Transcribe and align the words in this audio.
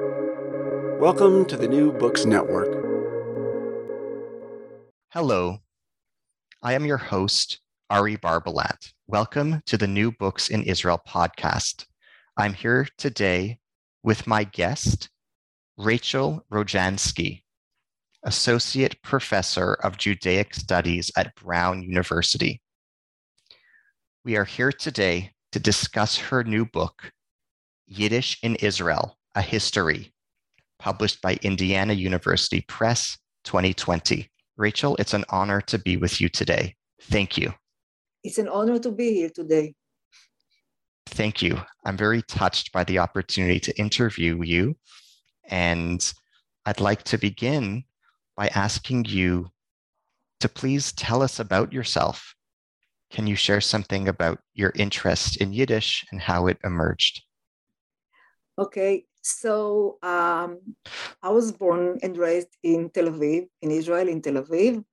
Welcome 0.00 1.44
to 1.44 1.56
the 1.56 1.68
New 1.68 1.92
Books 1.92 2.24
Network. 2.24 2.66
Hello, 5.10 5.58
I 6.60 6.72
am 6.72 6.84
your 6.84 6.96
host, 6.96 7.60
Ari 7.90 8.16
Barbalat. 8.16 8.92
Welcome 9.06 9.62
to 9.66 9.76
the 9.76 9.86
New 9.86 10.10
Books 10.10 10.50
in 10.50 10.64
Israel 10.64 11.00
podcast. 11.06 11.86
I'm 12.36 12.54
here 12.54 12.88
today 12.98 13.60
with 14.02 14.26
my 14.26 14.42
guest, 14.42 15.10
Rachel 15.76 16.44
Rojansky, 16.52 17.42
Associate 18.24 19.00
Professor 19.02 19.74
of 19.74 19.96
Judaic 19.96 20.54
Studies 20.54 21.12
at 21.16 21.36
Brown 21.36 21.84
University. 21.84 22.60
We 24.24 24.36
are 24.36 24.44
here 24.44 24.72
today 24.72 25.34
to 25.52 25.60
discuss 25.60 26.16
her 26.16 26.42
new 26.42 26.66
book, 26.66 27.12
Yiddish 27.86 28.38
in 28.42 28.56
Israel 28.56 29.18
A 29.34 29.42
History, 29.42 30.12
published 30.78 31.20
by 31.20 31.38
Indiana 31.42 31.92
University 31.92 32.60
Press 32.68 33.18
2020. 33.44 34.30
Rachel, 34.56 34.96
it's 34.96 35.14
an 35.14 35.24
honor 35.28 35.60
to 35.62 35.78
be 35.78 35.96
with 35.96 36.20
you 36.20 36.28
today. 36.28 36.76
Thank 37.02 37.36
you. 37.36 37.52
It's 38.22 38.38
an 38.38 38.48
honor 38.48 38.78
to 38.78 38.90
be 38.90 39.14
here 39.14 39.30
today. 39.30 39.74
Thank 41.06 41.42
you. 41.42 41.60
I'm 41.84 41.96
very 41.96 42.22
touched 42.22 42.72
by 42.72 42.84
the 42.84 42.98
opportunity 42.98 43.60
to 43.60 43.78
interview 43.78 44.42
you. 44.42 44.76
And 45.48 46.00
I'd 46.64 46.80
like 46.80 47.02
to 47.04 47.18
begin 47.18 47.84
by 48.36 48.48
asking 48.48 49.04
you 49.06 49.48
to 50.40 50.48
please 50.48 50.92
tell 50.92 51.22
us 51.22 51.40
about 51.40 51.72
yourself. 51.72 52.34
Can 53.10 53.26
you 53.26 53.36
share 53.36 53.60
something 53.60 54.08
about 54.08 54.38
your 54.54 54.72
interest 54.74 55.36
in 55.36 55.52
Yiddish 55.52 56.04
and 56.10 56.20
how 56.20 56.46
it 56.46 56.58
emerged? 56.64 57.22
Okay, 58.58 59.04
so 59.24 59.98
um, 60.02 60.60
I 61.22 61.30
was 61.30 61.50
born 61.50 61.98
and 62.02 62.16
raised 62.16 62.48
in 62.62 62.90
Tel 62.90 63.06
Aviv, 63.06 63.48
in 63.62 63.70
Israel, 63.70 64.08
in 64.08 64.20
Tel 64.20 64.34
Aviv, 64.34 64.84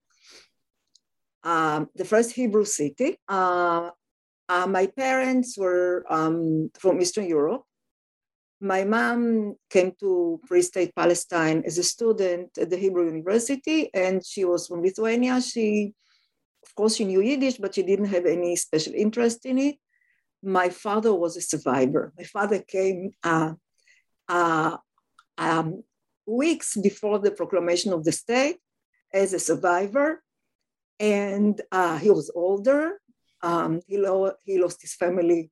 um, 1.43 1.89
the 1.95 2.05
first 2.05 2.31
Hebrew 2.31 2.63
city. 2.63 3.17
Uh, 3.27 3.89
uh, 4.47 4.67
my 4.67 4.87
parents 4.87 5.57
were 5.57 6.05
um, 6.09 6.71
from 6.79 7.01
Eastern 7.01 7.27
Europe. 7.27 7.63
My 8.61 8.85
mom 8.85 9.55
came 9.69 9.91
to 9.99 10.39
pre-state 10.47 10.95
Palestine 10.95 11.63
as 11.65 11.77
a 11.77 11.83
student 11.83 12.57
at 12.57 12.69
the 12.69 12.77
Hebrew 12.77 13.05
University, 13.05 13.89
and 13.93 14.25
she 14.25 14.45
was 14.45 14.67
from 14.67 14.81
Lithuania. 14.81 15.41
She, 15.41 15.93
of 16.65 16.75
course, 16.75 16.95
she 16.95 17.05
knew 17.05 17.21
Yiddish, 17.21 17.57
but 17.57 17.75
she 17.75 17.83
didn't 17.83 18.13
have 18.15 18.25
any 18.25 18.55
special 18.55 18.93
interest 18.95 19.45
in 19.45 19.57
it. 19.57 19.75
My 20.43 20.69
father 20.69 21.13
was 21.13 21.35
a 21.37 21.41
survivor. 21.41 22.13
My 22.17 22.23
father 22.23 22.59
came 22.59 23.11
uh, 23.23 23.53
uh, 24.29 24.77
um, 25.37 25.83
weeks 26.25 26.77
before 26.77 27.19
the 27.19 27.31
proclamation 27.31 27.93
of 27.93 28.03
the 28.03 28.11
state 28.11 28.57
as 29.13 29.33
a 29.33 29.39
survivor, 29.39 30.23
and 30.99 31.61
uh, 31.71 31.97
he 31.97 32.09
was 32.09 32.31
older. 32.35 32.99
Um, 33.41 33.81
he, 33.87 33.97
lo- 33.97 34.33
he 34.43 34.61
lost 34.61 34.81
his 34.81 34.93
family 34.93 35.51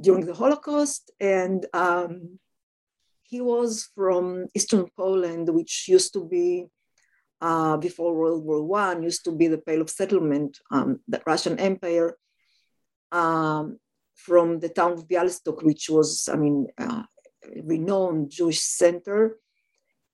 during 0.00 0.26
the 0.26 0.34
Holocaust, 0.34 1.10
and 1.20 1.64
um, 1.72 2.38
he 3.22 3.40
was 3.40 3.88
from 3.94 4.46
Eastern 4.54 4.86
Poland, 4.96 5.48
which 5.48 5.86
used 5.88 6.12
to 6.14 6.24
be 6.24 6.66
uh, 7.40 7.76
before 7.76 8.14
World 8.14 8.44
War 8.44 8.62
One, 8.64 9.02
used 9.02 9.24
to 9.24 9.32
be 9.32 9.46
the 9.48 9.58
Pale 9.58 9.82
of 9.82 9.90
Settlement, 9.90 10.58
um, 10.70 11.00
the 11.08 11.22
Russian 11.26 11.58
Empire, 11.58 12.16
um, 13.12 13.78
from 14.14 14.60
the 14.60 14.68
town 14.68 14.92
of 14.92 15.06
Bialystok, 15.06 15.62
which 15.62 15.88
was, 15.90 16.28
I 16.32 16.36
mean, 16.36 16.66
uh, 16.78 17.02
renowned 17.62 18.30
Jewish 18.30 18.60
center, 18.60 19.38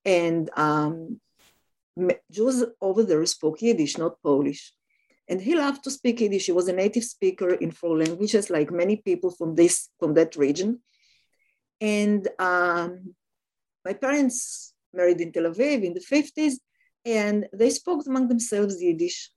and 0.05 0.51
um, 0.57 1.21
Jews 2.31 2.65
over 2.81 3.03
there 3.03 3.25
spoke 3.27 3.63
Yiddish, 3.63 3.99
not 3.99 4.23
Polish. 4.23 4.73
And 5.29 5.41
he 5.41 5.55
loved 5.55 5.85
to 5.85 5.91
speak 5.91 6.21
Yiddish. 6.21 6.47
He 6.47 6.53
was 6.53 6.69
a 6.69 6.73
native 6.73 7.05
speaker 7.05 7.55
in 7.55 7.71
four 7.71 7.97
languages, 7.97 8.51
like 8.51 8.71
many 8.71 8.97
people 8.97 9.31
from 9.31 9.55
this 9.55 9.89
from 9.99 10.15
that 10.15 10.37
region. 10.37 10.81
And 11.81 12.29
um, 12.39 13.15
my 13.85 13.93
parents 13.93 14.75
married 14.93 15.21
in 15.21 15.33
Tel 15.33 15.45
Aviv 15.45 15.85
in 15.85 15.95
the 15.95 16.01
50s, 16.01 16.55
and 17.05 17.47
they 17.53 17.71
spoke 17.71 18.07
among 18.07 18.29
themselves 18.29 18.83
Yiddish. 18.83 19.31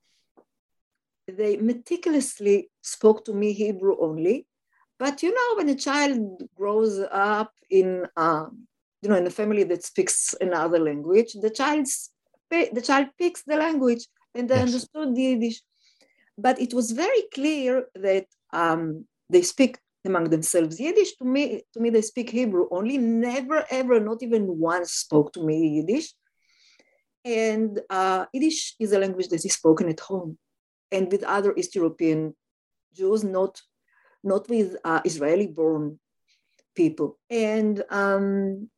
They 1.27 1.57
meticulously 1.57 2.69
spoke 2.81 3.25
to 3.25 3.33
me 3.33 3.53
Hebrew 3.53 3.97
only, 3.99 4.47
but 4.97 5.21
you 5.23 5.33
know, 5.33 5.57
when 5.57 5.69
a 5.69 5.75
child 5.75 6.43
grows 6.55 6.99
up 7.11 7.51
in, 7.69 8.05
uh, 8.15 8.45
you 9.01 9.09
know, 9.09 9.15
in 9.15 9.27
a 9.27 9.31
family 9.31 9.63
that 9.65 9.83
speaks 9.83 10.33
another 10.39 10.79
language, 10.79 11.33
the 11.41 11.49
child 11.49 11.87
the 12.49 12.81
child 12.81 13.07
picks 13.17 13.43
the 13.43 13.57
language, 13.57 14.07
and 14.33 14.49
they 14.49 14.55
yes. 14.55 14.67
understood 14.67 15.15
the 15.15 15.21
Yiddish. 15.21 15.61
But 16.37 16.59
it 16.59 16.73
was 16.73 16.91
very 16.91 17.23
clear 17.33 17.85
that 17.95 18.27
um, 18.53 19.05
they 19.29 19.41
speak 19.41 19.77
among 20.05 20.29
themselves 20.29 20.79
Yiddish. 20.79 21.15
To 21.17 21.25
me, 21.25 21.63
to 21.73 21.79
me, 21.79 21.89
they 21.89 22.01
speak 22.01 22.29
Hebrew 22.29 22.67
only. 22.71 22.97
Never, 22.97 23.65
ever, 23.69 23.99
not 23.99 24.21
even 24.21 24.59
once 24.59 24.91
spoke 24.91 25.33
to 25.33 25.43
me 25.43 25.79
Yiddish. 25.79 26.13
And 27.25 27.81
uh, 27.89 28.25
Yiddish 28.31 28.75
is 28.79 28.93
a 28.93 28.99
language 28.99 29.29
that 29.29 29.43
is 29.43 29.53
spoken 29.53 29.89
at 29.89 29.99
home 29.99 30.37
and 30.91 31.11
with 31.11 31.23
other 31.23 31.53
East 31.57 31.75
European 31.75 32.35
Jews, 32.93 33.23
not 33.23 33.59
not 34.25 34.49
with 34.49 34.75
uh, 34.83 35.01
Israeli 35.05 35.47
born 35.47 35.99
people. 36.75 37.17
And 37.29 37.83
um, 37.89 38.69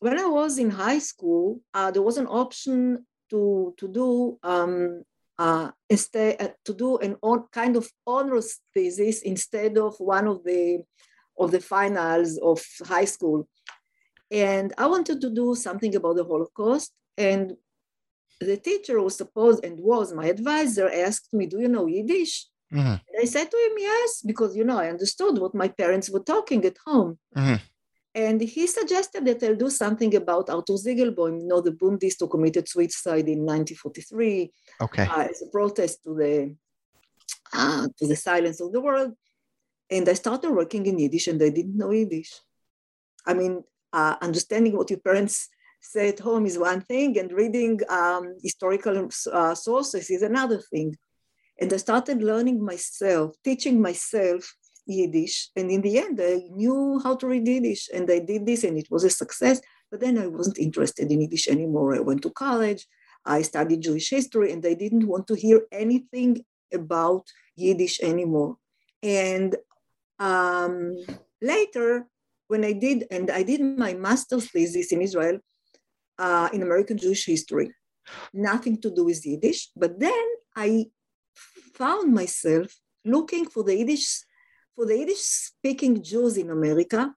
when 0.00 0.18
I 0.18 0.26
was 0.26 0.58
in 0.58 0.70
high 0.70 0.98
school, 0.98 1.60
uh, 1.74 1.90
there 1.90 2.02
was 2.02 2.18
an 2.18 2.26
option 2.26 3.06
to, 3.30 3.74
to 3.78 3.88
do 3.88 4.38
um, 4.42 5.02
uh, 5.38 5.70
instead, 5.88 6.40
uh, 6.40 6.48
to 6.64 6.74
do 6.74 6.98
an 6.98 7.16
on, 7.22 7.46
kind 7.50 7.76
of 7.76 7.90
honors 8.06 8.60
thesis 8.74 9.22
instead 9.22 9.78
of 9.78 9.96
one 9.98 10.28
of 10.28 10.44
the 10.44 10.82
of 11.38 11.50
the 11.50 11.60
finals 11.60 12.38
of 12.42 12.62
high 12.84 13.06
school. 13.06 13.48
And 14.30 14.72
I 14.78 14.86
wanted 14.86 15.20
to 15.22 15.30
do 15.30 15.54
something 15.54 15.94
about 15.94 16.16
the 16.16 16.24
Holocaust. 16.24 16.92
And 17.16 17.54
the 18.40 18.56
teacher 18.56 19.00
was 19.00 19.16
supposed 19.16 19.64
and 19.64 19.78
was 19.80 20.12
my 20.12 20.26
advisor 20.26 20.88
asked 20.88 21.32
me, 21.32 21.46
Do 21.46 21.60
you 21.60 21.68
know 21.68 21.86
Yiddish? 21.86 22.46
Mm-hmm. 22.72 23.20
I 23.20 23.24
said 23.24 23.50
to 23.50 23.56
him, 23.56 23.72
yes, 23.78 24.22
because, 24.22 24.56
you 24.56 24.64
know, 24.64 24.78
I 24.78 24.88
understood 24.88 25.38
what 25.38 25.54
my 25.54 25.68
parents 25.68 26.10
were 26.10 26.20
talking 26.20 26.64
at 26.64 26.78
home. 26.84 27.18
Mm-hmm. 27.36 27.56
And 28.14 28.40
he 28.40 28.66
suggested 28.66 29.24
that 29.24 29.42
I'll 29.42 29.56
do 29.56 29.70
something 29.70 30.14
about 30.14 30.50
Arthur 30.50 30.74
Zygielbojm, 30.74 31.40
you 31.40 31.46
know, 31.46 31.60
the 31.60 31.72
Bundist 31.72 32.16
who 32.20 32.28
committed 32.28 32.68
suicide 32.68 33.28
in 33.28 33.40
1943 33.40 34.52
okay. 34.82 35.06
Uh, 35.06 35.28
as 35.30 35.42
a 35.42 35.46
protest 35.46 36.04
to 36.04 36.14
the, 36.14 36.54
uh, 37.54 37.88
to 37.98 38.06
the 38.06 38.16
silence 38.16 38.60
of 38.60 38.72
the 38.72 38.80
world. 38.80 39.12
And 39.90 40.08
I 40.08 40.14
started 40.14 40.50
working 40.50 40.84
in 40.86 40.98
Yiddish 40.98 41.28
and 41.28 41.42
I 41.42 41.48
didn't 41.48 41.76
know 41.76 41.90
Yiddish. 41.90 42.32
I 43.26 43.34
mean, 43.34 43.62
uh, 43.92 44.16
understanding 44.20 44.76
what 44.76 44.90
your 44.90 45.00
parents 45.00 45.48
say 45.80 46.08
at 46.08 46.20
home 46.20 46.46
is 46.46 46.58
one 46.58 46.80
thing, 46.80 47.18
and 47.18 47.32
reading 47.32 47.80
um, 47.88 48.36
historical 48.42 49.08
uh, 49.32 49.54
sources 49.54 50.10
is 50.10 50.22
another 50.22 50.58
thing. 50.58 50.96
And 51.62 51.72
I 51.72 51.76
started 51.76 52.24
learning 52.24 52.60
myself, 52.60 53.36
teaching 53.44 53.80
myself 53.80 54.52
Yiddish. 54.84 55.50
And 55.54 55.70
in 55.70 55.80
the 55.80 55.96
end, 55.96 56.20
I 56.20 56.42
knew 56.50 57.00
how 57.04 57.14
to 57.14 57.28
read 57.28 57.46
Yiddish. 57.46 57.88
And 57.94 58.10
I 58.10 58.18
did 58.18 58.44
this, 58.44 58.64
and 58.64 58.76
it 58.76 58.90
was 58.90 59.04
a 59.04 59.10
success. 59.10 59.60
But 59.88 60.00
then 60.00 60.18
I 60.18 60.26
wasn't 60.26 60.58
interested 60.58 61.12
in 61.12 61.20
Yiddish 61.20 61.46
anymore. 61.46 61.94
I 61.94 62.00
went 62.00 62.22
to 62.22 62.30
college, 62.30 62.88
I 63.24 63.42
studied 63.42 63.82
Jewish 63.82 64.10
history, 64.10 64.50
and 64.50 64.66
I 64.66 64.74
didn't 64.74 65.06
want 65.06 65.28
to 65.28 65.36
hear 65.36 65.62
anything 65.70 66.44
about 66.74 67.28
Yiddish 67.54 68.00
anymore. 68.00 68.56
And 69.00 69.54
um, 70.18 70.96
later, 71.40 72.08
when 72.48 72.64
I 72.64 72.72
did, 72.72 73.06
and 73.12 73.30
I 73.30 73.44
did 73.44 73.60
my 73.60 73.94
master's 73.94 74.50
thesis 74.50 74.90
in 74.90 75.00
Israel 75.00 75.38
uh, 76.18 76.48
in 76.52 76.62
American 76.62 76.98
Jewish 76.98 77.24
history, 77.24 77.70
nothing 78.34 78.80
to 78.80 78.90
do 78.90 79.04
with 79.04 79.24
Yiddish. 79.24 79.70
But 79.76 80.00
then 80.00 80.24
I 80.56 80.86
found 81.74 82.12
myself 82.12 82.74
looking 83.04 83.46
for 83.46 83.62
the 83.64 83.76
Yiddish 83.76 84.24
for 84.74 84.86
the 84.86 84.96
Yiddish 84.98 85.20
speaking 85.20 86.02
Jews 86.02 86.36
in 86.36 86.50
America. 86.50 87.14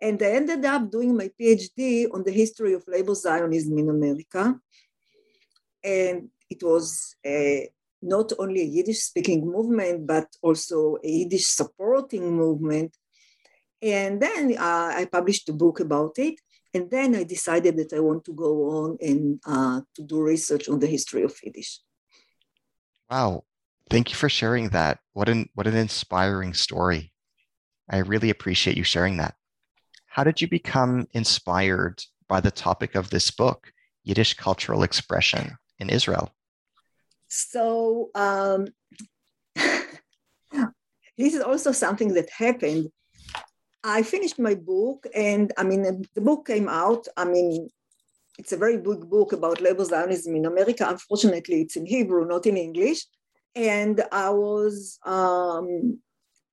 And 0.00 0.22
I 0.22 0.32
ended 0.32 0.64
up 0.64 0.90
doing 0.90 1.16
my 1.16 1.30
PhD 1.40 2.06
on 2.12 2.22
the 2.24 2.32
history 2.32 2.74
of 2.74 2.84
labor 2.86 3.14
Zionism 3.14 3.78
in 3.78 3.88
America. 3.88 4.58
And 5.82 6.28
it 6.50 6.62
was 6.62 7.16
a, 7.24 7.68
not 8.02 8.32
only 8.38 8.60
a 8.62 8.72
Yiddish 8.76 9.00
speaking 9.00 9.46
movement, 9.46 10.06
but 10.06 10.28
also 10.42 10.96
a 11.02 11.08
Yiddish 11.08 11.46
supporting 11.46 12.36
movement. 12.36 12.96
And 13.80 14.20
then 14.20 14.56
uh, 14.58 14.92
I 14.94 15.08
published 15.10 15.48
a 15.48 15.52
book 15.52 15.80
about 15.80 16.18
it. 16.18 16.34
And 16.72 16.90
then 16.90 17.14
I 17.14 17.22
decided 17.22 17.76
that 17.76 17.92
I 17.92 18.00
want 18.00 18.24
to 18.24 18.34
go 18.34 18.68
on 18.70 18.98
and 19.00 19.40
uh, 19.46 19.80
to 19.94 20.02
do 20.02 20.20
research 20.20 20.68
on 20.68 20.80
the 20.80 20.88
history 20.88 21.22
of 21.22 21.34
Yiddish. 21.42 21.80
Wow. 23.08 23.44
Thank 23.90 24.10
you 24.10 24.16
for 24.16 24.28
sharing 24.28 24.70
that. 24.70 24.98
What 25.12 25.28
an 25.28 25.48
what 25.54 25.66
an 25.66 25.76
inspiring 25.76 26.54
story. 26.54 27.12
I 27.90 27.98
really 27.98 28.30
appreciate 28.30 28.76
you 28.76 28.84
sharing 28.84 29.18
that. 29.18 29.34
how 30.06 30.22
did 30.24 30.40
you 30.40 30.48
become 30.48 31.06
inspired 31.12 32.00
by 32.28 32.40
the 32.40 32.50
topic 32.50 32.94
of 32.94 33.10
this 33.10 33.30
book, 33.32 33.72
Yiddish 34.04 34.34
cultural 34.34 34.82
expression 34.84 35.56
in 35.80 35.90
Israel? 35.90 36.32
So, 37.28 38.10
um, 38.14 38.68
this 41.18 41.34
is 41.34 41.40
also 41.40 41.72
something 41.72 42.14
that 42.14 42.30
happened. 42.30 42.90
I 43.82 44.02
finished 44.02 44.38
my 44.38 44.54
book, 44.54 45.06
and 45.14 45.52
I 45.58 45.64
mean, 45.64 45.82
the 46.14 46.20
book 46.20 46.46
came 46.46 46.68
out. 46.68 47.06
I 47.16 47.24
mean, 47.24 47.68
it's 48.38 48.52
a 48.52 48.56
very 48.56 48.78
big 48.78 49.10
book 49.10 49.32
about 49.32 49.60
labor 49.60 49.84
Zionism 49.84 50.36
in 50.36 50.46
America. 50.46 50.86
Unfortunately, 50.88 51.62
it's 51.62 51.76
in 51.76 51.86
Hebrew, 51.86 52.24
not 52.24 52.46
in 52.46 52.56
English. 52.56 53.04
And 53.54 54.02
I 54.10 54.30
was, 54.30 54.98
um, 55.04 56.00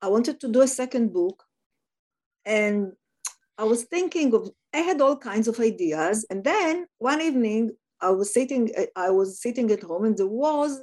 I 0.01 0.07
wanted 0.07 0.39
to 0.41 0.47
do 0.47 0.61
a 0.61 0.67
second 0.67 1.13
book, 1.13 1.43
and 2.45 2.93
I 3.57 3.63
was 3.63 3.83
thinking 3.83 4.33
of, 4.33 4.49
I 4.73 4.77
had 4.77 5.01
all 5.01 5.17
kinds 5.17 5.47
of 5.47 5.59
ideas. 5.59 6.25
And 6.29 6.43
then 6.43 6.87
one 6.97 7.21
evening, 7.21 7.71
I 7.99 8.09
was 8.11 8.33
sitting, 8.33 8.71
I 8.95 9.09
was 9.09 9.41
sitting 9.41 9.71
at 9.71 9.83
home, 9.83 10.05
and 10.05 10.17
there 10.17 10.27
was 10.27 10.81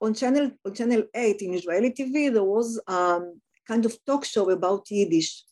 on 0.00 0.14
channel 0.14 0.50
on 0.64 0.74
channel 0.74 1.02
eight 1.14 1.42
in 1.42 1.54
Israeli 1.54 1.90
TV, 1.90 2.32
there 2.32 2.44
was 2.44 2.80
um, 2.86 3.40
kind 3.66 3.84
of 3.84 3.96
talk 4.04 4.24
show 4.24 4.48
about 4.50 4.90
Yiddish, 4.90 5.44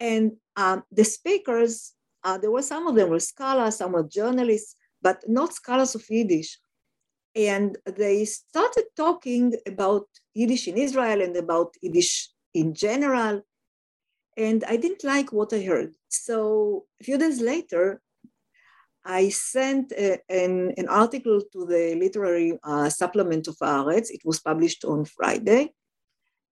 and 0.00 0.32
um, 0.56 0.82
the 0.90 1.04
speakers 1.04 1.94
uh, 2.24 2.38
there 2.38 2.50
were 2.50 2.62
some 2.62 2.86
of 2.86 2.94
them 2.94 3.10
were 3.10 3.20
scholars, 3.20 3.76
some 3.76 3.92
were 3.92 4.02
journalists, 4.02 4.76
but 5.02 5.22
not 5.28 5.52
scholars 5.52 5.94
of 5.94 6.04
Yiddish. 6.08 6.58
And 7.34 7.76
they 7.84 8.24
started 8.24 8.84
talking 8.96 9.54
about 9.66 10.06
Yiddish 10.34 10.68
in 10.68 10.76
Israel 10.76 11.20
and 11.20 11.36
about 11.36 11.74
Yiddish 11.82 12.30
in 12.54 12.74
general. 12.74 13.42
And 14.36 14.64
I 14.64 14.76
didn't 14.76 15.04
like 15.04 15.32
what 15.32 15.52
I 15.52 15.62
heard. 15.62 15.94
So 16.08 16.84
a 17.00 17.04
few 17.04 17.18
days 17.18 17.40
later, 17.40 18.00
I 19.04 19.28
sent 19.28 19.92
a, 19.92 20.18
an, 20.28 20.72
an, 20.78 20.88
article 20.88 21.42
to 21.52 21.66
the 21.66 21.94
literary 21.94 22.58
uh, 22.64 22.88
supplement 22.88 23.48
of 23.48 23.56
Haaretz. 23.58 24.08
It 24.10 24.22
was 24.24 24.40
published 24.40 24.84
on 24.84 25.04
Friday. 25.04 25.74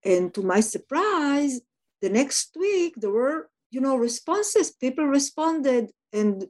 And 0.04 0.34
to 0.34 0.42
my 0.42 0.60
surprise, 0.60 1.60
the 2.02 2.10
next 2.10 2.54
week, 2.58 2.94
there 2.96 3.10
were 3.10 3.48
you 3.72 3.80
know, 3.80 3.96
responses. 3.96 4.70
People 4.70 5.06
responded, 5.06 5.90
and 6.12 6.46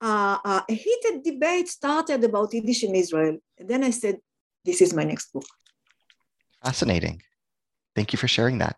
uh, 0.00 0.38
uh, 0.44 0.62
a 0.68 0.74
heated 0.74 1.22
debate 1.22 1.68
started 1.68 2.24
about 2.24 2.52
Yiddish 2.52 2.84
in 2.84 2.94
Israel. 2.94 3.38
And 3.58 3.68
then 3.68 3.84
I 3.84 3.90
said, 3.90 4.18
"This 4.64 4.80
is 4.80 4.94
my 4.94 5.04
next 5.04 5.32
book." 5.32 5.46
Fascinating. 6.64 7.22
Thank 7.94 8.12
you 8.12 8.18
for 8.18 8.28
sharing 8.28 8.58
that. 8.58 8.76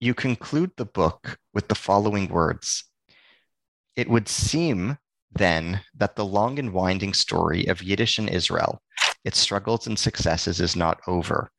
You 0.00 0.14
conclude 0.14 0.72
the 0.76 0.84
book 0.84 1.38
with 1.52 1.68
the 1.68 1.74
following 1.74 2.28
words 2.28 2.84
It 3.96 4.08
would 4.08 4.28
seem 4.28 4.98
then 5.32 5.82
that 5.94 6.16
the 6.16 6.24
long 6.24 6.58
and 6.58 6.72
winding 6.72 7.14
story 7.14 7.66
of 7.66 7.82
Yiddish 7.82 8.18
in 8.18 8.28
Israel, 8.28 8.80
its 9.24 9.38
struggles 9.38 9.86
and 9.86 9.98
successes, 9.98 10.60
is 10.60 10.76
not 10.76 11.00
over 11.06 11.50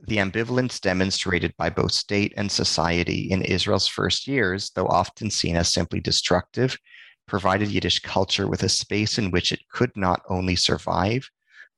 the 0.00 0.16
ambivalence 0.16 0.80
demonstrated 0.80 1.54
by 1.56 1.70
both 1.70 1.92
state 1.92 2.32
and 2.36 2.50
society 2.50 3.30
in 3.30 3.42
Israel's 3.42 3.88
first 3.88 4.26
years, 4.26 4.70
though 4.74 4.86
often 4.86 5.30
seen 5.30 5.56
as 5.56 5.72
simply 5.72 6.00
destructive, 6.00 6.76
provided 7.26 7.70
Yiddish 7.70 8.00
culture 8.00 8.46
with 8.46 8.62
a 8.62 8.68
space 8.68 9.18
in 9.18 9.30
which 9.30 9.52
it 9.52 9.68
could 9.70 9.90
not 9.96 10.22
only 10.28 10.56
survive, 10.56 11.28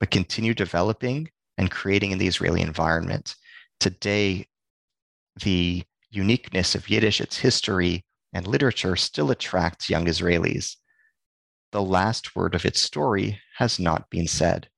but 0.00 0.11
continue 0.11 0.55
developing 0.55 1.31
and 1.56 1.70
creating 1.70 2.11
in 2.11 2.19
the 2.19 2.26
Israeli 2.26 2.61
environment. 2.61 3.35
Today, 3.81 4.47
the 5.43 5.85
uniqueness 6.11 6.75
of 6.75 6.88
Yiddish, 6.88 7.20
its 7.20 7.38
history 7.38 8.05
and 8.32 8.47
literature, 8.47 8.97
still 8.97 9.31
attracts 9.31 9.88
young 9.88 10.06
Israelis. 10.06 10.76
The 11.73 11.82
last 11.82 12.35
word 12.35 12.55
of 12.55 12.65
its 12.65 12.81
story 12.81 13.41
has 13.56 13.79
not 13.79 14.11
been 14.11 14.26
said. 14.26 14.69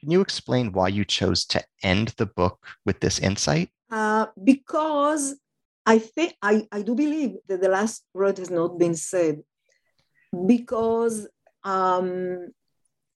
Can 0.00 0.10
you 0.10 0.20
explain 0.20 0.72
why 0.72 0.88
you 0.88 1.04
chose 1.04 1.44
to 1.46 1.64
end 1.82 2.14
the 2.16 2.26
book 2.26 2.64
with 2.86 3.00
this 3.00 3.18
insight? 3.18 3.70
Uh, 3.90 4.26
because 4.42 5.36
I 5.84 5.98
think 5.98 6.34
I, 6.40 6.68
I 6.70 6.82
do 6.82 6.94
believe 6.94 7.36
that 7.48 7.60
the 7.60 7.68
last 7.68 8.04
word 8.14 8.38
has 8.38 8.50
not 8.50 8.78
been 8.78 8.94
said. 8.94 9.42
Because 10.46 11.26
um, 11.64 12.48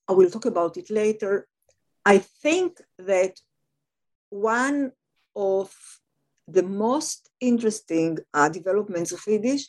I 0.08 0.12
will 0.12 0.30
talk 0.30 0.46
about 0.46 0.76
it 0.76 0.90
later. 0.90 1.46
I 2.04 2.18
think 2.18 2.80
that 2.98 3.38
one 4.30 4.92
of 5.36 5.72
the 6.48 6.62
most 6.62 7.30
interesting 7.40 8.18
uh, 8.34 8.48
developments 8.48 9.12
of 9.12 9.22
Yiddish 9.26 9.68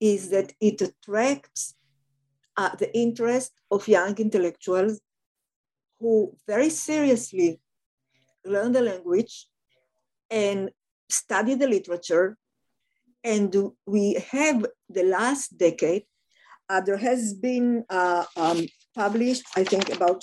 is 0.00 0.28
that 0.30 0.52
it 0.60 0.82
attracts 0.82 1.74
uh, 2.56 2.74
the 2.76 2.94
interest 2.96 3.52
of 3.70 3.88
young 3.88 4.16
intellectuals 4.18 5.00
who 6.04 6.36
very 6.46 6.68
seriously 6.68 7.58
learn 8.44 8.72
the 8.72 8.82
language 8.82 9.48
and 10.30 10.70
study 11.08 11.54
the 11.54 11.66
literature. 11.66 12.36
And 13.32 13.50
we 13.86 14.22
have 14.32 14.66
the 14.90 15.04
last 15.04 15.56
decade, 15.56 16.04
uh, 16.68 16.82
there 16.82 16.98
has 16.98 17.32
been 17.32 17.84
uh, 17.88 18.24
um, 18.36 18.66
published, 18.94 19.44
I 19.56 19.64
think, 19.64 19.88
about 19.94 20.22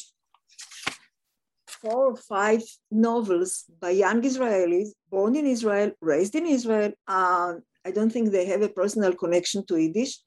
four 1.81 2.11
or 2.11 2.15
five 2.15 2.61
novels 2.91 3.65
by 3.79 3.89
young 3.89 4.21
Israelis 4.21 4.89
born 5.09 5.35
in 5.35 5.47
Israel, 5.47 5.89
raised 5.99 6.35
in 6.35 6.45
Israel. 6.45 6.91
Uh, 7.07 7.53
I 7.83 7.89
don't 7.89 8.11
think 8.11 8.29
they 8.29 8.45
have 8.45 8.61
a 8.61 8.75
personal 8.81 9.13
connection 9.15 9.65
to 9.65 9.81
Yiddish. 9.81 10.19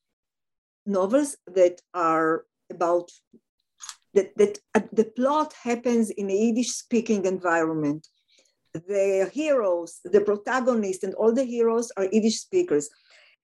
Novels 0.85 1.37
that 1.47 1.81
are 1.95 2.45
about 2.71 3.09
that, 4.15 4.37
that 4.37 4.59
uh, 4.75 4.81
the 4.93 5.05
plot 5.05 5.53
happens 5.63 6.11
in 6.11 6.31
a 6.31 6.35
Yiddish 6.35 6.73
speaking 6.73 7.25
environment. 7.27 8.07
The 8.73 9.31
heroes, 9.33 10.01
the 10.05 10.21
protagonist, 10.21 11.05
and 11.05 11.15
all 11.15 11.33
the 11.33 11.45
heroes 11.45 11.93
are 11.97 12.09
Yiddish 12.11 12.41
speakers. 12.41 12.89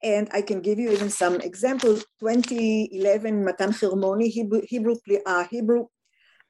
And 0.02 0.28
I 0.32 0.42
can 0.42 0.60
give 0.60 0.78
you 0.78 0.90
even 0.90 1.10
some 1.10 1.40
examples. 1.40 2.04
2011, 2.20 3.44
Matan 3.44 3.70
Hermoni, 3.70 4.28
Hebrew, 4.28 4.62
Hebrew, 4.66 4.96
uh, 5.26 5.44
Hebrew 5.44 5.86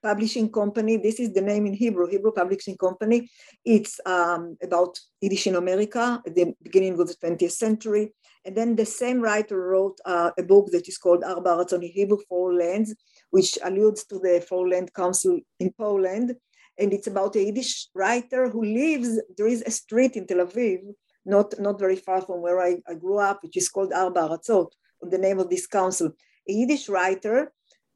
Publishing 0.02 0.50
Company. 0.50 0.96
This 0.96 1.20
is 1.20 1.32
the 1.32 1.40
name 1.40 1.66
in 1.66 1.75
Hebrew, 1.75 2.06
Hebrew 2.06 2.32
Publishing 2.32 2.76
Company. 2.76 3.28
It's 3.64 4.00
um, 4.06 4.56
about 4.62 4.99
Yiddish 5.20 5.46
in 5.46 5.56
America 5.56 6.23
at 6.26 6.34
the 6.34 6.55
beginning 6.62 6.99
of 6.99 7.08
the 7.08 7.14
20th 7.14 7.52
century. 7.52 8.14
And 8.44 8.56
then 8.56 8.76
the 8.76 8.87
same 8.87 9.20
writer 9.20 9.61
wrote 9.61 9.99
uh, 10.06 10.30
a 10.38 10.42
book 10.42 10.71
that 10.73 10.88
is 10.88 10.97
called 10.97 11.23
Arba 11.25 11.50
Aratzot 11.50 11.83
Hebrew, 11.83 12.18
Four 12.28 12.54
Lands, 12.54 12.95
which 13.30 13.58
alludes 13.64 14.04
to 14.04 14.18
the 14.18 14.44
Land 14.50 14.92
Council 14.94 15.40
in 15.58 15.72
Poland. 15.72 16.37
And 16.78 16.92
it's 16.92 17.06
about 17.06 17.37
a 17.37 17.44
Yiddish 17.44 17.88
writer 17.94 18.49
who 18.49 18.64
lives, 18.64 19.20
there 19.37 19.46
is 19.46 19.62
a 19.66 19.70
street 19.70 20.16
in 20.16 20.26
Tel 20.26 20.46
Aviv, 20.46 20.80
not, 21.25 21.58
not 21.58 21.78
very 21.78 21.96
far 21.96 22.22
from 22.22 22.40
where 22.40 22.60
I, 22.60 22.76
I 22.88 22.94
grew 22.94 23.18
up, 23.18 23.42
which 23.42 23.56
is 23.56 23.68
called 23.68 23.92
Arba 23.92 24.20
Aratzot, 24.20 24.70
the 25.02 25.18
name 25.18 25.38
of 25.38 25.50
this 25.50 25.66
council. 25.66 26.10
A 26.49 26.52
Yiddish 26.52 26.88
writer 26.88 27.52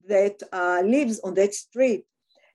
that 0.07 0.43
uh, 0.53 0.83
lives 0.85 1.21
on 1.21 1.35
that 1.35 1.55
street. 1.55 2.05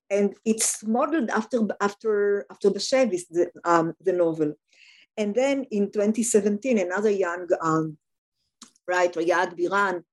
And 0.09 0.35
it's 0.45 0.83
modeled 0.83 1.29
after, 1.29 1.67
after, 1.81 2.45
after 2.49 2.69
Bashevis, 2.69 3.23
the, 3.29 3.51
um, 3.63 3.93
the 4.01 4.13
novel. 4.13 4.53
And 5.17 5.35
then 5.35 5.65
in 5.71 5.91
2017, 5.91 6.77
another 6.77 7.11
young 7.11 7.47
um, 7.61 7.97
writer, 8.87 9.21
Yaad 9.21 9.59
Biran, 9.59 10.03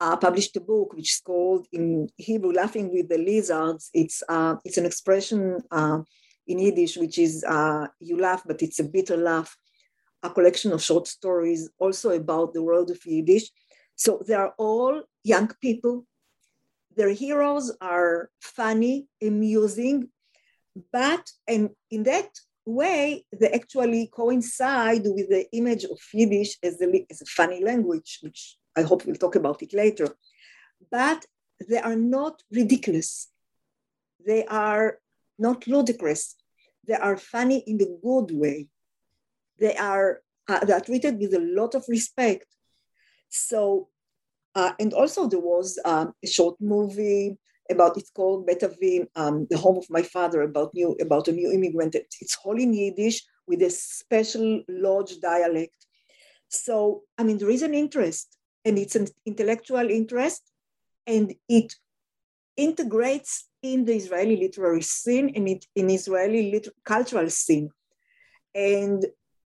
uh, 0.00 0.16
published 0.16 0.56
a 0.56 0.60
book 0.60 0.92
which 0.92 1.12
is 1.12 1.20
called 1.20 1.66
in 1.72 2.08
Hebrew 2.16 2.52
"Laughing 2.52 2.92
with 2.92 3.08
the 3.08 3.18
Lizards." 3.18 3.90
It's 3.92 4.22
uh, 4.28 4.56
it's 4.64 4.78
an 4.78 4.86
expression 4.86 5.60
uh, 5.70 6.00
in 6.46 6.58
Yiddish 6.58 6.96
which 6.96 7.18
is 7.18 7.44
uh, 7.44 7.86
"you 8.00 8.18
laugh, 8.18 8.42
but 8.46 8.62
it's 8.62 8.80
a 8.80 8.84
bitter 8.84 9.16
laugh." 9.16 9.56
A 10.22 10.30
collection 10.30 10.72
of 10.72 10.82
short 10.82 11.06
stories, 11.06 11.68
also 11.78 12.10
about 12.10 12.54
the 12.54 12.62
world 12.62 12.90
of 12.90 12.98
Yiddish. 13.04 13.50
So 13.94 14.22
they 14.26 14.34
are 14.34 14.54
all 14.56 15.02
young 15.22 15.50
people. 15.60 16.06
Their 16.96 17.10
heroes 17.10 17.76
are 17.80 18.30
funny, 18.40 19.06
amusing, 19.22 20.08
but 20.92 21.30
and 21.46 21.70
in 21.90 22.04
that 22.04 22.30
way 22.66 23.24
they 23.38 23.50
actually 23.50 24.08
coincide 24.12 25.02
with 25.04 25.28
the 25.28 25.46
image 25.52 25.84
of 25.84 25.98
Yiddish 26.12 26.56
as 26.62 26.80
a, 26.80 27.06
as 27.10 27.20
a 27.20 27.26
funny 27.26 27.62
language, 27.62 28.20
which 28.22 28.56
I 28.76 28.82
hope 28.82 29.04
we'll 29.04 29.16
talk 29.16 29.36
about 29.36 29.62
it 29.62 29.72
later. 29.72 30.08
But 30.90 31.24
they 31.68 31.78
are 31.78 31.96
not 31.96 32.42
ridiculous. 32.50 33.28
They 34.26 34.44
are 34.46 34.98
not 35.38 35.66
ludicrous. 35.66 36.36
They 36.86 36.94
are 36.94 37.16
funny 37.16 37.58
in 37.66 37.78
the 37.78 37.98
good 38.02 38.36
way. 38.36 38.68
They 39.58 39.76
are, 39.76 40.20
uh, 40.48 40.64
they 40.64 40.72
are 40.72 40.80
treated 40.80 41.18
with 41.18 41.34
a 41.34 41.40
lot 41.40 41.74
of 41.74 41.84
respect. 41.88 42.46
So, 43.28 43.88
uh, 44.54 44.72
and 44.78 44.92
also 44.92 45.28
there 45.28 45.40
was 45.40 45.78
um, 45.84 46.12
a 46.22 46.26
short 46.26 46.56
movie 46.60 47.38
about 47.70 47.96
it's 47.96 48.10
called 48.10 48.46
Bet 48.46 48.62
Avi, 48.62 49.06
um, 49.16 49.46
the 49.50 49.56
home 49.56 49.78
of 49.78 49.86
my 49.88 50.02
father, 50.02 50.42
about 50.42 50.74
new 50.74 50.96
about 51.00 51.28
a 51.28 51.32
new 51.32 51.50
immigrant. 51.50 51.94
It's 51.94 52.36
all 52.44 52.58
in 52.58 52.74
Yiddish 52.74 53.22
with 53.46 53.62
a 53.62 53.70
special 53.70 54.62
Lodz 54.68 55.16
dialect. 55.16 55.86
So, 56.48 57.02
I 57.18 57.24
mean, 57.24 57.38
there 57.38 57.50
is 57.50 57.62
an 57.62 57.74
interest, 57.74 58.36
and 58.64 58.78
it's 58.78 58.96
an 58.96 59.08
intellectual 59.26 59.90
interest, 59.90 60.42
and 61.06 61.34
it 61.48 61.74
integrates 62.56 63.48
in 63.62 63.84
the 63.84 63.94
Israeli 63.94 64.36
literary 64.36 64.82
scene 64.82 65.32
and 65.34 65.48
it, 65.48 65.66
in 65.74 65.90
Israeli 65.90 66.50
liter- 66.52 66.72
cultural 66.84 67.28
scene. 67.30 67.70
And 68.54 69.04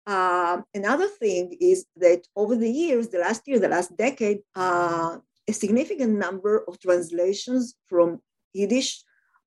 uh, 0.06 0.62
another 0.74 1.06
thing 1.06 1.56
is 1.60 1.86
that 1.96 2.26
over 2.34 2.56
the 2.56 2.70
years, 2.70 3.08
the 3.08 3.18
last 3.18 3.46
year, 3.46 3.58
the 3.58 3.68
last 3.68 3.96
decade, 3.96 4.38
uh, 4.56 5.18
a 5.46 5.52
significant 5.52 6.18
number 6.18 6.64
of 6.66 6.80
translations 6.80 7.74
from 7.88 8.20
Yiddish 8.52 9.02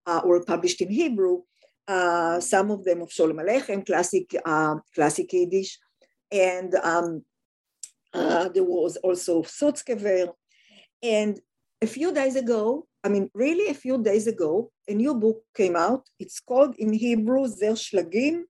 uh, 0.05 0.21
were 0.23 0.43
published 0.43 0.81
in 0.81 0.89
Hebrew. 0.89 1.41
Uh, 1.87 2.39
some 2.39 2.71
of 2.71 2.83
them 2.83 3.01
of 3.01 3.09
Sholem 3.09 3.41
Aleichem, 3.43 3.85
classic, 3.85 4.33
uh, 4.45 4.75
classic 4.95 5.33
Yiddish, 5.33 5.79
and 6.31 6.73
um, 6.75 7.23
uh, 8.13 8.49
there 8.49 8.63
was 8.63 8.97
also 8.97 9.43
Sutzkever. 9.43 10.33
And 11.01 11.39
a 11.81 11.87
few 11.87 12.13
days 12.13 12.35
ago, 12.35 12.87
I 13.03 13.09
mean, 13.09 13.29
really 13.33 13.69
a 13.69 13.73
few 13.73 14.01
days 14.01 14.27
ago, 14.27 14.71
a 14.87 14.93
new 14.93 15.15
book 15.15 15.43
came 15.55 15.75
out. 15.75 16.07
It's 16.19 16.39
called 16.39 16.75
in 16.77 16.93
Hebrew 16.93 17.47
Zer 17.47 17.73
Shlagim. 17.73 18.43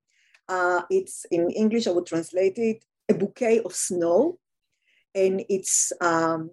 Uh, 0.50 0.82
it's 0.90 1.26
in 1.32 1.50
English, 1.52 1.88
I 1.88 1.92
would 1.92 2.06
translate 2.06 2.58
it, 2.58 2.84
A 3.08 3.14
Bouquet 3.14 3.62
of 3.62 3.74
Snow. 3.74 4.40
And 5.16 5.44
it's 5.48 5.94
um, 6.02 6.52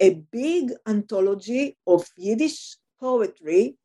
a 0.00 0.14
big 0.30 0.72
anthology 0.86 1.76
of 1.86 2.06
Yiddish 2.16 2.76
poetry 3.00 3.76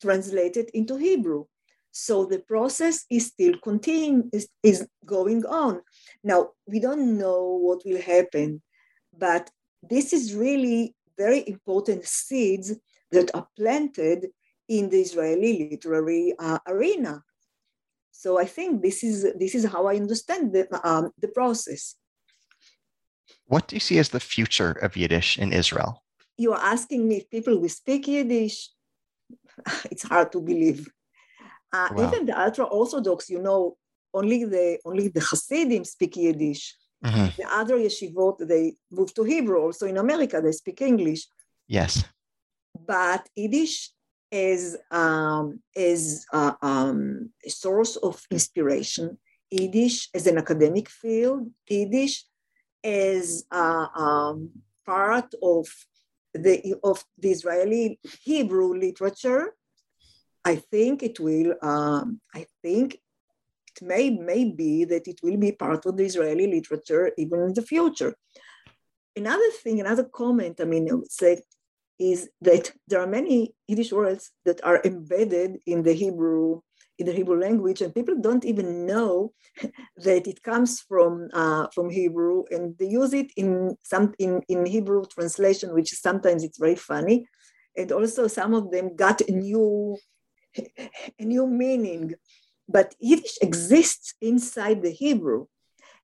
translated 0.00 0.70
into 0.74 0.96
Hebrew. 0.96 1.44
So 1.98 2.26
the 2.26 2.40
process 2.40 3.06
is 3.10 3.28
still 3.28 3.54
continuing, 3.64 4.28
is, 4.30 4.50
is 4.62 4.86
going 5.06 5.46
on. 5.46 5.80
Now, 6.22 6.50
we 6.66 6.78
don't 6.78 7.16
know 7.16 7.56
what 7.56 7.86
will 7.86 8.02
happen, 8.02 8.60
but 9.18 9.50
this 9.82 10.12
is 10.12 10.34
really 10.34 10.94
very 11.16 11.42
important 11.48 12.04
seeds 12.04 12.74
that 13.12 13.34
are 13.34 13.48
planted 13.56 14.26
in 14.68 14.90
the 14.90 15.00
Israeli 15.00 15.70
literary 15.70 16.34
uh, 16.38 16.58
arena. 16.68 17.22
So 18.10 18.38
I 18.38 18.44
think 18.44 18.82
this 18.82 19.02
is 19.02 19.32
this 19.38 19.54
is 19.54 19.64
how 19.64 19.86
I 19.86 19.96
understand 19.96 20.52
the, 20.52 20.64
um, 20.86 21.12
the 21.18 21.28
process. 21.28 21.94
What 23.46 23.68
do 23.68 23.76
you 23.76 23.80
see 23.80 23.98
as 23.98 24.10
the 24.10 24.20
future 24.20 24.72
of 24.72 24.98
Yiddish 24.98 25.38
in 25.38 25.50
Israel? 25.50 26.02
You 26.36 26.52
are 26.52 26.62
asking 26.74 27.08
me 27.08 27.16
if 27.16 27.30
people 27.30 27.58
will 27.58 27.70
speak 27.70 28.06
Yiddish. 28.06 28.68
It's 29.90 30.02
hard 30.02 30.30
to 30.32 30.42
believe. 30.42 30.86
Uh, 31.72 31.88
wow. 31.92 32.08
Even 32.08 32.26
the 32.26 32.40
ultra 32.40 32.64
Orthodox, 32.64 33.28
you 33.30 33.40
know, 33.40 33.76
only 34.14 34.44
the 34.44 34.78
only 34.84 35.08
the 35.08 35.20
Hasidim 35.20 35.84
speak 35.84 36.16
Yiddish. 36.16 36.74
Mm-hmm. 37.04 37.26
The 37.36 37.48
other 37.52 37.76
yeshivot 37.76 38.46
they 38.48 38.74
move 38.90 39.12
to 39.14 39.22
Hebrew. 39.24 39.60
Also 39.60 39.86
in 39.86 39.98
America, 39.98 40.40
they 40.40 40.52
speak 40.52 40.80
English. 40.80 41.26
Yes. 41.66 42.04
But 42.86 43.28
Yiddish 43.34 43.90
is 44.30 44.76
um, 44.90 45.60
is 45.74 46.26
uh, 46.32 46.54
um, 46.62 47.30
a 47.44 47.50
source 47.50 47.96
of 47.96 48.22
inspiration. 48.30 49.18
Yiddish 49.50 50.08
as 50.14 50.26
an 50.26 50.38
academic 50.38 50.88
field. 50.88 51.50
Yiddish 51.68 52.24
as 52.82 53.44
uh, 53.50 53.86
um, 53.94 54.50
part 54.84 55.34
of 55.42 55.66
the 56.32 56.74
of 56.82 57.04
the 57.18 57.30
Israeli 57.30 57.98
Hebrew 58.22 58.78
literature 58.78 59.55
I 60.46 60.54
think 60.70 61.02
it 61.02 61.18
will, 61.18 61.54
um, 61.60 62.20
I 62.32 62.46
think 62.62 62.94
it 62.94 63.82
may, 63.82 64.10
may 64.10 64.44
be 64.44 64.84
that 64.84 65.08
it 65.08 65.18
will 65.20 65.36
be 65.36 65.50
part 65.50 65.84
of 65.86 65.96
the 65.96 66.04
Israeli 66.04 66.46
literature 66.46 67.10
even 67.18 67.40
in 67.40 67.52
the 67.52 67.62
future. 67.62 68.14
Another 69.16 69.50
thing, 69.62 69.80
another 69.80 70.04
comment, 70.04 70.60
I 70.60 70.64
mean, 70.64 70.88
I 70.88 70.94
would 70.94 71.10
say, 71.10 71.42
is 71.98 72.28
that 72.42 72.70
there 72.86 73.00
are 73.00 73.08
many 73.08 73.54
Yiddish 73.66 73.92
words 73.92 74.30
that 74.44 74.64
are 74.64 74.80
embedded 74.84 75.58
in 75.66 75.82
the 75.82 75.94
Hebrew 75.94 76.60
in 76.98 77.06
the 77.06 77.12
Hebrew 77.12 77.38
language, 77.38 77.82
and 77.82 77.94
people 77.94 78.16
don't 78.18 78.44
even 78.44 78.86
know 78.86 79.32
that 79.98 80.26
it 80.26 80.42
comes 80.42 80.80
from 80.80 81.28
uh, 81.32 81.66
from 81.74 81.90
Hebrew, 81.90 82.44
and 82.50 82.78
they 82.78 82.86
use 82.86 83.12
it 83.12 83.32
in 83.36 83.76
some 83.82 84.14
in, 84.18 84.42
in 84.48 84.64
Hebrew 84.64 85.02
translation, 85.06 85.74
which 85.74 85.90
sometimes 85.90 86.44
it's 86.44 86.58
very 86.58 86.76
funny, 86.76 87.26
and 87.76 87.90
also 87.92 88.28
some 88.28 88.54
of 88.54 88.70
them 88.70 88.96
got 88.96 89.20
a 89.22 89.32
new 89.32 89.98
a 91.18 91.24
new 91.24 91.46
meaning. 91.46 92.14
But 92.68 92.94
Yiddish 92.98 93.38
exists 93.42 94.14
inside 94.20 94.82
the 94.82 94.90
Hebrew. 94.90 95.46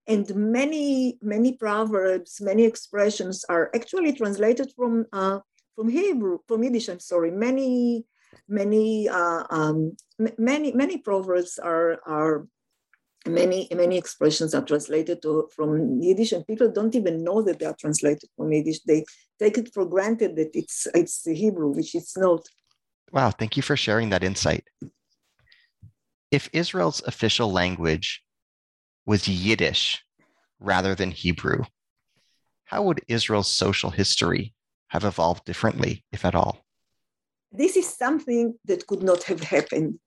And 0.06 0.34
many, 0.34 1.18
many 1.22 1.52
proverbs, 1.52 2.40
many 2.40 2.64
expressions 2.64 3.44
are 3.48 3.70
actually 3.74 4.12
translated 4.12 4.72
from, 4.76 5.06
uh, 5.12 5.40
from 5.76 5.88
Hebrew, 5.88 6.38
from 6.48 6.64
Yiddish, 6.64 6.88
I'm 6.88 7.00
sorry. 7.00 7.30
Many, 7.30 8.04
many, 8.48 9.08
uh, 9.08 9.44
um, 9.50 9.96
many, 10.38 10.72
many 10.72 10.98
proverbs 10.98 11.58
are, 11.58 12.00
are 12.06 12.46
many 13.26 13.68
many 13.74 13.96
expressions 13.96 14.54
are 14.54 14.64
translated 14.64 15.22
to, 15.22 15.48
from 15.54 16.00
Yiddish, 16.00 16.32
and 16.32 16.46
people 16.46 16.70
don't 16.70 16.94
even 16.94 17.22
know 17.22 17.42
that 17.42 17.58
they 17.58 17.66
are 17.66 17.76
translated 17.78 18.28
from 18.36 18.52
Yiddish. 18.52 18.80
They 18.80 19.04
take 19.38 19.58
it 19.58 19.72
for 19.72 19.86
granted 19.86 20.36
that 20.36 20.50
it's 20.54 20.86
it's 20.94 21.24
Hebrew, 21.24 21.68
which 21.68 21.94
it's 21.94 22.16
not. 22.16 22.46
Wow, 23.12 23.30
thank 23.30 23.56
you 23.58 23.62
for 23.62 23.76
sharing 23.76 24.08
that 24.10 24.24
insight. 24.24 24.64
If 26.30 26.48
Israel's 26.54 27.02
official 27.06 27.52
language 27.52 28.22
was 29.04 29.28
Yiddish 29.28 30.02
rather 30.58 30.94
than 30.94 31.10
Hebrew, 31.10 31.64
how 32.64 32.82
would 32.84 33.02
Israel's 33.08 33.52
social 33.52 33.90
history 33.90 34.54
have 34.88 35.04
evolved 35.04 35.44
differently, 35.44 36.04
if 36.10 36.24
at 36.24 36.34
all? 36.34 36.64
This 37.52 37.76
is 37.76 37.86
something 37.86 38.54
that 38.64 38.86
could 38.86 39.02
not 39.02 39.24
have 39.24 39.42
happened 39.42 39.98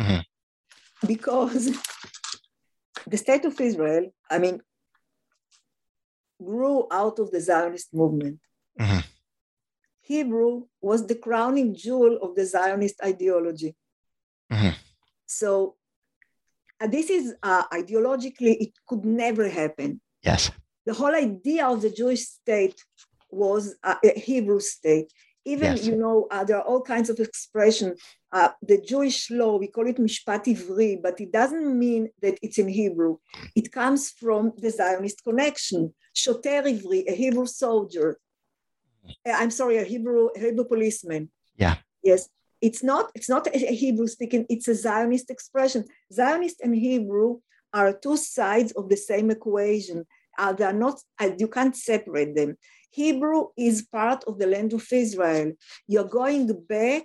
mm-hmm. 0.00 1.06
because 1.06 1.70
the 3.06 3.16
state 3.16 3.44
of 3.44 3.60
Israel, 3.60 4.12
I 4.28 4.38
mean, 4.38 4.60
grew 6.42 6.88
out 6.90 7.20
of 7.20 7.30
the 7.30 7.40
Zionist 7.40 7.94
movement. 7.94 8.40
Mm-hmm. 8.80 9.00
Hebrew 10.12 10.52
was 10.80 11.00
the 11.06 11.18
crowning 11.26 11.70
jewel 11.82 12.14
of 12.24 12.30
the 12.34 12.44
Zionist 12.54 12.96
ideology. 13.12 13.70
Mm-hmm. 14.52 14.74
So 15.26 15.76
uh, 16.80 16.88
this 16.88 17.08
is 17.10 17.24
uh, 17.50 17.64
ideologically, 17.80 18.54
it 18.64 18.72
could 18.88 19.04
never 19.04 19.48
happen. 19.48 20.00
Yes. 20.30 20.50
The 20.84 20.94
whole 20.94 21.14
idea 21.14 21.64
of 21.68 21.82
the 21.82 21.92
Jewish 22.00 22.22
state 22.22 22.78
was 23.30 23.76
uh, 23.84 23.98
a 24.02 24.18
Hebrew 24.18 24.58
state. 24.58 25.12
Even, 25.44 25.76
yes. 25.76 25.86
you 25.86 25.96
know, 25.96 26.26
uh, 26.32 26.42
there 26.42 26.58
are 26.58 26.68
all 26.70 26.82
kinds 26.82 27.08
of 27.08 27.20
expressions. 27.20 28.00
Uh, 28.32 28.50
the 28.70 28.78
Jewish 28.90 29.30
law, 29.30 29.58
we 29.58 29.68
call 29.68 29.86
it 29.86 29.98
Mishpat 29.98 30.44
Ivri, 30.54 31.00
but 31.00 31.20
it 31.20 31.30
doesn't 31.40 31.78
mean 31.78 32.08
that 32.20 32.36
it's 32.42 32.58
in 32.58 32.68
Hebrew. 32.68 33.18
It 33.54 33.70
comes 33.70 34.10
from 34.10 34.52
the 34.58 34.70
Zionist 34.70 35.22
connection. 35.22 35.94
Shoter 36.12 36.62
Ivri, 36.72 37.00
a 37.06 37.14
Hebrew 37.14 37.46
soldier, 37.46 38.18
I'm 39.26 39.50
sorry, 39.50 39.78
a 39.78 39.84
Hebrew 39.84 40.28
Hebrew 40.34 40.64
policeman. 40.64 41.30
Yeah. 41.56 41.76
Yes. 42.02 42.28
It's 42.60 42.82
not 42.82 43.10
it's 43.14 43.28
not 43.28 43.46
a 43.54 43.58
Hebrew 43.58 44.06
speaking, 44.06 44.46
it's 44.48 44.68
a 44.68 44.74
Zionist 44.74 45.30
expression. 45.30 45.84
Zionist 46.12 46.60
and 46.60 46.74
Hebrew 46.74 47.40
are 47.72 47.92
two 47.92 48.16
sides 48.16 48.72
of 48.72 48.88
the 48.88 48.96
same 48.96 49.30
equation. 49.30 50.06
Uh, 50.38 50.52
they 50.52 50.64
are 50.64 50.72
not, 50.72 51.00
uh, 51.20 51.30
you 51.38 51.48
can't 51.48 51.76
separate 51.76 52.34
them. 52.34 52.56
Hebrew 52.90 53.48
is 53.56 53.82
part 53.82 54.24
of 54.24 54.38
the 54.38 54.46
land 54.46 54.72
of 54.72 54.86
Israel. 54.90 55.52
You're 55.86 56.08
going 56.08 56.46
back 56.68 57.04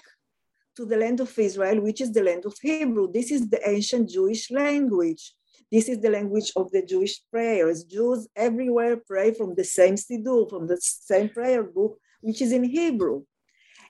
to 0.77 0.85
the 0.85 0.97
land 0.97 1.19
of 1.19 1.37
Israel, 1.37 1.81
which 1.81 2.01
is 2.01 2.11
the 2.11 2.23
land 2.23 2.45
of 2.45 2.55
Hebrew. 2.61 3.11
This 3.11 3.31
is 3.31 3.49
the 3.49 3.67
ancient 3.67 4.09
Jewish 4.09 4.51
language. 4.51 5.33
This 5.71 5.89
is 5.89 5.99
the 5.99 6.09
language 6.09 6.51
of 6.55 6.71
the 6.71 6.83
Jewish 6.85 7.21
prayers. 7.31 7.83
Jews 7.83 8.27
everywhere 8.35 8.97
pray 8.97 9.33
from 9.33 9.55
the 9.55 9.63
same 9.63 9.95
Siddur, 9.95 10.49
from 10.49 10.67
the 10.67 10.77
same 10.79 11.29
prayer 11.29 11.63
book, 11.63 11.97
which 12.21 12.41
is 12.41 12.51
in 12.51 12.63
Hebrew. 12.63 13.23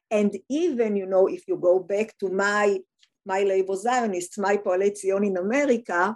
And 0.10 0.36
even, 0.50 0.96
you 0.96 1.06
know, 1.06 1.28
if 1.28 1.48
you 1.48 1.58
go 1.58 1.80
back 1.80 2.18
to 2.20 2.30
my 2.30 2.80
my 3.28 3.42
labor 3.42 3.76
Zionists, 3.76 4.38
my 4.38 4.56
Poalei 4.56 4.96
Zion 4.96 5.24
in 5.24 5.38
America, 5.38 6.16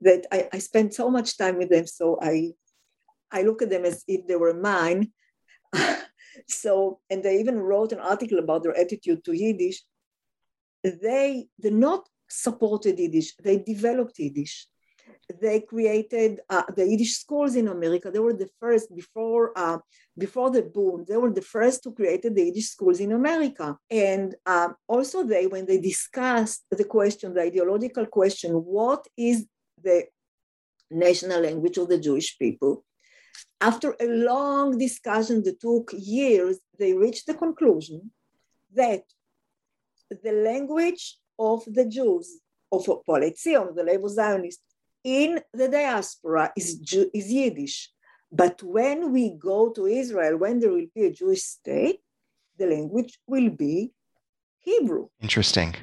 that 0.00 0.26
I, 0.32 0.48
I 0.52 0.58
spent 0.58 0.94
so 0.94 1.10
much 1.10 1.36
time 1.36 1.58
with 1.58 1.68
them, 1.68 1.86
so 1.86 2.18
I 2.20 2.52
I 3.30 3.42
look 3.42 3.62
at 3.62 3.70
them 3.70 3.84
as 3.84 4.02
if 4.08 4.26
they 4.26 4.36
were 4.36 4.54
mine. 4.54 5.12
so, 6.48 7.00
and 7.10 7.22
they 7.22 7.38
even 7.38 7.58
wrote 7.58 7.92
an 7.92 8.00
article 8.00 8.38
about 8.38 8.62
their 8.62 8.76
attitude 8.76 9.24
to 9.24 9.36
Yiddish. 9.36 9.82
They 10.82 11.46
they 11.58 11.70
not 11.70 12.08
supported 12.28 12.98
Yiddish, 12.98 13.36
they 13.36 13.58
developed 13.58 14.18
Yiddish 14.18 14.66
they 15.40 15.60
created 15.60 16.40
uh, 16.48 16.62
the 16.74 16.86
Yiddish 16.86 17.18
schools 17.18 17.56
in 17.56 17.68
America. 17.68 18.10
They 18.10 18.18
were 18.20 18.32
the 18.32 18.50
first 18.60 18.94
before 18.94 19.52
uh, 19.56 19.78
before 20.16 20.50
the 20.50 20.62
boom. 20.62 21.04
They 21.08 21.16
were 21.16 21.32
the 21.32 21.42
first 21.42 21.82
to 21.82 21.92
create 21.92 22.22
the 22.22 22.44
Yiddish 22.44 22.70
schools 22.70 23.00
in 23.00 23.12
America. 23.12 23.76
And 23.90 24.34
um, 24.46 24.76
also, 24.86 25.24
they 25.24 25.46
when 25.46 25.66
they 25.66 25.80
discussed 25.80 26.64
the 26.70 26.84
question, 26.84 27.34
the 27.34 27.42
ideological 27.42 28.06
question, 28.06 28.52
what 28.52 29.06
is 29.16 29.46
the 29.82 30.04
national 30.90 31.40
language 31.40 31.78
of 31.78 31.88
the 31.88 31.98
Jewish 31.98 32.38
people. 32.38 32.84
After 33.60 33.94
a 34.00 34.06
long 34.06 34.78
discussion 34.78 35.42
that 35.44 35.60
took 35.60 35.92
years, 35.96 36.58
they 36.78 36.92
reached 36.94 37.26
the 37.26 37.34
conclusion 37.34 38.10
that 38.74 39.02
the 40.22 40.32
language 40.32 41.18
of 41.38 41.64
the 41.66 41.86
Jews, 41.86 42.40
of 42.70 42.86
Poale 43.06 43.32
Zion, 43.36 43.74
the 43.74 43.84
labor 43.84 44.08
Zionist, 44.08 44.60
in 45.06 45.40
the 45.54 45.68
diaspora 45.68 46.52
is, 46.56 46.80
is 47.14 47.32
Yiddish. 47.32 47.90
But 48.32 48.60
when 48.64 49.12
we 49.12 49.30
go 49.30 49.70
to 49.70 49.86
Israel, 49.86 50.36
when 50.36 50.58
there 50.58 50.72
will 50.72 50.90
be 50.92 51.04
a 51.04 51.12
Jewish 51.12 51.44
state, 51.44 52.00
the 52.58 52.66
language 52.66 53.16
will 53.26 53.50
be 53.50 53.92
Hebrew. 54.58 55.06
Interesting. 55.20 55.76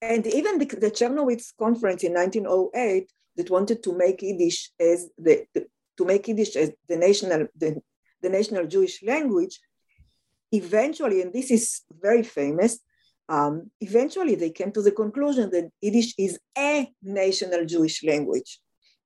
And 0.00 0.24
even 0.28 0.58
the, 0.58 0.66
the 0.66 0.92
Czernowitz 0.92 1.52
conference 1.58 2.04
in 2.04 2.14
1908 2.14 3.10
that 3.36 3.50
wanted 3.50 3.82
to 3.82 3.96
make 3.98 4.22
Yiddish 4.22 4.70
as 4.78 5.08
the, 5.18 5.44
the 5.54 5.66
to 5.96 6.04
make 6.04 6.28
Yiddish 6.28 6.54
as 6.54 6.70
the 6.88 6.96
national 6.96 7.48
the, 7.56 7.82
the 8.22 8.28
national 8.28 8.66
Jewish 8.66 9.02
language, 9.02 9.58
eventually, 10.52 11.20
and 11.20 11.32
this 11.32 11.50
is 11.50 11.82
very 12.00 12.22
famous, 12.22 12.78
um, 13.28 13.70
eventually 13.80 14.34
they 14.34 14.50
came 14.50 14.72
to 14.72 14.82
the 14.82 14.92
conclusion 14.92 15.50
that 15.50 15.70
Yiddish 15.80 16.14
is 16.18 16.38
a 16.56 16.90
national 17.02 17.64
Jewish 17.64 18.04
language. 18.04 18.60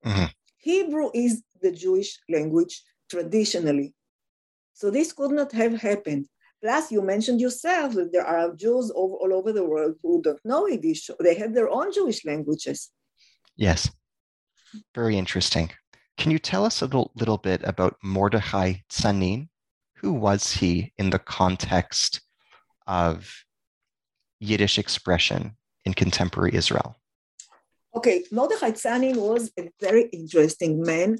Mm-hmm. 0.04 0.26
Hebrew 0.58 1.10
is 1.14 1.42
the 1.60 1.72
Jewish 1.72 2.18
language 2.28 2.82
traditionally. 3.08 3.94
So 4.74 4.90
this 4.90 5.12
could 5.12 5.30
not 5.30 5.52
have 5.52 5.80
happened. 5.80 6.26
Plus, 6.62 6.90
you 6.90 7.02
mentioned 7.02 7.40
yourself 7.40 7.94
that 7.94 8.12
there 8.12 8.26
are 8.26 8.54
Jews 8.54 8.90
all, 8.90 9.28
over 9.32 9.52
the 9.52 9.64
world 9.64 9.94
who 10.02 10.22
don't 10.22 10.40
know 10.44 10.66
Yiddish. 10.66 11.10
They 11.20 11.34
have 11.34 11.54
their 11.54 11.68
own 11.68 11.92
Jewish 11.92 12.24
languages. 12.24 12.90
Yes. 13.56 13.90
Very 14.94 15.16
interesting. 15.16 15.70
Can 16.18 16.30
you 16.30 16.38
tell 16.38 16.64
us 16.64 16.80
a 16.80 16.86
little, 16.86 17.12
little 17.14 17.38
bit 17.38 17.60
about 17.64 17.96
Mordechai 18.02 18.74
Tsanin? 18.90 19.48
Who 19.98 20.12
was 20.12 20.52
he 20.52 20.92
in 20.98 21.10
the 21.10 21.18
context 21.18 22.20
of 22.86 23.32
Yiddish 24.40 24.78
expression 24.78 25.56
in 25.84 25.94
contemporary 25.94 26.54
Israel? 26.54 26.96
Okay, 27.94 28.24
Mordechai 28.30 28.72
Tsanin 28.72 29.16
was 29.16 29.50
a 29.58 29.70
very 29.80 30.04
interesting 30.12 30.82
man. 30.82 31.18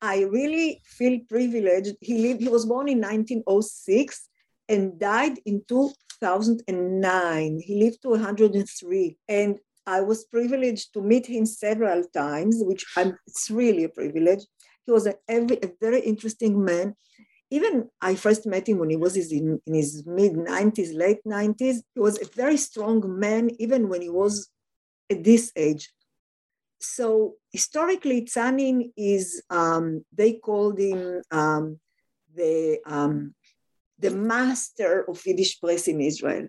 I 0.00 0.22
really 0.22 0.80
feel 0.84 1.20
privileged. 1.28 1.96
He 2.00 2.18
lived, 2.18 2.40
he 2.40 2.48
was 2.48 2.64
born 2.64 2.88
in 2.88 3.00
1906 3.00 4.28
and 4.68 4.98
died 4.98 5.38
in 5.44 5.62
2009. 5.68 7.60
He 7.62 7.82
lived 7.82 8.02
to 8.02 8.10
103. 8.10 9.18
And 9.28 9.58
I 9.86 10.00
was 10.00 10.24
privileged 10.24 10.92
to 10.94 11.00
meet 11.00 11.26
him 11.26 11.46
several 11.46 12.02
times, 12.12 12.56
which 12.60 12.84
I'm, 12.96 13.16
it's 13.26 13.50
really 13.50 13.84
a 13.84 13.88
privilege. 13.88 14.44
He 14.84 14.92
was 14.92 15.06
a, 15.06 15.14
a 15.28 15.70
very 15.80 16.00
interesting 16.00 16.64
man. 16.64 16.94
Even 17.50 17.88
I 18.00 18.16
first 18.16 18.46
met 18.46 18.68
him 18.68 18.78
when 18.78 18.90
he 18.90 18.96
was 18.96 19.16
in, 19.16 19.60
in 19.66 19.74
his 19.74 20.04
mid 20.04 20.32
90s, 20.32 20.96
late 20.96 21.20
90s. 21.24 21.78
He 21.94 22.00
was 22.00 22.20
a 22.20 22.26
very 22.34 22.56
strong 22.56 23.18
man, 23.18 23.50
even 23.58 23.88
when 23.88 24.02
he 24.02 24.10
was 24.10 24.50
at 25.10 25.22
this 25.22 25.52
age. 25.54 25.92
So 26.80 27.34
historically, 27.52 28.22
Tsanin 28.22 28.92
is, 28.96 29.42
um, 29.48 30.04
they 30.12 30.34
called 30.34 30.78
him 30.78 31.22
um, 31.30 31.78
the, 32.34 32.78
um, 32.84 33.34
the 33.98 34.10
master 34.10 35.08
of 35.08 35.24
Yiddish 35.24 35.60
press 35.60 35.88
in 35.88 36.00
Israel. 36.00 36.48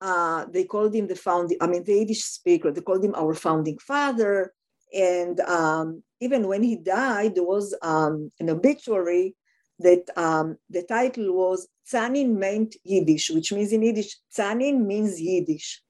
Uh, 0.00 0.46
they 0.46 0.64
called 0.64 0.94
him 0.94 1.06
the 1.06 1.16
founding, 1.16 1.58
I 1.60 1.66
mean, 1.66 1.82
the 1.84 1.94
Yiddish 1.94 2.24
speaker, 2.24 2.70
they 2.70 2.80
called 2.80 3.04
him 3.04 3.14
our 3.14 3.34
founding 3.34 3.78
father. 3.78 4.52
And 4.94 5.40
um, 5.40 6.02
even 6.24 6.48
when 6.48 6.62
he 6.62 6.76
died, 6.76 7.34
there 7.34 7.44
was 7.44 7.74
um, 7.82 8.32
an 8.40 8.48
obituary 8.48 9.36
that 9.78 10.04
um, 10.16 10.56
the 10.70 10.82
title 10.82 11.32
was 11.34 11.68
Tsanin 11.86 12.30
meant 12.36 12.76
Yiddish, 12.82 13.30
which 13.30 13.52
means 13.52 13.72
in 13.72 13.82
Yiddish, 13.82 14.16
Tsanin 14.34 14.86
means 14.86 15.20
Yiddish. 15.20 15.82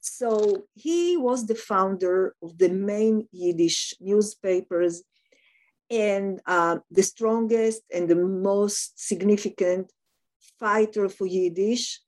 So 0.00 0.64
he 0.74 1.16
was 1.16 1.46
the 1.46 1.54
founder 1.54 2.34
of 2.42 2.58
the 2.58 2.70
main 2.70 3.28
Yiddish 3.30 3.94
newspapers 4.00 5.02
and 5.90 6.40
uh, 6.46 6.78
the 6.90 7.02
strongest 7.02 7.82
and 7.94 8.08
the 8.08 8.16
most 8.16 8.98
significant 8.98 9.92
fighter 10.58 11.08
for 11.08 11.26
Yiddish. 11.26 12.00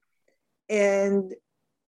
And 0.69 1.35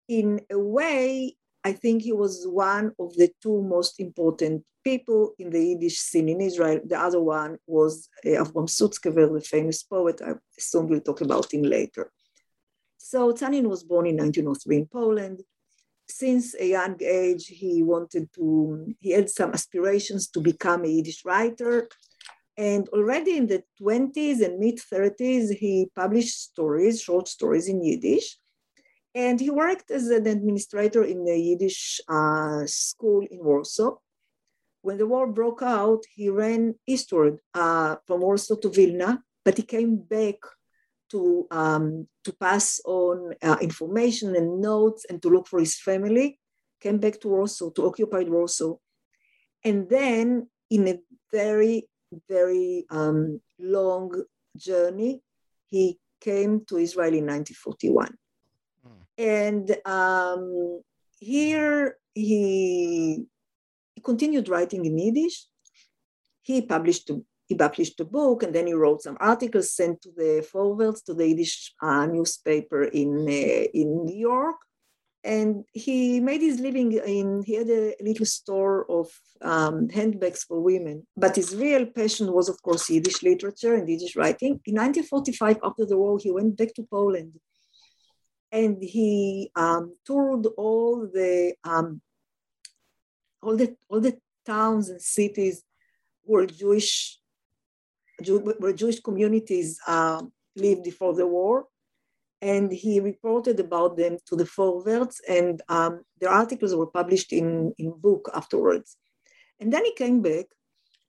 in 0.09 0.41
a 0.51 0.59
way, 0.59 1.37
I 1.65 1.73
think 1.73 2.03
he 2.03 2.13
was 2.13 2.47
one 2.47 2.93
of 2.99 3.15
the 3.15 3.31
two 3.43 3.63
most 3.63 4.01
important 4.01 4.65
people 4.83 5.35
in 5.39 5.51
the 5.51 5.65
Yiddish 5.65 5.99
scene 5.99 6.29
in 6.29 6.41
Israel. 6.41 6.81
The 6.85 6.99
other 6.99 7.21
one 7.21 7.59
was 7.67 8.09
uh, 8.27 8.31
Avram 8.31 8.69
Sutzkever, 8.69 9.33
the 9.33 9.41
famous 9.41 9.83
poet. 9.83 10.21
I 10.21 10.33
assume 10.59 10.89
we'll 10.89 11.01
talk 11.01 11.21
about 11.21 11.53
him 11.53 11.63
later. 11.63 12.11
So 12.99 13.33
Tsanin 13.33 13.69
was 13.69 13.85
born 13.85 14.07
in 14.07 14.17
1903 14.17 14.77
in 14.77 14.87
Poland. 14.87 15.43
Since 16.09 16.57
a 16.59 16.69
young 16.69 16.97
age, 17.01 17.47
he 17.47 17.83
wanted 17.83 18.33
to, 18.35 18.95
he 18.99 19.13
had 19.13 19.31
some 19.31 19.53
aspirations 19.53 20.29
to 20.31 20.41
become 20.41 20.85
a 20.85 20.89
Yiddish 20.89 21.25
writer. 21.25 21.89
And 22.57 22.89
already 22.89 23.37
in 23.37 23.47
the 23.47 23.63
20s 23.81 24.45
and 24.45 24.59
mid 24.59 24.79
30s, 24.79 25.57
he 25.57 25.91
published 25.95 26.43
stories, 26.51 27.01
short 27.01 27.29
stories 27.29 27.69
in 27.69 27.83
Yiddish. 27.83 28.39
And 29.15 29.39
he 29.39 29.51
worked 29.51 29.91
as 29.91 30.09
an 30.09 30.27
administrator 30.27 31.05
in 31.05 31.27
a 31.29 31.37
Yiddish 31.37 32.01
uh, 32.09 32.67
school 32.67 33.27
in 33.31 33.45
Warsaw. 33.45 33.97
When 34.81 34.97
the 34.97 35.07
war 35.07 35.27
broke 35.27 35.63
out, 35.63 36.03
he 36.15 36.29
ran 36.29 36.75
eastward 36.87 37.39
uh, 37.55 37.97
from 38.07 38.21
Warsaw 38.21 38.57
to 38.57 38.71
Vilna, 38.71 39.23
but 39.45 39.57
he 39.57 39.63
came 39.63 39.97
back 39.97 40.37
to, 41.11 41.47
um, 41.51 42.09
to 42.25 42.33
pass 42.33 42.81
on 42.87 43.35
uh, 43.43 43.59
information 43.61 44.35
and 44.35 44.61
notes 44.61 45.05
and 45.09 45.21
to 45.23 45.29
look 45.29 45.47
for 45.47 45.61
his 45.61 45.79
family, 45.79 46.41
came 46.81 46.99
back 46.99 47.21
to 47.21 47.29
Warsaw, 47.29 47.71
to 47.71 47.87
occupied 47.87 48.29
Warsaw. 48.29 48.77
And 49.63 49.89
then, 49.89 50.49
in 50.71 50.89
a 50.89 50.99
very, 51.31 51.87
very 52.29 52.87
um, 52.91 53.41
long 53.61 54.11
journey, 54.57 55.21
he 55.67 55.99
came 56.21 56.65
to 56.67 56.79
Israel 56.79 57.15
in 57.15 57.27
1941. 57.27 58.17
And 59.19 59.77
um, 59.85 60.81
here 61.19 61.97
he, 62.15 63.27
continued 64.05 64.49
writing 64.49 64.85
in 64.85 64.99
Yiddish. 64.99 65.47
He 66.43 66.63
published 66.63 67.09
he 67.47 67.55
published 67.55 68.01
a 68.01 68.05
book 68.05 68.43
and 68.43 68.55
then 68.55 68.67
he 68.67 68.73
wrote 68.73 69.03
some 69.03 69.17
articles 69.21 69.75
sent 69.75 70.01
to 70.03 70.11
the 70.17 70.47
forwards 70.51 71.03
to 71.03 71.15
the 71.15 71.29
Yiddish 71.29 71.75
uh, 71.83 72.07
newspaper 72.07 72.85
in, 72.85 73.27
uh, 73.29 73.67
in 73.81 74.07
New 74.07 74.17
York. 74.17 74.57
And 75.23 75.65
he 75.73 76.19
made 76.19 76.41
his 76.41 76.59
living 76.59 76.93
in, 76.93 77.43
he 77.45 77.55
had 77.55 77.69
a 77.69 77.95
little 78.01 78.27
store 78.27 78.91
of 78.91 79.09
um, 79.41 79.89
handbags 79.91 80.43
for 80.45 80.61
women. 80.61 81.07
But 81.17 81.37
his 81.37 81.55
real 81.55 81.87
passion 81.87 82.33
was, 82.33 82.49
of 82.49 82.61
course, 82.63 82.91
Yiddish 82.91 83.23
literature 83.23 83.75
and 83.75 83.89
Yiddish 83.89 84.17
writing. 84.17 84.61
In 84.67 84.75
1945, 84.75 85.59
after 85.63 85.87
the 85.87 85.99
war, 85.99 86.19
he 86.21 86.33
went 86.33 86.57
back 86.57 86.75
to 86.75 86.83
Poland 86.91 87.35
and 88.53 88.77
he 88.83 89.51
um, 89.57 89.97
toured 90.07 90.47
all 90.59 91.09
the 91.13 91.55
um, 91.65 92.03
all 93.43 93.57
the 93.57 93.75
all 93.89 94.01
the 94.01 94.19
towns 94.45 94.91
and 94.91 95.01
cities 95.01 95.65
where 96.23 96.47
Jewish 96.47 97.19
where 98.59 98.73
Jewish 98.75 99.01
communities 99.01 99.81
uh, 99.87 100.23
lived 100.55 100.85
before 100.85 101.15
the 101.15 101.27
war, 101.27 101.67
and 102.43 102.71
he 102.71 103.01
reported 103.01 103.59
about 103.59 103.97
them 103.97 104.19
to 104.27 104.37
the 104.37 104.47
forwards, 104.47 105.21
and 105.29 105.63
um, 105.69 106.03
their 106.21 106.31
articles 106.31 106.75
were 106.75 106.87
published 106.87 107.33
in 107.33 107.73
in 107.79 107.99
book 107.99 108.31
afterwards. 108.35 108.97
And 109.59 109.73
then 109.73 109.85
he 109.85 109.95
came 109.95 110.21
back, 110.21 110.47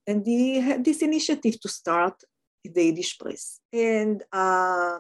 and 0.08 0.26
he 0.26 0.62
had 0.62 0.86
this 0.86 1.02
initiative 1.02 1.60
to 1.60 1.70
start 1.70 2.24
the 2.64 2.86
Yiddish 2.86 3.20
press. 3.20 3.60
And 3.74 4.24
uh, 4.32 5.00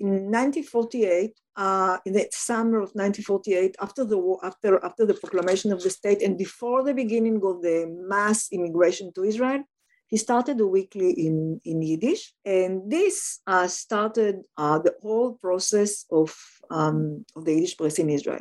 in 0.00 0.30
1948, 0.32 1.39
uh, 1.60 1.98
in 2.06 2.14
the 2.14 2.26
summer 2.32 2.78
of 2.78 2.90
1948, 2.96 3.76
after 3.82 4.02
the 4.02 4.16
war, 4.16 4.40
after, 4.42 4.82
after 4.82 5.04
the 5.04 5.12
proclamation 5.12 5.70
of 5.70 5.82
the 5.82 5.90
state 5.90 6.22
and 6.22 6.38
before 6.38 6.82
the 6.82 6.94
beginning 6.94 7.36
of 7.44 7.60
the 7.60 7.78
mass 8.08 8.48
immigration 8.50 9.12
to 9.12 9.24
Israel, 9.24 9.62
he 10.06 10.16
started 10.16 10.58
a 10.58 10.66
weekly 10.66 11.10
in, 11.26 11.60
in 11.66 11.82
Yiddish. 11.82 12.32
And 12.46 12.90
this 12.90 13.40
uh, 13.46 13.68
started 13.68 14.36
uh, 14.56 14.78
the 14.78 14.94
whole 15.02 15.34
process 15.34 16.06
of, 16.10 16.34
um, 16.70 17.26
of 17.36 17.44
the 17.44 17.52
Yiddish 17.52 17.76
press 17.76 17.98
in 17.98 18.08
Israel. 18.08 18.40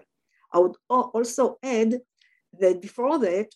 I 0.53 0.59
would 0.59 0.77
also 0.89 1.57
add 1.61 1.99
that 2.57 2.81
before 2.81 3.19
that, 3.19 3.49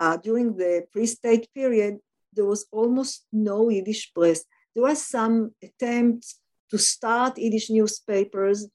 uh, 0.00 0.16
during 0.16 0.56
the 0.56 0.84
pre-state 0.90 1.48
period, 1.54 1.98
there 2.32 2.44
was 2.44 2.66
almost 2.72 3.24
no 3.32 3.70
Yiddish 3.70 4.12
press. 4.12 4.44
There 4.74 4.82
was 4.82 5.00
some 5.00 5.52
attempts 5.62 6.40
to 6.70 6.78
start 6.78 7.38
Yiddish 7.38 7.70
newspapers, 7.70 8.66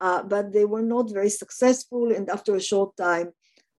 uh, 0.00 0.22
but 0.22 0.52
they 0.52 0.64
were 0.64 0.82
not 0.82 1.12
very 1.12 1.30
successful. 1.30 2.12
And 2.12 2.28
after 2.28 2.54
a 2.54 2.60
short 2.60 2.96
time, 2.96 3.32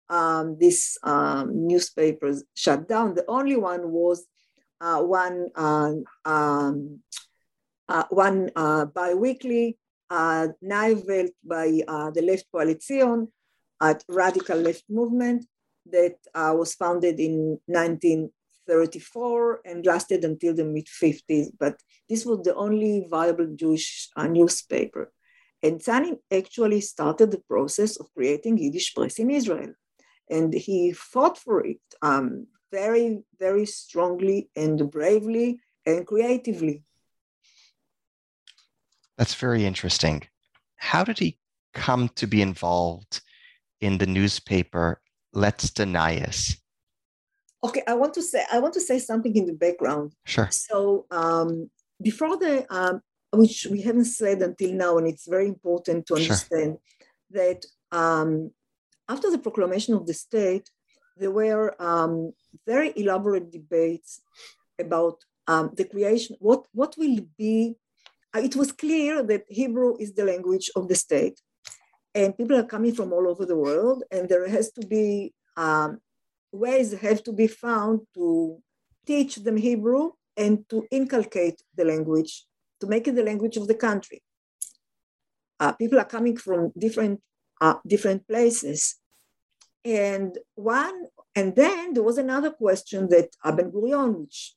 um, 0.10 0.58
these 0.60 0.98
um, 1.04 1.68
newspapers 1.68 2.44
shut 2.56 2.88
down. 2.88 3.16
The 3.16 3.26
only 3.28 3.58
one 3.58 3.92
was 3.92 4.26
uh, 4.80 5.02
one 5.02 5.50
uh, 5.56 5.94
um, 6.26 7.00
uh, 7.90 8.04
one 8.10 8.50
uh, 8.56 8.86
biweekly 8.86 9.78
uh, 10.10 10.48
by 10.62 11.82
uh, 11.88 12.12
the 12.12 12.22
Left 12.22 12.46
Coalition, 12.52 13.28
at 13.82 14.04
radical 14.10 14.58
left 14.58 14.84
movement 14.90 15.46
that 15.92 16.16
uh, 16.34 16.54
was 16.58 16.74
founded 16.76 17.20
in 17.20 17.60
1934 17.68 19.62
and 19.66 19.86
lasted 19.86 20.26
until 20.26 20.54
the 20.56 20.66
mid 20.66 20.88
50s. 20.88 21.48
But 21.60 21.80
this 22.10 22.26
was 22.26 22.42
the 22.44 22.56
only 22.56 23.06
viable 23.10 23.56
Jewish 23.56 24.10
uh, 24.16 24.28
newspaper. 24.28 25.12
And 25.68 26.18
actually 26.32 26.82
started 26.82 27.32
the 27.32 27.42
process 27.50 27.98
of 27.98 28.08
creating 28.16 28.58
Yiddish 28.58 28.94
press 28.96 29.20
in 29.20 29.30
Israel. 29.30 29.74
And 30.30 30.54
he 30.54 30.92
fought 30.92 31.38
for 31.38 31.66
it 31.66 31.80
um, 32.02 32.48
very, 32.72 33.24
very 33.40 33.66
strongly 33.66 34.50
and 34.56 34.90
bravely 34.92 35.60
and 35.86 36.06
creatively. 36.06 36.84
That's 39.18 39.36
very 39.36 39.66
interesting. 39.66 40.24
How 40.76 41.04
did 41.04 41.20
he 41.20 41.40
come 41.74 42.10
to 42.16 42.28
be 42.28 42.42
involved 42.42 43.22
in 43.82 43.98
the 43.98 44.06
newspaper 44.06 45.02
Letste 45.36 45.86
Nayes? 45.86 46.58
Okay, 47.64 47.82
I 47.88 47.96
want 47.96 48.14
to 48.14 48.22
say 48.22 48.44
I 48.52 48.60
want 48.60 48.74
to 48.76 48.82
say 48.82 49.00
something 49.00 49.36
in 49.36 49.46
the 49.46 49.54
background. 49.54 50.14
Sure. 50.26 50.48
So 50.52 51.06
um, 51.10 51.70
before 52.02 52.38
the 52.38 52.72
um, 52.74 53.02
which 53.32 53.68
we 53.70 53.82
haven't 53.82 54.06
said 54.06 54.42
until 54.42 54.74
now, 54.74 54.98
and 54.98 55.08
it's 55.08 55.28
very 55.28 55.48
important 55.48 56.06
to 56.08 56.16
understand 56.16 56.78
sure. 56.78 57.32
that 57.32 57.66
um, 57.92 58.52
after 59.10 59.30
the 59.32 59.38
proclamation 59.38 59.94
of 59.94 60.06
the 60.06 60.14
state, 60.14 60.70
there 61.18 61.32
were 61.32 61.76
um, 61.82 62.34
very 62.66 62.94
elaborate 62.96 63.52
debates 63.52 64.22
about 64.80 65.18
um, 65.48 65.72
the 65.76 65.86
creation. 65.86 66.36
What 66.40 66.66
what 66.74 66.96
will 66.98 67.20
be? 67.38 67.76
Uh, 68.34 68.42
it 68.42 68.56
was 68.56 68.72
clear 68.72 69.24
that 69.24 69.46
Hebrew 69.48 69.96
is 70.00 70.14
the 70.14 70.26
language 70.26 70.70
of 70.76 70.88
the 70.88 70.96
state, 70.96 71.40
and 72.14 72.38
people 72.38 72.58
are 72.58 72.64
coming 72.64 72.94
from 72.94 73.14
all 73.14 73.28
over 73.28 73.46
the 73.46 73.58
world, 73.58 74.04
and 74.12 74.28
there 74.30 74.48
has 74.48 74.72
to 74.74 74.86
be 74.86 75.34
um, 75.56 76.00
ways 76.52 76.94
have 76.94 77.24
to 77.24 77.34
be 77.34 77.48
found 77.48 78.02
to 78.14 78.62
teach 79.06 79.36
them 79.38 79.58
Hebrew 79.58 80.12
and 80.36 80.68
to 80.70 80.86
inculcate 80.92 81.62
the 81.76 81.86
language, 81.86 82.46
to 82.80 82.88
make 82.88 83.08
it 83.08 83.16
the 83.16 83.24
language 83.24 83.58
of 83.58 83.68
the 83.68 83.76
country. 83.76 84.22
Uh, 85.60 85.72
people 85.72 86.00
are 86.00 86.06
coming 86.06 86.38
from 86.38 86.72
different 86.78 87.22
uh, 87.60 87.76
different 87.88 88.28
places, 88.28 88.98
and 89.84 90.38
one, 90.56 91.06
and 91.36 91.56
then 91.56 91.94
there 91.94 92.04
was 92.04 92.20
another 92.20 92.52
question 92.52 93.10
that 93.10 93.30
Ben 93.44 93.72
Gurion, 93.72 94.20
which 94.20 94.54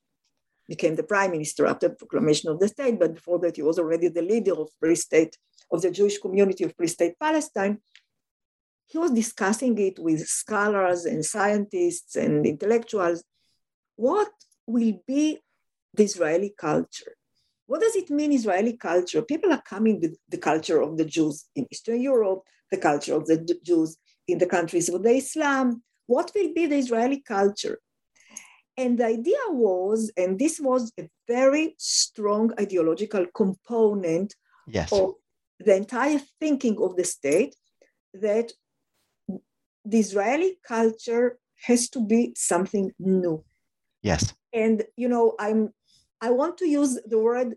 became 0.68 0.96
the 0.96 1.02
prime 1.02 1.30
minister 1.30 1.66
after 1.66 1.88
the 1.88 1.94
proclamation 1.94 2.50
of 2.50 2.60
the 2.60 2.68
state, 2.68 2.98
but 2.98 3.14
before 3.14 3.38
that 3.38 3.56
he 3.56 3.62
was 3.62 3.78
already 3.78 4.08
the 4.08 4.22
leader 4.22 4.52
of 4.52 4.68
pre-state 4.78 5.36
of 5.72 5.80
the 5.82 5.90
Jewish 5.90 6.18
community 6.18 6.64
of 6.64 6.76
pre-state 6.76 7.18
Palestine, 7.18 7.78
he 8.86 8.98
was 8.98 9.12
discussing 9.12 9.78
it 9.78 9.98
with 9.98 10.26
scholars 10.26 11.04
and 11.04 11.24
scientists 11.24 12.16
and 12.16 12.44
intellectuals. 12.44 13.24
What 13.96 14.32
will 14.66 15.00
be 15.06 15.38
the 15.94 16.04
Israeli 16.04 16.52
culture? 16.56 17.14
What 17.70 17.82
does 17.82 17.94
it 17.94 18.10
mean, 18.10 18.32
Israeli 18.32 18.76
culture? 18.76 19.22
People 19.22 19.52
are 19.52 19.62
coming 19.62 20.00
with 20.00 20.18
the 20.28 20.38
culture 20.38 20.82
of 20.82 20.98
the 20.98 21.04
Jews 21.04 21.46
in 21.54 21.68
Eastern 21.70 22.00
Europe, 22.02 22.42
the 22.72 22.76
culture 22.76 23.14
of 23.14 23.26
the 23.26 23.38
Jews 23.62 23.96
in 24.26 24.38
the 24.38 24.50
countries 24.56 24.88
of 24.88 25.04
the 25.04 25.12
Islam. 25.12 25.80
What 26.08 26.32
will 26.34 26.52
be 26.52 26.66
the 26.66 26.78
Israeli 26.78 27.20
culture? 27.20 27.78
And 28.76 28.98
the 28.98 29.06
idea 29.06 29.44
was, 29.50 30.10
and 30.16 30.36
this 30.36 30.58
was 30.58 30.90
a 30.98 31.08
very 31.28 31.76
strong 31.78 32.50
ideological 32.58 33.26
component 33.36 34.34
yes. 34.66 34.92
of 34.92 35.12
the 35.60 35.76
entire 35.76 36.20
thinking 36.40 36.76
of 36.82 36.96
the 36.96 37.04
state 37.04 37.54
that 38.14 38.50
the 39.84 40.00
Israeli 40.00 40.58
culture 40.66 41.38
has 41.66 41.88
to 41.90 42.04
be 42.04 42.32
something 42.34 42.90
new. 42.98 43.44
Yes. 44.02 44.34
And 44.52 44.82
you 44.96 45.08
know, 45.08 45.36
I'm 45.38 45.72
I 46.20 46.30
want 46.30 46.58
to 46.58 46.68
use 46.68 46.98
the 47.06 47.18
word 47.18 47.56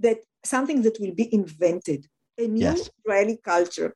that 0.00 0.18
something 0.44 0.82
that 0.82 0.98
will 1.00 1.14
be 1.14 1.32
invented, 1.32 2.06
a 2.38 2.46
new 2.46 2.62
yes. 2.62 2.90
Israeli 3.04 3.38
culture. 3.42 3.94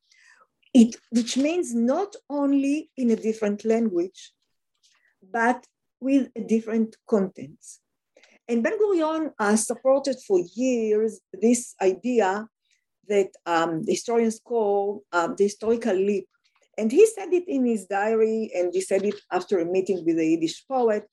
It 0.73 0.97
which 1.11 1.37
means 1.37 1.75
not 1.75 2.15
only 2.29 2.91
in 2.97 3.11
a 3.11 3.17
different 3.17 3.65
language, 3.65 4.33
but 5.23 5.67
with 6.01 6.29
a 6.37 6.41
different 6.41 6.97
contents. 7.09 7.81
And 8.49 8.63
Ben 8.63 8.79
Gurion 8.79 9.33
uh, 9.39 9.57
supported 9.57 10.17
for 10.27 10.41
years 10.55 11.21
this 11.33 11.75
idea 11.81 12.49
that 13.09 13.31
um, 13.47 13.85
historians 13.87 14.41
call 14.43 15.03
um, 15.13 15.35
the 15.37 15.45
historical 15.45 15.95
leap. 15.95 16.27
And 16.79 16.91
he 16.91 17.07
said 17.07 17.33
it 17.33 17.47
in 17.47 17.67
his 17.67 17.87
diary, 17.87 18.51
and 18.55 18.73
he 18.73 18.81
said 18.81 19.05
it 19.05 19.21
after 19.31 19.59
a 19.59 19.65
meeting 19.65 20.05
with 20.07 20.19
a 20.19 20.25
Yiddish 20.25 20.67
poet, 20.67 21.05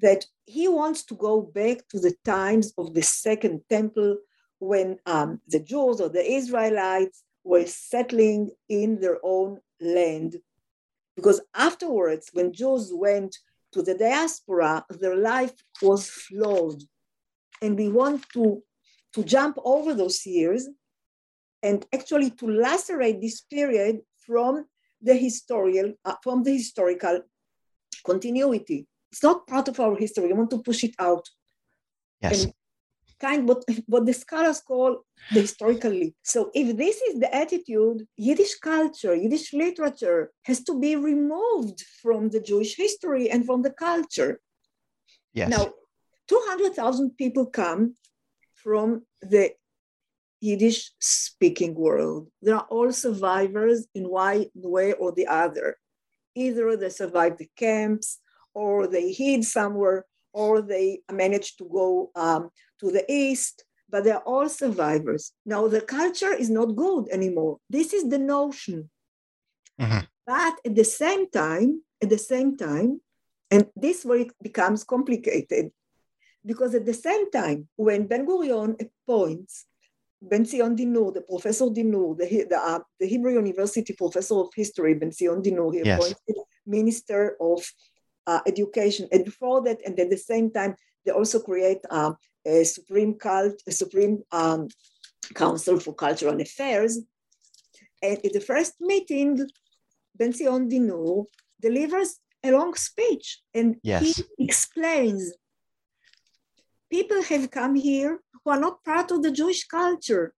that 0.00 0.24
he 0.46 0.68
wants 0.68 1.04
to 1.04 1.14
go 1.14 1.42
back 1.42 1.86
to 1.88 1.98
the 1.98 2.14
times 2.24 2.72
of 2.78 2.94
the 2.94 3.02
Second 3.02 3.62
Temple 3.68 4.18
when 4.58 4.98
um, 5.06 5.40
the 5.48 5.60
Jews 5.60 6.00
or 6.00 6.08
the 6.08 6.24
Israelites 6.24 7.22
were 7.44 7.66
settling 7.66 8.50
in 8.68 9.00
their 9.00 9.18
own 9.22 9.60
land. 9.80 10.36
Because 11.16 11.40
afterwards, 11.54 12.30
when 12.32 12.52
Jews 12.52 12.90
went 12.92 13.36
to 13.72 13.82
the 13.82 13.94
diaspora, 13.94 14.84
their 14.88 15.16
life 15.16 15.54
was 15.82 16.08
flawed. 16.08 16.82
And 17.60 17.76
we 17.76 17.88
want 17.88 18.28
to, 18.34 18.62
to 19.14 19.24
jump 19.24 19.58
over 19.64 19.94
those 19.94 20.24
years 20.24 20.68
and 21.62 21.84
actually 21.92 22.30
to 22.30 22.46
lacerate 22.46 23.20
this 23.20 23.40
period 23.40 24.00
from 24.24 24.64
the 25.00 25.14
historical 25.14 25.92
uh, 26.04 26.14
from 26.22 26.42
the 26.42 26.52
historical 26.52 27.20
continuity. 28.04 28.86
It's 29.10 29.22
not 29.22 29.46
part 29.46 29.68
of 29.68 29.80
our 29.80 29.96
history. 29.96 30.26
We 30.26 30.32
want 30.34 30.50
to 30.50 30.62
push 30.62 30.84
it 30.84 30.94
out. 30.98 31.26
Yes. 32.20 32.44
And 32.44 32.52
kind 33.20 33.48
what, 33.48 33.64
what 33.86 34.06
the 34.06 34.12
scholars 34.12 34.60
call 34.60 35.04
the 35.32 35.40
historical 35.40 35.90
leap. 35.90 36.14
So 36.22 36.50
if 36.54 36.76
this 36.76 36.96
is 37.02 37.20
the 37.20 37.34
attitude, 37.34 38.06
Yiddish 38.16 38.56
culture, 38.56 39.14
Yiddish 39.14 39.52
literature 39.52 40.30
has 40.42 40.62
to 40.64 40.78
be 40.78 40.96
removed 40.96 41.84
from 42.02 42.30
the 42.30 42.40
Jewish 42.40 42.76
history 42.76 43.30
and 43.30 43.44
from 43.44 43.62
the 43.62 43.70
culture. 43.70 44.40
Yes. 45.32 45.50
Now, 45.50 45.72
200,000 46.28 47.16
people 47.16 47.46
come 47.46 47.94
from 48.54 49.02
the 49.22 49.52
Yiddish 50.40 50.92
speaking 51.00 51.74
world. 51.74 52.28
They 52.42 52.52
are 52.52 52.66
all 52.70 52.92
survivors 52.92 53.86
in 53.94 54.08
one 54.08 54.46
way 54.54 54.92
or 54.92 55.12
the 55.12 55.26
other. 55.26 55.76
Either 56.34 56.76
they 56.76 56.90
survived 56.90 57.38
the 57.38 57.48
camps, 57.56 58.20
or 58.58 58.88
they 58.88 59.12
hid 59.12 59.44
somewhere, 59.44 60.04
or 60.32 60.60
they 60.60 60.86
managed 61.24 61.54
to 61.58 61.66
go 61.80 62.10
um, 62.16 62.50
to 62.80 62.90
the 62.90 63.04
east, 63.08 63.64
but 63.88 64.02
they're 64.02 64.26
all 64.32 64.48
survivors. 64.48 65.32
Now, 65.46 65.68
the 65.68 65.80
culture 65.80 66.34
is 66.42 66.50
not 66.50 66.76
good 66.84 67.04
anymore. 67.18 67.58
This 67.70 67.92
is 67.92 68.04
the 68.08 68.18
notion. 68.18 68.90
Mm-hmm. 69.80 70.04
But 70.26 70.54
at 70.66 70.74
the 70.74 70.88
same 71.02 71.30
time, 71.30 71.82
at 72.02 72.10
the 72.10 72.22
same 72.32 72.56
time, 72.56 73.00
and 73.50 73.66
this 73.76 74.04
where 74.04 74.22
it 74.26 74.32
becomes 74.42 74.82
complicated, 74.84 75.70
because 76.44 76.74
at 76.74 76.84
the 76.84 76.98
same 77.08 77.30
time, 77.30 77.68
when 77.76 78.08
Ben 78.08 78.26
Gurion 78.26 78.70
appoints 78.86 79.66
Ben 80.20 80.44
Zion 80.44 80.74
Dinur, 80.76 81.14
the 81.14 81.20
Professor 81.20 81.66
Dinur, 81.66 82.18
the, 82.18 82.26
the, 82.50 82.58
uh, 82.58 82.80
the, 82.98 83.06
Hebrew 83.06 83.34
University 83.34 83.92
Professor 83.92 84.34
of 84.34 84.48
History, 84.54 84.94
Ben 84.94 85.12
Zion 85.12 85.42
Dinur, 85.42 85.72
he 85.72 85.82
yes. 85.84 85.96
appointed 85.96 86.42
Minister 86.66 87.36
of 87.40 87.60
uh, 88.28 88.40
Education. 88.46 89.08
And 89.10 89.24
before 89.24 89.58
that, 89.66 89.78
and 89.84 89.98
at 89.98 90.10
the 90.10 90.22
same 90.32 90.50
time, 90.58 90.72
they 91.04 91.12
also 91.12 91.38
create 91.40 91.82
uh, 91.90 92.12
a 92.46 92.64
Supreme, 92.64 93.14
Cult, 93.14 93.56
a 93.66 93.72
Supreme 93.72 94.22
um, 94.30 94.68
Council 95.34 95.80
for 95.80 95.94
Cultural 95.94 96.40
Affairs. 96.40 96.92
And 98.02 98.18
at 98.26 98.32
the 98.32 98.44
first 98.50 98.74
meeting, 98.80 99.30
Ben 100.14 100.32
Zion 100.32 100.68
Dinur 100.70 101.24
delivers 101.60 102.10
a 102.44 102.52
long 102.52 102.74
speech 102.74 103.40
and 103.54 103.76
yes. 103.82 104.02
he 104.02 104.24
explains 104.46 105.32
people 106.90 107.20
have 107.22 107.50
come 107.50 107.74
here 107.74 108.20
who 108.44 108.50
are 108.50 108.60
not 108.60 108.84
part 108.84 109.10
of 109.10 109.22
the 109.22 109.32
Jewish 109.32 109.66
culture. 109.66 110.34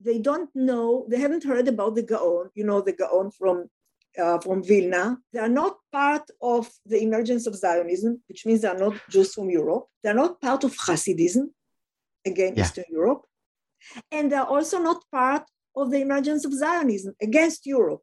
They 0.00 0.18
don't 0.18 0.50
know, 0.54 1.06
they 1.08 1.18
haven't 1.18 1.44
heard 1.44 1.68
about 1.68 1.94
the 1.94 2.02
Gaon, 2.02 2.50
you 2.54 2.64
know, 2.64 2.80
the 2.80 2.92
Gaon 2.92 3.30
from, 3.30 3.68
uh, 4.18 4.38
from 4.40 4.62
Vilna. 4.62 5.18
They 5.32 5.40
are 5.40 5.48
not 5.48 5.76
part 5.92 6.28
of 6.40 6.70
the 6.86 7.02
emergence 7.02 7.46
of 7.46 7.54
Zionism, 7.54 8.22
which 8.28 8.46
means 8.46 8.62
they 8.62 8.68
are 8.68 8.78
not 8.78 8.94
Jews 9.08 9.34
from 9.34 9.50
Europe. 9.50 9.86
They're 10.02 10.14
not 10.14 10.40
part 10.40 10.64
of 10.64 10.76
Hasidism, 10.76 11.50
again, 12.26 12.54
yeah. 12.56 12.64
Eastern 12.64 12.84
Europe. 12.90 13.22
And 14.10 14.30
they're 14.30 14.44
also 14.44 14.78
not 14.78 15.02
part 15.10 15.44
of 15.76 15.90
the 15.90 16.00
emergence 16.00 16.44
of 16.44 16.52
Zionism 16.52 17.14
against 17.20 17.66
Europe. 17.66 18.02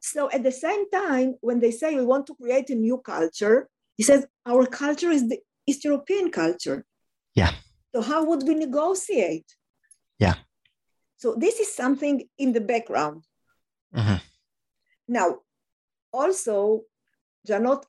So 0.00 0.30
at 0.30 0.42
the 0.42 0.52
same 0.52 0.90
time, 0.90 1.36
when 1.40 1.60
they 1.60 1.70
say 1.70 1.94
we 1.94 2.04
want 2.04 2.26
to 2.26 2.34
create 2.34 2.70
a 2.70 2.74
new 2.74 2.98
culture, 2.98 3.68
he 3.96 4.02
says 4.02 4.26
our 4.46 4.66
culture 4.66 5.10
is 5.10 5.28
the 5.28 5.38
East 5.66 5.84
European 5.84 6.30
culture. 6.30 6.84
Yeah. 7.34 7.52
So 7.94 8.02
how 8.02 8.24
would 8.24 8.42
we 8.42 8.54
negotiate? 8.54 9.46
Yeah. 10.18 10.34
So 11.16 11.36
this 11.36 11.60
is 11.60 11.72
something 11.72 12.28
in 12.38 12.52
the 12.52 12.60
background. 12.60 13.24
Mhm. 13.94 14.20
Now, 15.12 15.40
also, 16.10 16.84
there 17.44 17.58
are 17.58 17.62
not 17.62 17.84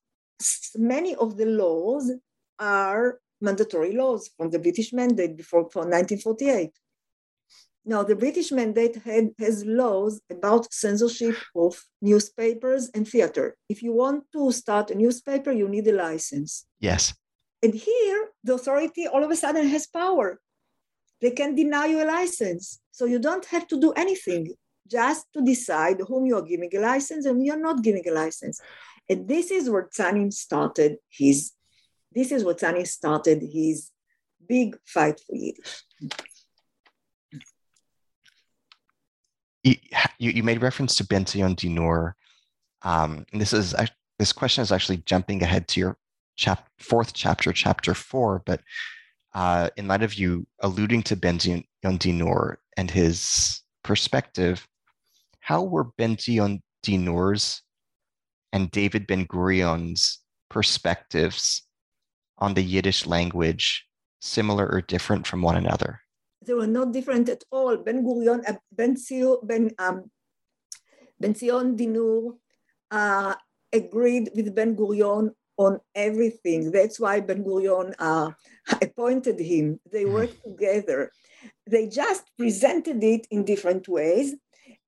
many 0.76 1.16
of 1.16 1.38
the 1.38 1.46
laws 1.46 2.12
are 2.60 3.20
mandatory 3.40 3.94
laws 3.94 4.30
from 4.36 4.50
the 4.50 4.60
British 4.60 4.92
mandate 4.92 5.38
before 5.38 5.70
for 5.72 5.84
1948. 5.84 6.72
Now, 7.86 8.04
the 8.04 8.16
British 8.16 8.52
mandate 8.52 8.96
had, 9.06 9.32
has 9.40 9.66
laws 9.66 10.22
about 10.30 10.74
censorship 10.74 11.38
of 11.56 11.82
newspapers 12.02 12.90
and 12.94 13.08
theater. 13.08 13.56
If 13.70 13.82
you 13.82 13.94
want 13.94 14.26
to 14.34 14.52
start 14.52 14.92
a 14.92 14.96
newspaper, 14.96 15.52
you 15.52 15.70
need 15.70 15.88
a 15.88 15.94
license. 15.94 16.66
Yes. 16.80 17.14
And 17.62 17.74
here, 17.74 18.22
the 18.44 18.56
authority 18.56 19.08
all 19.08 19.24
of 19.24 19.32
a 19.32 19.36
sudden 19.38 19.68
has 19.68 19.88
power. 19.88 20.42
They 21.22 21.32
can 21.32 21.56
deny 21.56 21.86
you 21.86 22.04
a 22.04 22.08
license. 22.20 22.82
So 22.92 23.06
you 23.06 23.20
don't 23.20 23.46
have 23.46 23.66
to 23.70 23.80
do 23.80 23.92
anything, 23.94 24.56
just 24.88 25.26
to 25.34 25.42
decide 25.44 26.02
whom 26.08 26.26
you 26.26 26.38
are 26.38 26.42
giving 26.42 26.70
a 26.76 26.80
license 26.80 27.26
and 27.26 27.46
you're 27.46 27.60
not 27.60 27.84
giving 27.84 28.08
a 28.08 28.12
license. 28.12 28.60
And 29.10 29.28
this 29.28 29.52
is 29.52 29.70
where 29.70 29.90
Tsanin 29.90 30.32
started 30.32 30.98
his, 31.10 31.52
this 32.12 32.32
is 32.32 32.44
where 32.44 32.56
Tsanin 32.56 32.88
started 32.88 33.42
his 33.42 33.92
big 34.48 34.78
fight 34.86 35.20
for 35.20 35.36
Yiddish. 35.36 35.84
you, 39.64 40.32
you 40.32 40.44
made 40.44 40.62
reference 40.62 40.96
to 40.96 41.06
Benzion 41.06 41.56
Dinur. 41.56 42.14
Um, 42.82 43.26
and 43.32 43.42
this 43.42 43.54
is 43.54 43.74
this 44.20 44.34
question 44.34 44.62
is 44.62 44.72
actually 44.72 44.98
jumping 45.06 45.42
ahead 45.42 45.68
to 45.70 45.80
your 45.80 45.98
chap- 46.36 46.68
fourth 46.80 47.14
chapter, 47.14 47.52
chapter 47.54 47.94
four. 47.94 48.44
But 48.46 48.62
uh, 49.34 49.70
in 49.78 49.88
light 49.88 50.04
of 50.04 50.14
you 50.16 50.46
alluding 50.60 51.04
to 51.04 51.16
Benzion 51.16 51.64
Dinur 51.84 52.58
and 52.78 52.92
his 52.92 53.62
perspective, 53.84 54.68
how 55.44 55.64
were 55.64 55.92
Benzion 56.00 56.62
Dinur's 56.86 57.62
and 58.52 58.72
David 58.72 59.08
Ben 59.08 59.26
Gurion's 59.28 60.20
perspectives 60.50 61.64
on 62.38 62.54
the 62.54 62.64
Yiddish 62.64 63.06
language 63.06 63.86
similar 64.22 64.68
or 64.68 64.82
different 64.82 65.28
from 65.28 65.42
one 65.42 65.58
another? 65.58 66.00
they 66.46 66.54
were 66.54 66.68
not 66.68 66.92
different 66.92 67.30
at 67.30 67.44
all. 67.52 67.78
Ben 67.78 68.04
Gurion, 68.04 68.48
uh, 68.48 68.58
Ben 68.72 68.98
Zion, 68.98 69.38
Ben, 69.44 69.72
um, 69.80 70.10
ben 71.20 71.36
Zion 71.36 71.76
Dinur 71.78 72.38
uh, 72.92 73.36
agreed 73.72 74.30
with 74.36 74.54
Ben 74.56 74.76
Gurion 74.76 75.32
on 75.58 75.80
everything. 75.96 76.72
That's 76.72 77.00
why 77.00 77.20
Ben 77.20 77.44
Gurion 77.44 77.94
uh, 78.00 78.32
appointed 78.82 79.40
him. 79.40 79.80
They 79.92 80.06
worked 80.06 80.44
together. 80.44 81.12
They 81.68 81.88
just 81.88 82.24
presented 82.38 83.04
it 83.04 83.28
in 83.32 83.44
different 83.44 83.88
ways. 83.88 84.36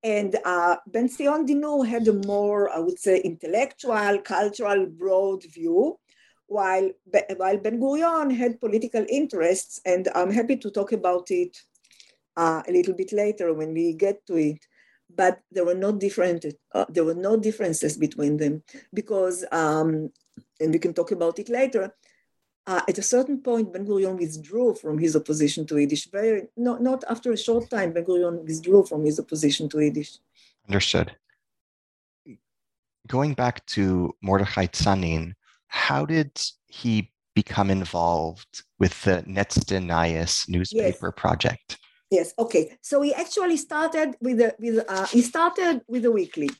And 0.02 0.36
uh, 0.44 0.76
Ben 0.86 1.08
Zion 1.08 1.46
Dinur 1.46 1.86
had 1.86 2.06
a 2.08 2.12
more, 2.12 2.70
I 2.70 2.78
would 2.78 2.98
say, 2.98 3.18
intellectual, 3.20 4.20
cultural, 4.20 4.86
broad 4.86 5.42
view 5.44 5.98
while, 6.46 6.90
while 7.36 7.58
Ben 7.58 7.80
Gurion 7.80 8.36
had 8.36 8.60
political 8.60 9.04
interests, 9.08 9.80
and 9.84 10.08
I'm 10.14 10.30
happy 10.30 10.56
to 10.56 10.70
talk 10.70 10.92
about 10.92 11.30
it 11.30 11.56
uh, 12.36 12.62
a 12.66 12.72
little 12.72 12.94
bit 12.94 13.12
later 13.12 13.52
when 13.52 13.72
we 13.72 13.94
get 13.94 14.24
to 14.26 14.36
it. 14.36 14.58
But 15.14 15.40
there 15.50 15.64
were 15.64 15.74
no 15.74 15.92
different, 15.92 16.44
uh, 16.74 16.84
there 16.88 17.04
were 17.04 17.14
no 17.14 17.36
differences 17.36 17.96
between 17.96 18.36
them 18.36 18.62
because, 18.92 19.44
um, 19.52 20.10
and 20.60 20.72
we 20.72 20.78
can 20.78 20.94
talk 20.94 21.12
about 21.12 21.38
it 21.38 21.48
later. 21.48 21.94
Uh, 22.66 22.80
at 22.88 22.98
a 22.98 23.02
certain 23.02 23.40
point, 23.40 23.72
Ben 23.72 23.86
Gurion 23.86 24.18
withdrew 24.18 24.74
from 24.74 24.98
his 24.98 25.14
opposition 25.14 25.64
to 25.66 25.78
Yiddish. 25.78 26.10
Very 26.10 26.48
not 26.56 26.82
not 26.82 27.04
after 27.08 27.30
a 27.32 27.36
short 27.36 27.70
time, 27.70 27.92
Ben 27.92 28.04
Gurion 28.04 28.42
withdrew 28.42 28.84
from 28.84 29.04
his 29.04 29.20
opposition 29.20 29.68
to 29.68 29.80
Yiddish. 29.80 30.18
Understood. 30.68 31.14
Going 33.06 33.34
back 33.34 33.64
to 33.66 34.16
Mordechai 34.20 34.66
Tsanin, 34.66 35.34
how 35.68 36.04
did 36.04 36.32
he 36.66 37.12
become 37.36 37.70
involved 37.70 38.64
with 38.80 39.00
the 39.04 39.22
Letste 39.28 39.78
Nayes 39.80 40.48
newspaper 40.48 41.12
project? 41.12 41.78
Yes. 42.10 42.34
Okay. 42.36 42.76
So 42.82 43.02
he 43.02 43.14
actually 43.14 43.58
started 43.58 44.16
with 44.20 44.40
a 44.40 44.56
with 44.58 44.84
uh, 44.88 45.06
he 45.06 45.22
started 45.22 45.82
with 45.86 46.04
a 46.04 46.10
weekly, 46.10 46.50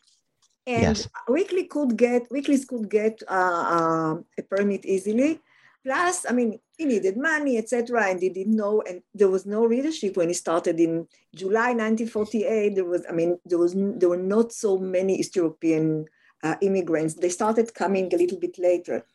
and 0.69 0.83
Yes. 0.83 1.09
weekly 1.29 1.64
could 1.64 1.97
get 1.97 2.31
weeklies 2.31 2.64
could 2.64 2.88
get 2.88 3.21
uh, 3.29 3.64
uh, 3.77 4.14
a 4.38 4.42
permit 4.42 4.87
easily. 4.87 5.40
Plus, 5.87 6.27
I 6.29 6.33
mean, 6.33 6.59
he 6.77 6.85
needed 6.85 7.16
money, 7.16 7.59
etc., 7.59 8.09
and 8.09 8.20
he 8.20 8.29
didn't 8.29 8.57
know, 8.57 8.83
and 8.88 9.03
there 9.14 9.29
was 9.29 9.46
no 9.46 9.64
readership 9.64 10.16
when 10.16 10.27
he 10.27 10.35
started 10.35 10.81
in 10.81 11.07
July 11.33 11.75
1948. 11.75 12.75
There 12.75 12.85
was, 12.85 13.07
I 13.09 13.12
mean, 13.12 13.38
there 13.44 13.59
was 13.59 13.72
there 13.77 14.09
were 14.09 14.16
not 14.16 14.53
so 14.53 14.79
many 14.79 15.14
East 15.14 15.37
European 15.37 16.07
uh, 16.42 16.57
immigrants. 16.61 17.14
They 17.14 17.29
started 17.29 17.72
coming 17.72 18.12
a 18.12 18.16
little 18.16 18.40
bit 18.40 18.59
later. 18.59 19.07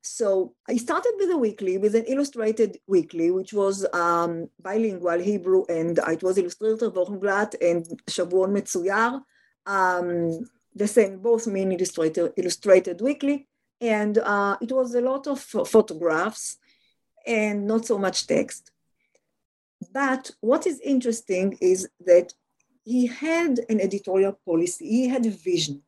So 0.00 0.54
I 0.66 0.78
started 0.78 1.12
with 1.18 1.30
a 1.30 1.36
weekly, 1.36 1.76
with 1.76 1.94
an 1.94 2.04
illustrated 2.04 2.78
weekly, 2.86 3.30
which 3.30 3.52
was 3.52 3.86
um, 3.92 4.48
bilingual 4.62 5.18
Hebrew, 5.18 5.64
and 5.68 5.98
it 5.98 6.22
was 6.22 6.38
Illustrierte 6.38 6.90
Wochenblatt 6.90 7.54
and 7.60 7.84
Shavuon 8.06 8.52
Metzuyar. 8.56 9.20
Um, 9.66 10.46
the 10.74 10.86
same, 10.86 11.18
both 11.18 11.46
mean 11.46 11.72
illustrated, 11.72 12.32
illustrated 12.36 13.02
weekly, 13.02 13.47
and 13.80 14.18
uh, 14.18 14.56
it 14.60 14.72
was 14.72 14.94
a 14.94 15.00
lot 15.00 15.26
of 15.26 15.40
photographs 15.40 16.58
and 17.26 17.66
not 17.66 17.86
so 17.86 17.98
much 17.98 18.26
text. 18.26 18.70
But 19.92 20.30
what 20.40 20.66
is 20.66 20.80
interesting 20.80 21.56
is 21.60 21.88
that 22.04 22.32
he 22.84 23.06
had 23.06 23.60
an 23.68 23.80
editorial 23.80 24.38
policy, 24.44 24.88
he 24.88 25.08
had 25.08 25.26
a 25.26 25.30
vision, 25.30 25.82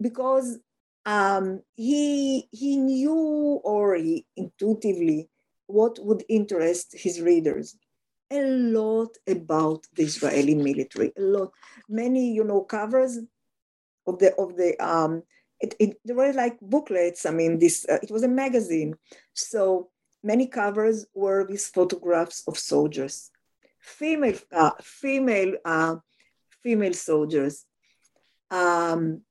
because 0.00 0.58
um, 1.06 1.62
he 1.74 2.48
he 2.52 2.76
knew 2.76 3.60
or 3.64 3.96
he 3.96 4.26
intuitively 4.36 5.28
what 5.66 5.98
would 6.04 6.24
interest 6.28 6.94
his 6.96 7.20
readers 7.20 7.76
a 8.30 8.42
lot 8.42 9.16
about 9.26 9.86
the 9.94 10.02
israeli 10.02 10.54
military 10.54 11.12
a 11.18 11.20
lot 11.20 11.50
many 11.88 12.32
you 12.32 12.44
know 12.44 12.60
covers 12.62 13.18
of 14.06 14.18
the 14.18 14.34
of 14.36 14.56
the 14.56 14.76
um 14.84 15.22
it, 15.62 15.74
it 15.78 15.90
there 16.04 16.16
were 16.16 16.32
like 16.32 16.58
booklets 16.60 17.24
i 17.24 17.30
mean 17.30 17.58
this 17.58 17.86
uh, 17.88 17.98
it 18.02 18.10
was 18.10 18.22
a 18.22 18.28
magazine 18.28 18.94
so 19.34 19.88
many 20.22 20.46
covers 20.46 21.06
were 21.14 21.44
with 21.44 21.64
photographs 21.64 22.42
of 22.46 22.58
soldiers 22.58 23.30
female 23.80 24.38
uh, 24.52 24.72
female 24.82 25.54
uh, 25.64 25.96
female 26.62 26.92
soldiers 26.92 27.64
um, 28.50 29.22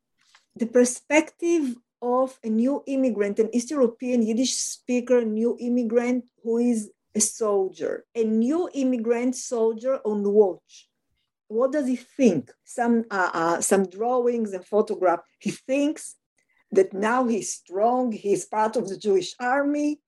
the 0.55 0.65
perspective 0.65 1.75
of 2.01 2.37
a 2.43 2.49
new 2.49 2.83
immigrant, 2.87 3.39
an 3.39 3.49
East 3.53 3.69
European 3.71 4.21
Yiddish 4.23 4.55
speaker, 4.55 5.23
new 5.23 5.55
immigrant 5.59 6.25
who 6.43 6.57
is 6.57 6.91
a 7.13 7.19
soldier, 7.19 8.05
a 8.15 8.23
new 8.23 8.69
immigrant 8.73 9.35
soldier 9.35 9.99
on 10.03 10.23
the 10.23 10.29
watch. 10.29 10.89
What 11.47 11.71
does 11.71 11.87
he 11.87 11.97
think? 11.97 12.51
Some, 12.63 13.05
uh, 13.11 13.29
uh, 13.33 13.61
some 13.61 13.85
drawings 13.85 14.53
and 14.53 14.65
photograph. 14.65 15.19
He 15.37 15.51
thinks 15.51 16.15
that 16.71 16.93
now 16.93 17.27
he's 17.27 17.51
strong, 17.51 18.11
he's 18.11 18.45
part 18.45 18.75
of 18.75 18.87
the 18.87 18.97
Jewish 18.97 19.35
army. 19.39 19.99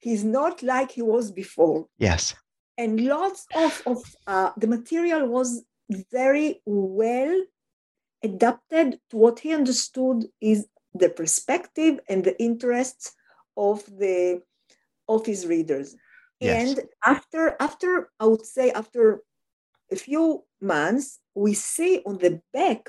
He's 0.00 0.24
not 0.24 0.62
like 0.62 0.92
he 0.92 1.02
was 1.02 1.30
before. 1.30 1.86
Yes. 1.98 2.34
And 2.76 3.04
lots 3.04 3.46
of, 3.54 3.82
of 3.86 3.98
uh, 4.26 4.50
the 4.56 4.66
material 4.66 5.26
was 5.26 5.64
very 6.10 6.60
well 6.66 7.42
adapted 8.22 8.98
to 9.10 9.16
what 9.16 9.38
he 9.38 9.52
understood 9.52 10.24
is 10.40 10.66
the 10.94 11.08
perspective 11.08 12.00
and 12.08 12.24
the 12.24 12.40
interests 12.40 13.12
of 13.56 13.84
the 13.86 14.42
of 15.08 15.26
his 15.26 15.46
readers. 15.46 15.96
Yes. 16.40 16.78
And 16.78 16.88
after 17.04 17.56
after 17.60 18.10
I 18.18 18.26
would 18.26 18.46
say 18.46 18.70
after 18.70 19.22
a 19.92 19.96
few 19.96 20.44
months, 20.60 21.20
we 21.34 21.54
see 21.54 22.00
on 22.06 22.18
the 22.18 22.40
back 22.52 22.88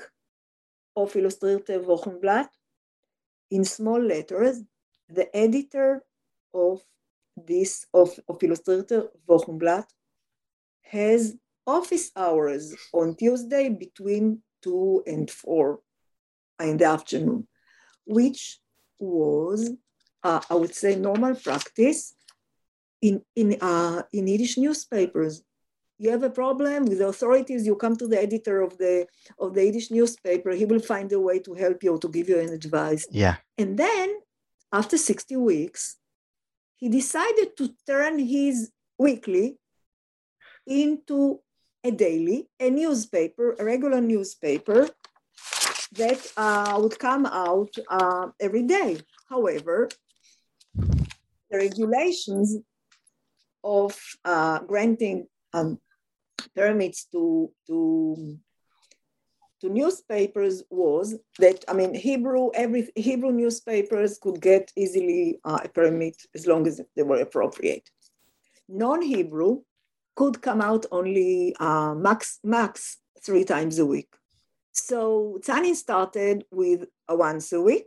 of 0.96 1.12
Illustrierte 1.12 1.84
Wochenblatt 1.84 2.48
in 3.50 3.64
small 3.64 4.00
letters 4.00 4.62
the 5.08 5.34
editor 5.36 6.02
of 6.52 6.82
this 7.36 7.86
of, 7.92 8.18
of 8.28 8.38
Illustrierte 8.38 9.08
Wochenblatt 9.28 9.86
has 10.82 11.36
office 11.66 12.10
hours 12.16 12.74
on 12.92 13.14
Tuesday 13.16 13.68
between 13.68 14.42
two 14.62 15.02
and 15.06 15.30
four 15.30 15.80
in 16.60 16.76
the 16.78 16.84
afternoon, 16.84 17.46
which 18.06 18.60
was, 18.98 19.70
uh, 20.22 20.40
I 20.48 20.54
would 20.54 20.74
say, 20.74 20.96
normal 20.96 21.34
practice 21.34 22.14
in 23.02 23.22
in 23.34 23.58
uh, 23.60 24.02
in 24.12 24.26
Yiddish 24.26 24.56
newspapers. 24.56 25.42
You 25.98 26.10
have 26.10 26.22
a 26.22 26.30
problem 26.30 26.84
with 26.86 26.98
the 26.98 27.08
authorities, 27.08 27.66
you 27.66 27.74
come 27.76 27.96
to 27.96 28.06
the 28.06 28.20
editor 28.20 28.60
of 28.60 28.76
the 28.78 29.06
of 29.38 29.54
the 29.54 29.64
Yiddish 29.64 29.90
newspaper, 29.90 30.50
he 30.50 30.64
will 30.64 30.80
find 30.80 31.10
a 31.12 31.20
way 31.20 31.38
to 31.40 31.54
help 31.54 31.82
you 31.82 31.94
or 31.94 31.98
to 31.98 32.08
give 32.08 32.28
you 32.28 32.38
an 32.38 32.52
advice. 32.52 33.06
Yeah. 33.10 33.36
And 33.56 33.78
then 33.78 34.16
after 34.72 34.98
60 34.98 35.36
weeks, 35.36 35.96
he 36.76 36.88
decided 36.88 37.56
to 37.56 37.74
turn 37.86 38.18
his 38.18 38.70
weekly 38.98 39.56
into 40.66 41.40
a 41.82 41.90
daily, 41.90 42.48
a 42.60 42.68
newspaper, 42.68 43.54
a 43.58 43.64
regular 43.64 44.00
newspaper 44.00 44.88
that 45.92 46.20
uh, 46.36 46.78
would 46.80 46.98
come 46.98 47.24
out 47.26 47.74
uh, 47.88 48.28
every 48.40 48.64
day. 48.64 48.98
However, 49.30 49.88
the 50.74 51.56
regulations 51.56 52.58
of 53.62 53.96
uh, 54.24 54.58
granting 54.60 55.26
um, 55.52 55.78
permits 56.54 57.06
to, 57.12 57.50
to, 57.66 58.38
to 59.60 59.68
newspapers 59.68 60.62
was 60.70 61.16
that, 61.38 61.64
I 61.68 61.72
mean, 61.72 61.94
Hebrew, 61.94 62.50
every 62.54 62.90
Hebrew 62.94 63.32
newspapers 63.32 64.18
could 64.18 64.40
get 64.40 64.72
easily 64.76 65.40
uh, 65.44 65.60
a 65.64 65.68
permit 65.68 66.16
as 66.34 66.46
long 66.46 66.66
as 66.66 66.80
they 66.94 67.02
were 67.02 67.20
appropriate. 67.20 67.88
Non-Hebrew 68.68 69.60
could 70.14 70.42
come 70.42 70.60
out 70.60 70.86
only 70.90 71.54
uh, 71.60 71.94
max, 71.94 72.38
max 72.42 72.98
three 73.24 73.44
times 73.44 73.78
a 73.78 73.86
week. 73.86 74.08
So 74.72 75.38
Tzanin 75.40 75.74
started 75.74 76.44
with 76.50 76.84
once 77.08 77.52
a 77.52 77.60
week, 77.60 77.86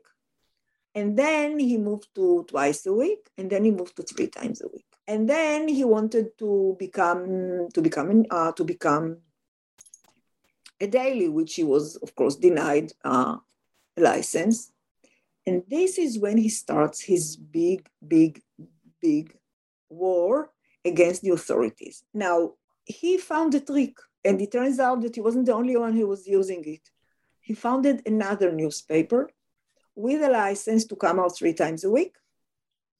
and 0.95 1.17
then 1.17 1.59
he 1.59 1.77
moved 1.77 2.07
to 2.15 2.45
twice 2.49 2.85
a 2.87 2.93
week, 2.93 3.29
and 3.37 3.49
then 3.49 3.63
he 3.63 3.71
moved 3.71 3.95
to 3.97 4.03
three 4.03 4.27
times 4.27 4.61
a 4.61 4.67
week. 4.67 4.88
And 5.09 5.27
then 5.27 5.67
he 5.67 5.83
wanted 5.83 6.37
to 6.37 6.75
become 6.77 7.67
to 7.73 7.81
become 7.81 8.25
uh, 8.29 8.51
to 8.51 8.63
become 8.63 9.17
a 10.79 10.85
daily, 10.85 11.27
which 11.27 11.55
he 11.55 11.63
was, 11.63 11.95
of 11.95 12.13
course, 12.13 12.35
denied 12.35 12.93
uh, 13.03 13.37
a 13.97 14.01
license. 14.01 14.71
And 15.47 15.63
this 15.67 15.97
is 15.97 16.19
when 16.19 16.37
he 16.37 16.47
starts 16.47 17.01
his 17.01 17.35
big, 17.35 17.89
big, 18.07 18.43
big 19.01 19.35
war 19.89 20.51
against 20.85 21.23
the 21.23 21.31
authorities. 21.31 22.03
Now, 22.13 22.53
he 22.85 23.17
found 23.17 23.55
a 23.55 23.61
trick, 23.61 23.97
and 24.23 24.39
it 24.39 24.51
turns 24.51 24.79
out 24.79 25.01
that 25.01 25.15
he 25.15 25.21
wasn't 25.21 25.47
the 25.47 25.55
only 25.55 25.75
one 25.75 25.93
who 25.93 26.07
was 26.07 26.27
using 26.27 26.63
it. 26.65 26.87
He 27.41 27.55
founded 27.55 28.03
another 28.05 28.51
newspaper 28.51 29.31
with 29.95 30.21
a 30.21 30.29
license 30.29 30.85
to 30.85 30.95
come 30.95 31.19
out 31.19 31.35
three 31.35 31.53
times 31.53 31.83
a 31.83 31.89
week 31.89 32.15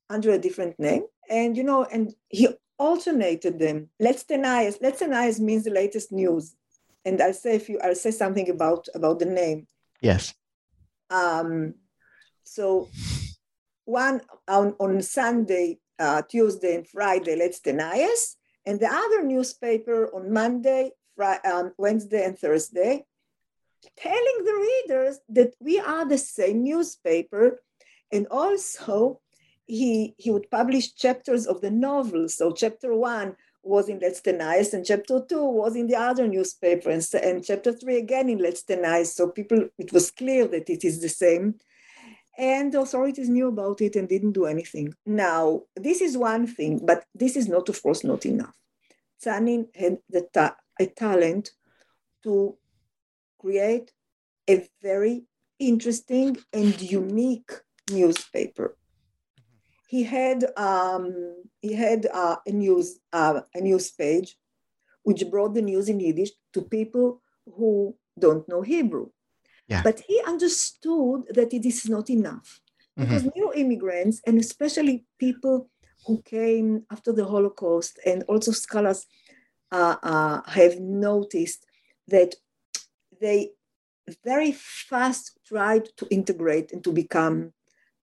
under 0.10 0.32
a 0.32 0.40
different 0.40 0.80
name. 0.80 1.04
And, 1.30 1.56
you 1.56 1.64
know, 1.64 1.84
and 1.84 2.14
he 2.30 2.48
alternated 2.78 3.60
them. 3.60 3.90
Letste 4.02 4.32
Nayes. 4.32 4.78
Let's 4.82 5.00
deny 5.00 5.30
us 5.30 5.40
means 5.40 5.66
the 5.66 5.72
latest 5.72 6.12
news. 6.12 6.56
And 7.06 7.22
I'll 7.22 7.34
say 7.34 7.56
if 7.56 7.70
you, 7.70 7.80
I'll 7.84 7.96
say 7.96 8.12
something 8.12 8.50
about, 8.50 8.88
about 8.96 9.20
the 9.20 9.26
name. 9.26 9.68
Yes. 10.02 10.34
Um, 11.10 11.76
so 12.44 12.90
one 13.86 14.22
on, 14.48 14.76
on 14.80 15.02
Sunday, 15.02 15.80
uh, 16.00 16.22
Tuesday 16.24 16.76
and 16.76 16.88
Friday, 16.88 17.36
Letste 17.36 17.74
Nayes. 17.74 18.36
And 18.66 18.80
the 18.80 18.88
other 18.88 19.24
newspaper 19.24 20.14
on 20.14 20.34
Monday, 20.34 20.92
Friday, 21.16 21.48
um, 21.48 21.74
Wednesday 21.78 22.24
and 22.26 22.38
Thursday, 22.38 23.06
telling 23.98 24.38
the 24.46 24.84
readers 24.88 25.20
that 25.30 25.54
we 25.60 25.80
are 25.80 26.08
the 26.08 26.18
same 26.18 26.64
newspaper. 26.64 27.62
And 28.12 28.28
also 28.32 29.22
he, 29.70 30.16
he 30.18 30.32
would 30.32 30.50
publish 30.50 30.96
chapters 30.96 31.46
of 31.46 31.62
the 31.62 31.70
novel. 31.70 32.28
So 32.28 32.52
chapter 32.52 32.96
one 32.96 33.36
was 33.62 33.88
in 33.88 34.00
Letste 34.00 34.34
Nayes 34.36 34.74
and 34.74 34.84
chapter 34.84 35.24
two 35.30 35.46
was 35.46 35.76
in 35.76 35.86
the 35.88 35.96
other 35.96 36.28
newspaper, 36.28 36.90
and, 36.90 37.08
and 37.22 37.46
chapter 37.46 37.72
three 37.72 37.98
again 37.98 38.30
in 38.30 38.40
Letste 38.40 38.76
Nayes 38.84 39.14
So 39.14 39.30
people, 39.30 39.70
it 39.78 39.94
was 39.94 40.10
clear 40.10 40.48
that 40.48 40.70
it 40.70 40.84
is 40.84 41.02
the 41.02 41.10
same. 41.10 41.56
And 42.38 42.72
the 42.72 42.82
authorities 42.82 43.30
knew 43.30 43.50
about 43.50 43.82
it 43.82 43.96
and 43.96 44.08
didn't 44.08 44.32
do 44.32 44.46
anything. 44.46 44.96
Now, 45.06 45.64
this 45.76 46.02
is 46.02 46.18
one 46.18 46.48
thing, 46.48 46.80
but 46.84 47.04
this 47.14 47.36
is 47.36 47.48
not, 47.48 47.70
of 47.70 47.84
course, 47.84 48.04
not 48.04 48.26
enough. 48.26 48.58
Tzanin 49.24 49.68
had 49.76 49.98
the 50.10 50.28
ta- 50.34 50.56
a 50.80 50.86
talent 50.88 51.52
to 52.24 52.58
create 53.40 53.92
a 54.50 54.68
very 54.82 55.26
interesting 55.60 56.38
and 56.54 56.82
unique 56.82 57.52
newspaper 57.92 58.78
he 59.90 60.04
had 60.04 60.46
um, 60.56 61.04
he 61.62 61.74
had 61.74 62.06
uh, 62.14 62.36
a 62.46 62.52
news 62.52 63.00
uh, 63.12 63.42
a 63.56 63.60
news 63.60 63.90
page 63.90 64.38
which 65.02 65.30
brought 65.32 65.56
the 65.56 65.64
news 65.72 65.90
in 65.90 66.00
Yiddish 66.00 66.32
to 66.54 66.62
people 66.62 67.22
who 67.58 67.96
don't 68.24 68.48
know 68.48 68.62
Hebrew. 68.62 69.08
Yeah. 69.68 69.82
But 69.82 70.02
he 70.02 70.22
understood 70.28 71.24
that 71.38 71.54
it 71.58 71.66
is 71.66 71.90
not 71.90 72.10
enough 72.10 72.62
because 72.98 73.24
Mhm. 73.24 73.36
new 73.36 73.50
immigrants 73.54 74.22
and 74.28 74.38
especially 74.40 75.06
people 75.18 75.56
who 76.06 76.22
came 76.22 76.86
after 76.92 77.12
the 77.12 77.26
Holocaust 77.26 77.94
and 78.06 78.24
also 78.32 78.52
scholars 78.52 79.08
uh, 79.72 79.98
uh, 80.04 80.42
have 80.60 80.80
noticed 80.80 81.66
that 82.08 82.36
they 83.22 83.38
very 84.24 84.52
fast 84.52 85.26
tried 85.52 85.86
to 85.98 86.06
integrate 86.10 86.72
and 86.74 86.84
to 86.84 86.92
become 86.92 87.54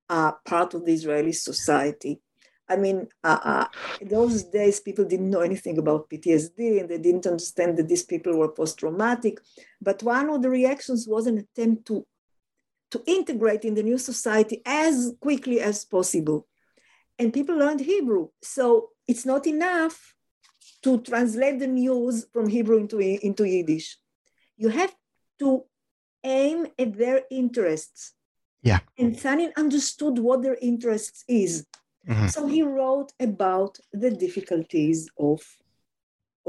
uh, 0.09 0.33
part 0.45 0.75
of 0.75 0.85
the 0.85 0.93
Israeli 0.93 1.33
society. 1.33 2.21
I 2.69 2.77
mean, 2.77 3.09
uh, 3.23 3.39
uh, 3.43 3.67
those 4.03 4.45
days, 4.45 4.81
people 4.81 5.05
didn't 5.05 5.31
know 5.31 5.41
anything 5.41 5.79
about 5.79 6.11
PTSD 6.11 6.81
and 6.81 6.89
they 6.89 6.99
didn't 6.99 7.27
understand 7.27 7.77
that 7.77 7.89
these 7.89 8.03
people 8.03 8.37
were 8.37 8.49
post 8.49 8.79
traumatic. 8.79 9.39
But 9.81 10.03
one 10.03 10.29
of 10.31 10.43
the 10.43 10.51
reactions 10.51 11.07
was 11.07 11.27
an 11.27 11.39
attempt 11.39 11.87
to, 11.87 12.05
to 12.91 13.03
integrate 13.07 13.65
in 13.65 13.75
the 13.75 13.85
new 13.85 13.99
society 13.99 14.63
as 14.67 15.13
quickly 15.21 15.61
as 15.61 15.85
possible. 15.85 16.49
And 17.19 17.33
people 17.33 17.57
learned 17.57 17.81
Hebrew. 17.81 18.29
So 18.43 18.91
it's 19.07 19.25
not 19.25 19.47
enough 19.47 20.15
to 20.83 21.01
translate 21.01 21.61
the 21.61 21.67
news 21.69 22.27
from 22.33 22.49
Hebrew 22.49 22.79
into, 22.79 22.99
into 22.99 23.45
Yiddish. 23.45 23.97
You 24.57 24.71
have 24.71 24.95
to 25.39 25.65
aim 26.25 26.67
at 26.79 26.99
their 26.99 27.23
interests. 27.31 28.13
Yeah. 28.71 28.81
And 28.99 29.15
Tzanin 29.15 29.53
understood 29.57 30.19
what 30.27 30.43
their 30.43 30.59
interests 30.71 31.21
is. 31.29 31.53
Mhm. 32.09 32.29
So 32.35 32.41
he 32.55 32.63
wrote 32.63 33.11
about 33.29 33.73
the 34.03 34.11
difficulties 34.25 34.99
of, 35.29 35.41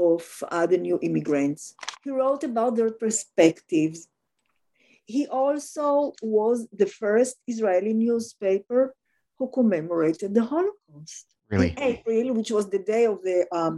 of 0.08 0.22
uh, 0.54 0.66
the 0.72 0.78
new 0.86 0.98
immigrants. 1.08 1.62
He 2.04 2.10
wrote 2.10 2.42
about 2.50 2.72
their 2.76 2.92
perspectives. 3.04 3.98
He 5.14 5.22
also 5.42 6.12
was 6.38 6.56
the 6.80 6.86
first 7.02 7.34
Israeli 7.52 7.94
newspaper 8.06 8.80
who 9.36 9.46
commemorated 9.58 10.30
the 10.34 10.44
Holocaust 10.52 11.26
Really? 11.52 11.70
in 11.70 11.78
April, 11.92 12.24
which 12.38 12.50
was 12.50 12.66
the 12.68 12.82
day 12.94 13.04
of 13.12 13.18
the 13.28 13.38
um, 13.60 13.76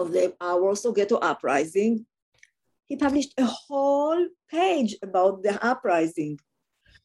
of 0.00 0.06
the 0.14 0.24
uh, 0.44 0.56
Warsaw 0.62 0.92
Ghetto 0.98 1.16
uprising. 1.30 1.92
He 2.88 2.96
published 2.96 3.32
a 3.38 3.44
whole 3.44 4.22
page 4.58 4.92
about 5.08 5.34
the 5.44 5.54
uprising. 5.72 6.34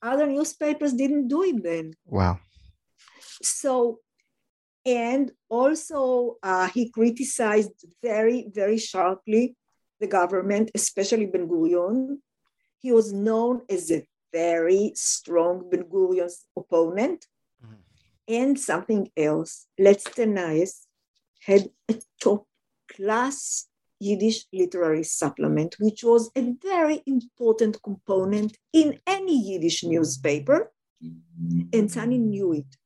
Other 0.01 0.27
newspapers 0.27 0.93
didn't 0.93 1.27
do 1.27 1.43
it 1.43 1.63
then. 1.63 1.93
Wow. 2.05 2.39
So, 3.41 3.99
and 4.85 5.31
also 5.49 6.37
uh, 6.43 6.67
he 6.69 6.89
criticized 6.89 7.85
very, 8.01 8.47
very 8.53 8.77
sharply 8.77 9.55
the 9.99 10.07
government, 10.07 10.71
especially 10.75 11.25
Ben 11.25 11.47
Gurion. 11.47 12.17
He 12.79 12.91
was 12.91 13.11
known 13.11 13.61
as 13.69 13.91
a 13.91 14.07
very 14.31 14.91
strong 14.95 15.69
Ben 15.69 15.83
Gurion's 15.83 16.45
opponent. 16.55 17.25
Mhm. 17.63 17.77
And 18.27 18.59
something 18.59 19.09
else, 19.17 19.67
Letste 19.79 20.25
Nayes 20.25 20.85
had 21.41 21.69
a 21.89 21.95
top 22.21 22.45
class 22.87 23.66
Yiddish 23.99 24.45
literary 24.53 25.03
supplement, 25.03 25.75
which 25.79 26.03
was 26.03 26.29
a 26.35 26.53
very 26.61 27.01
important 27.05 27.81
component 27.83 28.57
in 28.73 28.99
any 29.07 29.53
Yiddish 29.53 29.83
newspaper. 29.83 30.71
And 31.01 31.89
Tzanin 31.89 32.29
knew 32.29 32.53
it 32.53 32.77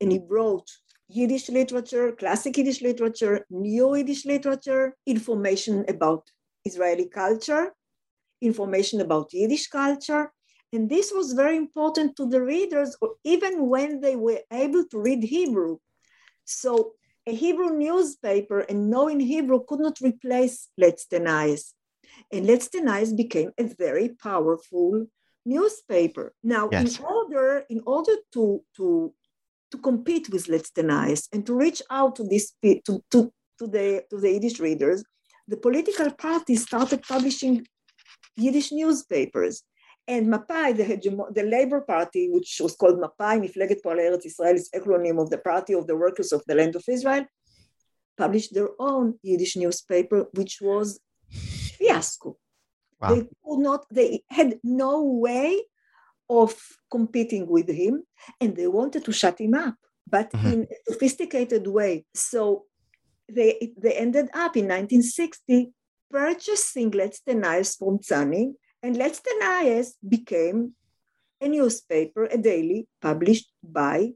and 0.00 0.12
he 0.12 0.18
brought 0.18 0.68
Yiddish 1.08 1.48
literature, 1.48 2.12
classic 2.12 2.56
Yiddish 2.56 2.82
literature, 2.82 3.46
new 3.50 3.94
Yiddish 3.94 4.24
literature, 4.26 4.96
information 5.06 5.84
about 5.88 6.30
Israeli 6.64 7.08
culture, 7.08 7.74
information 8.40 9.00
about 9.00 9.32
Yiddish 9.32 9.68
culture. 9.68 10.32
And 10.72 10.90
this 10.90 11.12
was 11.14 11.32
very 11.32 11.56
important 11.56 12.16
to 12.16 12.28
the 12.28 12.42
readers, 12.42 12.96
or 13.00 13.14
even 13.22 13.68
when 13.68 14.00
they 14.00 14.16
were 14.16 14.40
able 14.52 14.84
to 14.90 14.98
read 14.98 15.22
Hebrew. 15.22 15.78
So 16.44 16.94
a 17.26 17.34
Hebrew 17.34 17.70
newspaper 17.76 18.60
and 18.60 18.90
knowing 18.90 19.20
Hebrew 19.20 19.60
could 19.66 19.80
not 19.80 20.00
replace 20.00 20.68
Let's. 20.76 21.06
And 22.32 22.46
Let's 22.46 22.68
became 23.12 23.50
a 23.58 23.64
very 23.64 24.10
powerful 24.10 25.06
newspaper. 25.44 26.34
Now, 26.42 26.68
Yes. 26.70 26.98
in 26.98 27.04
order, 27.04 27.64
in 27.68 27.80
order 27.86 28.16
to, 28.34 28.62
to 28.76 29.14
to 29.74 29.78
compete 29.78 30.28
with 30.30 30.48
Let's 30.48 30.70
and 31.32 31.44
to 31.46 31.52
reach 31.52 31.82
out 31.90 32.14
to 32.16 32.22
this 32.24 32.52
to, 32.62 33.02
to, 33.10 33.32
to 33.58 33.66
the 33.66 34.04
to 34.10 34.16
the 34.18 34.30
Yiddish 34.30 34.60
readers, 34.60 35.02
the 35.48 35.56
political 35.56 36.10
parties 36.12 36.62
started 36.62 37.02
publishing 37.02 37.66
Yiddish 38.36 38.70
newspapers. 38.70 39.62
And 40.06 40.26
Mapai, 40.26 40.76
the, 40.76 41.32
the 41.32 41.42
Labor 41.42 41.80
Party, 41.80 42.28
which 42.30 42.60
was 42.62 42.76
called 42.76 42.98
Mapai, 42.98 43.40
Mifleget 43.40 43.80
Poalei 43.82 44.10
Eretz 44.10 44.26
Israel, 44.26 44.54
is 44.54 44.70
acronym 44.74 45.20
of 45.20 45.30
the 45.30 45.38
Party 45.38 45.72
of 45.72 45.86
the 45.86 45.96
Workers 45.96 46.32
of 46.32 46.42
the 46.46 46.54
Land 46.54 46.76
of 46.76 46.84
Israel, 46.88 47.24
published 48.18 48.52
their 48.54 48.68
own 48.78 49.18
Yiddish 49.22 49.56
newspaper, 49.56 50.26
which 50.32 50.58
was 50.60 51.00
fiasco. 51.30 52.36
Wow. 53.00 53.14
They 53.14 53.20
could 53.44 53.58
not, 53.60 53.86
they 53.90 54.22
had 54.28 54.58
no 54.62 55.02
way 55.02 55.62
of 56.28 56.54
competing 56.90 57.46
with 57.46 57.68
him, 57.68 58.02
and 58.40 58.54
they 58.54 58.66
wanted 58.66 59.04
to 59.06 59.12
shut 59.12 59.40
him 59.40 59.54
up, 59.54 59.76
but 60.08 60.30
mm-hmm. 60.32 60.52
in 60.52 60.62
a 60.62 60.92
sophisticated 60.92 61.66
way. 61.66 62.04
So 62.14 62.64
they, 63.28 63.72
they 63.78 63.94
ended 63.94 64.26
up 64.34 64.56
in 64.56 64.68
1960 64.68 65.72
purchasing 66.10 66.90
Letste 66.90 67.34
Nayes 67.34 67.76
from 67.78 67.98
Tzanin, 67.98 68.54
and 68.84 68.96
Letste 68.96 69.32
Nayes 69.40 69.94
became 70.06 70.74
a 71.40 71.48
newspaper, 71.48 72.24
a 72.24 72.36
daily, 72.36 72.86
published 73.00 73.50
by 73.62 74.12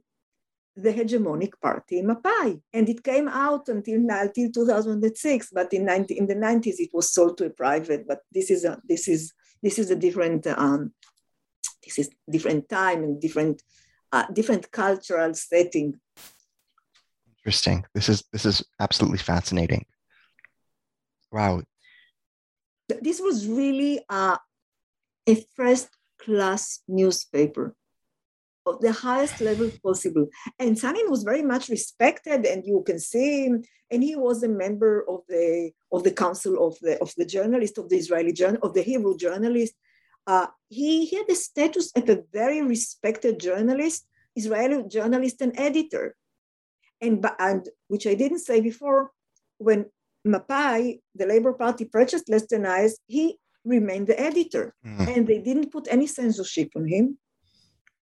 the 0.76 0.92
hegemonic 0.92 1.52
party 1.62 2.02
Mapai. 2.02 2.60
And 2.74 2.86
it 2.88 3.02
came 3.02 3.28
out 3.28 3.68
until, 3.68 3.96
until 3.96 4.52
2006, 4.52 5.48
but 5.52 5.72
in, 5.72 5.86
90, 5.86 6.18
in 6.18 6.26
the 6.26 6.34
90s 6.34 6.74
it 6.78 6.90
was 6.92 7.10
sold 7.12 7.38
to 7.38 7.46
a 7.46 7.50
private, 7.50 8.06
but 8.06 8.20
this 8.30 8.50
is 8.50 8.66
a, 8.66 8.78
this 8.86 9.08
is, 9.08 9.32
this 9.62 9.78
is 9.78 9.90
a 9.90 9.96
different, 9.96 10.46
um, 10.46 10.92
this 11.82 11.98
is 11.98 12.10
different 12.30 12.68
time 12.68 13.02
and 13.02 13.20
different, 13.22 13.62
uh, 14.12 14.26
different 14.34 14.70
cultural 14.70 15.32
setting. 15.32 15.98
Interesting. 17.38 17.86
This 17.94 18.10
is, 18.10 18.22
this 18.32 18.44
is 18.44 18.62
absolutely 18.78 19.18
fascinating. 19.18 19.86
Wow. 21.32 21.62
This 23.00 23.20
was 23.20 23.46
really 23.46 24.00
uh, 24.08 24.36
a 25.28 25.34
first 25.54 25.88
class 26.18 26.80
newspaper 26.88 27.74
of 28.66 28.80
the 28.80 28.92
highest 28.92 29.40
level 29.40 29.70
possible. 29.82 30.26
And 30.58 30.76
Tzanin 30.76 31.08
was 31.08 31.22
very 31.22 31.42
much 31.42 31.68
respected, 31.68 32.44
and 32.44 32.64
you 32.66 32.82
can 32.86 32.98
see 32.98 33.46
him. 33.46 33.62
And 33.90 34.02
he 34.02 34.16
was 34.16 34.42
a 34.42 34.48
member 34.48 35.04
of 35.08 35.20
the 35.28 35.72
of 35.94 36.02
the 36.04 36.14
council 36.22 36.54
of 36.66 36.78
the 36.80 36.94
of 37.04 37.10
the 37.16 37.24
journalist 37.24 37.78
of 37.78 37.88
the 37.88 37.96
Israeli 37.96 38.32
journal 38.32 38.60
of 38.62 38.74
the 38.74 38.82
Hebrew 38.82 39.16
journalist. 39.16 39.74
Uh, 40.26 40.48
he, 40.68 41.06
he 41.06 41.16
had 41.16 41.30
a 41.30 41.34
status 41.34 41.90
of 41.96 42.06
a 42.10 42.22
very 42.32 42.60
respected 42.60 43.40
journalist, 43.40 44.06
Israeli 44.36 44.84
journalist 44.86 45.40
and 45.40 45.58
editor. 45.58 46.14
And, 47.00 47.24
and 47.38 47.66
which 47.86 48.06
I 48.06 48.14
didn't 48.14 48.40
say 48.40 48.60
before, 48.60 49.12
when 49.56 49.86
Mapai, 50.26 51.00
the 51.14 51.26
Labor 51.26 51.54
Party, 51.54 51.86
purchased 51.86 52.28
Nayes, 52.28 52.94
he 53.06 53.38
remained 53.64 54.06
the 54.06 54.20
editor. 54.20 54.74
Mm. 54.86 55.16
And 55.16 55.26
they 55.26 55.38
didn't 55.38 55.72
put 55.72 55.88
any 55.90 56.06
censorship 56.06 56.70
on 56.76 56.86
him. 56.86 57.18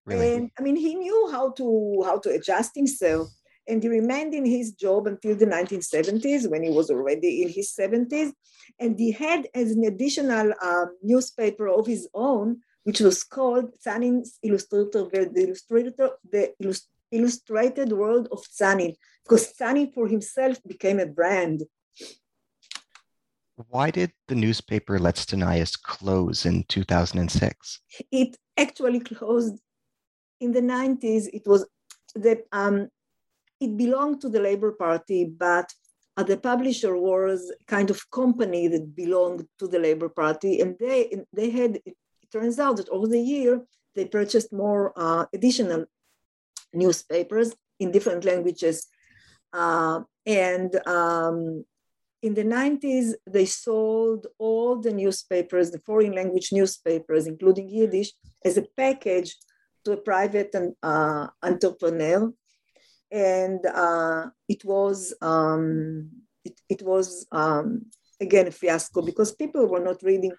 Really? 0.05 0.35
And 0.35 0.51
I 0.57 0.61
mean, 0.61 0.77
he 0.77 0.95
knew 0.95 1.29
how 1.31 1.51
to 1.51 2.03
how 2.05 2.17
to 2.19 2.29
adjust 2.29 2.71
himself, 2.75 3.27
and 3.67 3.83
he 3.83 3.89
remained 3.89 4.33
in 4.33 4.45
his 4.45 4.71
job 4.71 5.05
until 5.05 5.35
the 5.35 5.45
1970s, 5.45 6.49
when 6.49 6.63
he 6.63 6.69
was 6.69 6.89
already 6.89 7.43
in 7.43 7.49
his 7.49 7.75
70s. 7.77 8.31
And 8.79 8.97
he 8.97 9.11
had 9.11 9.47
as 9.53 9.71
an 9.71 9.83
additional 9.83 10.53
um, 10.61 10.95
newspaper 11.03 11.67
of 11.67 11.85
his 11.85 12.07
own, 12.13 12.61
which 12.83 13.01
was 13.01 13.23
called 13.23 13.71
Tzanin's 13.85 14.39
Illustrator, 14.41 15.03
the 15.11 15.43
Illustrator, 15.45 16.11
the 16.31 16.53
Illustrated 17.11 17.91
World 17.91 18.29
of 18.31 18.43
Tzanin, 18.43 18.95
because 19.23 19.53
Tzanin 19.53 19.93
for 19.93 20.07
himself 20.07 20.57
became 20.65 20.99
a 20.99 21.05
brand. 21.05 21.63
Why 23.69 23.89
did 23.91 24.11
the 24.27 24.35
newspaper 24.35 24.99
Letste 24.99 25.35
Nayes 25.35 25.81
close 25.81 26.45
in 26.45 26.63
2006? 26.69 27.81
It 28.11 28.37
actually 28.55 28.99
closed 28.99 29.59
in 30.39 30.51
the 30.51 30.61
90s, 30.61 31.27
it 31.33 31.41
was 31.45 31.65
the 32.13 32.43
um, 32.51 32.89
it 33.59 33.75
belonged 33.75 34.21
to 34.21 34.29
the 34.29 34.39
Labor 34.39 34.71
Party, 34.71 35.25
but 35.25 35.73
uh, 36.15 36.23
the 36.23 36.37
publisher 36.37 36.95
was 36.95 37.51
kind 37.67 37.89
of 37.89 38.09
company 38.11 38.67
that 38.67 38.95
belonged 38.95 39.47
to 39.59 39.67
the 39.67 39.79
Labor 39.79 40.09
Party, 40.09 40.61
and 40.61 40.75
they 40.79 41.23
they 41.33 41.49
had. 41.49 41.79
It, 41.85 41.95
turns 42.29 42.59
out 42.59 42.75
that 42.75 42.89
over 42.89 43.07
the 43.07 43.21
year 43.21 43.61
they 43.95 44.03
purchased 44.03 44.51
more 44.51 44.91
uh, 44.97 45.25
additional 45.33 45.85
newspapers 46.73 47.55
in 47.79 47.89
different 47.89 48.25
languages, 48.25 48.87
uh, 49.53 50.01
and 50.25 50.75
um, 50.85 51.63
in 52.23 52.33
the 52.33 52.43
90s 52.43 53.13
they 53.25 53.45
sold 53.45 54.27
all 54.39 54.77
the 54.77 54.91
newspapers, 54.91 55.71
the 55.71 55.79
foreign 55.79 56.13
language 56.13 56.49
newspapers, 56.51 57.27
including 57.27 57.69
Yiddish, 57.69 58.11
as 58.43 58.57
a 58.57 58.65
package 58.75 59.35
to 59.85 59.91
a 59.93 59.97
private 59.97 60.53
uh, 60.83 61.27
entrepreneur, 61.43 62.33
and 63.11 63.65
uh, 63.65 64.25
it 64.49 64.65
was 64.65 65.13
um, 65.21 66.09
it, 66.43 66.59
it, 66.67 66.81
was 66.81 67.25
um, 67.31 67.85
again 68.19 68.47
a 68.47 68.51
fiasco 68.51 69.01
because 69.01 69.33
people 69.33 69.65
were 69.67 69.79
not 69.79 70.01
reading. 70.03 70.33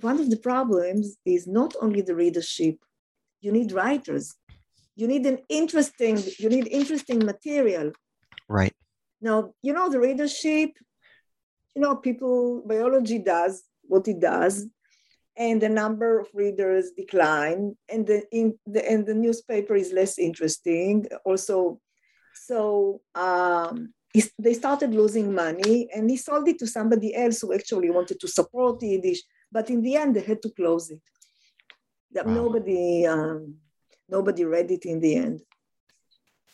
One 0.00 0.18
of 0.18 0.30
the 0.30 0.38
problems 0.38 1.16
is 1.24 1.46
not 1.46 1.74
only 1.80 2.00
the 2.00 2.16
readership; 2.16 2.76
you 3.40 3.52
need 3.52 3.72
writers. 3.72 4.34
You 4.96 5.06
need 5.06 5.26
an 5.26 5.38
interesting. 5.48 6.18
You 6.38 6.48
need 6.48 6.66
interesting 6.68 7.24
material. 7.24 7.92
Right. 8.48 8.74
Now 9.20 9.52
you 9.62 9.72
know 9.72 9.88
the 9.90 10.00
readership. 10.00 10.70
You 11.74 11.82
know, 11.82 11.96
people 11.96 12.62
biology 12.66 13.18
does 13.18 13.62
what 13.82 14.06
it 14.08 14.20
does, 14.20 14.66
and 15.36 15.60
the 15.60 15.68
number 15.68 16.20
of 16.20 16.28
readers 16.34 16.90
decline 16.96 17.76
and 17.88 18.06
the, 18.06 18.24
in 18.30 18.58
the, 18.66 18.88
and 18.88 19.06
the 19.06 19.14
newspaper 19.14 19.74
is 19.74 19.92
less 19.92 20.18
interesting 20.18 21.06
also. 21.24 21.80
So 22.34 23.00
um, 23.14 23.94
they 24.38 24.54
started 24.54 24.94
losing 24.94 25.34
money 25.34 25.88
and 25.94 26.10
he 26.10 26.16
sold 26.16 26.48
it 26.48 26.58
to 26.58 26.66
somebody 26.66 27.14
else 27.14 27.40
who 27.40 27.54
actually 27.54 27.90
wanted 27.90 28.20
to 28.20 28.28
support 28.28 28.82
Yiddish 28.82 29.22
but 29.50 29.70
in 29.70 29.82
the 29.82 29.96
end 29.96 30.16
they 30.16 30.20
had 30.20 30.42
to 30.42 30.50
close 30.50 30.90
it. 30.90 31.00
Wow. 32.14 32.24
nobody 32.24 33.06
um, 33.06 33.56
nobody 34.08 34.44
read 34.44 34.70
it 34.70 34.84
in 34.84 35.00
the 35.00 35.16
end. 35.16 35.40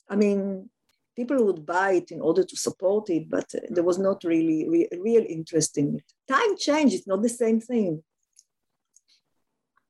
I 0.08 0.16
mean 0.16 0.70
people 1.18 1.40
would 1.46 1.62
buy 1.74 1.90
it 2.00 2.08
in 2.16 2.20
order 2.28 2.44
to 2.50 2.56
support 2.66 3.04
it 3.16 3.24
but 3.36 3.48
uh, 3.54 3.60
there 3.74 3.88
was 3.90 3.98
not 4.06 4.18
really 4.32 4.60
re- 4.72 4.88
real 5.08 5.24
interest 5.36 5.72
in 5.80 5.86
it 5.98 6.06
time 6.34 6.52
change; 6.66 6.90
it's 6.94 7.10
not 7.12 7.22
the 7.22 7.36
same 7.42 7.60
thing 7.70 8.02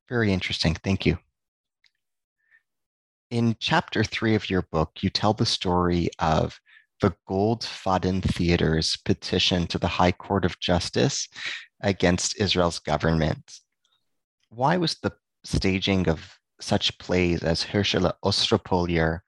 very 0.09 0.33
interesting. 0.33 0.73
Thank 0.73 1.05
you. 1.05 1.19
In 3.29 3.55
chapter 3.59 4.03
three 4.03 4.33
of 4.33 4.49
your 4.49 4.63
book, 4.63 4.91
you 5.01 5.11
tell 5.11 5.35
the 5.35 5.45
story 5.45 6.09
of 6.17 6.59
the 6.99 7.13
Goldfaden 7.27 8.21
Theater's 8.23 8.97
petition 8.97 9.67
to 9.67 9.77
the 9.77 9.87
High 9.87 10.11
Court 10.11 10.45
of 10.45 10.59
Justice 10.59 11.29
against 11.81 12.41
Israel's 12.41 12.79
government. 12.79 13.59
Why 14.49 14.77
was 14.77 14.95
the 14.95 15.13
staging 15.43 16.09
of 16.09 16.39
such 16.59 16.97
plays 16.97 17.43
as 17.43 17.61
Herschel 17.61 18.11
Ostropolier 18.23 19.19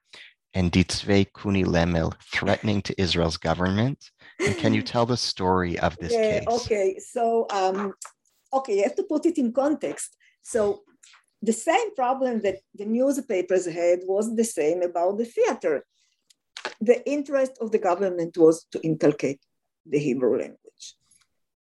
and 0.54 0.72
Ditzvei 0.72 1.28
Kuni 1.34 1.64
Lemel 1.64 2.14
threatening 2.34 2.82
to 2.84 3.02
Israel's 3.02 3.38
government? 3.38 4.12
And 4.39 4.58
can 4.58 4.74
you 4.74 4.82
tell 4.91 5.06
the 5.06 5.18
story 5.18 5.80
of 5.80 5.97
this 5.97 6.14
yeah, 6.14 6.39
case? 6.39 6.47
Okay, 6.47 6.99
so 6.99 7.47
um, 7.52 7.93
okay, 8.54 8.78
you 8.78 8.84
have 8.84 8.95
to 8.95 9.04
put 9.04 9.26
it 9.26 9.38
in 9.38 9.54
context. 9.54 10.16
So 10.41 10.82
the 11.41 11.54
same 11.54 11.95
problem 11.95 12.41
that 12.41 12.58
the 12.76 12.86
newspapers 12.86 13.66
had 13.66 13.99
was 14.06 14.36
the 14.36 14.43
same 14.43 14.82
about 14.82 15.18
the 15.18 15.26
theater. 15.26 15.86
The 16.80 17.08
interest 17.10 17.54
of 17.62 17.72
the 17.72 17.80
government 17.80 18.38
was 18.38 18.66
to 18.72 18.80
inculcate 18.82 19.41
the 19.86 19.99
Hebrew 19.99 20.38
language. 20.38 20.95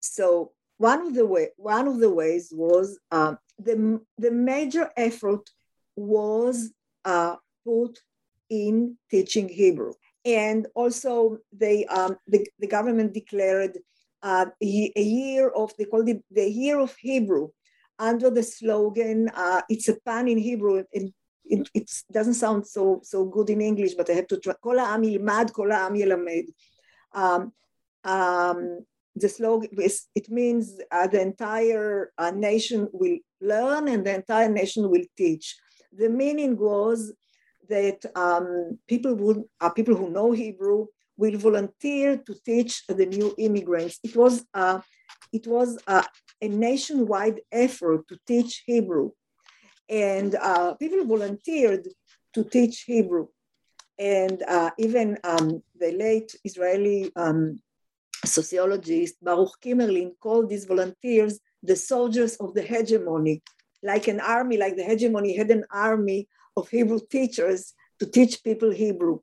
So 0.01 0.53
one 0.77 1.07
of 1.07 1.15
the 1.15 1.27
way, 1.27 1.49
one 1.57 1.89
of 1.89 1.99
the 1.99 2.11
ways 2.11 2.53
was 2.53 2.99
uh, 3.11 3.35
the 3.59 4.01
the 4.19 4.31
major 4.31 4.91
effort 4.97 5.49
was 5.97 6.73
uh, 7.05 7.37
put 7.65 7.99
in 8.51 8.97
teaching 9.11 9.49
Hebrew, 9.49 9.95
and 10.25 10.67
also 10.75 11.39
they 11.53 11.85
um, 11.87 12.17
the, 12.27 12.47
the 12.59 12.67
government 12.67 13.15
declared 13.15 13.79
uh, 14.23 14.47
a, 14.63 14.93
year 14.97 15.49
of 15.51 15.73
they 15.79 15.85
called 15.85 16.09
it 16.09 16.25
the 16.31 16.49
year 16.49 16.79
of 16.79 16.95
Hebrew 16.97 17.49
under 17.99 18.31
the 18.31 18.43
slogan, 18.43 19.31
uh, 19.35 19.63
it's 19.69 19.89
a 19.89 19.97
pan 20.01 20.29
in 20.29 20.39
Hebrew. 20.39 20.85
It, 20.93 21.13
it, 21.45 21.91
doesn't 22.11 22.35
sound 22.35 22.67
so 22.67 23.01
so 23.03 23.27
good 23.27 23.51
in 23.51 23.61
English, 23.61 23.95
but 23.95 24.09
I 24.11 24.15
have 24.15 24.27
to 24.29 24.39
try. 24.39 24.55
Kol 24.63 24.79
ha'am 24.79 25.03
yilmad, 25.03 25.53
kol 25.53 25.71
ha'am. 25.71 25.95
Um, 27.13 27.53
um, 28.05 28.81
the 29.15 29.29
slogan 29.29 29.71
is, 29.79 30.07
it 30.15 30.29
means 30.29 30.81
uh, 30.91 31.07
the 31.07 31.21
entire 31.21 32.13
uh, 32.19 32.33
nation 32.33 32.89
will 32.93 33.19
learn 33.41 33.89
and 33.89 34.05
the 34.05 34.15
entire 34.15 34.49
nation 34.49 34.91
will 34.91 35.05
teach. 35.17 35.57
The 35.93 36.09
meaning 36.09 36.57
was 36.57 37.13
that 37.69 38.05
um, 38.15 38.79
people 38.89 39.15
would, 39.15 39.43
uh, 39.61 39.71
people 39.71 39.95
who 39.95 40.11
know 40.11 40.33
Hebrew 40.33 40.87
will 41.17 41.39
volunteer 41.39 42.17
to 42.17 42.35
teach 42.45 42.87
the 42.89 43.07
new 43.07 43.35
immigrants. 43.39 44.01
It 44.03 44.17
was, 44.17 44.45
uh, 44.55 44.81
it 45.33 45.47
was 45.47 45.79
uh, 45.87 46.05
a 46.41 46.49
nationwide 46.49 47.41
effort 47.53 48.09
to 48.09 48.19
teach 48.27 48.65
Hebrew. 48.67 49.11
And 49.89 50.35
uh, 50.35 50.75
people 50.75 51.05
volunteered 51.05 51.89
to 52.35 52.45
teach 52.45 52.85
Hebrew. 52.87 53.29
And 53.99 54.43
uh, 54.49 54.71
even 54.79 55.19
um, 55.23 55.63
the 55.79 55.93
late 55.93 56.35
Israeli 56.45 57.13
um, 57.15 57.61
sociologist 58.25 59.23
Baruch 59.23 59.57
Kimmerling 59.63 60.13
called 60.21 60.49
these 60.49 60.65
volunteers 60.65 61.39
the 61.63 61.77
soldiers 61.77 62.37
of 62.37 62.55
the 62.55 62.63
hegemony, 62.63 63.43
like 63.83 64.09
an 64.09 64.21
army, 64.21 64.57
like 64.57 64.77
the 64.77 64.85
hegemony 64.85 65.37
had 65.37 65.51
an 65.51 65.65
army 65.71 66.29
of 66.57 66.69
Hebrew 66.69 67.01
teachers 67.11 67.75
to 67.99 68.07
teach 68.07 68.43
people 68.43 68.71
Hebrew. 68.71 69.21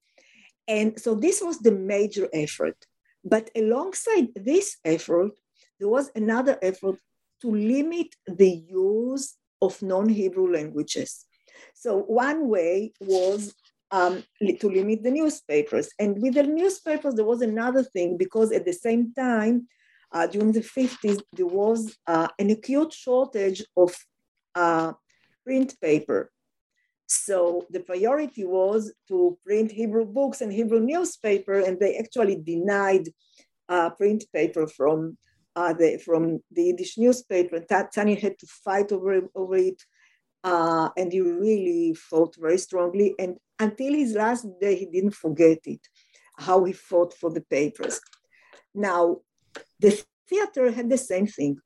And 0.68 1.00
so 1.00 1.16
this 1.16 1.42
was 1.42 1.60
the 1.60 1.72
major 1.72 2.28
effort. 2.34 2.78
But 3.24 3.50
alongside 3.56 4.30
this 4.36 4.78
effort, 4.84 5.32
there 5.80 5.90
was 5.90 6.10
another 6.16 6.58
effort 6.62 6.98
to 7.42 7.52
limit 7.52 8.16
the 8.28 8.50
use 8.50 9.36
of 9.62 9.82
non 9.82 10.10
Hebrew 10.10 10.52
languages. 10.52 11.26
So, 11.74 12.00
one 12.00 12.50
way 12.50 12.94
was 13.00 13.54
um, 13.92 14.24
to 14.60 14.70
limit 14.70 15.04
the 15.04 15.12
newspapers. 15.12 15.90
And 16.00 16.22
with 16.22 16.36
the 16.36 16.44
newspapers, 16.44 17.16
there 17.16 17.26
was 17.26 17.42
another 17.42 17.84
thing 17.84 18.18
because 18.18 18.52
at 18.52 18.66
the 18.66 18.74
same 18.74 19.14
time, 19.14 19.68
uh, 20.12 20.28
during 20.28 20.52
the 20.52 20.62
50s, 20.62 21.22
there 21.34 21.46
was 21.46 21.98
uh, 22.08 22.28
an 22.40 22.50
acute 22.50 22.94
shortage 22.94 23.64
of 23.78 23.96
uh, 24.56 24.94
print 25.46 25.76
paper. 25.82 26.32
So 27.14 27.66
the 27.70 27.82
priority 27.82 28.46
was 28.46 28.94
to 29.10 29.38
print 29.46 29.70
Hebrew 29.70 30.06
books 30.06 30.40
and 30.40 30.52
Hebrew 30.52 30.80
newspaper, 30.80 31.60
and 31.60 31.78
they 31.78 31.98
actually 31.98 32.38
denied 32.38 33.10
uh, 33.68 33.90
print 33.90 34.24
paper 34.34 34.66
from 34.66 35.18
uh, 35.58 35.74
the 35.74 35.98
from 35.98 36.40
the 36.56 36.64
Yiddish 36.64 36.98
newspaper. 36.98 37.60
Tzanin 37.60 38.18
had 38.18 38.40
to 38.40 38.48
fight 38.48 38.94
over, 38.94 39.28
over 39.36 39.58
it, 39.58 39.84
uh, 40.46 40.88
and 40.96 41.12
he 41.12 41.20
really 41.20 41.94
fought 41.96 42.34
very 42.40 42.58
strongly. 42.58 43.14
And 43.20 43.36
until 43.60 43.94
his 43.94 44.14
last 44.14 44.48
day, 44.62 44.76
he 44.78 44.86
didn't 44.86 45.16
forget 45.26 45.60
it, 45.66 45.82
how 46.38 46.64
he 46.64 46.72
fought 46.72 47.14
for 47.14 47.30
the 47.30 47.42
papers. 47.42 48.00
Now, 48.74 49.18
the 49.82 50.02
theater 50.30 50.72
had 50.72 50.90
the 50.90 50.98
same 50.98 51.28
thing. 51.28 51.58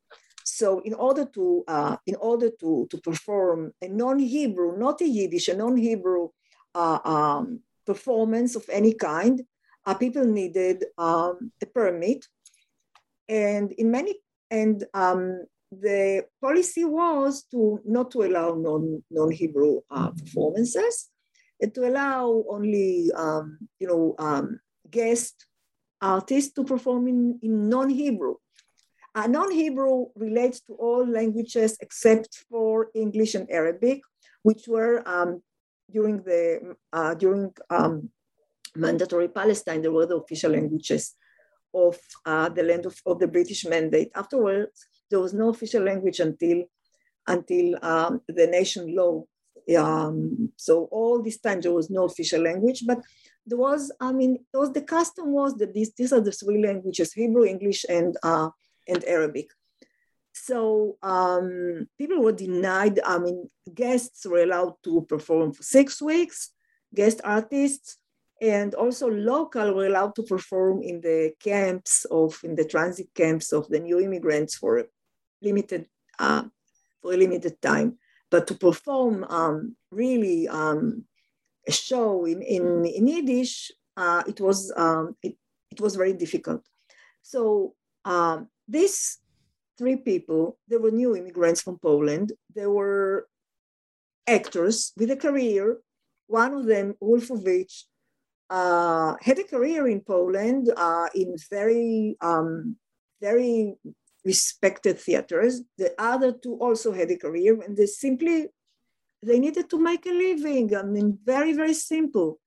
So 0.45 0.79
in 0.81 0.93
order 0.93 1.25
to 1.25 1.63
uh, 1.67 1.97
in 2.05 2.15
order 2.17 2.51
to, 2.61 2.87
to 2.91 2.97
perform 2.99 3.73
a 3.81 3.87
non-Hebrew, 3.87 4.77
not 4.77 5.01
a 5.01 5.07
Yiddish, 5.07 5.47
a 5.47 5.55
non-Hebrew 5.55 6.29
uh, 6.75 6.99
um, 7.03 7.61
performance 7.85 8.55
of 8.55 8.63
any 8.69 8.93
kind, 8.93 9.41
uh, 9.85 9.95
people 9.95 10.23
needed 10.23 10.85
um, 10.99 11.51
a 11.61 11.65
permit, 11.65 12.27
and 13.27 13.71
in 13.71 13.89
many 13.89 14.15
and 14.51 14.83
um, 14.93 15.45
the 15.71 16.25
policy 16.39 16.85
was 16.85 17.43
to 17.49 17.81
not 17.83 18.11
to 18.11 18.23
allow 18.23 18.53
non 18.53 19.03
non-Hebrew 19.09 19.81
uh, 19.89 20.11
performances, 20.11 21.09
and 21.59 21.73
to 21.73 21.87
allow 21.87 22.45
only 22.49 23.11
um, 23.15 23.57
you 23.79 23.87
know 23.87 24.15
um, 24.19 24.59
guest 24.91 25.47
artists 26.01 26.53
to 26.53 26.63
perform 26.63 27.07
in, 27.07 27.39
in 27.41 27.67
non-Hebrew. 27.67 28.35
Uh, 29.15 29.27
non-Hebrew 29.27 30.07
relates 30.15 30.59
to 30.59 30.73
all 30.73 31.07
languages 31.07 31.77
except 31.79 32.43
for 32.49 32.89
English 32.93 33.33
and 33.33 33.49
Arabic, 33.49 34.01
which 34.43 34.67
were 34.67 35.01
um, 35.07 35.41
during 35.89 36.17
the 36.23 36.75
uh, 36.91 37.13
during 37.13 37.53
um, 37.69 38.09
mandatory 38.75 39.29
Palestine, 39.29 39.81
they 39.81 39.87
were 39.87 40.05
the 40.05 40.17
official 40.17 40.51
languages 40.51 41.13
of 41.73 41.97
uh, 42.25 42.49
the 42.49 42.63
land 42.63 42.85
of, 42.85 43.01
of, 43.05 43.19
the 43.19 43.27
British 43.27 43.65
Mandate. 43.65 44.11
Afterwards, 44.15 44.85
there 45.09 45.19
was 45.19 45.33
no 45.33 45.49
official 45.49 45.83
language 45.83 46.19
until 46.19 46.63
until 47.27 47.77
um, 47.83 48.21
the 48.27 48.47
nation 48.47 48.95
law. 48.95 49.23
Um, 49.77 50.51
so 50.57 50.85
all 50.91 51.23
this 51.23 51.39
time 51.39 51.61
there 51.61 51.73
was 51.73 51.89
no 51.89 52.03
official 52.03 52.41
language, 52.41 52.83
but 52.85 52.99
there 53.47 53.57
was, 53.57 53.91
I 53.99 54.11
mean, 54.11 54.45
was 54.53 54.73
the 54.73 54.81
custom 54.81 55.31
was 55.31 55.55
that 55.55 55.73
these, 55.73 55.91
these 55.93 56.13
are 56.13 56.21
the 56.21 56.31
three 56.31 56.63
languages, 56.63 57.13
Hebrew, 57.13 57.45
English, 57.45 57.83
and 57.89 58.15
uh, 58.21 58.49
and 58.87 59.03
Arabic. 59.05 59.49
So 60.33 60.97
um, 61.01 61.87
people 61.97 62.21
were 62.21 62.33
denied, 62.33 62.99
I 63.05 63.19
mean, 63.19 63.49
guests 63.73 64.25
were 64.25 64.43
allowed 64.43 64.75
to 64.83 65.05
perform 65.07 65.53
for 65.53 65.63
six 65.63 66.01
weeks, 66.01 66.51
guest 66.93 67.21
artists, 67.23 67.97
and 68.41 68.75
also 68.75 69.09
local 69.09 69.73
were 69.73 69.87
allowed 69.87 70.13
to 70.15 70.23
perform 70.23 70.81
in 70.81 70.99
the 70.99 71.31
camps 71.39 72.05
of, 72.11 72.37
in 72.43 72.55
the 72.55 72.65
transit 72.65 73.07
camps 73.15 73.53
of 73.53 73.69
the 73.69 73.79
new 73.79 73.99
immigrants 73.99 74.55
for 74.55 74.85
limited, 75.41 75.87
uh, 76.19 76.43
for 77.01 77.13
a 77.13 77.17
limited 77.17 77.61
time. 77.61 77.97
But 78.29 78.45
to 78.47 78.55
perform 78.55 79.23
um, 79.29 79.77
really 79.89 80.49
um, 80.49 81.05
a 81.65 81.71
show 81.71 82.25
in, 82.25 82.41
in, 82.41 82.85
in 82.85 83.07
Yiddish, 83.07 83.71
uh, 83.95 84.23
it, 84.27 84.41
was, 84.41 84.73
um, 84.75 85.15
it, 85.23 85.37
it 85.71 85.79
was 85.79 85.95
very 85.95 86.13
difficult. 86.13 86.61
So 87.21 87.73
um, 88.03 88.49
these 88.67 89.19
three 89.77 89.97
people, 89.97 90.57
they 90.67 90.77
were 90.77 90.91
new 90.91 91.15
immigrants 91.15 91.61
from 91.61 91.77
Poland. 91.79 92.33
They 92.53 92.67
were 92.67 93.27
actors 94.27 94.93
with 94.97 95.11
a 95.11 95.15
career. 95.15 95.79
One 96.27 96.53
of 96.53 96.65
them, 96.65 96.95
Wolfowitz, 97.01 97.83
uh, 98.49 99.15
had 99.21 99.39
a 99.39 99.43
career 99.43 99.87
in 99.87 100.01
Poland 100.01 100.71
uh, 100.75 101.09
in 101.13 101.35
very, 101.49 102.15
um, 102.21 102.77
very 103.21 103.75
respected 104.23 104.99
theaters. 104.99 105.61
The 105.77 105.93
other 105.99 106.31
two 106.31 106.55
also 106.55 106.91
had 106.91 107.11
a 107.11 107.17
career, 107.17 107.61
and 107.61 107.75
they 107.77 107.85
simply 107.85 108.47
they 109.21 109.39
needed 109.39 109.69
to 109.69 109.79
make 109.79 110.05
a 110.05 110.11
living. 110.11 110.75
I 110.75 110.83
mean, 110.83 111.17
very, 111.23 111.53
very 111.53 111.73
simple 111.73 112.39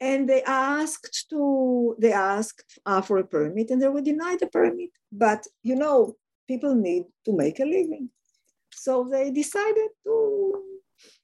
and 0.00 0.28
they 0.28 0.42
asked 0.42 1.26
to 1.30 1.96
they 1.98 2.12
asked 2.12 2.78
uh, 2.86 3.00
for 3.00 3.18
a 3.18 3.26
permit 3.26 3.70
and 3.70 3.80
they 3.82 3.88
were 3.88 4.00
denied 4.00 4.40
the 4.40 4.46
permit. 4.46 4.90
But 5.10 5.46
you 5.62 5.76
know 5.76 6.16
people 6.46 6.74
need 6.74 7.04
to 7.24 7.32
make 7.32 7.60
a 7.60 7.64
living. 7.64 8.10
So 8.72 9.08
they 9.10 9.30
decided 9.30 9.88
to 10.04 10.62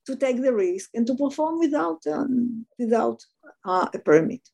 to 0.07 0.17
take 0.17 0.43
the 0.43 0.53
risk 0.53 0.91
and 0.95 1.07
to 1.07 1.15
perform 1.15 1.59
without 1.59 2.07
um, 2.07 2.67
without 2.79 3.25
uh, 3.65 3.89
a 3.95 3.99
permit. 3.99 4.49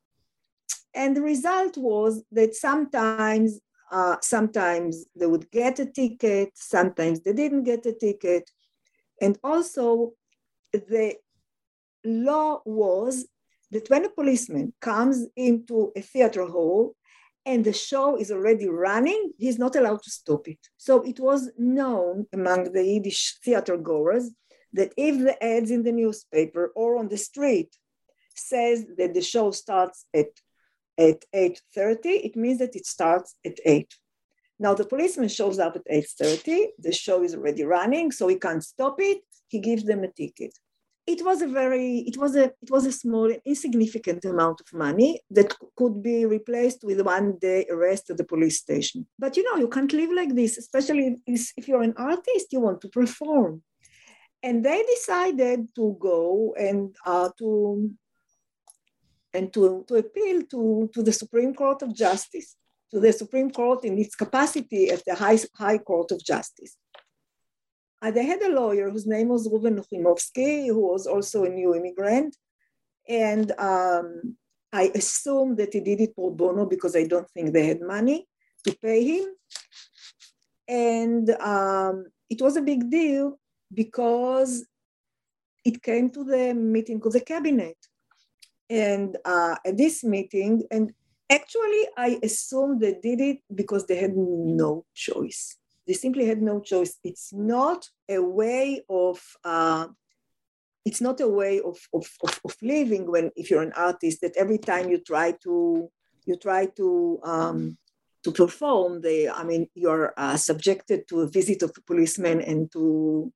And 0.94 1.16
the 1.16 1.22
result 1.22 1.76
was 1.76 2.22
that 2.32 2.54
sometimes 2.54 3.60
uh, 3.90 4.16
sometimes 4.22 5.06
they 5.16 5.26
would 5.26 5.50
get 5.50 5.78
a 5.78 5.86
ticket 5.86 6.50
sometimes 6.54 7.20
they 7.20 7.32
didn't 7.32 7.64
get 7.64 7.86
a 7.86 7.92
ticket. 7.92 8.50
And 9.20 9.38
also 9.42 10.12
the 10.72 11.16
law 12.04 12.60
was 12.64 13.26
that 13.70 13.88
when 13.88 14.04
a 14.04 14.10
policeman 14.10 14.72
comes 14.80 15.26
into 15.36 15.92
a 15.96 16.00
theater 16.00 16.46
hall 16.46 16.94
and 17.46 17.64
the 17.64 17.72
show 17.72 18.16
is 18.16 18.30
already 18.30 18.68
running, 18.68 19.32
he's 19.38 19.58
not 19.58 19.76
allowed 19.76 20.02
to 20.02 20.10
stop 20.10 20.48
it. 20.48 20.58
So 20.76 21.02
it 21.02 21.18
was 21.20 21.50
known 21.56 22.26
among 22.32 22.72
the 22.72 22.84
Yiddish 22.84 23.38
theater 23.44 23.76
goers 23.76 24.30
that 24.72 24.92
if 24.96 25.18
the 25.18 25.42
ads 25.42 25.70
in 25.70 25.82
the 25.82 25.92
newspaper 25.92 26.72
or 26.76 26.96
on 26.96 27.08
the 27.08 27.16
street 27.16 27.74
says 28.34 28.84
that 28.98 29.14
the 29.14 29.22
show 29.22 29.50
starts 29.50 30.04
at, 30.14 30.28
at 30.98 31.24
8.30, 31.34 31.98
it 32.04 32.36
means 32.36 32.58
that 32.58 32.76
it 32.76 32.86
starts 32.86 33.34
at 33.44 33.58
8. 33.64 33.92
Now 34.58 34.74
the 34.74 34.84
policeman 34.84 35.28
shows 35.28 35.58
up 35.58 35.76
at 35.76 35.88
8.30, 35.90 36.66
the 36.78 36.92
show 36.92 37.22
is 37.22 37.34
already 37.34 37.64
running, 37.64 38.12
so 38.12 38.28
he 38.28 38.36
can't 38.36 38.62
stop 38.62 38.96
it, 39.00 39.22
he 39.48 39.58
gives 39.58 39.84
them 39.84 40.04
a 40.04 40.12
ticket 40.12 40.52
it 41.06 41.24
was 41.24 41.42
a 41.42 41.48
very 41.48 41.98
it 42.00 42.16
was 42.16 42.36
a 42.36 42.44
it 42.44 42.70
was 42.70 42.86
a 42.86 42.92
small 42.92 43.32
insignificant 43.44 44.24
amount 44.24 44.60
of 44.60 44.72
money 44.72 45.20
that 45.30 45.52
could 45.76 46.02
be 46.02 46.24
replaced 46.26 46.84
with 46.84 47.00
one 47.00 47.38
day 47.38 47.66
arrest 47.70 48.10
at 48.10 48.16
the 48.16 48.24
police 48.24 48.58
station 48.58 49.06
but 49.18 49.36
you 49.36 49.42
know 49.42 49.56
you 49.56 49.68
can't 49.68 49.92
live 49.92 50.12
like 50.12 50.34
this 50.34 50.58
especially 50.58 51.16
if 51.26 51.66
you're 51.66 51.82
an 51.82 51.94
artist 51.96 52.52
you 52.52 52.60
want 52.60 52.80
to 52.80 52.88
perform 52.88 53.62
and 54.42 54.64
they 54.64 54.82
decided 54.82 55.68
to 55.74 55.96
go 56.00 56.54
and 56.58 56.94
uh, 57.04 57.28
to 57.38 57.90
and 59.32 59.52
to, 59.52 59.84
to 59.88 59.96
appeal 59.96 60.42
to, 60.50 60.90
to 60.92 61.02
the 61.02 61.12
Supreme 61.12 61.54
Court 61.54 61.82
of 61.82 61.94
Justice, 61.94 62.56
to 62.90 62.98
the 62.98 63.12
Supreme 63.12 63.50
Court 63.50 63.84
in 63.84 63.98
its 63.98 64.16
capacity 64.16 64.90
as 64.90 65.02
the 65.04 65.14
high, 65.14 65.38
high 65.56 65.78
Court 65.78 66.10
of 66.10 66.24
Justice. 66.24 66.76
Uh, 68.02 68.10
they 68.10 68.24
had 68.24 68.40
a 68.42 68.48
lawyer 68.48 68.90
whose 68.90 69.06
name 69.06 69.28
was 69.28 69.48
Ruben 69.50 69.76
Nuchimovsky, 69.76 70.68
who 70.68 70.80
was 70.80 71.06
also 71.06 71.44
a 71.44 71.48
new 71.48 71.74
immigrant. 71.74 72.36
And 73.08 73.52
um, 73.58 74.36
I 74.72 74.90
assume 74.94 75.56
that 75.56 75.74
he 75.74 75.80
did 75.80 76.00
it 76.00 76.14
pro 76.14 76.30
bono 76.30 76.66
because 76.66 76.96
I 76.96 77.04
don't 77.04 77.28
think 77.30 77.52
they 77.52 77.66
had 77.66 77.80
money 77.80 78.26
to 78.64 78.76
pay 78.76 79.04
him. 79.04 79.26
And 80.68 81.30
um, 81.30 82.06
it 82.30 82.40
was 82.40 82.56
a 82.56 82.62
big 82.62 82.90
deal 82.90 83.38
because 83.72 84.66
it 85.64 85.82
came 85.82 86.10
to 86.10 86.24
the 86.24 86.54
meeting 86.54 87.02
of 87.04 87.12
the 87.12 87.20
cabinet. 87.20 87.76
And 88.70 89.18
uh, 89.24 89.56
at 89.64 89.76
this 89.76 90.04
meeting, 90.04 90.62
and 90.70 90.92
Actually, 91.30 91.86
I 91.96 92.18
assume 92.24 92.80
they 92.80 92.94
did 92.94 93.20
it 93.20 93.38
because 93.54 93.86
they 93.86 93.94
had 93.94 94.16
no 94.16 94.84
choice. 94.92 95.56
They 95.90 95.94
simply 95.94 96.26
had 96.26 96.40
no 96.40 96.60
choice. 96.60 97.00
It's 97.02 97.32
not 97.32 97.84
a 98.08 98.20
way 98.22 98.84
of 98.88 99.20
uh, 99.44 99.88
it's 100.84 101.00
not 101.00 101.18
a 101.20 101.26
way 101.26 101.60
of, 101.60 101.78
of, 101.92 102.06
of, 102.22 102.40
of, 102.44 102.54
living 102.62 103.10
when 103.10 103.32
if 103.34 103.50
you're 103.50 103.64
an 103.64 103.72
artist 103.72 104.20
that 104.20 104.36
every 104.36 104.58
time 104.58 104.88
you 104.88 104.98
try 104.98 105.32
to 105.42 105.90
you 106.26 106.36
try 106.36 106.66
to 106.76 107.18
um, 107.24 107.76
to 108.22 108.30
perform 108.30 109.00
the 109.00 109.30
i 109.30 109.42
mean 109.42 109.66
you're 109.74 110.14
uh, 110.16 110.36
subjected 110.36 111.08
to 111.08 111.22
a 111.22 111.28
visit 111.38 111.60
of 111.64 111.72
a 111.76 111.82
policeman 111.90 112.40
and 112.40 112.70
to 112.70 113.32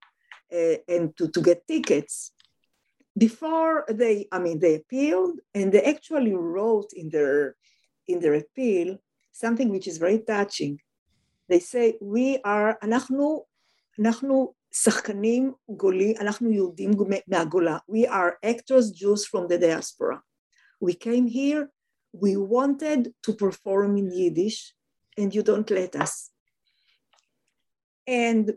uh, 0.57 0.77
and 0.87 1.17
to, 1.17 1.27
to 1.35 1.41
get 1.43 1.67
tickets 1.67 2.31
before 3.19 3.85
they 3.89 4.29
i 4.31 4.39
mean 4.39 4.61
they 4.61 4.77
appealed 4.77 5.41
and 5.57 5.73
they 5.73 5.83
actually 5.83 6.35
wrote 6.35 6.91
in 6.95 7.09
their 7.09 7.57
in 8.07 8.21
their 8.21 8.35
appeal 8.35 8.97
something 9.33 9.71
which 9.71 9.89
is 9.89 9.99
very 9.99 10.21
touching 10.21 10.79
they 11.54 11.60
say 11.60 11.98
we 12.02 12.40
are 12.46 12.78
אנחנו 12.84 13.46
אנחנו 14.00 14.54
שחקנים 14.72 15.54
גולים, 15.70 16.16
אנחנו 16.20 16.52
יהודים 16.52 16.92
מהגולה. 17.28 17.78
We 17.92 18.08
are 18.08 18.38
actors, 18.46 18.92
Jews 18.92 19.26
from 19.26 19.48
the 19.48 19.58
diaspora. 19.58 20.22
We 20.82 20.94
came 20.94 21.28
here, 21.28 21.70
we 22.14 22.38
wanted 22.38 23.14
to 23.26 23.34
perform 23.34 23.98
in 23.98 24.12
Yiddish, 24.12 24.74
and 25.18 25.34
you 25.36 25.44
don't 25.44 25.70
let 25.70 25.96
us. 25.96 26.32
And 28.08 28.54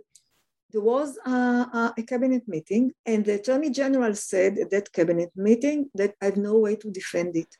there 0.71 0.81
was 0.81 1.19
a, 1.27 1.93
a, 1.99 2.03
cabinet 2.07 2.45
meeting, 2.47 2.93
and 3.05 3.25
the 3.25 3.35
attorney 3.35 3.71
general 3.71 4.15
said 4.15 4.59
at 4.59 4.71
that 4.71 4.93
cabinet 4.93 5.31
meeting 5.37 5.91
that 5.95 6.15
I 6.23 6.27
have 6.27 6.37
no 6.37 6.59
way 6.59 6.77
to 6.77 6.91
defend 6.91 7.37
it. 7.37 7.53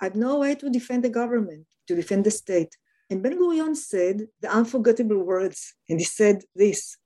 I 0.00 0.04
have 0.04 0.14
no 0.14 0.38
way 0.40 0.54
to 0.56 0.70
defend 0.70 1.04
the 1.04 1.10
government, 1.20 1.66
to 1.88 1.96
defend 1.96 2.24
the 2.24 2.30
state. 2.30 2.76
And 3.11 3.21
Ben 3.21 3.37
Gurion 3.37 3.75
said 3.75 4.27
the 4.41 4.49
unforgettable 4.49 5.21
words, 5.23 5.75
and 5.89 5.99
he 5.99 6.05
said 6.05 6.43
this 6.55 6.97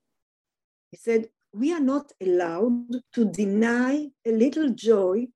he 0.95 0.97
said, 0.97 1.27
We 1.53 1.73
are 1.73 1.81
not 1.81 2.13
allowed 2.21 3.01
to 3.15 3.25
deny 3.25 4.07
a 4.25 4.31
little 4.31 4.69
joy 4.69 5.27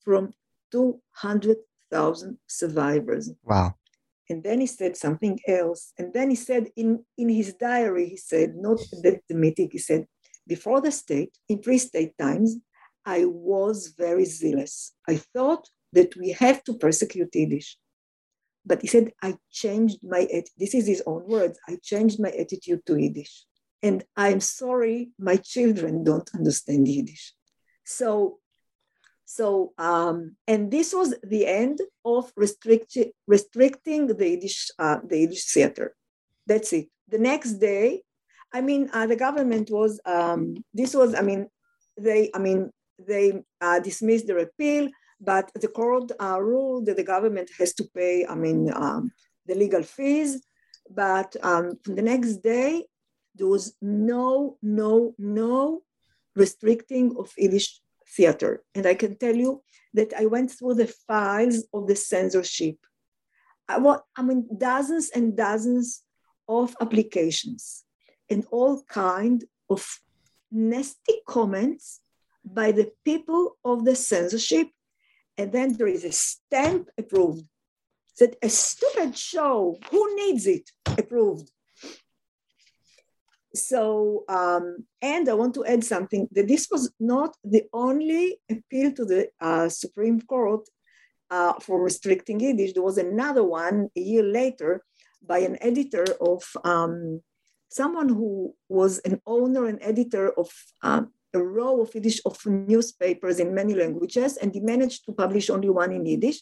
from 0.00 0.32
200,000 0.72 2.38
survivors. 2.46 3.30
Wow. 3.44 3.74
And 4.30 4.42
then 4.42 4.60
he 4.60 4.66
said 4.66 4.96
something 4.96 5.38
else. 5.46 5.92
And 5.98 6.14
then 6.14 6.30
he 6.30 6.36
said 6.36 6.68
in, 6.76 7.04
in 7.18 7.28
his 7.28 7.52
diary, 7.54 8.08
he 8.08 8.16
said, 8.16 8.56
not 8.56 8.80
at 9.04 9.20
the 9.28 9.34
meeting, 9.34 9.68
he 9.70 9.78
said, 9.78 10.06
before 10.46 10.80
the 10.80 10.90
state, 10.90 11.36
in 11.48 11.58
pre-state 11.58 12.16
times, 12.18 12.56
I 13.04 13.26
was 13.26 13.94
very 13.98 14.24
zealous. 14.24 14.94
I 15.06 15.16
thought 15.16 15.68
that 15.92 16.16
we 16.16 16.30
have 16.30 16.64
to 16.64 16.74
persecute 16.74 17.34
Yiddish. 17.34 17.76
But 18.66 18.82
he 18.82 18.88
said, 18.88 19.12
I 19.22 19.36
changed 19.50 20.00
my, 20.02 20.26
this 20.58 20.74
is 20.74 20.86
his 20.86 21.02
own 21.06 21.26
words, 21.26 21.58
I 21.68 21.78
changed 21.82 22.18
my 22.20 22.30
attitude 22.30 22.84
to 22.86 22.96
Yiddish. 22.96 23.44
And 23.82 24.02
I'm 24.16 24.40
sorry, 24.40 25.10
my 25.18 25.36
children 25.36 26.02
don't 26.02 26.28
understand 26.34 26.88
Yiddish. 26.88 27.32
So, 27.84 28.38
so 29.24 29.72
um, 29.78 30.36
and 30.48 30.70
this 30.70 30.92
was 30.92 31.14
the 31.22 31.46
end 31.46 31.80
of 32.04 32.34
restricti- 32.34 33.12
restricting 33.28 34.08
the 34.08 34.28
Yiddish, 34.28 34.70
uh, 34.78 34.98
the 35.06 35.20
Yiddish 35.20 35.44
theater. 35.52 35.94
That's 36.46 36.72
it. 36.72 36.88
The 37.08 37.18
next 37.18 37.54
day, 37.54 38.02
I 38.52 38.60
mean, 38.62 38.90
uh, 38.92 39.06
the 39.06 39.16
government 39.16 39.70
was, 39.70 40.00
um, 40.04 40.56
this 40.74 40.94
was, 40.94 41.14
I 41.14 41.22
mean, 41.22 41.46
they, 41.98 42.30
I 42.34 42.38
mean, 42.38 42.70
they 42.98 43.42
uh, 43.60 43.78
dismissed 43.80 44.26
the 44.26 44.38
appeal, 44.38 44.88
but 45.20 45.50
the 45.54 45.68
court 45.68 46.12
uh, 46.20 46.38
ruled 46.40 46.86
that 46.86 46.96
the 46.96 47.04
government 47.04 47.50
has 47.58 47.72
to 47.74 47.84
pay, 47.94 48.26
I 48.26 48.34
mean, 48.34 48.70
um, 48.72 49.10
the 49.46 49.54
legal 49.54 49.82
fees. 49.82 50.42
But 50.90 51.36
um, 51.42 51.78
the 51.84 52.02
next 52.02 52.36
day, 52.42 52.86
there 53.34 53.46
was 53.46 53.74
no, 53.80 54.56
no, 54.62 55.14
no 55.18 55.82
restricting 56.34 57.16
of 57.18 57.32
Yiddish 57.36 57.80
theater. 58.08 58.62
And 58.74 58.86
I 58.86 58.94
can 58.94 59.16
tell 59.16 59.34
you 59.34 59.62
that 59.94 60.12
I 60.16 60.26
went 60.26 60.50
through 60.50 60.74
the 60.74 60.92
files 61.08 61.64
of 61.72 61.88
the 61.88 61.96
censorship. 61.96 62.76
I, 63.68 63.78
want, 63.78 64.02
I 64.16 64.22
mean, 64.22 64.46
dozens 64.56 65.10
and 65.10 65.36
dozens 65.36 66.02
of 66.48 66.76
applications 66.80 67.84
and 68.30 68.46
all 68.50 68.82
kind 68.88 69.44
of 69.68 69.84
nasty 70.52 71.20
comments 71.26 72.00
by 72.44 72.70
the 72.72 72.92
people 73.04 73.58
of 73.64 73.84
the 73.84 73.96
censorship. 73.96 74.68
And 75.38 75.52
then 75.52 75.74
there 75.74 75.86
is 75.86 76.04
a 76.04 76.12
stamp 76.12 76.88
approved. 76.98 77.44
That 78.18 78.36
a 78.42 78.48
stupid 78.48 79.16
show, 79.16 79.78
who 79.90 80.16
needs 80.16 80.46
it? 80.46 80.70
Approved 80.86 81.50
so, 83.56 84.24
um, 84.28 84.84
and 85.02 85.28
I 85.28 85.34
want 85.34 85.54
to 85.54 85.64
add 85.64 85.82
something 85.84 86.28
that 86.32 86.48
this 86.48 86.68
was 86.70 86.92
not 87.00 87.36
the 87.42 87.64
only 87.72 88.38
appeal 88.50 88.92
to 88.92 89.04
the 89.04 89.28
uh, 89.40 89.68
Supreme 89.68 90.20
Court 90.20 90.68
uh, 91.30 91.54
for 91.60 91.82
restricting 91.82 92.40
Yiddish. 92.40 92.74
There 92.74 92.82
was 92.82 92.98
another 92.98 93.42
one 93.42 93.88
a 93.96 94.00
year 94.00 94.22
later 94.22 94.84
by 95.26 95.38
an 95.38 95.58
editor 95.60 96.04
of 96.20 96.44
um, 96.64 97.22
someone 97.68 98.08
who 98.08 98.54
was 98.68 98.98
an 99.00 99.20
owner 99.26 99.66
and 99.66 99.78
editor 99.82 100.30
of 100.38 100.50
um, 100.82 101.12
a 101.36 101.44
row 101.58 101.82
of 101.82 101.94
Yiddish 101.94 102.20
of 102.24 102.36
newspapers 102.46 103.38
in 103.38 103.54
many 103.54 103.74
languages, 103.74 104.36
and 104.36 104.52
he 104.52 104.60
managed 104.60 105.04
to 105.04 105.12
publish 105.12 105.50
only 105.50 105.70
one 105.70 105.92
in 105.92 106.04
Yiddish. 106.04 106.40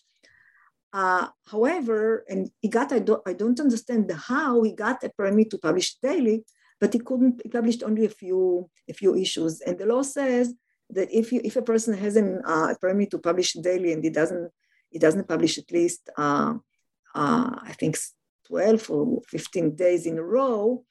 Uh, 0.93 1.27
however, 1.51 2.25
and 2.29 2.51
he 2.63 2.69
got, 2.69 2.93
I 2.93 3.01
don't, 3.01 3.23
I 3.27 3.33
don't 3.33 3.59
understand 3.59 4.11
how 4.31 4.63
he 4.63 4.73
got 4.73 5.03
a 5.05 5.11
permit 5.11 5.51
to 5.51 5.59
publish 5.59 5.97
daily, 5.97 6.45
but 6.81 6.93
he 6.93 6.99
couldn't 6.99 7.41
he 7.43 7.49
published 7.49 7.83
only 7.83 8.05
a 8.05 8.15
few 8.23 8.69
a 8.89 8.95
few 9.01 9.15
issues 9.15 9.61
and 9.61 9.79
the 9.79 9.87
law 9.87 10.03
says 10.03 10.55
that 10.91 11.09
if 11.11 11.33
you 11.33 11.41
if 11.45 11.57
a 11.57 11.63
person 11.63 11.93
has 11.97 12.17
an, 12.17 12.43
uh, 12.45 12.69
a 12.75 12.77
permit 12.79 13.11
to 13.11 13.19
publish 13.19 13.53
daily 13.55 13.93
and 13.93 14.03
he 14.05 14.11
doesn't 14.11 14.51
he 14.91 14.99
doesn't 14.99 15.29
publish 15.29 15.59
at 15.59 15.71
least 15.73 16.11
uh, 16.19 16.55
uh, 17.15 17.51
i 17.71 17.73
think 17.79 17.97
12 18.49 18.91
or 18.91 19.23
15 19.29 19.75
days 19.75 20.07
in 20.07 20.19
a 20.19 20.23
row 20.23 20.85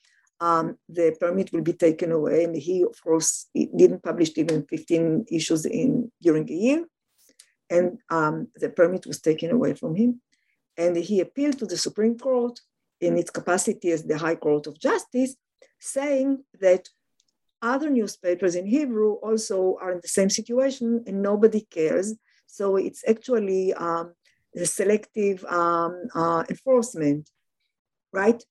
um, 0.48 0.66
the 0.98 1.08
permit 1.22 1.52
will 1.54 1.66
be 1.72 1.78
taken 1.86 2.12
away 2.12 2.44
and 2.44 2.56
he 2.68 2.76
of 2.91 2.98
course 3.06 3.30
didn't 3.82 4.04
publish 4.10 4.32
even 4.36 4.66
15 4.66 5.26
issues 5.39 5.66
in 5.66 6.12
during 6.22 6.46
a 6.50 6.60
year 6.66 6.80
and 7.70 7.88
um, 8.10 8.36
the 8.62 8.70
permit 8.70 9.06
was 9.06 9.20
taken 9.22 9.50
away 9.52 9.74
from 9.74 9.96
him 9.96 10.22
and 10.78 10.96
he 10.98 11.22
appealed 11.22 11.58
to 11.60 11.66
the 11.66 11.78
supreme 11.78 12.18
court 12.18 12.56
in 13.00 13.18
its 13.18 13.32
capacity 13.39 13.89
as 13.91 14.04
the 14.04 14.18
high 14.18 14.39
court 14.46 14.68
of 14.68 14.80
justice 14.80 15.36
saying 15.80 16.30
that 16.66 16.84
other 17.64 17.89
newspapers 17.89 18.56
in 18.56 18.66
Hebrew 18.66 19.14
also 19.28 19.78
are 19.82 19.94
in 19.94 20.00
the 20.02 20.16
same 20.20 20.30
situation 20.30 21.04
and 21.08 21.22
nobody 21.22 21.62
cares. 21.62 22.14
So 22.46 22.76
it's 22.76 23.04
actually 23.08 23.74
um, 23.74 24.14
the 24.54 24.66
selective 24.66 25.44
um, 25.46 25.94
uh, 26.14 26.44
enforcement, 26.50 27.30
right? 28.12 28.44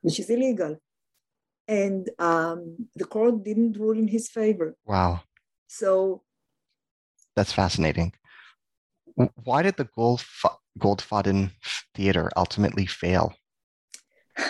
Which 0.00 0.18
is 0.18 0.30
illegal. 0.30 0.78
And 1.66 2.10
um, 2.18 2.88
the 2.94 3.04
court 3.04 3.42
didn't 3.42 3.78
rule 3.78 3.96
in 3.96 4.08
his 4.08 4.28
favor. 4.28 4.76
Wow. 4.84 5.22
So 5.66 6.22
that's 7.36 7.52
fascinating. 7.52 8.12
Why 9.42 9.62
did 9.62 9.76
the 9.76 9.88
Gold 9.96 10.24
Goldfaden 10.78 11.50
Theater 11.94 12.30
ultimately 12.36 12.86
fail? 12.86 13.34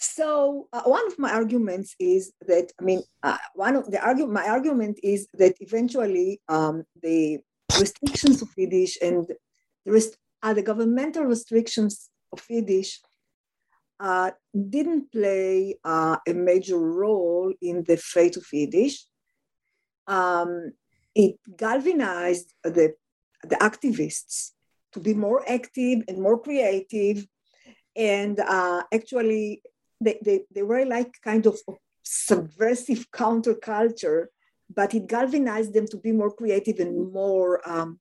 So 0.00 0.68
uh, 0.72 0.82
one 0.82 1.06
of 1.08 1.18
my 1.18 1.32
arguments 1.32 1.94
is 1.98 2.32
that 2.46 2.70
I 2.80 2.84
mean 2.84 3.02
uh, 3.22 3.36
one 3.54 3.74
of 3.76 3.90
the 3.90 4.00
argument 4.00 4.32
my 4.32 4.46
argument 4.48 4.98
is 5.02 5.26
that 5.34 5.54
eventually 5.60 6.40
um, 6.48 6.84
the 7.02 7.38
restrictions 7.78 8.40
of 8.42 8.48
Yiddish 8.56 8.96
and 9.02 9.26
the 9.84 9.92
rest, 9.92 10.16
uh, 10.42 10.54
the 10.54 10.62
governmental 10.62 11.24
restrictions 11.24 12.10
of 12.32 12.44
Yiddish 12.48 13.00
uh, 14.00 14.30
didn't 14.70 15.10
play 15.12 15.76
uh, 15.84 16.16
a 16.26 16.32
major 16.32 16.78
role 16.78 17.52
in 17.60 17.84
the 17.84 17.96
fate 17.96 18.36
of 18.36 18.46
Yiddish. 18.52 19.04
Um, 20.06 20.72
it 21.14 21.36
galvanized 21.56 22.52
the 22.62 22.94
the 23.42 23.56
activists 23.56 24.52
to 24.92 25.00
be 25.00 25.14
more 25.14 25.44
active 25.48 26.02
and 26.08 26.20
more 26.20 26.40
creative 26.40 27.26
and 27.98 28.38
uh, 28.40 28.82
actually 28.92 29.62
they, 30.00 30.18
they, 30.24 30.40
they 30.54 30.62
were 30.62 30.84
like 30.84 31.12
kind 31.22 31.46
of 31.46 31.58
subversive 32.04 33.10
counterculture, 33.10 34.26
but 34.72 34.94
it 34.94 35.08
galvanized 35.08 35.74
them 35.74 35.86
to 35.88 35.96
be 35.96 36.12
more 36.12 36.30
creative 36.30 36.78
and 36.78 37.12
more 37.12 37.60
um, 37.68 37.98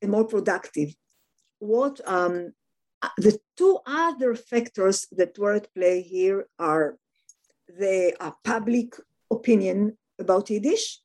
and 0.00 0.10
more 0.10 0.26
productive. 0.26 0.94
What 1.58 2.00
um, 2.04 2.52
the 3.18 3.38
two 3.56 3.78
other 3.86 4.34
factors 4.34 5.06
that 5.12 5.38
were 5.38 5.54
at 5.54 5.72
play 5.74 6.02
here 6.02 6.46
are 6.58 6.96
the 7.68 8.14
uh, 8.20 8.32
public 8.44 8.94
opinion 9.30 9.96
about 10.18 10.50
Yiddish, 10.50 11.00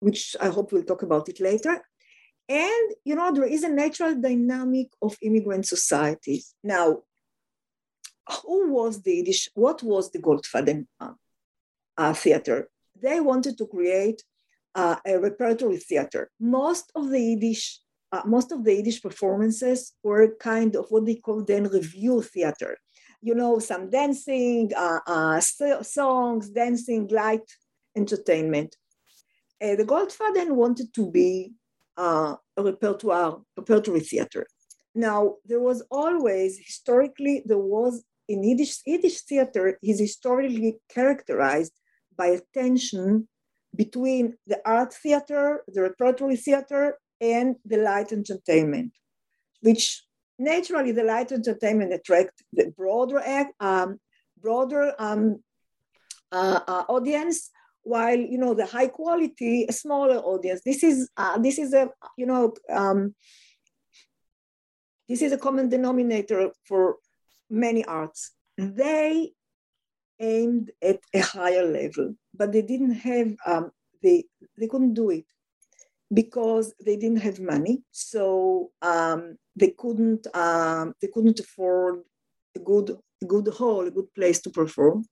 which 0.00 0.36
I 0.40 0.48
hope 0.48 0.72
we'll 0.72 0.84
talk 0.84 1.02
about 1.02 1.28
it 1.28 1.40
later, 1.40 1.82
And, 2.48 2.92
you 3.04 3.14
know, 3.16 3.32
there 3.32 3.44
is 3.44 3.64
a 3.64 3.68
natural 3.68 4.14
dynamic 4.14 4.88
of 5.02 5.16
immigrant 5.20 5.66
societies. 5.66 6.54
Now, 6.62 7.02
who 8.42 8.72
was 8.72 9.02
the 9.02 9.16
Yiddish, 9.16 9.48
what 9.54 9.82
was 9.82 10.10
the 10.10 10.20
Goldfaden 10.20 10.86
uh, 11.00 11.14
uh, 11.96 12.12
theater? 12.12 12.68
They 13.00 13.20
wanted 13.20 13.58
to 13.58 13.66
create 13.66 14.22
uh, 14.74 14.96
a 15.04 15.18
repertory 15.18 15.78
theater. 15.78 16.30
Most 16.38 16.92
of 16.94 17.10
the 17.10 17.20
Yiddish, 17.20 17.80
uh, 18.12 18.22
most 18.24 18.52
of 18.52 18.64
the 18.64 18.74
Yiddish 18.74 19.02
performances 19.02 19.92
were 20.02 20.36
kind 20.36 20.76
of 20.76 20.86
what 20.90 21.06
they 21.06 21.16
call 21.16 21.42
then 21.42 21.64
revue 21.64 22.22
theater. 22.22 22.76
You 23.20 23.34
know, 23.34 23.58
some 23.58 23.90
dancing, 23.90 24.72
uh, 24.76 25.00
uh, 25.06 25.40
songs, 25.40 26.50
dancing, 26.50 27.08
light 27.08 27.48
entertainment. 27.96 28.76
the 29.60 29.84
Goldfaden 29.84 30.54
wanted 30.54 30.92
to 30.94 31.10
be 31.10 31.52
a 31.96 32.36
repertoire, 32.58 33.40
repertory 33.56 34.00
theater. 34.00 34.46
Now, 34.94 35.36
there 35.44 35.60
was 35.60 35.82
always, 35.90 36.58
historically, 36.58 37.42
there 37.44 37.58
was 37.58 38.04
in 38.28 38.42
Yiddish, 38.42 38.80
Yiddish 38.86 39.20
theater 39.22 39.78
is 39.82 40.00
historically 40.00 40.78
characterized 40.92 41.72
by 42.16 42.28
a 42.28 42.40
tension 42.54 43.28
between 43.74 44.36
the 44.46 44.60
art 44.64 44.92
theater, 44.92 45.62
the 45.68 45.82
repertory 45.82 46.36
theater, 46.36 46.98
and 47.20 47.56
the 47.64 47.78
light 47.78 48.12
entertainment, 48.12 48.92
which 49.60 50.02
naturally 50.38 50.92
the 50.92 51.04
light 51.04 51.32
entertainment 51.32 51.92
attract 51.92 52.42
the 52.52 52.72
broader 52.76 53.22
um, 53.60 53.98
broader 54.40 54.92
um, 54.98 55.42
uh, 56.32 56.60
uh, 56.66 56.84
audience, 56.88 57.50
while 57.82 58.18
you 58.18 58.38
know 58.38 58.54
the 58.54 58.66
high 58.66 58.88
quality, 58.88 59.66
a 59.68 59.72
smaller 59.72 60.18
audience. 60.18 60.60
This 60.64 60.82
is 60.82 61.08
uh, 61.16 61.38
this 61.38 61.58
is 61.58 61.72
a 61.72 61.90
you 62.16 62.26
know 62.26 62.54
um, 62.70 63.14
this 65.08 65.22
is 65.22 65.32
a 65.32 65.38
common 65.38 65.68
denominator 65.68 66.50
for 66.64 66.96
many 67.48 67.84
arts. 67.84 68.32
They 68.58 69.32
aimed 70.18 70.70
at 70.82 71.00
a 71.14 71.20
higher 71.20 71.64
level, 71.64 72.14
but 72.34 72.52
they 72.52 72.62
didn't 72.62 72.94
have, 72.94 73.34
um, 73.46 73.70
they, 74.02 74.24
they 74.58 74.66
couldn't 74.66 74.94
do 74.94 75.10
it 75.10 75.26
because 76.12 76.74
they 76.84 76.96
didn't 76.96 77.22
have 77.22 77.40
money. 77.40 77.82
So 77.90 78.70
um, 78.82 79.36
they 79.56 79.70
couldn't, 79.70 80.26
um, 80.34 80.94
they 81.00 81.08
couldn't 81.08 81.40
afford 81.40 82.02
a 82.54 82.60
good, 82.60 82.96
a 83.22 83.26
good 83.26 83.48
hall, 83.48 83.86
a 83.86 83.90
good 83.90 84.12
place 84.14 84.40
to 84.42 84.50
perform. 84.50 85.04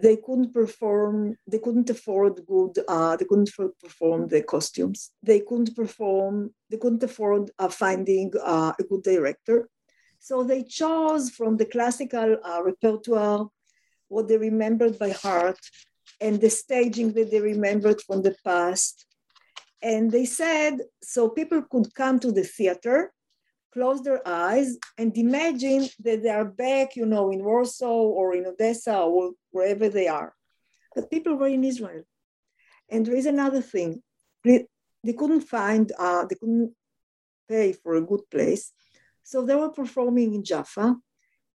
They 0.00 0.16
couldn't 0.16 0.54
perform, 0.54 1.36
they 1.46 1.58
couldn't 1.58 1.90
afford 1.90 2.40
good, 2.46 2.78
uh, 2.88 3.14
they 3.16 3.26
couldn't 3.26 3.50
perform 3.82 4.28
the 4.28 4.42
costumes. 4.42 5.10
They 5.22 5.40
couldn't 5.40 5.76
perform, 5.76 6.54
they 6.70 6.78
couldn't 6.78 7.02
afford 7.02 7.50
uh, 7.58 7.68
finding 7.68 8.32
uh, 8.42 8.72
a 8.78 8.82
good 8.84 9.02
director. 9.02 9.68
So 10.18 10.44
they 10.44 10.62
chose 10.62 11.30
from 11.30 11.56
the 11.56 11.66
classical 11.66 12.38
uh, 12.42 12.62
repertoire 12.62 13.48
what 14.08 14.28
they 14.28 14.38
remembered 14.38 14.98
by 14.98 15.10
heart 15.10 15.58
and 16.20 16.40
the 16.40 16.48
staging 16.48 17.12
that 17.14 17.30
they 17.30 17.40
remembered 17.40 18.00
from 18.02 18.22
the 18.22 18.34
past. 18.44 19.04
And 19.82 20.10
they 20.10 20.24
said, 20.24 20.78
so 21.02 21.28
people 21.28 21.62
could 21.62 21.92
come 21.94 22.20
to 22.20 22.30
the 22.30 22.44
theater, 22.44 23.12
close 23.72 24.00
their 24.02 24.26
eyes, 24.26 24.78
and 24.96 25.16
imagine 25.16 25.88
that 26.04 26.22
they 26.22 26.28
are 26.28 26.44
back, 26.44 26.94
you 26.94 27.06
know, 27.06 27.30
in 27.32 27.42
Warsaw 27.42 27.86
or 27.86 28.34
in 28.34 28.46
Odessa 28.46 28.98
or 28.98 29.32
wherever 29.50 29.88
they 29.88 30.06
are. 30.06 30.34
But 30.94 31.10
people 31.10 31.34
were 31.34 31.48
in 31.48 31.64
Israel. 31.64 32.04
And 32.88 33.04
there 33.04 33.16
is 33.16 33.26
another 33.26 33.60
thing. 33.60 34.02
They, 34.44 34.66
couldn't 35.16 35.40
find, 35.40 35.90
uh, 35.98 36.26
they 36.26 36.36
couldn't 36.36 36.74
pay 37.48 37.72
for 37.72 37.94
a 37.94 38.02
good 38.02 38.22
place. 38.30 38.72
So 39.24 39.44
they 39.44 39.56
were 39.56 39.70
performing 39.70 40.34
in 40.34 40.44
Jaffa 40.44 40.96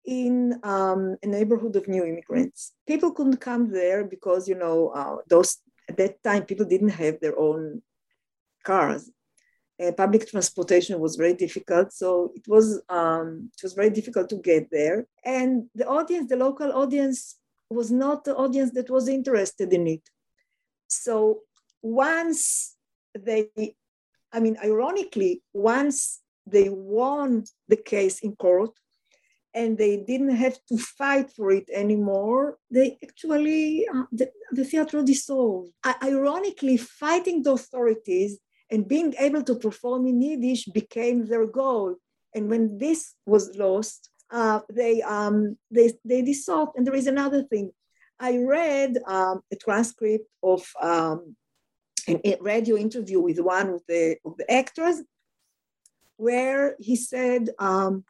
in 0.05 0.59
um, 0.63 1.17
a 1.21 1.27
neighborhood 1.27 1.75
of 1.75 1.87
new 1.87 2.03
immigrants. 2.03 2.73
People 2.87 3.11
couldn't 3.11 3.37
come 3.37 3.71
there 3.71 4.03
because, 4.05 4.47
you 4.47 4.55
know, 4.55 4.89
uh, 4.89 5.17
those 5.29 5.57
at 5.89 5.97
that 5.97 6.21
time 6.23 6.43
people 6.43 6.65
didn't 6.65 6.89
have 6.89 7.19
their 7.19 7.37
own 7.37 7.81
cars. 8.71 9.03
Uh, 9.81 9.91
public 10.03 10.23
transportation 10.27 10.95
was 10.99 11.15
very 11.23 11.35
difficult, 11.45 11.87
so 12.01 12.07
it 12.39 12.45
was 12.53 12.65
um, 12.99 13.27
it 13.55 13.61
was 13.65 13.73
very 13.81 13.91
difficult 13.97 14.27
to 14.29 14.37
get 14.51 14.63
there. 14.77 14.97
And 15.23 15.51
the 15.79 15.87
audience, 15.97 16.25
the 16.29 16.43
local 16.47 16.71
audience, 16.81 17.19
was 17.69 17.89
not 18.03 18.23
the 18.23 18.35
audience 18.43 18.71
that 18.77 18.89
was 18.89 19.07
interested 19.07 19.69
in 19.77 19.83
it. 19.95 20.05
So 21.05 21.41
once 21.81 22.75
they, 23.27 23.39
I 24.35 24.39
mean, 24.43 24.55
ironically, 24.69 25.33
once 25.53 26.21
they 26.53 26.69
won 26.69 27.43
the 27.67 27.81
case 27.93 28.19
in 28.19 28.35
court 28.35 28.73
and 29.53 29.77
they 29.77 29.97
didn't 29.97 30.35
have 30.35 30.57
to 30.69 30.77
fight 30.77 31.31
for 31.35 31.51
it 31.51 31.67
anymore. 31.73 32.57
They 32.69 32.97
actually, 33.03 33.87
uh, 33.93 34.03
the, 34.11 34.29
the 34.51 34.63
theater 34.63 35.03
dissolved. 35.03 35.71
I, 35.83 35.95
ironically, 36.03 36.77
fighting 36.77 37.43
the 37.43 37.53
authorities 37.53 38.37
and 38.69 38.87
being 38.87 39.13
able 39.19 39.43
to 39.43 39.55
perform 39.55 40.07
in 40.07 40.21
Yiddish 40.21 40.65
became 40.65 41.25
their 41.25 41.45
goal. 41.45 41.95
And 42.35 42.49
when 42.49 42.77
this 42.77 43.13
was 43.25 43.55
lost, 43.55 44.09
uh, 44.29 44.59
they, 44.69 45.01
um, 45.01 45.57
they, 45.71 45.93
they 46.03 46.21
dissolved. 46.21 46.73
And 46.75 46.85
there 46.85 46.95
is 46.95 47.07
another 47.07 47.43
thing. 47.43 47.71
I 48.19 48.37
read 48.37 48.97
um, 49.07 49.41
a 49.51 49.55
transcript 49.55 50.27
of 50.43 50.67
um, 50.81 51.35
a 52.09 52.37
radio 52.41 52.75
interview 52.77 53.21
with 53.21 53.39
one 53.39 53.69
of 53.69 53.81
the, 53.87 54.17
of 54.25 54.35
the 54.37 54.51
actors 54.51 55.01
where 56.17 56.75
he 56.79 56.95
said 56.95 57.49
um, 57.59 58.03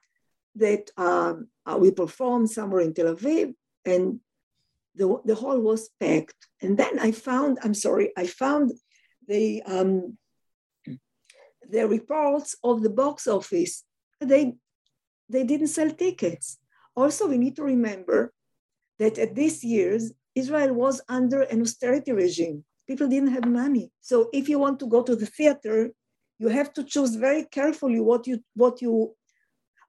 that 0.56 0.90
um, 0.98 1.50
uh, 1.66 1.78
we 1.78 1.92
performed 1.92 2.50
somewhere 2.50 2.82
in 2.82 2.94
Tel 2.94 3.14
Aviv 3.14 3.54
and 3.86 4.20
the, 4.96 5.22
the 5.26 5.36
hall 5.36 5.60
was 5.60 5.90
packed. 6.00 6.48
And 6.62 6.78
then 6.78 6.98
I 7.00 7.12
found, 7.12 7.60
I'm 7.64 7.76
sorry, 7.76 8.12
I 8.18 8.26
found 8.26 8.72
the, 9.28 9.62
um, 9.64 10.18
the 11.70 11.88
reports 11.88 12.56
of 12.64 12.82
the 12.82 12.90
box 12.90 13.28
office. 13.28 13.84
They, 14.22 14.54
they 15.30 15.44
didn't 15.44 15.68
sell 15.68 15.92
tickets. 15.92 16.58
Also, 16.96 17.28
we 17.28 17.38
need 17.38 17.56
to 17.58 17.64
remember 17.64 18.34
that 19.00 19.18
at 19.18 19.36
this 19.36 19.64
year's, 19.64 20.12
Israel 20.36 20.74
was 20.74 21.02
under 21.10 21.42
an 21.42 21.62
austerity 21.62 22.12
regime. 22.12 22.64
People 22.88 23.08
didn't 23.08 23.34
have 23.34 23.46
money. 23.46 23.92
So 24.02 24.30
if 24.34 24.48
you 24.48 24.60
want 24.60 24.80
to 24.80 24.88
go 24.88 25.04
to 25.04 25.16
the 25.16 25.26
theater, 25.26 25.92
you 26.40 26.48
have 26.50 26.74
to 26.74 26.84
choose 26.84 27.16
very 27.16 27.44
carefully 27.44 28.00
what 28.00 28.28
you 28.28 28.44
what 28.54 28.82
you 28.82 29.16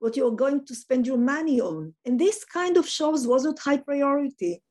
what 0.00 0.16
you're 0.16 0.30
going 0.44 0.64
to 0.66 0.74
spend 0.74 1.06
your 1.06 1.18
money 1.18 1.60
on. 1.60 1.94
And 2.04 2.18
this 2.18 2.44
kind 2.44 2.76
of 2.76 2.88
shows 2.88 3.26
wasn't 3.26 3.58
high 3.58 3.78
priority. 3.78 4.62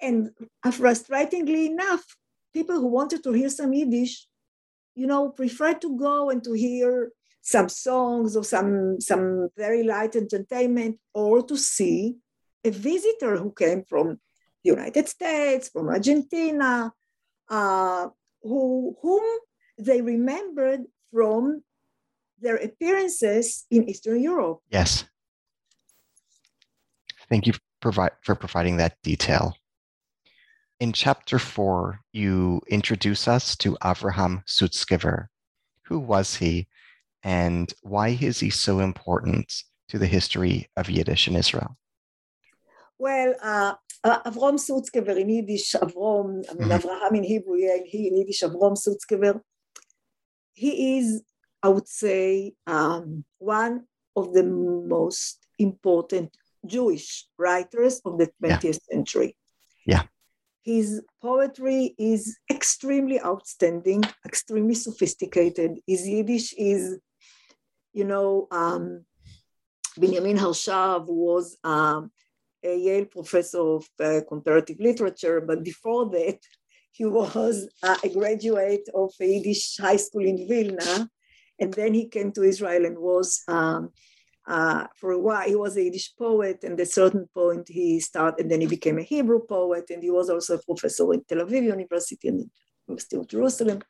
And 0.00 0.30
frustratingly 0.66 1.66
enough, 1.66 2.04
people 2.54 2.76
who 2.76 2.86
wanted 2.86 3.22
to 3.24 3.32
hear 3.32 3.50
some 3.50 3.72
Yiddish, 3.72 4.26
you 4.98 5.06
know, 5.06 5.28
prefer 5.28 5.74
to 5.74 5.96
go 5.96 6.28
and 6.28 6.42
to 6.42 6.52
hear 6.54 7.12
some 7.40 7.68
songs 7.68 8.36
or 8.36 8.42
some, 8.42 9.00
some 9.00 9.48
very 9.56 9.84
light 9.84 10.16
entertainment 10.16 10.98
or 11.14 11.40
to 11.46 11.56
see 11.56 12.16
a 12.64 12.70
visitor 12.70 13.36
who 13.36 13.52
came 13.52 13.84
from 13.84 14.18
the 14.64 14.70
United 14.70 15.08
States, 15.08 15.68
from 15.68 15.88
Argentina, 15.88 16.92
uh, 17.48 18.08
who, 18.42 18.96
whom 19.00 19.22
they 19.78 20.02
remembered 20.02 20.80
from 21.12 21.62
their 22.40 22.56
appearances 22.56 23.66
in 23.70 23.88
Eastern 23.88 24.20
Europe. 24.20 24.58
Yes. 24.68 25.04
Thank 27.28 27.46
you 27.46 27.52
for, 27.80 27.92
for 28.24 28.34
providing 28.34 28.78
that 28.78 28.96
detail. 29.04 29.54
In 30.80 30.92
chapter 30.92 31.38
four, 31.38 32.00
you 32.12 32.60
introduce 32.68 33.26
us 33.26 33.56
to 33.56 33.76
Avraham 33.82 34.44
Sutzkever. 34.46 35.26
Who 35.86 35.98
was 35.98 36.36
he, 36.36 36.68
and 37.22 37.72
why 37.82 38.16
is 38.20 38.40
he 38.40 38.50
so 38.50 38.80
important 38.80 39.52
to 39.88 39.98
the 39.98 40.06
history 40.06 40.68
of 40.76 40.88
Yiddish 40.88 41.26
in 41.26 41.34
Israel? 41.34 41.76
Well, 42.98 43.34
uh, 43.42 43.74
uh, 44.04 44.30
Avrom 44.30 44.58
Sutzkever 44.58 45.16
in 45.16 45.28
Yiddish, 45.30 45.74
Avrom, 45.74 46.44
I 46.48 46.54
mean, 46.54 46.68
mm-hmm. 46.68 46.72
Avraham 46.72 47.16
in 47.16 47.24
Hebrew, 47.24 47.56
yeah, 47.56 47.78
he 47.84 48.08
in 48.08 48.16
Yiddish, 48.18 48.42
Avrom 48.42 48.76
Sutzkever 48.76 49.40
he 50.58 50.98
is, 50.98 51.22
I 51.62 51.68
would 51.68 51.86
say, 51.86 52.54
um, 52.66 53.24
one 53.38 53.86
of 54.16 54.32
the 54.34 54.42
most 54.42 55.46
important 55.58 56.36
Jewish 56.66 57.26
writers 57.38 58.00
of 58.04 58.18
the 58.18 58.28
20th 58.42 58.64
yeah. 58.64 58.72
century. 58.90 59.36
Yeah. 59.86 60.02
His 60.68 61.00
poetry 61.22 61.94
is 61.98 62.36
extremely 62.50 63.18
outstanding, 63.22 64.04
extremely 64.26 64.74
sophisticated. 64.74 65.70
His 65.86 66.06
Yiddish 66.06 66.52
is, 66.58 66.98
you 67.94 68.04
know, 68.04 68.48
um, 68.50 69.06
Benjamin 69.96 70.36
Harshav 70.36 71.06
was 71.06 71.56
um, 71.64 72.10
a 72.62 72.76
Yale 72.76 73.06
professor 73.06 73.62
of 73.76 73.88
uh, 73.98 74.20
comparative 74.28 74.78
literature, 74.78 75.40
but 75.40 75.64
before 75.64 76.10
that, 76.10 76.38
he 76.92 77.06
was 77.06 77.66
uh, 77.82 77.96
a 78.04 78.10
graduate 78.10 78.86
of 78.94 79.10
a 79.22 79.26
Yiddish 79.26 79.78
high 79.78 79.96
school 79.96 80.26
in 80.26 80.46
Vilna, 80.46 81.08
And 81.58 81.72
then 81.72 81.94
he 81.94 82.08
came 82.08 82.30
to 82.32 82.42
Israel 82.42 82.84
and 82.84 82.98
was, 82.98 83.42
um, 83.48 83.88
uh, 84.48 84.86
for 84.96 85.12
a 85.12 85.18
while, 85.18 85.46
he 85.46 85.54
was 85.54 85.76
a 85.76 85.84
Yiddish 85.84 86.16
poet. 86.16 86.64
And 86.64 86.72
at 86.80 86.86
a 86.86 86.90
certain 86.90 87.28
point, 87.34 87.68
he 87.68 88.00
started, 88.00 88.40
and 88.40 88.50
then 88.50 88.62
he 88.62 88.66
became 88.66 88.98
a 88.98 89.02
Hebrew 89.02 89.40
poet. 89.46 89.84
And 89.90 90.02
he 90.02 90.10
was 90.10 90.30
also 90.30 90.56
a 90.56 90.62
professor 90.62 91.12
in 91.12 91.22
Tel 91.24 91.44
Aviv 91.44 91.64
University 91.64 92.28
and 92.28 92.50
University 92.86 93.16
of 93.16 93.28
Jerusalem. 93.28 93.80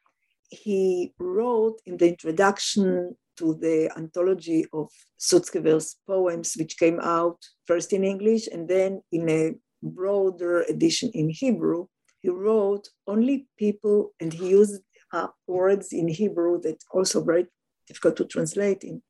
He 0.51 1.15
wrote 1.19 1.81
in 1.87 1.97
the 1.97 2.09
introduction 2.09 3.17
to 3.37 3.55
the 3.55 3.91
anthology 3.97 4.67
of 4.73 4.91
Sutzkever's 5.21 5.97
poems, 6.07 6.55
which 6.59 6.77
came 6.77 6.99
out 7.01 7.39
first 7.67 7.93
in 7.93 8.03
English 8.03 8.49
and 8.49 8.67
then 8.67 9.01
in 9.13 9.29
a 9.31 9.55
broader 9.81 10.63
edition 10.63 11.11
in 11.15 11.31
Hebrew. 11.31 11.87
He 12.21 12.31
wrote 12.31 12.89
only 13.07 13.47
people, 13.57 14.13
and 14.19 14.33
he 14.33 14.49
used 14.49 14.83
uh, 15.13 15.29
words 15.47 15.93
in 15.93 16.09
Hebrew 16.09 16.61
that 16.63 16.83
also 16.91 17.23
very 17.23 17.47
difficult 17.87 18.17
to 18.17 18.25
translate 18.25 18.83
in. 18.83 19.03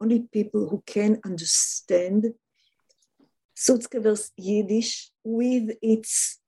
Only 0.00 0.20
people 0.32 0.68
who 0.68 0.82
can 0.86 1.20
understand 1.24 2.34
Sutzkever's 3.56 4.30
Yiddish 4.36 5.10
with 5.24 5.76
its, 5.82 6.38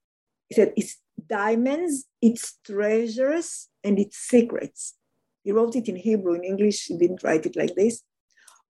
its 0.49 0.99
diamonds, 1.27 2.07
its 2.23 2.59
treasures, 2.65 3.69
and 3.83 3.99
its 3.99 4.17
secrets. 4.17 4.95
He 5.43 5.53
wrote 5.53 5.75
it 5.75 5.89
in 5.89 5.97
Hebrew, 5.97 6.35
in 6.35 6.45
English, 6.45 6.87
he 6.87 6.97
didn't 6.97 7.25
write 7.25 7.47
it 7.47 7.57
like 7.57 7.75
this. 7.75 8.03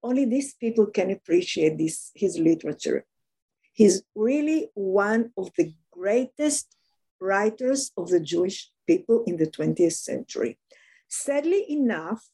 Only 0.03 0.25
these 0.25 0.55
people 0.55 0.87
can 0.87 1.11
appreciate 1.11 1.77
this, 1.77 2.11
his 2.15 2.39
literature. 2.39 3.05
He's 3.73 4.03
really 4.15 4.69
one 4.75 5.33
of 5.37 5.51
the 5.57 5.75
greatest 5.91 6.75
writers 7.21 7.93
of 7.97 8.09
the 8.09 8.21
Jewish 8.21 8.71
people 8.87 9.25
in 9.27 9.37
the 9.37 9.47
20th 9.47 9.93
century. 9.93 10.59
Sadly 11.09 11.71
enough, 11.71 12.25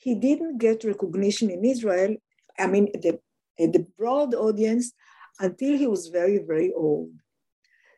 he 0.00 0.14
didn't 0.14 0.58
get 0.58 0.82
recognition 0.84 1.50
in 1.50 1.62
Israel, 1.64 2.16
I 2.58 2.66
mean, 2.66 2.86
the, 3.04 3.20
the 3.58 3.86
broad 3.98 4.34
audience, 4.34 4.92
until 5.38 5.76
he 5.76 5.86
was 5.86 6.08
very, 6.08 6.38
very 6.38 6.72
old. 6.72 7.12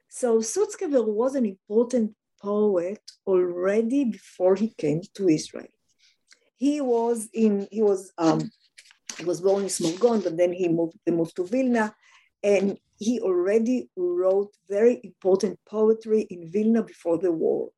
So 0.08 0.38
Sutzkever 0.38 1.06
was 1.06 1.36
an 1.36 1.46
important 1.46 2.14
poet 2.40 3.00
already 3.24 4.04
before 4.04 4.56
he 4.56 4.68
came 4.76 5.00
to 5.14 5.28
Israel. 5.28 5.72
He 6.56 6.80
was 6.80 7.28
in, 7.32 7.68
he 7.70 7.82
was, 7.82 8.12
um, 8.18 8.50
he 9.18 9.24
was 9.24 9.40
born 9.40 9.62
in 9.62 9.68
Smorgon, 9.68 10.24
but 10.24 10.36
then 10.36 10.52
he 10.52 10.68
moved, 10.68 10.98
they 11.06 11.12
moved 11.12 11.36
to 11.36 11.46
Vilna, 11.46 11.94
and 12.42 12.78
he 12.98 13.20
already 13.20 13.90
wrote 13.96 14.52
very 14.68 15.00
important 15.04 15.58
poetry 15.68 16.22
in 16.22 16.50
Vilna 16.50 16.82
before 16.82 17.18
the 17.18 17.30
war. 17.30 17.70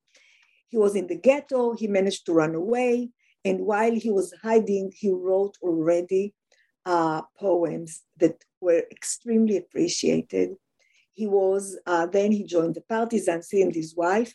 He 0.68 0.78
was 0.78 0.96
in 0.96 1.06
the 1.08 1.16
ghetto, 1.16 1.74
he 1.74 1.88
managed 1.88 2.24
to 2.26 2.32
run 2.32 2.54
away, 2.54 3.10
and 3.44 3.60
while 3.60 3.92
he 3.92 4.10
was 4.10 4.32
hiding, 4.42 4.92
he 4.94 5.10
wrote 5.10 5.56
already 5.62 6.34
uh, 6.86 7.22
poems 7.38 8.02
that 8.18 8.42
were 8.60 8.84
extremely 8.90 9.56
appreciated. 9.56 10.56
He 11.12 11.26
was, 11.26 11.78
uh, 11.86 12.06
then 12.06 12.32
he 12.32 12.44
joined 12.44 12.74
the 12.74 12.80
partisans, 12.82 13.48
he 13.50 13.62
and 13.62 13.74
his 13.74 13.94
wife, 13.94 14.34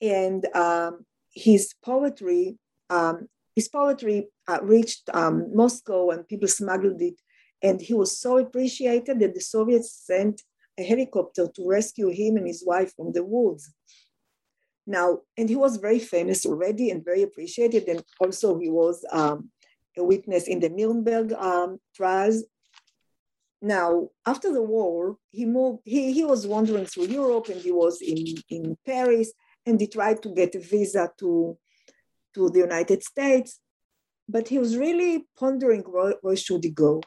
and 0.00 0.46
um, 0.54 1.04
his 1.34 1.74
poetry, 1.84 2.58
um, 2.90 3.28
his 3.54 3.68
poetry 3.68 4.28
uh, 4.46 4.58
reached 4.62 5.08
um, 5.14 5.54
Moscow 5.54 6.10
and 6.10 6.28
people 6.28 6.48
smuggled 6.48 7.00
it. 7.00 7.20
And 7.62 7.80
he 7.80 7.94
was 7.94 8.20
so 8.20 8.36
appreciated 8.38 9.18
that 9.20 9.34
the 9.34 9.40
Soviets 9.40 10.02
sent 10.04 10.42
a 10.78 10.82
helicopter 10.82 11.48
to 11.48 11.66
rescue 11.66 12.10
him 12.10 12.36
and 12.36 12.46
his 12.46 12.62
wife 12.66 12.92
from 12.94 13.12
the 13.12 13.24
woods. 13.24 13.72
Now, 14.86 15.20
and 15.36 15.48
he 15.48 15.56
was 15.56 15.78
very 15.78 15.98
famous 15.98 16.46
already 16.46 16.90
and 16.90 17.04
very 17.04 17.22
appreciated. 17.22 17.88
And 17.88 18.02
also, 18.20 18.58
he 18.58 18.70
was 18.70 19.04
um, 19.10 19.50
a 19.96 20.04
witness 20.04 20.46
in 20.46 20.60
the 20.60 20.68
Nuremberg 20.68 21.32
um, 21.32 21.80
trials. 21.94 22.44
Now, 23.60 24.10
after 24.24 24.52
the 24.52 24.62
war, 24.62 25.16
he 25.32 25.44
moved, 25.44 25.80
he, 25.84 26.12
he 26.12 26.24
was 26.24 26.46
wandering 26.46 26.86
through 26.86 27.06
Europe 27.06 27.48
and 27.48 27.60
he 27.60 27.72
was 27.72 28.00
in, 28.00 28.24
in 28.48 28.76
Paris 28.86 29.32
and 29.64 29.80
he 29.80 29.88
tried 29.88 30.22
to 30.22 30.28
get 30.28 30.54
a 30.54 30.60
visa 30.60 31.10
to, 31.18 31.58
to 32.34 32.50
the 32.50 32.60
United 32.60 33.02
States. 33.02 33.58
But 34.28 34.48
he 34.48 34.58
was 34.58 34.76
really 34.76 35.26
pondering 35.38 35.82
where, 35.82 36.14
where 36.20 36.36
should 36.36 36.62
he 36.64 36.70
go. 36.70 37.02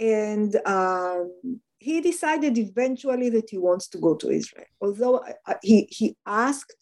And 0.00 0.54
um, 0.66 1.32
he 1.78 2.00
decided 2.00 2.58
eventually 2.58 3.30
that 3.30 3.50
he 3.50 3.58
wants 3.58 3.88
to 3.88 3.98
go 3.98 4.14
to 4.16 4.30
Israel. 4.30 4.66
Although 4.80 5.16
uh, 5.46 5.54
he, 5.62 5.86
he 5.90 6.16
asked 6.26 6.74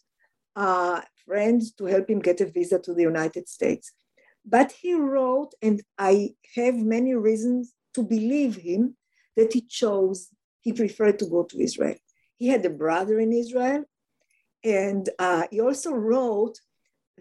uh, 0.55 1.01
friends 1.25 1.71
to 1.73 1.85
help 1.85 2.09
him 2.09 2.19
get 2.19 2.41
a 2.41 2.45
visa 2.45 2.79
to 2.79 2.93
the 2.93 3.03
United 3.03 3.47
States. 3.47 3.91
But 4.43 4.71
he 4.71 4.93
wrote, 4.93 5.53
and 5.61 5.81
I 5.97 6.31
have 6.55 6.75
many 6.75 7.13
reasons 7.13 7.73
to 7.93 8.03
believe 8.03 8.55
him, 8.55 8.95
that 9.35 9.53
he 9.53 9.61
chose, 9.61 10.29
he 10.61 10.73
preferred 10.73 11.19
to 11.19 11.27
go 11.27 11.43
to 11.43 11.59
Israel. 11.59 11.95
He 12.37 12.47
had 12.47 12.65
a 12.65 12.69
brother 12.69 13.19
in 13.19 13.33
Israel, 13.33 13.83
and 14.63 15.09
uh, 15.19 15.43
he 15.51 15.59
also 15.59 15.91
wrote 15.91 16.59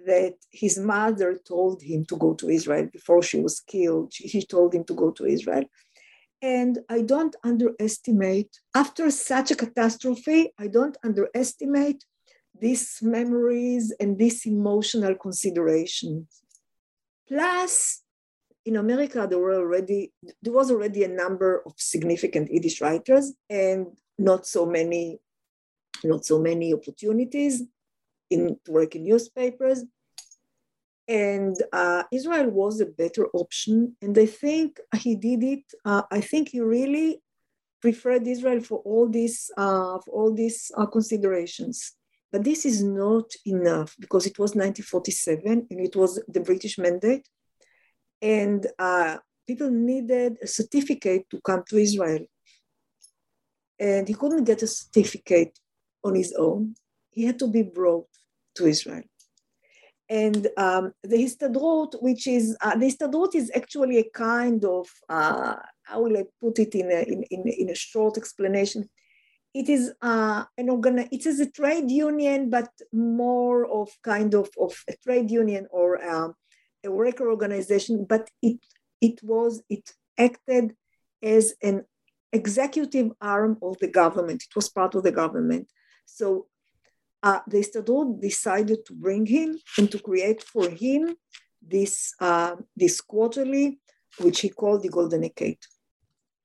that 0.06 0.34
his 0.50 0.78
mother 0.78 1.38
told 1.46 1.82
him 1.82 2.04
to 2.06 2.16
go 2.16 2.34
to 2.34 2.48
Israel 2.48 2.88
before 2.92 3.22
she 3.22 3.40
was 3.40 3.60
killed. 3.60 4.12
She, 4.12 4.28
he 4.28 4.42
told 4.44 4.74
him 4.74 4.84
to 4.84 4.94
go 4.94 5.10
to 5.12 5.26
Israel. 5.26 5.64
And 6.42 6.80
I 6.88 7.02
don't 7.02 7.34
underestimate, 7.42 8.60
after 8.74 9.10
such 9.10 9.50
a 9.50 9.56
catastrophe, 9.56 10.52
I 10.58 10.66
don't 10.68 10.96
underestimate 11.02 12.04
these 12.60 12.98
memories 13.02 13.92
and 14.00 14.18
these 14.18 14.46
emotional 14.46 15.14
considerations. 15.14 16.42
Plus, 17.28 18.02
in 18.64 18.76
America, 18.76 19.26
there 19.28 19.38
were 19.38 19.54
already 19.54 20.12
there 20.42 20.52
was 20.52 20.70
already 20.70 21.04
a 21.04 21.08
number 21.08 21.62
of 21.64 21.74
significant 21.76 22.50
Yiddish 22.50 22.80
writers 22.80 23.32
and 23.48 23.86
not 24.18 24.46
so 24.46 24.66
many 24.66 25.20
not 26.04 26.24
so 26.24 26.38
many 26.38 26.74
opportunities 26.74 27.62
in 28.30 28.58
to 28.64 28.72
work 28.72 28.94
in 28.96 29.04
newspapers. 29.04 29.84
And 31.08 31.56
uh, 31.72 32.02
Israel 32.12 32.50
was 32.50 32.80
a 32.80 32.86
better 32.86 33.26
option. 33.32 33.96
And 34.02 34.16
I 34.18 34.26
think 34.26 34.80
he 34.96 35.14
did 35.14 35.42
it. 35.44 35.64
Uh, 35.84 36.02
I 36.10 36.20
think 36.20 36.48
he 36.48 36.60
really 36.60 37.20
preferred 37.80 38.26
Israel 38.26 38.60
for 38.60 38.78
all 38.80 39.08
these, 39.08 39.50
uh, 39.56 39.98
for 40.04 40.10
all 40.10 40.34
these 40.34 40.72
uh, 40.76 40.86
considerations. 40.86 41.92
But 42.32 42.42
this 42.42 42.66
is 42.66 42.82
not 42.82 43.30
enough 43.44 43.94
because 44.00 44.26
it 44.26 44.38
was 44.38 44.50
1947 44.54 45.68
and 45.70 45.80
it 45.80 45.94
was 45.94 46.20
the 46.26 46.40
British 46.40 46.76
mandate. 46.76 47.28
And 48.20 48.66
uh, 48.78 49.18
people 49.46 49.70
needed 49.70 50.38
a 50.42 50.46
certificate 50.46 51.30
to 51.30 51.40
come 51.40 51.62
to 51.68 51.78
Israel. 51.78 52.26
And 53.78 54.08
he 54.08 54.14
couldn't 54.14 54.44
get 54.44 54.62
a 54.62 54.66
certificate 54.66 55.58
on 56.02 56.14
his 56.14 56.34
own. 56.36 56.74
He 57.10 57.24
had 57.24 57.38
to 57.38 57.46
be 57.46 57.62
brought 57.62 58.08
to 58.56 58.66
Israel. 58.66 59.04
And 60.08 60.46
um, 60.56 60.92
the 61.02 61.16
Histadrut, 61.16 62.00
which 62.00 62.26
is, 62.26 62.56
uh, 62.60 62.76
the 62.76 62.86
Histadrut 62.86 63.34
is 63.34 63.50
actually 63.54 63.98
a 63.98 64.10
kind 64.10 64.64
of, 64.64 64.88
uh, 65.08 65.56
how 65.82 66.02
will 66.02 66.16
I 66.16 66.24
put 66.40 66.58
it 66.60 66.74
in 66.74 66.90
a, 66.92 67.02
in, 67.02 67.24
in, 67.24 67.48
in 67.48 67.70
a 67.70 67.74
short 67.74 68.16
explanation? 68.16 68.88
It 69.52 69.68
is 69.68 69.92
uh, 70.02 70.44
an 70.58 70.68
organ, 70.68 70.98
it 71.10 71.26
is 71.26 71.40
a 71.40 71.50
trade 71.50 71.90
union, 71.90 72.50
but 72.50 72.68
more 72.92 73.66
of 73.66 73.88
kind 74.04 74.34
of, 74.34 74.48
of 74.60 74.76
a 74.88 74.94
trade 75.02 75.30
union 75.30 75.66
or 75.70 76.04
um, 76.04 76.34
a 76.84 76.90
worker 76.90 77.28
organization, 77.28 78.06
but 78.08 78.30
it, 78.42 78.58
it 79.00 79.20
was, 79.22 79.62
it 79.68 79.90
acted 80.18 80.76
as 81.22 81.54
an 81.62 81.84
executive 82.32 83.10
arm 83.20 83.58
of 83.62 83.78
the 83.78 83.88
government. 83.88 84.44
It 84.44 84.54
was 84.54 84.68
part 84.68 84.94
of 84.94 85.02
the 85.02 85.12
government. 85.12 85.68
So 86.04 86.46
uh, 87.26 87.40
the 87.50 87.58
Histadrut 87.62 88.20
decided 88.20 88.80
to 88.86 88.92
bring 89.04 89.24
him 89.26 89.48
and 89.78 89.86
to 89.90 89.98
create 90.08 90.42
for 90.52 90.66
him 90.84 91.02
this, 91.74 92.14
uh, 92.20 92.54
this 92.82 93.00
quarterly, 93.00 93.66
which 94.24 94.38
he 94.40 94.48
called 94.60 94.82
the 94.82 94.88
Goldene 94.96 95.30
Keyt, 95.38 95.62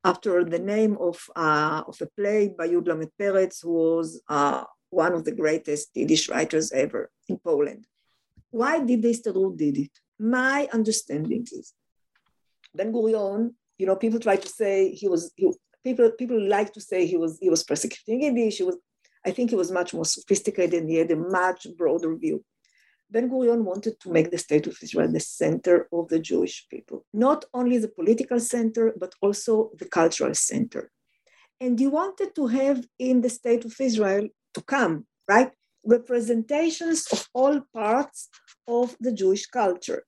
after 0.03 0.43
the 0.43 0.63
name 0.73 0.93
of, 0.99 1.17
uh, 1.35 1.83
of 1.87 1.97
a 2.01 2.07
play 2.17 2.41
by 2.59 2.67
Yud 2.67 2.87
Lamed 2.87 3.11
Peretz, 3.19 3.57
who 3.63 3.73
was 3.73 4.21
uh, 4.27 4.63
one 4.89 5.13
of 5.13 5.23
the 5.23 5.35
greatest 5.41 5.89
Yiddish 5.93 6.25
writers 6.29 6.71
ever 6.71 7.11
in 7.29 7.37
Poland. 7.37 7.85
Why 8.49 8.73
did 8.83 9.01
the 9.03 9.11
Histadrut 9.13 9.57
did 9.57 9.77
it? 9.77 9.91
My 10.17 10.67
understanding 10.73 11.43
is 11.59 11.73
Ben 12.73 12.91
Gurion, 12.91 13.53
you 13.77 13.85
know, 13.85 13.97
people 13.97 14.19
try 14.19 14.37
to 14.37 14.49
say 14.49 14.73
he 15.01 15.07
was, 15.07 15.31
he, 15.35 15.51
people, 15.83 16.09
people 16.21 16.39
like 16.57 16.73
to 16.73 16.81
say 16.81 17.05
he 17.05 17.17
was, 17.17 17.37
he 17.39 17.49
was 17.51 17.63
persecuting 17.63 18.23
Yiddish, 18.23 18.57
he 18.57 18.63
was, 18.63 18.77
I 19.25 19.31
think 19.31 19.49
he 19.49 19.55
was 19.55 19.71
much 19.71 19.93
more 19.93 20.05
sophisticated 20.05 20.81
and 20.81 20.89
he 20.89 20.97
had 20.97 21.11
a 21.11 21.15
much 21.15 21.67
broader 21.77 22.15
view. 22.15 22.43
Ben 23.09 23.29
Gurion 23.29 23.63
wanted 23.63 23.99
to 23.99 24.11
make 24.11 24.31
the 24.31 24.37
state 24.37 24.67
of 24.67 24.77
Israel 24.81 25.11
the 25.11 25.19
center 25.19 25.87
of 25.91 26.07
the 26.07 26.19
Jewish 26.19 26.67
people, 26.69 27.05
not 27.13 27.43
only 27.53 27.77
the 27.77 27.89
political 27.89 28.39
center, 28.39 28.93
but 28.97 29.13
also 29.21 29.71
the 29.77 29.85
cultural 29.85 30.33
center. 30.33 30.89
And 31.59 31.77
he 31.77 31.87
wanted 31.87 32.33
to 32.35 32.47
have 32.47 32.85
in 32.97 33.21
the 33.21 33.29
state 33.29 33.65
of 33.65 33.75
Israel 33.79 34.29
to 34.53 34.61
come, 34.61 35.05
right? 35.27 35.51
Representations 35.83 37.05
of 37.11 37.27
all 37.33 37.61
parts 37.73 38.29
of 38.67 38.95
the 38.99 39.11
Jewish 39.11 39.45
culture. 39.45 40.03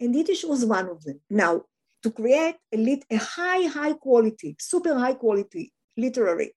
And 0.00 0.14
Yiddish 0.14 0.44
was 0.44 0.64
one 0.64 0.88
of 0.88 1.02
them. 1.02 1.20
Now, 1.28 1.62
to 2.02 2.10
create 2.12 2.56
a, 2.72 2.76
lit, 2.76 3.04
a 3.10 3.16
high, 3.16 3.66
high 3.66 3.94
quality, 3.94 4.56
super 4.58 4.94
high 4.96 5.14
quality 5.14 5.72
literary 5.96 6.52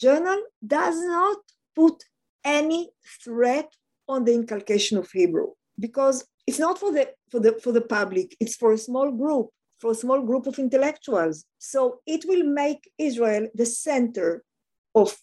journal 0.00 0.40
does 0.66 0.98
not 0.98 1.38
put 1.74 2.02
any 2.44 2.90
threat 3.22 3.70
on 4.08 4.24
the 4.24 4.34
inculcation 4.34 4.98
of 4.98 5.10
Hebrew 5.10 5.48
because 5.78 6.24
it's 6.46 6.58
not 6.58 6.78
for 6.78 6.92
the 6.92 7.10
for 7.30 7.40
the 7.40 7.52
for 7.62 7.72
the 7.72 7.80
public 7.80 8.36
it's 8.40 8.56
for 8.56 8.72
a 8.72 8.78
small 8.78 9.10
group 9.10 9.50
for 9.80 9.92
a 9.92 9.94
small 9.94 10.20
group 10.20 10.46
of 10.46 10.58
intellectuals. 10.58 11.44
So 11.58 12.00
it 12.06 12.24
will 12.26 12.44
make 12.44 12.90
israel 12.98 13.48
the 13.54 13.66
center 13.66 14.44
of 14.94 15.16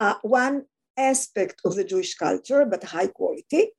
uh, 0.00 0.14
one 0.22 0.64
aspect 0.96 1.60
of 1.64 1.74
the 1.76 1.84
jewish 1.84 2.14
culture 2.14 2.66
but 2.66 2.84
high 2.84 3.06
quality 3.06 3.70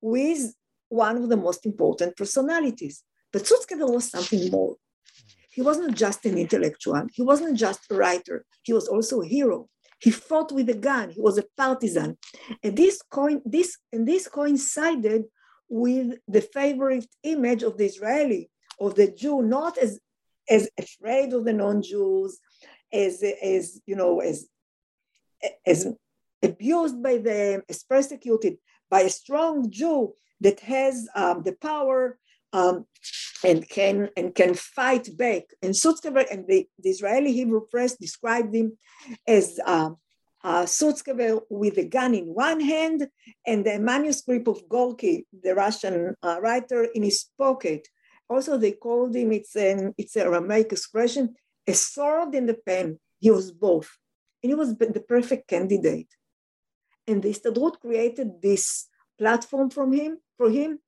with 0.00 0.54
one 0.88 1.16
of 1.16 1.28
the 1.28 1.36
most 1.36 1.64
important 1.64 2.16
personalities. 2.16 3.02
But 3.32 3.42
Sutzkever 3.42 3.88
was 3.92 4.10
something 4.10 4.50
more 4.50 4.76
he 5.54 5.62
wasn't 5.62 5.96
just 5.96 6.24
an 6.26 6.36
intellectual 6.38 7.06
he 7.12 7.22
wasn't 7.22 7.56
just 7.56 7.80
a 7.90 7.94
writer 7.94 8.44
he 8.62 8.72
was 8.72 8.88
also 8.88 9.22
a 9.22 9.26
hero 9.26 9.68
he 10.04 10.10
fought 10.10 10.52
with 10.52 10.68
a 10.68 10.74
gun. 10.74 11.10
He 11.10 11.20
was 11.22 11.38
a 11.38 11.46
partisan. 11.56 12.18
And 12.62 12.76
this, 12.76 13.00
coin, 13.10 13.40
this, 13.46 13.78
and 13.90 14.06
this 14.06 14.28
coincided 14.28 15.24
with 15.66 16.18
the 16.28 16.42
favorite 16.42 17.06
image 17.22 17.62
of 17.62 17.78
the 17.78 17.86
Israeli, 17.86 18.50
of 18.78 18.96
the 18.96 19.10
Jew, 19.10 19.40
not 19.40 19.78
as, 19.78 19.98
as 20.48 20.68
afraid 20.78 21.32
of 21.32 21.46
the 21.46 21.54
non-Jews, 21.54 22.38
as, 22.92 23.22
as 23.42 23.80
you 23.86 23.96
know, 23.96 24.20
as, 24.20 24.46
as 25.64 25.86
abused 26.42 27.02
by 27.02 27.16
them, 27.16 27.62
as 27.70 27.82
persecuted 27.82 28.58
by 28.90 29.00
a 29.00 29.10
strong 29.10 29.70
Jew 29.70 30.12
that 30.42 30.60
has 30.60 31.08
um, 31.14 31.42
the 31.44 31.54
power 31.54 32.18
um, 32.52 32.84
and 33.44 33.68
can 33.68 34.08
and 34.16 34.34
can 34.34 34.54
fight 34.54 35.08
back. 35.16 35.44
And 35.62 35.74
Sutzkever 35.74 36.24
and 36.30 36.46
the, 36.46 36.66
the 36.78 36.90
Israeli 36.90 37.32
Hebrew 37.32 37.62
press 37.70 37.96
described 37.96 38.54
him 38.54 38.78
as 39.26 39.60
um, 39.66 39.96
uh, 40.42 40.64
Sutzkever 40.64 41.40
with 41.50 41.78
a 41.78 41.84
gun 41.84 42.14
in 42.14 42.26
one 42.26 42.60
hand 42.60 43.08
and 43.46 43.64
the 43.64 43.78
manuscript 43.78 44.48
of 44.48 44.68
Gorky, 44.68 45.26
the 45.42 45.54
Russian 45.54 46.14
uh, 46.22 46.38
writer, 46.40 46.84
in 46.94 47.02
his 47.02 47.26
pocket. 47.38 47.88
Also, 48.28 48.56
they 48.56 48.72
called 48.72 49.14
him, 49.14 49.32
it's 49.32 49.54
an 49.56 49.94
it's 49.98 50.16
a 50.16 50.22
Aramaic 50.22 50.72
expression, 50.72 51.34
a 51.66 51.74
sword 51.74 52.34
in 52.34 52.46
the 52.46 52.54
pen. 52.54 52.98
He 53.20 53.30
was 53.30 53.52
both. 53.52 53.90
And 54.42 54.50
he 54.50 54.54
was 54.54 54.76
the 54.76 55.04
perfect 55.06 55.48
candidate. 55.48 56.08
And 57.06 57.22
the 57.22 57.30
Histadrut 57.30 57.80
created 57.80 58.42
this 58.42 58.86
platform 59.18 59.70
from 59.70 59.92
him, 59.92 60.18
for 60.36 60.50
him 60.50 60.78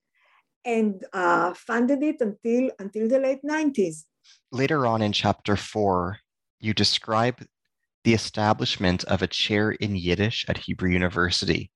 and 0.66 1.04
uh, 1.12 1.54
funded 1.54 2.02
it 2.02 2.20
until, 2.20 2.70
until 2.78 3.08
the 3.08 3.20
late 3.20 3.42
90s. 3.42 4.04
Later 4.50 4.86
on 4.86 5.00
in 5.00 5.12
chapter 5.12 5.56
four, 5.56 6.18
you 6.60 6.74
describe 6.74 7.40
the 8.04 8.12
establishment 8.12 9.04
of 9.04 9.22
a 9.22 9.26
chair 9.26 9.70
in 9.70 9.96
Yiddish 9.96 10.44
at 10.48 10.58
Hebrew 10.58 10.90
University, 10.90 11.70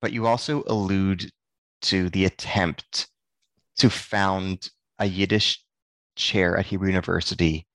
but 0.00 0.12
you 0.12 0.26
also 0.26 0.64
allude 0.66 1.30
to 1.82 2.10
the 2.10 2.24
attempt 2.24 3.08
to 3.76 3.88
found 3.88 4.70
a 4.98 5.06
Yiddish 5.06 5.64
chair 6.16 6.56
at 6.56 6.66
Hebrew 6.66 6.88
University 6.88 7.66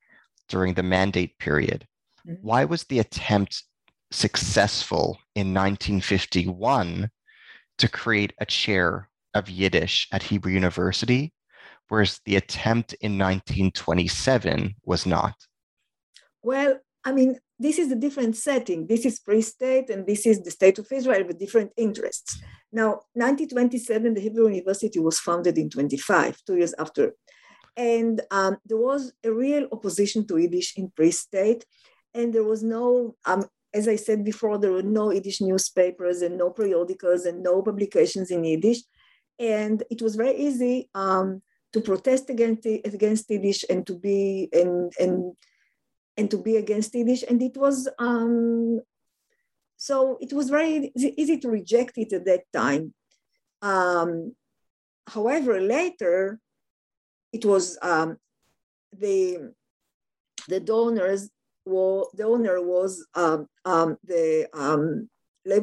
during 0.49 0.73
the 0.73 0.83
mandate 0.83 1.37
period. 1.39 1.87
Mm-hmm. 2.27 2.45
Why 2.45 2.65
was 2.65 2.83
the 2.83 2.99
attempt 2.99 3.63
successful 4.11 5.17
in 5.35 5.53
1951 5.53 7.09
to 7.77 7.89
create 7.89 8.33
a 8.39 8.45
chair 8.45 9.09
of 9.37 9.49
Yiddish 9.49 10.07
at 10.11 10.23
Hebrew 10.23 10.51
University, 10.51 11.33
whereas 11.87 12.19
the 12.25 12.35
attempt 12.35 12.93
in 12.93 13.17
1927 13.17 14.75
was 14.83 15.05
not? 15.05 15.35
Well, 16.43 16.79
I 17.05 17.11
mean, 17.13 17.39
this 17.59 17.79
is 17.79 17.91
a 17.91 17.95
different 17.95 18.35
setting. 18.35 18.87
This 18.87 19.05
is 19.05 19.19
pre-state, 19.19 19.89
and 19.89 20.05
this 20.05 20.25
is 20.25 20.41
the 20.41 20.51
state 20.51 20.77
of 20.77 20.91
Israel 20.91 21.25
with 21.25 21.39
different 21.39 21.71
interests. 21.77 22.39
Now, 22.71 23.01
1927, 23.13 24.13
the 24.13 24.21
Hebrew 24.21 24.49
University 24.49 24.99
was 24.99 25.19
founded 25.19 25.57
in 25.57 25.69
25, 25.69 26.37
two 26.45 26.57
years 26.57 26.73
after. 26.77 27.13
And 27.75 28.21
um, 28.31 28.57
there 28.65 28.77
was 28.77 29.13
a 29.23 29.31
real 29.31 29.67
opposition 29.71 30.27
to 30.27 30.37
Yiddish 30.37 30.77
in 30.77 30.91
pre-state. 30.95 31.63
And 32.13 32.33
there 32.33 32.43
was 32.43 32.63
no, 32.63 33.15
um, 33.25 33.45
as 33.73 33.87
I 33.87 33.95
said 33.95 34.25
before, 34.25 34.57
there 34.57 34.71
were 34.71 34.83
no 34.83 35.11
Yiddish 35.11 35.41
newspapers 35.41 36.21
and 36.21 36.37
no 36.37 36.49
periodicals 36.49 37.25
and 37.25 37.41
no 37.41 37.61
publications 37.61 38.31
in 38.31 38.43
Yiddish. 38.43 38.79
And 39.39 39.83
it 39.89 40.01
was 40.01 40.15
very 40.15 40.35
easy 40.35 40.89
um, 40.95 41.41
to 41.73 41.81
protest 41.81 42.29
against, 42.29 42.65
against 42.65 43.29
Yiddish 43.29 43.65
and 43.69 43.85
to 43.87 43.97
be 43.97 44.49
and, 44.51 44.91
and, 44.99 45.33
and 46.15 46.31
to 46.31 46.37
be 46.37 46.57
against 46.57 46.95
Yiddish. 46.95 47.23
And 47.29 47.41
it 47.41 47.55
was 47.55 47.87
um, 47.99 48.81
so 49.77 50.17
it 50.19 50.33
was 50.33 50.49
very 50.49 50.91
easy 50.95 51.37
to 51.37 51.49
reject 51.49 51.97
it 51.97 52.11
at 52.11 52.25
that 52.25 52.43
time. 52.51 52.93
Um, 53.61 54.35
however, 55.07 55.61
later 55.61 56.39
it 57.31 57.45
was 57.45 57.77
um, 57.83 58.17
the 58.91 59.53
the 60.47 60.59
donors 60.59 61.29
were 61.65 62.05
the 62.15 62.23
owner 62.23 62.59
was 62.61 63.05
um, 63.13 63.47
um, 63.65 63.97
the 64.03 64.47
um, 64.53 65.09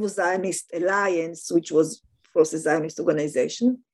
Zionist 0.08 0.70
Alliance, 0.72 1.50
which 1.50 1.72
was 1.72 2.00
a 2.40 2.58
Zionist 2.58 2.98
organization. 3.00 3.84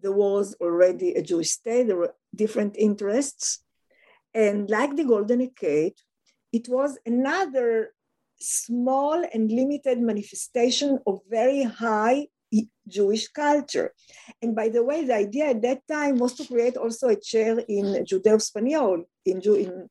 There 0.00 0.12
was 0.12 0.54
already 0.60 1.14
a 1.14 1.22
Jewish 1.22 1.50
state, 1.50 1.86
there 1.86 1.96
were 1.96 2.14
different 2.34 2.76
interests. 2.76 3.64
And 4.32 4.70
like 4.70 4.96
the 4.96 5.04
Golden 5.04 5.40
Decade, 5.40 5.94
it 6.52 6.68
was 6.68 6.98
another 7.04 7.92
small 8.38 9.24
and 9.34 9.50
limited 9.50 10.00
manifestation 10.00 10.98
of 11.06 11.20
very 11.28 11.62
high 11.62 12.28
Jewish 12.88 13.28
culture. 13.28 13.94
And 14.42 14.54
by 14.54 14.68
the 14.68 14.82
way, 14.82 15.04
the 15.04 15.14
idea 15.14 15.50
at 15.50 15.62
that 15.62 15.86
time 15.86 16.18
was 16.18 16.34
to 16.34 16.44
create 16.44 16.76
also 16.76 17.08
a 17.08 17.16
chair 17.16 17.58
in 17.68 18.04
Judeo-Spanish, 18.04 19.06
in, 19.24 19.40
in, 19.40 19.88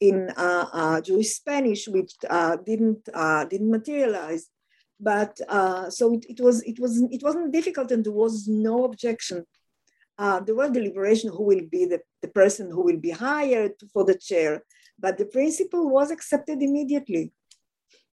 in 0.00 0.30
uh, 0.36 0.66
uh, 0.72 1.00
Jewish 1.00 1.34
Spanish, 1.34 1.88
which 1.88 2.12
uh, 2.28 2.56
didn't, 2.56 3.08
uh, 3.14 3.44
didn't 3.46 3.70
materialize 3.70 4.48
but 5.02 5.32
uh, 5.48 5.90
so 5.90 6.14
it, 6.14 6.24
it, 6.28 6.40
was 6.40 6.62
it 6.62 6.78
was 6.78 7.02
it 7.16 7.22
wasn't 7.22 7.52
difficult 7.52 7.90
and 7.90 8.04
there 8.04 8.12
was 8.24 8.48
no 8.48 8.84
objection. 8.84 9.44
Uh, 10.18 10.38
there 10.40 10.54
was 10.54 10.70
deliberation 10.70 11.30
who 11.30 11.42
will 11.42 11.66
be 11.76 11.84
the, 11.86 12.00
the 12.20 12.28
person 12.28 12.70
who 12.70 12.82
will 12.82 12.98
be 12.98 13.10
hired 13.10 13.72
for 13.92 14.04
the 14.04 14.14
chair 14.14 14.62
but 15.02 15.18
the 15.18 15.26
principle 15.26 15.90
was 15.90 16.10
accepted 16.10 16.62
immediately. 16.62 17.32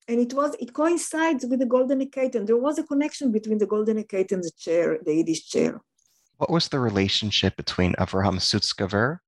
And 0.08 0.20
it 0.22 0.34
was 0.34 0.56
it 0.60 0.72
coincides 0.74 1.46
with 1.46 1.60
the 1.60 1.66
golden 1.66 2.00
decade 2.00 2.34
and 2.36 2.48
there 2.48 2.64
was 2.68 2.80
a 2.80 2.84
connection 2.92 3.32
between 3.32 3.58
the 3.58 3.68
golden 3.68 3.98
decade 3.98 4.32
and 4.32 4.44
the 4.44 4.52
chair 4.58 4.98
the 5.06 5.14
yiddish 5.16 5.44
chair. 5.50 5.82
What 6.38 6.50
was 6.50 6.70
the 6.70 6.80
relationship 6.80 7.58
between 7.58 7.94
avraham 7.96 8.40
sutzkever 8.50 9.20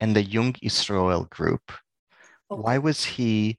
and 0.00 0.14
the 0.14 0.22
jung 0.22 0.54
israel 0.62 1.26
group? 1.30 1.72
Okay. 2.52 2.62
why 2.64 2.76
was 2.78 3.04
he 3.04 3.58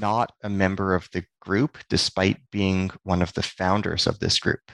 not 0.00 0.32
a 0.42 0.50
member 0.50 0.94
of 0.94 1.08
the 1.12 1.24
group 1.44 1.78
despite 1.88 2.38
being 2.50 2.90
one 3.02 3.22
of 3.22 3.32
the 3.34 3.42
founders 3.42 4.06
of 4.06 4.18
this 4.18 4.38
group? 4.38 4.64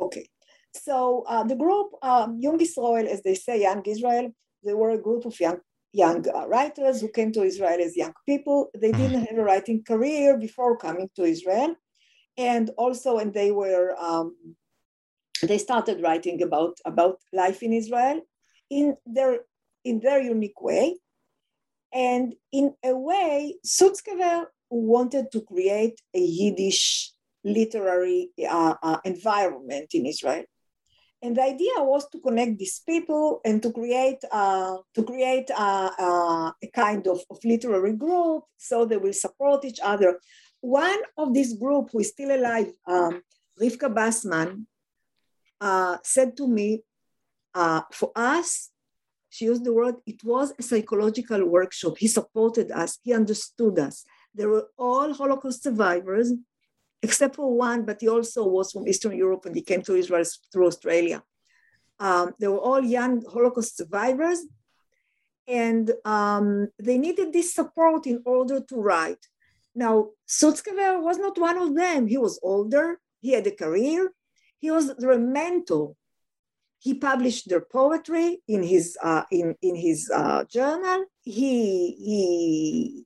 Okay. 0.00 0.26
So 0.74 1.24
uh, 1.28 1.44
the 1.44 1.56
group, 1.56 1.88
um, 2.02 2.38
Young 2.40 2.60
Israel, 2.60 3.06
as 3.08 3.22
they 3.22 3.34
say, 3.34 3.62
Young 3.62 3.82
Israel, 3.84 4.34
they 4.64 4.74
were 4.74 4.90
a 4.90 5.02
group 5.06 5.24
of 5.24 5.38
young 5.38 5.58
young 5.92 6.24
uh, 6.28 6.46
writers 6.48 7.00
who 7.00 7.08
came 7.08 7.30
to 7.32 7.42
Israel 7.42 7.78
as 7.80 7.96
young 7.96 8.14
people. 8.26 8.68
They 8.74 8.90
mm-hmm. 8.90 9.02
didn't 9.02 9.26
have 9.26 9.38
a 9.38 9.44
writing 9.44 9.84
career 9.84 10.36
before 10.36 10.76
coming 10.76 11.08
to 11.16 11.22
Israel, 11.22 11.76
and 12.36 12.70
also, 12.76 13.18
and 13.18 13.32
they 13.32 13.52
were 13.52 13.94
um, 14.08 14.34
they 15.42 15.58
started 15.58 16.02
writing 16.02 16.42
about 16.42 16.74
about 16.84 17.18
life 17.32 17.62
in 17.62 17.72
Israel 17.72 18.20
in 18.70 18.96
their 19.06 19.40
in 19.84 20.00
their 20.00 20.20
unique 20.20 20.60
way. 20.60 20.96
And 21.92 22.34
in 22.50 22.74
a 22.84 22.96
way, 22.96 23.54
Sutzkever 23.64 24.46
wanted 24.70 25.30
to 25.32 25.40
create 25.42 26.00
a 26.14 26.20
Yiddish 26.20 27.12
literary 27.44 28.30
uh, 28.48 28.74
uh, 28.82 28.98
environment 29.04 29.88
in 29.92 30.06
Israel. 30.06 30.44
And 31.22 31.36
the 31.36 31.42
idea 31.42 31.72
was 31.78 32.06
to 32.10 32.18
connect 32.18 32.58
these 32.58 32.80
people 32.86 33.40
and 33.44 33.62
to 33.62 33.72
create 33.72 34.22
uh, 34.30 34.76
to 34.94 35.02
create 35.02 35.50
uh, 35.50 35.90
uh, 35.98 36.52
a 36.62 36.68
kind 36.74 37.06
of, 37.06 37.20
of 37.30 37.38
literary 37.44 37.94
group 37.94 38.44
so 38.58 38.84
they 38.84 38.98
will 38.98 39.14
support 39.14 39.64
each 39.64 39.80
other. 39.82 40.18
One 40.60 41.00
of 41.16 41.32
this 41.32 41.54
group 41.54 41.90
who 41.92 42.00
is 42.00 42.08
still 42.08 42.34
alive, 42.34 42.72
um, 42.86 43.22
Rivka 43.60 43.88
Bassman, 43.92 44.66
uh, 45.60 45.96
said 46.02 46.36
to 46.38 46.48
me, 46.48 46.82
for 47.54 48.10
us, 48.16 48.70
she 49.30 49.46
used 49.46 49.64
the 49.64 49.72
word, 49.72 49.96
it 50.06 50.22
was 50.24 50.52
a 50.58 50.62
psychological 50.62 51.44
workshop. 51.46 51.96
He 51.98 52.08
supported 52.08 52.70
us, 52.70 52.98
he 53.02 53.12
understood 53.12 53.78
us. 53.78 54.04
They 54.34 54.46
were 54.46 54.68
all 54.76 55.12
Holocaust 55.14 55.62
survivors, 55.62 56.32
except 57.02 57.36
for 57.36 57.56
one, 57.56 57.84
but 57.84 58.00
he 58.00 58.08
also 58.08 58.46
was 58.46 58.72
from 58.72 58.88
Eastern 58.88 59.16
Europe 59.16 59.46
and 59.46 59.54
he 59.54 59.62
came 59.62 59.82
to 59.82 59.94
Israel 59.94 60.24
through 60.52 60.66
Australia. 60.66 61.22
Um, 62.00 62.32
they 62.40 62.48
were 62.48 62.58
all 62.58 62.82
young 62.82 63.24
Holocaust 63.24 63.76
survivors, 63.76 64.40
and 65.46 65.92
um, 66.04 66.68
they 66.78 66.98
needed 66.98 67.32
this 67.32 67.54
support 67.54 68.06
in 68.06 68.22
order 68.24 68.60
to 68.60 68.76
write. 68.76 69.24
Now, 69.74 70.10
Sutzkever 70.28 71.02
was 71.02 71.18
not 71.18 71.38
one 71.38 71.58
of 71.58 71.74
them. 71.74 72.06
He 72.06 72.18
was 72.18 72.38
older, 72.42 73.00
he 73.20 73.32
had 73.32 73.46
a 73.46 73.50
career, 73.50 74.12
he 74.58 74.70
was 74.70 74.94
their 74.96 75.18
mentor. 75.18 75.94
He 76.78 76.94
published 76.94 77.48
their 77.48 77.62
poetry 77.62 78.42
in 78.46 78.62
his, 78.62 78.98
uh, 79.02 79.24
in, 79.30 79.54
in 79.62 79.74
his 79.74 80.10
uh, 80.14 80.44
journal. 80.44 81.04
He, 81.22 81.92
he, 82.06 83.04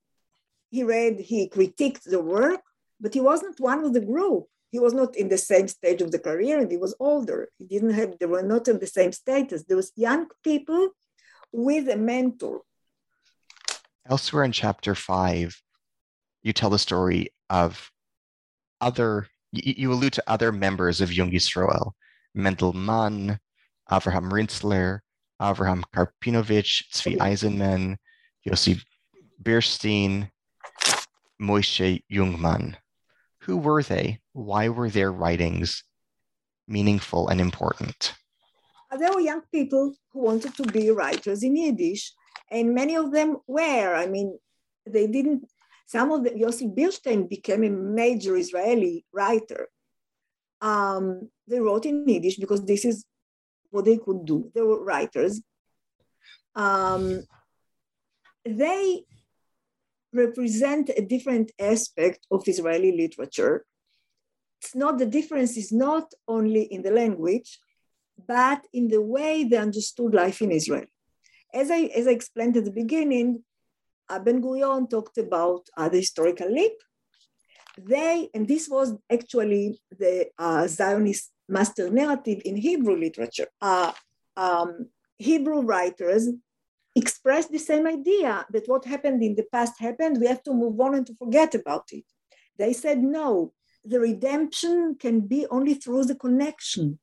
he 0.70 0.82
read, 0.82 1.20
he 1.20 1.48
critiqued 1.48 2.04
the 2.04 2.20
work, 2.20 2.60
but 3.00 3.14
he 3.14 3.20
wasn't 3.20 3.60
one 3.60 3.84
of 3.84 3.92
the 3.94 4.00
group. 4.00 4.46
He 4.70 4.78
was 4.78 4.92
not 4.92 5.16
in 5.16 5.28
the 5.28 5.38
same 5.38 5.66
stage 5.68 6.02
of 6.02 6.10
the 6.10 6.18
career 6.18 6.58
and 6.58 6.70
he 6.70 6.76
was 6.76 6.94
older. 7.00 7.48
He 7.56 7.64
didn't 7.64 7.94
have, 7.94 8.18
they 8.18 8.26
were 8.26 8.42
not 8.42 8.68
in 8.68 8.78
the 8.78 8.86
same 8.86 9.12
status. 9.12 9.64
There 9.64 9.76
was 9.76 9.92
young 9.96 10.26
people 10.44 10.90
with 11.52 11.88
a 11.88 11.96
mentor. 11.96 12.60
Elsewhere 14.08 14.44
in 14.44 14.52
chapter 14.52 14.94
five, 14.94 15.60
you 16.42 16.52
tell 16.52 16.70
the 16.70 16.78
story 16.78 17.28
of 17.48 17.90
other, 18.80 19.28
you, 19.52 19.74
you 19.76 19.92
allude 19.92 20.14
to 20.14 20.24
other 20.26 20.52
members 20.52 21.00
of 21.00 21.12
Jung 21.12 21.30
Yisroel, 21.30 21.92
Mendel 22.34 22.74
Mann, 22.74 23.38
Avraham 23.90 24.30
Rinzler, 24.30 25.00
Avraham 25.40 25.82
Karpinovich, 25.94 26.84
Zvi 26.92 27.16
oh, 27.18 27.24
Eisenman, 27.24 27.96
Yossi 28.46 28.82
Birstein, 29.42 30.30
Moshe 31.40 32.02
Jungmann. 32.10 32.76
Who 33.42 33.56
were 33.56 33.82
they? 33.82 34.20
Why 34.32 34.68
were 34.68 34.90
their 34.90 35.12
writings 35.12 35.84
meaningful 36.66 37.28
and 37.28 37.40
important? 37.40 38.14
There 38.98 39.12
were 39.12 39.20
young 39.20 39.42
people 39.52 39.94
who 40.12 40.20
wanted 40.20 40.54
to 40.56 40.62
be 40.64 40.90
writers 40.90 41.42
in 41.42 41.56
Yiddish, 41.56 42.12
and 42.50 42.74
many 42.74 42.96
of 42.96 43.12
them 43.12 43.36
were. 43.46 43.94
I 43.94 44.06
mean, 44.06 44.38
they 44.86 45.06
didn't 45.06 45.48
some 45.88 46.12
of 46.12 46.22
the, 46.22 46.30
Yossi 46.30 46.68
Birstein 46.72 47.28
became 47.28 47.64
a 47.64 47.70
major 47.70 48.36
Israeli 48.36 49.06
writer. 49.10 49.68
Um, 50.60 51.30
they 51.46 51.60
wrote 51.60 51.86
in 51.86 52.06
Yiddish 52.06 52.36
because 52.36 52.62
this 52.62 52.84
is 52.84 53.06
what 53.70 53.86
they 53.86 53.96
could 53.96 54.26
do. 54.26 54.50
They 54.54 54.60
were 54.60 54.84
writers. 54.84 55.40
Um, 56.54 57.22
they 58.44 59.04
represent 60.12 60.90
a 60.96 61.02
different 61.02 61.52
aspect 61.58 62.26
of 62.30 62.46
Israeli 62.46 62.96
literature. 62.96 63.64
It's 64.60 64.74
not 64.74 64.98
the 64.98 65.06
difference 65.06 65.56
is 65.56 65.70
not 65.72 66.12
only 66.26 66.62
in 66.62 66.82
the 66.82 66.90
language, 66.90 67.58
but 68.26 68.66
in 68.72 68.88
the 68.88 69.00
way 69.00 69.44
they 69.44 69.56
understood 69.56 70.14
life 70.14 70.42
in 70.42 70.50
Israel. 70.50 70.86
As 71.54 71.70
I, 71.70 71.82
as 71.94 72.06
I 72.08 72.10
explained 72.10 72.56
at 72.56 72.64
the 72.64 72.72
beginning, 72.72 73.44
Ben 74.24 74.42
Gurion 74.42 74.88
talked 74.88 75.18
about 75.18 75.68
uh, 75.76 75.88
the 75.88 75.98
historical 75.98 76.50
leap. 76.50 76.72
They, 77.78 78.28
and 78.34 78.48
this 78.48 78.68
was 78.68 78.94
actually 79.12 79.80
the 79.90 80.28
uh, 80.38 80.66
Zionist 80.66 81.30
master 81.48 81.90
narrative 81.90 82.42
in 82.44 82.56
Hebrew 82.56 82.96
literature. 82.96 83.48
Uh, 83.60 83.92
um, 84.36 84.88
Hebrew 85.18 85.60
writers 85.62 86.28
expressed 86.98 87.50
the 87.50 87.58
same 87.58 87.86
idea 87.86 88.46
that 88.50 88.66
what 88.66 88.84
happened 88.84 89.22
in 89.22 89.34
the 89.34 89.46
past 89.52 89.74
happened, 89.80 90.18
we 90.20 90.26
have 90.26 90.42
to 90.44 90.52
move 90.52 90.80
on 90.80 90.94
and 90.94 91.06
to 91.06 91.14
forget 91.14 91.54
about 91.54 91.86
it. 91.92 92.04
They 92.58 92.72
said, 92.72 92.98
no, 93.02 93.52
the 93.84 94.00
redemption 94.00 94.96
can 94.98 95.20
be 95.20 95.46
only 95.50 95.74
through 95.74 96.04
the 96.04 96.14
connection. 96.14 96.98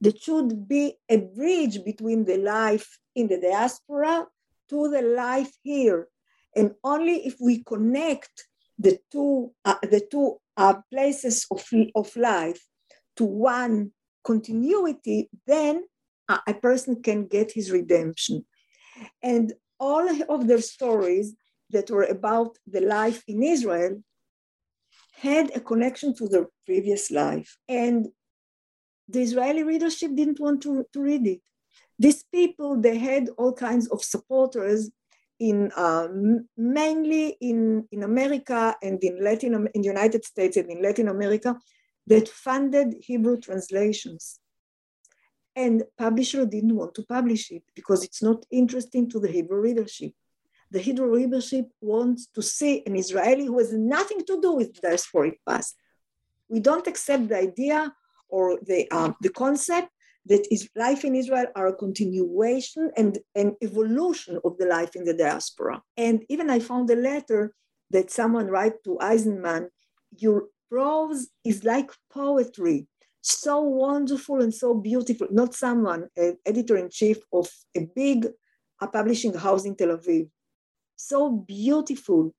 There 0.00 0.12
should 0.14 0.68
be 0.68 0.94
a 1.08 1.18
bridge 1.18 1.82
between 1.84 2.24
the 2.24 2.36
life 2.36 2.98
in 3.14 3.28
the 3.28 3.40
diaspora 3.40 4.26
to 4.70 4.88
the 4.88 5.02
life 5.02 5.52
here. 5.62 6.08
And 6.54 6.74
only 6.84 7.26
if 7.26 7.36
we 7.40 7.64
connect 7.64 8.44
the 8.78 8.98
two, 9.10 9.52
uh, 9.64 9.76
the 9.82 10.06
two 10.10 10.36
uh, 10.56 10.74
places 10.92 11.46
of, 11.50 11.66
of 11.94 12.14
life 12.16 12.62
to 13.16 13.24
one 13.24 13.92
continuity, 14.24 15.30
then 15.46 15.84
uh, 16.28 16.38
a 16.46 16.54
person 16.54 17.02
can 17.02 17.26
get 17.26 17.52
his 17.52 17.70
redemption. 17.70 18.44
And 19.22 19.52
all 19.78 20.08
of 20.28 20.46
their 20.46 20.60
stories 20.60 21.34
that 21.70 21.90
were 21.90 22.04
about 22.04 22.58
the 22.66 22.80
life 22.80 23.22
in 23.26 23.42
Israel 23.42 24.02
had 25.14 25.50
a 25.54 25.60
connection 25.60 26.14
to 26.16 26.28
their 26.28 26.46
previous 26.64 27.10
life. 27.10 27.56
And 27.68 28.08
the 29.08 29.22
Israeli 29.22 29.62
readership 29.62 30.14
didn't 30.14 30.40
want 30.40 30.62
to, 30.62 30.84
to 30.92 31.00
read 31.00 31.26
it. 31.26 31.40
These 31.98 32.24
people, 32.24 32.80
they 32.80 32.98
had 32.98 33.30
all 33.38 33.52
kinds 33.52 33.88
of 33.88 34.04
supporters 34.04 34.90
in 35.38 35.70
um, 35.76 36.48
mainly 36.56 37.36
in, 37.40 37.86
in 37.90 38.02
America 38.02 38.74
and 38.82 39.02
in 39.02 39.22
Latin 39.22 39.68
in 39.74 39.82
the 39.82 39.88
United 39.88 40.24
States 40.24 40.56
and 40.56 40.70
in 40.70 40.82
Latin 40.82 41.08
America 41.08 41.56
that 42.06 42.28
funded 42.28 42.96
Hebrew 43.00 43.38
translations. 43.38 44.40
And 45.56 45.84
publisher 45.96 46.44
didn't 46.44 46.76
want 46.76 46.94
to 46.96 47.02
publish 47.02 47.50
it 47.50 47.62
because 47.74 48.04
it's 48.04 48.22
not 48.22 48.44
interesting 48.50 49.08
to 49.10 49.18
the 49.18 49.28
Hebrew 49.28 49.58
readership. 49.58 50.12
The 50.70 50.80
Hebrew 50.80 51.10
readership 51.10 51.66
wants 51.80 52.26
to 52.34 52.42
see 52.42 52.82
an 52.86 52.94
Israeli 52.94 53.46
who 53.46 53.58
has 53.58 53.72
nothing 53.72 54.20
to 54.26 54.40
do 54.40 54.52
with 54.52 54.74
the 54.74 54.88
diasporic 54.88 55.36
past. 55.48 55.76
We 56.48 56.60
don't 56.60 56.86
accept 56.86 57.28
the 57.28 57.38
idea 57.38 57.92
or 58.28 58.58
the, 58.62 58.90
um, 58.90 59.16
the 59.22 59.30
concept 59.30 59.88
that 60.26 60.46
is 60.52 60.68
life 60.76 61.04
in 61.04 61.14
Israel 61.14 61.46
are 61.54 61.68
a 61.68 61.74
continuation 61.74 62.90
and 62.96 63.18
an 63.34 63.56
evolution 63.62 64.38
of 64.44 64.58
the 64.58 64.66
life 64.66 64.96
in 64.96 65.04
the 65.04 65.14
diaspora. 65.14 65.82
And 65.96 66.24
even 66.28 66.50
I 66.50 66.58
found 66.58 66.90
a 66.90 66.96
letter 66.96 67.54
that 67.90 68.10
someone 68.10 68.48
write 68.48 68.82
to 68.84 68.98
Eisenman, 69.00 69.68
your 70.18 70.46
prose 70.68 71.28
is 71.44 71.64
like 71.64 71.90
poetry, 72.12 72.88
so 73.32 73.60
wonderful 73.60 74.40
and 74.40 74.54
so 74.54 74.74
beautiful. 74.74 75.26
Not 75.30 75.54
someone, 75.54 76.08
editor-in-chief 76.44 77.18
of 77.32 77.48
a 77.76 77.88
big 77.94 78.28
a 78.80 78.86
publishing 78.86 79.32
house 79.32 79.64
in 79.64 79.74
Tel 79.74 79.96
Aviv. 79.96 80.28
So 80.96 81.30
beautiful 81.30 82.34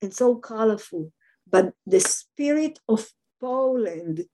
and 0.00 0.12
so 0.12 0.36
colorful. 0.36 1.12
But 1.50 1.74
the 1.86 2.00
spirit 2.00 2.78
of 2.88 3.06
Poland 3.40 4.24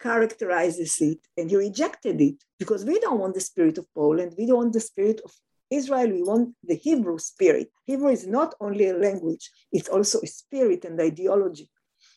characterizes 0.00 1.00
it 1.00 1.18
and 1.36 1.48
he 1.50 1.56
rejected 1.56 2.20
it 2.20 2.42
because 2.58 2.84
we 2.84 2.98
don't 3.00 3.20
want 3.20 3.34
the 3.34 3.40
spirit 3.40 3.78
of 3.78 3.86
Poland, 3.94 4.34
we 4.36 4.46
don't 4.46 4.58
want 4.58 4.72
the 4.72 4.80
spirit 4.80 5.20
of 5.24 5.32
Israel, 5.70 6.10
we 6.10 6.22
want 6.22 6.54
the 6.62 6.76
Hebrew 6.76 7.18
spirit. 7.18 7.70
Hebrew 7.84 8.10
is 8.10 8.26
not 8.26 8.54
only 8.60 8.88
a 8.88 8.96
language, 8.96 9.50
it's 9.72 9.88
also 9.88 10.20
a 10.22 10.26
spirit 10.26 10.84
and 10.84 11.00
ideology. 11.00 11.70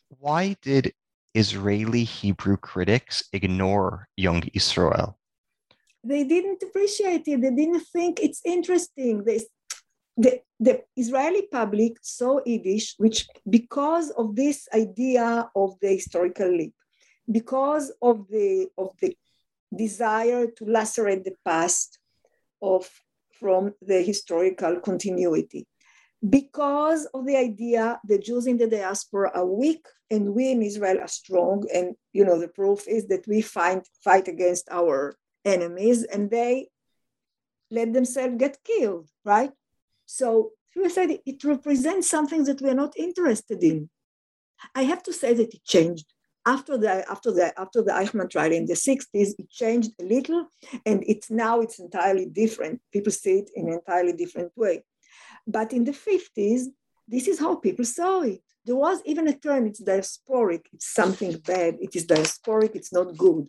Why 0.10 0.56
did 0.62 0.94
Israeli 1.34 2.04
Hebrew 2.04 2.58
critics 2.58 3.24
ignore 3.34 4.08
young 4.18 4.44
Israel? 4.54 5.18
They 6.04 6.24
didn't 6.24 6.64
appreciate 6.64 7.28
it, 7.28 7.42
they 7.42 7.52
didn't 7.52 7.86
think 7.92 8.20
it's 8.20 8.42
interesting. 8.46 9.24
They, 9.24 9.42
the, 10.18 10.42
the 10.60 10.84
Israeli 10.96 11.44
public 11.52 11.98
saw 12.02 12.40
Yiddish, 12.46 12.96
which 12.98 13.28
because 13.50 14.10
of 14.12 14.36
this 14.36 14.68
idea 14.74 15.50
of 15.56 15.76
the 15.82 15.90
historical 15.90 16.50
leap, 16.50 16.74
because 17.32 17.92
of 18.02 18.28
the 18.30 18.68
of 18.78 18.90
the 19.02 19.16
desire 19.76 20.48
to 20.48 20.66
lacerate 20.66 21.24
the 21.24 21.36
past 21.46 22.00
of 22.62 22.90
from 23.40 23.74
the 23.82 24.02
historical 24.02 24.80
continuity 24.80 25.66
because 26.28 27.06
of 27.14 27.26
the 27.26 27.38
idea 27.38 28.00
the 28.04 28.18
jews 28.18 28.48
in 28.48 28.58
the 28.58 28.68
diaspora 28.68 29.32
are 29.34 29.46
weak 29.46 29.86
and 30.12 30.34
we 30.34 30.52
in 30.52 30.62
israel 30.62 31.00
are 31.00 31.08
strong 31.08 31.66
and 31.74 31.96
you 32.14 32.24
know 32.26 32.40
the 32.40 32.48
proof 32.48 32.88
is 32.88 33.08
that 33.08 33.28
we 33.28 33.42
find 33.42 33.84
fight 34.04 34.28
against 34.28 34.68
our 34.72 35.16
enemies 35.46 36.04
and 36.04 36.30
they 36.30 36.68
let 37.72 37.94
themselves 37.94 38.36
get 38.38 38.58
killed 38.64 39.08
right 39.24 39.52
so 40.06 40.52
we 40.76 40.90
said 40.90 41.10
it 41.26 41.44
represents 41.44 42.10
something 42.10 42.44
that 42.44 42.62
we're 42.62 42.74
not 42.74 42.98
interested 42.98 43.64
in 43.64 43.90
i 44.76 44.84
have 44.84 45.04
to 45.04 45.14
say 45.14 45.34
that 45.34 45.54
it 45.54 45.64
changed 45.64 46.08
after 46.46 46.78
the 46.78 47.10
after 47.10 47.32
the 47.32 47.48
after 47.60 47.82
the 47.82 47.92
Eichmann 47.92 48.30
trial 48.30 48.52
in 48.52 48.66
the 48.66 48.74
60s, 48.74 49.34
it 49.38 49.50
changed 49.50 49.92
a 50.02 50.06
little, 50.06 50.48
and 50.86 51.04
it's 51.06 51.30
now 51.30 51.60
it's 51.60 51.80
entirely 51.80 52.26
different. 52.26 52.82
People 52.92 53.12
see 53.12 53.40
it 53.40 53.50
in 53.56 53.68
an 53.68 53.74
entirely 53.74 54.14
different 54.14 54.52
way. 54.56 54.84
But 55.46 55.74
in 55.74 55.84
the 55.84 55.92
50s, 55.92 56.62
this 57.08 57.28
is 57.28 57.40
how 57.40 57.56
people 57.56 57.86
saw 57.86 58.22
it. 58.22 58.49
There 58.66 58.76
was 58.76 59.02
even 59.06 59.28
a 59.28 59.34
term, 59.38 59.68
it's 59.68 59.82
diasporic, 59.82 60.66
it's 60.74 60.94
something 60.94 61.38
bad, 61.40 61.78
it 61.80 61.96
is 61.96 62.06
diasporic, 62.06 62.76
it's 62.76 62.94
not 62.94 63.18
good. 63.18 63.48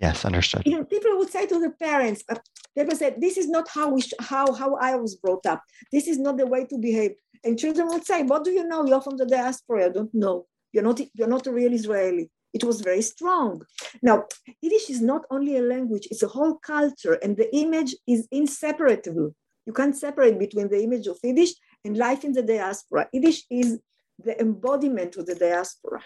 Yes, 0.00 0.24
understood. 0.24 0.62
You 0.64 0.78
know, 0.78 0.84
people 0.84 1.18
would 1.18 1.30
say 1.30 1.46
to 1.46 1.60
the 1.60 1.70
parents, 1.70 2.24
uh, 2.28 2.36
people 2.76 2.96
said, 2.96 3.20
this 3.20 3.36
is 3.36 3.48
not 3.48 3.68
how 3.68 3.90
we 3.90 4.00
sh- 4.00 4.14
how 4.18 4.52
how 4.54 4.76
I 4.76 4.96
was 4.96 5.14
brought 5.16 5.44
up. 5.44 5.62
This 5.92 6.06
is 6.08 6.18
not 6.18 6.38
the 6.38 6.46
way 6.46 6.64
to 6.64 6.78
behave. 6.78 7.12
And 7.44 7.58
children 7.58 7.88
would 7.88 8.06
say, 8.06 8.22
what 8.22 8.44
do 8.44 8.50
you 8.50 8.66
know? 8.66 8.86
You're 8.86 9.02
from 9.02 9.18
the 9.18 9.26
diaspora, 9.26 9.86
I 9.86 9.88
don't 9.90 10.14
know 10.14 10.46
You're 10.72 10.84
not, 10.84 11.00
you're 11.14 11.28
not 11.28 11.46
a 11.46 11.52
real 11.52 11.72
Israeli. 11.72 12.30
It 12.52 12.64
was 12.64 12.80
very 12.80 13.02
strong. 13.02 13.62
Now, 14.02 14.24
Yiddish 14.60 14.90
is 14.90 15.00
not 15.00 15.22
only 15.30 15.56
a 15.56 15.62
language, 15.62 16.08
it's 16.10 16.22
a 16.22 16.28
whole 16.28 16.56
culture, 16.56 17.14
and 17.22 17.36
the 17.36 17.54
image 17.54 17.94
is 18.06 18.26
inseparable. 18.30 19.34
You 19.66 19.72
can't 19.72 19.96
separate 19.96 20.38
between 20.38 20.68
the 20.68 20.82
image 20.82 21.06
of 21.06 21.18
Yiddish 21.22 21.54
and 21.84 21.96
life 21.96 22.24
in 22.24 22.32
the 22.32 22.42
diaspora. 22.42 23.08
Yiddish 23.12 23.44
is 23.50 23.80
the 24.18 24.40
embodiment 24.40 25.16
of 25.16 25.26
the 25.26 25.34
diaspora. 25.34 26.02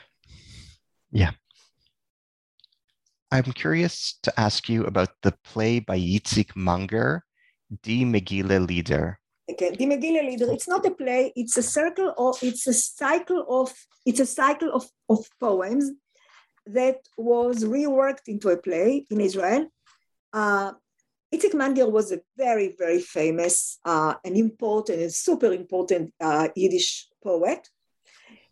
Yeah. 1.10 1.32
I'm 3.30 3.52
curious 3.52 4.18
to 4.22 4.32
ask 4.38 4.68
you 4.68 4.84
about 4.84 5.10
the 5.22 5.34
play 5.44 5.80
by 5.80 5.98
Yitzik 5.98 6.54
Manger, 6.54 7.24
Die 7.82 8.04
Megillah 8.04 8.66
Lieder. 8.66 9.18
Okay, 9.50 9.72
Die 9.72 9.86
Megillah 9.86 10.24
Lieder. 10.24 10.52
It's 10.52 10.68
not 10.68 10.86
a 10.86 10.90
play. 10.90 11.32
It's 11.34 11.56
a 11.56 11.62
circle 11.62 12.14
of. 12.16 12.38
It's 12.42 12.66
a 12.66 12.72
cycle 12.72 13.44
of. 13.48 13.74
It's 14.06 14.20
a 14.20 14.26
cycle 14.26 14.72
of, 14.72 14.88
of 15.08 15.26
poems 15.40 15.90
that 16.66 16.98
was 17.18 17.64
reworked 17.64 18.28
into 18.28 18.48
a 18.50 18.56
play 18.56 19.04
in 19.10 19.20
Israel. 19.20 19.66
Uh, 20.32 20.72
Itzik 21.34 21.54
Manger 21.54 21.88
was 21.88 22.12
a 22.12 22.20
very, 22.36 22.74
very 22.78 23.00
famous 23.00 23.78
uh, 23.84 24.14
and 24.24 24.36
important 24.36 25.00
and 25.00 25.12
super 25.12 25.52
important 25.52 26.12
uh, 26.20 26.48
Yiddish 26.54 27.08
poet. 27.22 27.68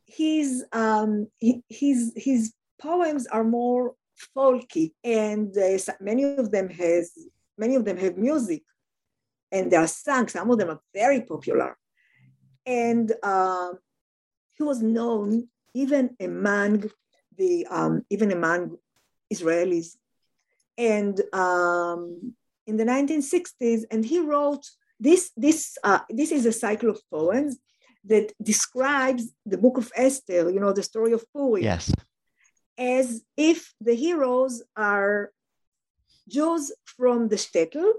His, 0.04 0.64
um, 0.72 1.28
his, 1.68 2.12
his 2.16 2.52
poems 2.80 3.26
are 3.26 3.44
more 3.44 3.94
folky 4.36 4.92
and 5.04 5.56
uh, 5.56 5.78
many 6.00 6.24
of 6.24 6.50
them 6.50 6.68
has 6.68 7.12
many 7.58 7.74
of 7.74 7.84
them 7.84 7.96
have 7.96 8.16
music 8.16 8.62
and 9.50 9.70
they 9.70 9.76
are 9.76 9.86
sung 9.86 10.28
some 10.28 10.50
of 10.50 10.58
them 10.58 10.70
are 10.70 10.80
very 10.94 11.22
popular 11.22 11.76
and 12.66 13.12
uh, 13.22 13.70
he 14.56 14.62
was 14.62 14.80
known 14.82 15.48
even 15.74 16.16
among 16.20 16.90
the 17.36 17.66
um, 17.70 18.04
even 18.10 18.30
among 18.32 18.76
Israelis. 19.32 19.96
And 20.78 21.20
um, 21.32 22.34
in 22.66 22.76
the 22.76 22.84
1960s, 22.84 23.82
and 23.90 24.04
he 24.04 24.18
wrote 24.18 24.64
this. 25.00 25.30
This 25.36 25.76
uh, 25.84 26.00
this 26.10 26.32
is 26.32 26.46
a 26.46 26.52
cycle 26.52 26.90
of 26.90 27.00
poems 27.10 27.58
that 28.04 28.32
describes 28.42 29.32
the 29.46 29.58
book 29.58 29.78
of 29.78 29.92
Esther. 29.94 30.50
You 30.50 30.60
know 30.60 30.72
the 30.72 30.82
story 30.82 31.12
of 31.12 31.24
Purim. 31.32 31.62
Yes. 31.62 31.92
As 32.78 33.22
if 33.36 33.72
the 33.80 33.94
heroes 33.94 34.62
are 34.76 35.30
Jews 36.28 36.72
from 36.84 37.28
the 37.28 37.36
shtetl, 37.36 37.92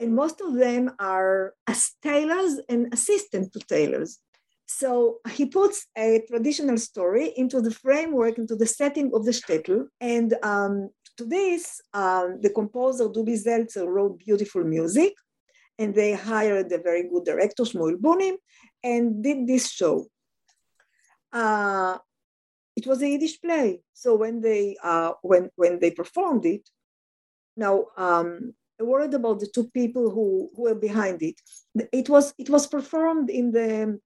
and 0.00 0.14
most 0.14 0.40
of 0.40 0.54
them 0.54 0.92
are 0.98 1.54
as 1.66 1.92
tailors 2.02 2.60
and 2.68 2.92
assistant 2.92 3.52
to 3.52 3.60
tailors. 3.60 4.18
So 4.66 5.18
he 5.30 5.46
puts 5.46 5.86
a 5.96 6.22
traditional 6.28 6.78
story 6.78 7.32
into 7.36 7.60
the 7.60 7.70
framework, 7.70 8.38
into 8.38 8.56
the 8.56 8.66
setting 8.66 9.12
of 9.14 9.24
the 9.24 9.32
shtetl. 9.32 9.86
And 10.00 10.34
um, 10.42 10.90
to 11.18 11.24
this, 11.24 11.80
um, 11.92 12.40
the 12.40 12.50
composer 12.50 13.08
Dubi 13.08 13.36
Zeltzer 13.42 13.86
wrote 13.86 14.18
beautiful 14.18 14.64
music, 14.64 15.14
and 15.78 15.94
they 15.94 16.12
hired 16.12 16.70
a 16.72 16.78
very 16.78 17.08
good 17.08 17.24
director, 17.24 17.64
Shmuel 17.64 17.96
Bunim, 17.96 18.36
and 18.82 19.22
did 19.22 19.46
this 19.46 19.70
show. 19.70 20.06
Uh, 21.32 21.98
it 22.76 22.86
was 22.86 23.02
a 23.02 23.08
Yiddish 23.08 23.40
play. 23.40 23.82
So 23.92 24.14
when 24.14 24.40
they 24.40 24.76
uh, 24.82 25.12
when 25.22 25.50
when 25.56 25.78
they 25.78 25.90
performed 25.90 26.44
it, 26.46 26.68
now 27.56 27.86
um, 27.96 28.54
a 28.80 28.84
word 28.84 29.14
about 29.14 29.40
the 29.40 29.46
two 29.46 29.68
people 29.70 30.10
who, 30.10 30.50
who 30.54 30.62
were 30.62 30.74
behind 30.74 31.22
it. 31.22 31.36
It 31.92 32.08
was 32.08 32.34
it 32.38 32.50
was 32.50 32.66
performed 32.66 33.30
in 33.30 33.52
the 33.52 34.00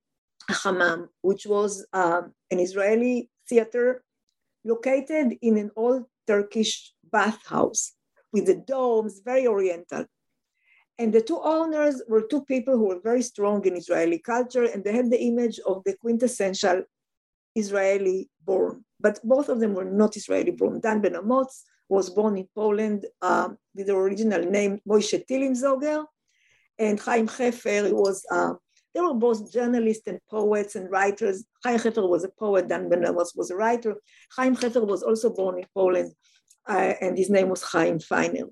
Hammam, 0.49 1.09
which 1.23 1.47
was 1.47 1.87
um, 1.93 2.33
an 2.51 2.59
Israeli 2.59 3.31
theater 3.49 4.03
located 4.65 5.39
in 5.43 5.57
an 5.57 5.71
old 5.77 6.05
Turkish 6.27 6.93
bathhouse 7.11 7.93
with 8.33 8.47
the 8.47 8.57
domes, 8.57 9.21
very 9.25 9.47
oriental. 9.47 10.05
And 10.99 11.13
the 11.13 11.21
two 11.21 11.41
owners 11.43 12.03
were 12.09 12.23
two 12.23 12.43
people 12.45 12.77
who 12.77 12.89
were 12.89 13.01
very 13.01 13.23
strong 13.23 13.65
in 13.67 13.77
Israeli 13.77 14.19
culture, 14.19 14.65
and 14.65 14.83
they 14.83 14.93
had 14.93 15.11
the 15.11 15.21
image 15.21 15.59
of 15.67 15.83
the 15.85 15.95
quintessential 15.97 16.83
Israeli 17.55 18.31
born. 18.45 18.85
But 19.01 19.21
both 19.23 19.49
of 19.49 19.61
them 19.61 19.75
were 19.75 19.85
not 19.85 20.17
Israeli 20.17 20.53
born. 20.53 20.81
Dan 20.81 21.01
Ben 21.01 21.15
Amotz 21.15 21.65
was 21.89 22.11
born 22.11 22.37
in 22.39 22.49
Poland 22.55 23.07
um, 23.23 23.59
with 23.75 23.87
the 23.89 23.95
original 23.97 24.43
name 24.43 24.81
Moshe 24.89 25.25
Tehilimzeiger, 25.27 26.05
and 26.79 26.99
Chaim 27.01 27.29
Hefer 27.29 27.93
was 27.93 28.25
uh, 28.31 28.55
they 28.95 29.01
were 29.03 29.15
both 29.15 29.53
journalists 29.53 30.07
and 30.07 30.19
poets 30.31 30.75
and 30.75 30.91
writers. 30.91 31.45
Chaim 31.63 31.79
Hefer 31.79 32.09
was 32.09 32.25
a 32.25 32.31
poet, 32.31 32.69
Dan 32.69 32.89
Ben 32.89 33.03
Amotz 33.03 33.37
was 33.37 33.51
a 33.51 33.57
writer. 33.57 33.97
Chaim 34.35 34.57
Hefer 34.57 34.87
was 34.87 35.03
also 35.03 35.29
born 35.31 35.59
in 35.59 35.67
Poland, 35.75 36.13
uh, 36.69 36.95
and 37.01 37.17
his 37.17 37.31
name 37.31 37.49
was 37.49 37.63
Chaim 37.63 37.99
Feiner. 37.99 38.49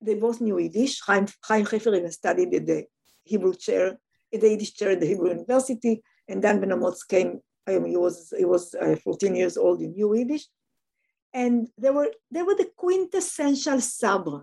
They 0.00 0.14
both 0.14 0.40
knew 0.40 0.58
Yiddish. 0.58 1.00
Chaim, 1.02 1.26
Chaim 1.44 1.66
studied 2.10 2.54
at 2.54 2.66
the 2.66 2.84
Hebrew 3.24 3.54
chair, 3.54 3.98
at 4.32 4.40
the 4.40 4.48
Yiddish 4.50 4.74
chair 4.74 4.90
at 4.92 5.00
the 5.00 5.06
Hebrew 5.06 5.28
University, 5.28 6.02
and 6.28 6.40
Dan 6.40 6.60
Ben 6.60 6.70
Amotz 6.70 7.06
came, 7.06 7.40
he 7.66 7.96
was, 7.96 8.32
he 8.36 8.44
was 8.44 8.74
uh, 8.74 8.96
14 8.96 9.34
years 9.36 9.56
old, 9.56 9.80
he 9.80 9.88
knew 9.88 10.14
Yiddish. 10.14 10.46
And 11.32 11.68
they 11.78 11.90
were, 11.90 12.10
they 12.30 12.42
were 12.42 12.56
the 12.56 12.70
quintessential 12.76 13.80
Sabra 13.80 14.42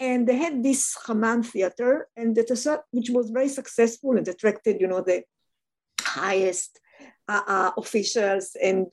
and 0.00 0.26
they 0.26 0.36
had 0.36 0.62
this 0.62 0.96
Hammam 1.06 1.42
theater, 1.42 2.08
and 2.16 2.34
that 2.34 2.82
which 2.90 3.10
was 3.10 3.28
very 3.28 3.48
successful 3.48 4.16
and 4.16 4.26
attracted, 4.26 4.80
you 4.80 4.88
know, 4.88 5.02
the 5.02 5.22
highest 6.00 6.80
uh, 7.28 7.42
uh, 7.46 7.70
officials 7.76 8.56
and 8.60 8.86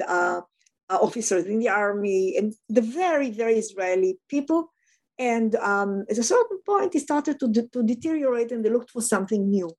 uh, 0.89 0.97
officers 1.01 1.45
in 1.45 1.59
the 1.59 1.69
army 1.69 2.35
and 2.37 2.53
the 2.69 2.81
very, 2.81 3.29
very 3.31 3.55
Israeli 3.55 4.19
people. 4.29 4.71
And 5.19 5.55
um, 5.55 6.05
at 6.09 6.17
a 6.17 6.23
certain 6.23 6.59
point, 6.65 6.95
it 6.95 7.01
started 7.01 7.39
to, 7.39 7.47
de- 7.47 7.67
to 7.69 7.83
deteriorate, 7.83 8.51
and 8.51 8.63
they 8.63 8.69
looked 8.69 8.91
for 8.91 9.01
something 9.01 9.49
new. 9.49 9.69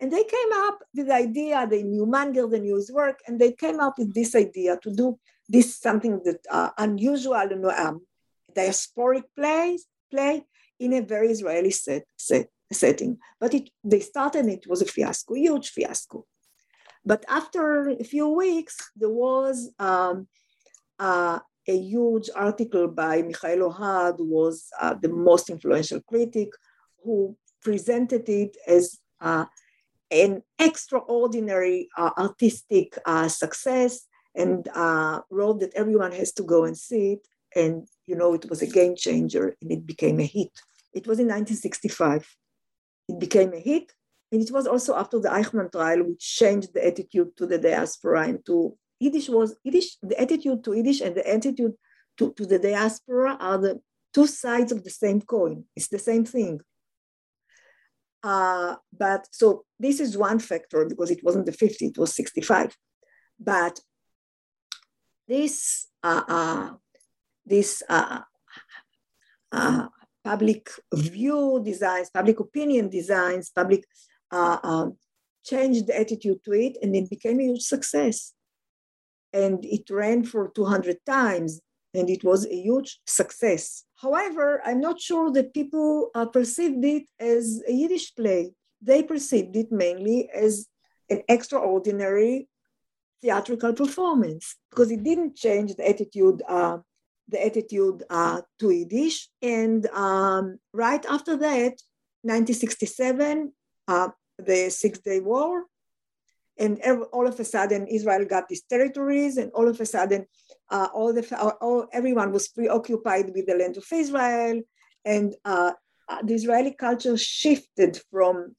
And 0.00 0.10
they 0.10 0.24
came 0.24 0.52
up 0.54 0.78
with 0.94 1.06
the 1.08 1.14
idea, 1.14 1.66
they 1.66 1.82
knew 1.82 2.06
Manger, 2.06 2.46
they 2.48 2.60
knew 2.60 2.76
his 2.76 2.90
work, 2.90 3.20
and 3.26 3.38
they 3.38 3.52
came 3.52 3.80
up 3.80 3.98
with 3.98 4.14
this 4.14 4.34
idea 4.34 4.78
to 4.82 4.90
do 4.90 5.18
this 5.48 5.76
something 5.76 6.20
that 6.24 6.40
uh, 6.50 6.70
unusual, 6.78 7.46
know, 7.56 7.70
um, 7.70 8.00
diasporic 8.56 9.24
plays, 9.36 9.86
play 10.10 10.44
in 10.78 10.94
a 10.94 11.02
very 11.02 11.28
Israeli 11.28 11.70
set, 11.70 12.04
set, 12.16 12.48
setting. 12.72 13.18
But 13.38 13.54
it, 13.54 13.70
they 13.84 14.00
started, 14.00 14.46
it 14.46 14.66
was 14.66 14.80
a 14.80 14.86
fiasco, 14.86 15.34
huge 15.34 15.70
fiasco. 15.70 16.24
But 17.04 17.24
after 17.28 17.90
a 17.90 18.04
few 18.04 18.28
weeks, 18.28 18.76
there 18.96 19.10
was 19.10 19.70
um, 19.78 20.28
uh, 21.00 21.40
a 21.66 21.76
huge 21.76 22.30
article 22.34 22.88
by 22.88 23.22
Michael 23.22 23.70
Ohad, 23.70 24.18
who 24.18 24.26
was 24.26 24.68
uh, 24.80 24.94
the 24.94 25.08
most 25.08 25.50
influential 25.50 26.00
critic, 26.02 26.50
who 27.02 27.36
presented 27.62 28.28
it 28.28 28.56
as 28.66 28.98
uh, 29.20 29.46
an 30.10 30.42
extraordinary 30.58 31.88
uh, 31.96 32.10
artistic 32.18 32.98
uh, 33.06 33.28
success 33.28 34.06
and 34.34 34.68
uh, 34.74 35.20
wrote 35.30 35.60
that 35.60 35.74
everyone 35.74 36.12
has 36.12 36.32
to 36.32 36.42
go 36.42 36.64
and 36.64 36.76
see 36.76 37.12
it. 37.12 37.26
And, 37.54 37.88
you 38.06 38.16
know, 38.16 38.34
it 38.34 38.48
was 38.48 38.62
a 38.62 38.66
game 38.66 38.94
changer 38.96 39.56
and 39.60 39.72
it 39.72 39.86
became 39.86 40.20
a 40.20 40.24
hit. 40.24 40.52
It 40.92 41.06
was 41.06 41.18
in 41.18 41.26
1965. 41.26 42.36
It 43.08 43.18
became 43.18 43.52
a 43.52 43.60
hit. 43.60 43.92
And 44.32 44.40
it 44.40 44.52
was 44.52 44.66
also 44.66 44.94
after 44.96 45.18
the 45.18 45.28
Eichmann 45.28 45.72
trial, 45.72 46.04
which 46.04 46.20
changed 46.20 46.72
the 46.74 46.86
attitude 46.86 47.36
to 47.36 47.46
the 47.46 47.58
diaspora 47.58 48.28
and 48.28 48.46
to 48.46 48.76
Yiddish 49.00 49.28
was 49.28 49.56
Yiddish, 49.64 49.96
the 50.02 50.20
attitude 50.20 50.62
to 50.64 50.74
Yiddish 50.74 51.00
and 51.00 51.14
the 51.16 51.28
attitude 51.28 51.72
to, 52.18 52.32
to 52.34 52.46
the 52.46 52.58
diaspora 52.58 53.36
are 53.40 53.58
the 53.58 53.80
two 54.12 54.26
sides 54.26 54.72
of 54.72 54.84
the 54.84 54.90
same 54.90 55.20
coin. 55.22 55.64
It's 55.74 55.88
the 55.88 55.98
same 55.98 56.24
thing. 56.24 56.60
Uh, 58.22 58.76
but 58.92 59.26
so 59.30 59.64
this 59.78 59.98
is 59.98 60.18
one 60.18 60.38
factor 60.38 60.84
because 60.84 61.10
it 61.10 61.24
wasn't 61.24 61.46
the 61.46 61.52
50, 61.52 61.86
it 61.86 61.98
was 61.98 62.14
65. 62.14 62.76
But 63.38 63.80
this 65.26 65.88
uh, 66.02 66.22
uh, 66.28 66.70
this 67.46 67.82
uh, 67.88 68.20
uh, 69.52 69.88
public 70.22 70.68
view 70.92 71.62
designs, 71.64 72.10
public 72.10 72.40
opinion 72.40 72.88
designs, 72.90 73.50
public 73.50 73.84
uh, 74.30 74.88
changed 75.44 75.86
the 75.86 75.98
attitude 75.98 76.44
to 76.44 76.52
it, 76.52 76.76
and 76.82 76.94
it 76.94 77.08
became 77.08 77.40
a 77.40 77.44
huge 77.44 77.62
success. 77.62 78.34
And 79.32 79.64
it 79.64 79.88
ran 79.90 80.24
for 80.24 80.50
200 80.50 80.98
times, 81.06 81.60
and 81.94 82.10
it 82.10 82.24
was 82.24 82.46
a 82.46 82.54
huge 82.54 83.00
success. 83.06 83.84
However, 83.96 84.60
I'm 84.64 84.80
not 84.80 85.00
sure 85.00 85.30
that 85.32 85.54
people 85.54 86.10
uh, 86.14 86.26
perceived 86.26 86.84
it 86.84 87.04
as 87.18 87.62
a 87.68 87.72
Yiddish 87.72 88.14
play. 88.14 88.52
They 88.82 89.02
perceived 89.02 89.54
it 89.56 89.70
mainly 89.70 90.28
as 90.30 90.66
an 91.08 91.22
extraordinary 91.28 92.48
theatrical 93.22 93.74
performance 93.74 94.56
because 94.70 94.90
it 94.90 95.02
didn't 95.02 95.36
change 95.36 95.74
the 95.74 95.86
attitude 95.86 96.42
uh, 96.48 96.78
the 97.30 97.44
attitude 97.44 98.02
uh, 98.10 98.42
to 98.58 98.70
Yiddish. 98.70 99.28
And 99.40 99.86
um, 99.88 100.58
right 100.72 101.04
after 101.06 101.36
that, 101.36 101.80
1967, 102.22 103.52
uh, 103.88 104.08
the 104.38 104.70
Six 104.70 104.98
Day 104.98 105.20
War, 105.20 105.64
and 106.60 106.78
all 107.12 107.26
of 107.26 107.40
a 107.40 107.44
sudden 107.44 107.86
Israel 107.86 108.24
got 108.26 108.48
these 108.48 108.62
territories, 108.62 109.38
and 109.38 109.50
all 109.52 109.66
of 109.66 109.80
a 109.80 109.86
sudden, 109.86 110.26
uh, 110.70 110.88
all 110.92 111.12
the 111.12 111.24
all, 111.60 111.86
everyone 111.92 112.32
was 112.32 112.48
preoccupied 112.48 113.32
with 113.34 113.46
the 113.46 113.54
land 113.54 113.76
of 113.78 113.86
Israel, 113.90 114.60
and 115.04 115.34
uh, 115.44 115.72
uh, 116.08 116.22
the 116.22 116.34
Israeli 116.34 116.72
culture 116.72 117.16
shifted 117.16 117.98
from, 118.10 118.54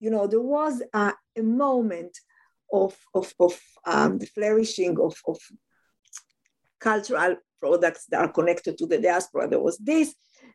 you 0.00 0.10
know, 0.10 0.26
there 0.26 0.40
was 0.40 0.82
a, 0.92 1.14
moment 1.38 2.16
of 2.72 2.96
of, 3.14 3.32
of 3.38 3.58
um, 3.86 4.18
the 4.18 4.26
flourishing 4.26 4.98
of, 5.00 5.14
of 5.26 5.38
cultural 6.80 7.36
products 7.60 8.06
that 8.10 8.20
are 8.20 8.32
connected 8.32 8.76
to 8.78 8.86
the 8.86 8.98
diaspora. 8.98 9.48
There 9.48 9.60
was 9.60 9.78
this. 9.78 10.14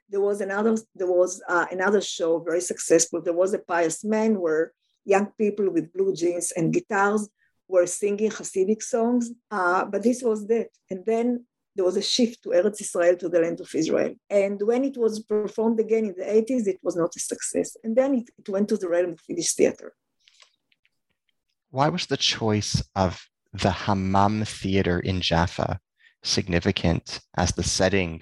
There 0.09 0.21
was 0.21 0.41
another. 0.41 0.77
There 0.95 1.11
was 1.21 1.41
uh, 1.47 1.65
another 1.71 2.01
show 2.01 2.39
very 2.39 2.61
successful. 2.61 3.21
There 3.21 3.41
was 3.43 3.53
a 3.53 3.59
pious 3.59 4.03
man 4.03 4.39
where 4.39 4.73
young 5.05 5.27
people 5.37 5.69
with 5.69 5.93
blue 5.93 6.13
jeans 6.13 6.51
and 6.51 6.73
guitars 6.73 7.29
were 7.67 7.87
singing 7.87 8.29
Hasidic 8.29 8.81
songs, 8.83 9.31
uh, 9.49 9.85
but 9.85 10.03
this 10.03 10.21
was 10.21 10.45
that. 10.47 10.69
And 10.89 11.05
then 11.05 11.45
there 11.75 11.85
was 11.85 11.97
a 11.97 12.01
shift 12.01 12.43
to 12.43 12.49
Eretz 12.49 12.81
Israel, 12.81 13.15
to 13.17 13.29
the 13.29 13.39
land 13.39 13.61
of 13.61 13.73
Israel. 13.73 14.13
And 14.29 14.61
when 14.61 14.83
it 14.83 14.97
was 14.97 15.21
performed 15.21 15.79
again 15.79 16.05
in 16.05 16.15
the 16.17 16.25
80s, 16.25 16.67
it 16.67 16.79
was 16.83 16.95
not 16.95 17.15
a 17.15 17.19
success. 17.19 17.77
And 17.83 17.95
then 17.95 18.15
it, 18.15 18.29
it 18.37 18.49
went 18.49 18.67
to 18.69 18.77
the 18.77 18.89
realm 18.89 19.11
of 19.11 19.19
Yiddish 19.27 19.53
theater. 19.53 19.93
Why 21.69 21.87
was 21.87 22.07
the 22.07 22.17
choice 22.17 22.83
of 22.95 23.25
the 23.53 23.71
Hammam 23.71 24.43
Theater 24.43 24.99
in 24.99 25.21
Jaffa 25.21 25.79
significant 26.23 27.21
as 27.37 27.53
the 27.53 27.63
setting? 27.63 28.21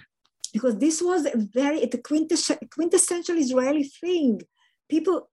Because 0.53 0.77
this 0.77 1.01
was 1.01 1.25
a 1.25 1.31
very, 1.35 1.81
a 1.81 1.87
quintessential 1.87 3.37
Israeli 3.37 3.83
thing. 3.83 4.41
People 4.87 5.29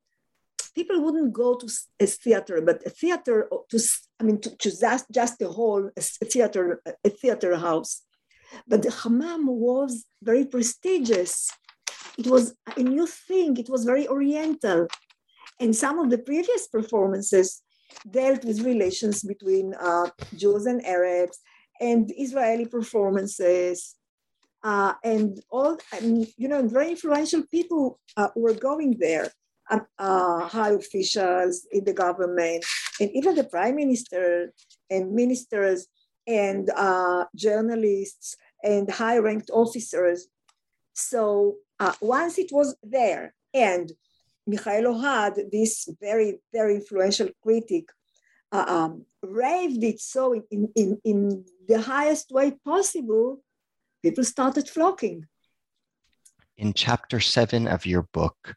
people 0.77 1.01
wouldn't 1.03 1.33
go 1.33 1.57
to 1.57 1.67
a 1.99 2.07
theater, 2.07 2.61
but 2.61 2.87
a 2.87 2.91
theater 2.91 3.49
to 3.71 3.79
I 4.21 4.23
mean 4.27 4.39
to, 4.43 4.51
to 4.63 4.69
just 4.85 5.07
just 5.21 5.43
a 5.43 5.49
whole 5.49 5.85
a 6.25 6.27
theater 6.33 6.65
a 7.09 7.11
theater 7.21 7.53
house. 7.69 7.93
But 8.71 8.83
the 8.83 8.93
hammam 9.01 9.45
was 9.69 10.05
very 10.23 10.45
prestigious. 10.55 11.33
It 12.21 12.27
was 12.35 12.45
a 12.77 12.83
new 12.83 13.07
thing. 13.29 13.51
It 13.57 13.69
was 13.75 13.83
very 13.93 14.07
oriental, 14.17 14.81
and 15.63 15.75
some 15.85 15.97
of 16.03 16.07
the 16.11 16.23
previous 16.31 16.63
performances 16.77 17.49
dealt 18.19 18.43
with 18.45 18.69
relations 18.73 19.17
between 19.33 19.67
uh, 19.89 20.09
Jews 20.41 20.65
and 20.73 20.81
Arabs 20.97 21.39
and 21.81 22.03
Israeli 22.27 22.67
performances. 22.67 23.77
Uh, 24.73 24.95
and 25.05 25.29
all, 25.49 25.79
and, 25.93 26.27
you 26.37 26.49
know, 26.49 26.61
very 26.67 26.91
influential 26.91 27.43
people 27.57 28.01
uh, 28.17 28.31
were 28.35 28.55
going 28.69 28.97
there 28.99 29.31
uh, 29.71 30.47
high 30.47 30.73
officials 30.73 31.67
in 31.73 31.85
the 31.85 31.93
government, 31.93 32.65
and 33.01 33.11
even 33.15 33.35
the 33.35 33.45
prime 33.45 33.77
minister 33.77 34.53
and 34.91 35.13
ministers 35.13 35.87
and 36.27 36.71
uh, 36.77 37.25
journalists 37.35 38.37
and 38.63 38.91
high 38.91 39.19
ranked 39.19 39.51
officers. 39.51 40.29
So 40.95 41.57
uh, 41.79 41.93
once 42.01 42.39
it 42.39 42.51
was 42.53 42.77
there, 42.83 43.35
and 43.53 43.93
Michael 44.47 44.95
Ohad, 44.95 45.51
this 45.51 45.89
very, 46.01 46.39
very 46.53 46.77
influential 46.77 47.29
critic, 47.43 47.91
uh, 48.53 48.65
um, 48.69 49.05
raved 49.23 49.83
it 49.83 50.01
so 50.01 50.33
in, 50.51 50.69
in, 50.77 51.01
in 51.05 51.45
the 51.69 51.81
highest 51.81 52.31
way 52.31 52.53
possible, 52.65 53.43
people 54.03 54.25
started 54.25 54.69
flocking. 54.69 55.27
In 56.57 56.73
chapter 56.73 57.21
seven 57.21 57.67
of 57.67 57.85
your 57.85 58.03
book, 58.13 58.55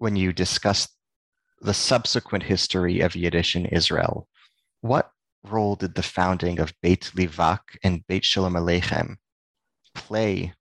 when 0.00 0.16
you 0.16 0.32
discuss 0.32 0.88
the 1.60 1.74
subsequent 1.74 2.42
history 2.42 3.00
of 3.00 3.14
Yiddish 3.14 3.54
in 3.54 3.66
Israel, 3.66 4.26
what 4.80 5.10
role 5.44 5.76
did 5.76 5.94
the 5.94 6.02
founding 6.02 6.58
of 6.58 6.72
Beit 6.82 7.12
Leivick 7.14 7.60
and 7.84 8.04
Beit 8.06 8.22
Sholem 8.22 8.56
Aleichem 8.56 9.16
play 9.94 10.54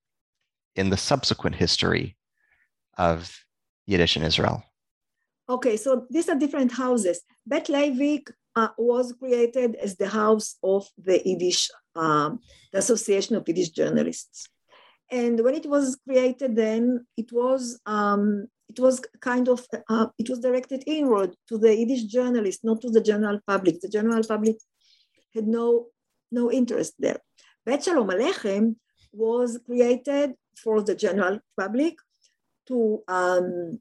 in 0.75 0.89
the 0.89 0.97
subsequent 0.97 1.55
history 1.55 2.17
of 2.97 3.33
Yiddish 3.87 4.17
in 4.17 4.23
Israel? 4.23 4.61
Okay, 5.47 5.77
so 5.77 6.05
these 6.09 6.27
are 6.27 6.35
different 6.35 6.73
houses. 6.73 7.21
Beit 7.47 7.67
Leivick 7.67 8.29
uh, 8.57 8.67
was 8.77 9.13
created 9.13 9.75
as 9.75 9.95
the 9.95 10.09
house 10.09 10.57
of 10.61 10.85
the 10.97 11.21
Yiddish, 11.25 11.69
um, 11.95 12.39
the 12.73 12.79
Association 12.79 13.37
of 13.37 13.47
Yiddish 13.47 13.69
Journalists. 13.69 14.49
And 15.09 15.41
when 15.45 15.55
it 15.55 15.65
was 15.65 15.97
created, 16.05 16.57
then 16.57 17.07
it 17.15 17.31
was 17.31 17.79
um, 17.85 18.47
it 18.69 18.79
was 18.79 19.01
kind 19.19 19.47
of 19.49 19.65
uh, 19.89 20.07
it 20.17 20.29
was 20.29 20.39
directed 20.39 20.83
inward 20.85 21.35
to 21.47 21.57
the 21.57 21.75
Yiddish 21.75 22.03
journalists, 22.03 22.63
not 22.63 22.81
to 22.81 22.89
the 22.89 23.01
general 23.01 23.39
public. 23.45 23.81
The 23.81 23.89
general 23.89 24.23
public 24.23 24.57
had 25.33 25.47
no 25.47 25.87
no 26.31 26.51
interest 26.51 26.93
there. 26.99 27.19
Bet 27.65 27.83
Shalom 27.83 28.09
Aleichem 28.09 28.75
was 29.11 29.59
created 29.65 30.35
for 30.63 30.81
the 30.81 30.95
general 30.95 31.39
public 31.59 31.95
to 32.67 33.01
um, 33.07 33.79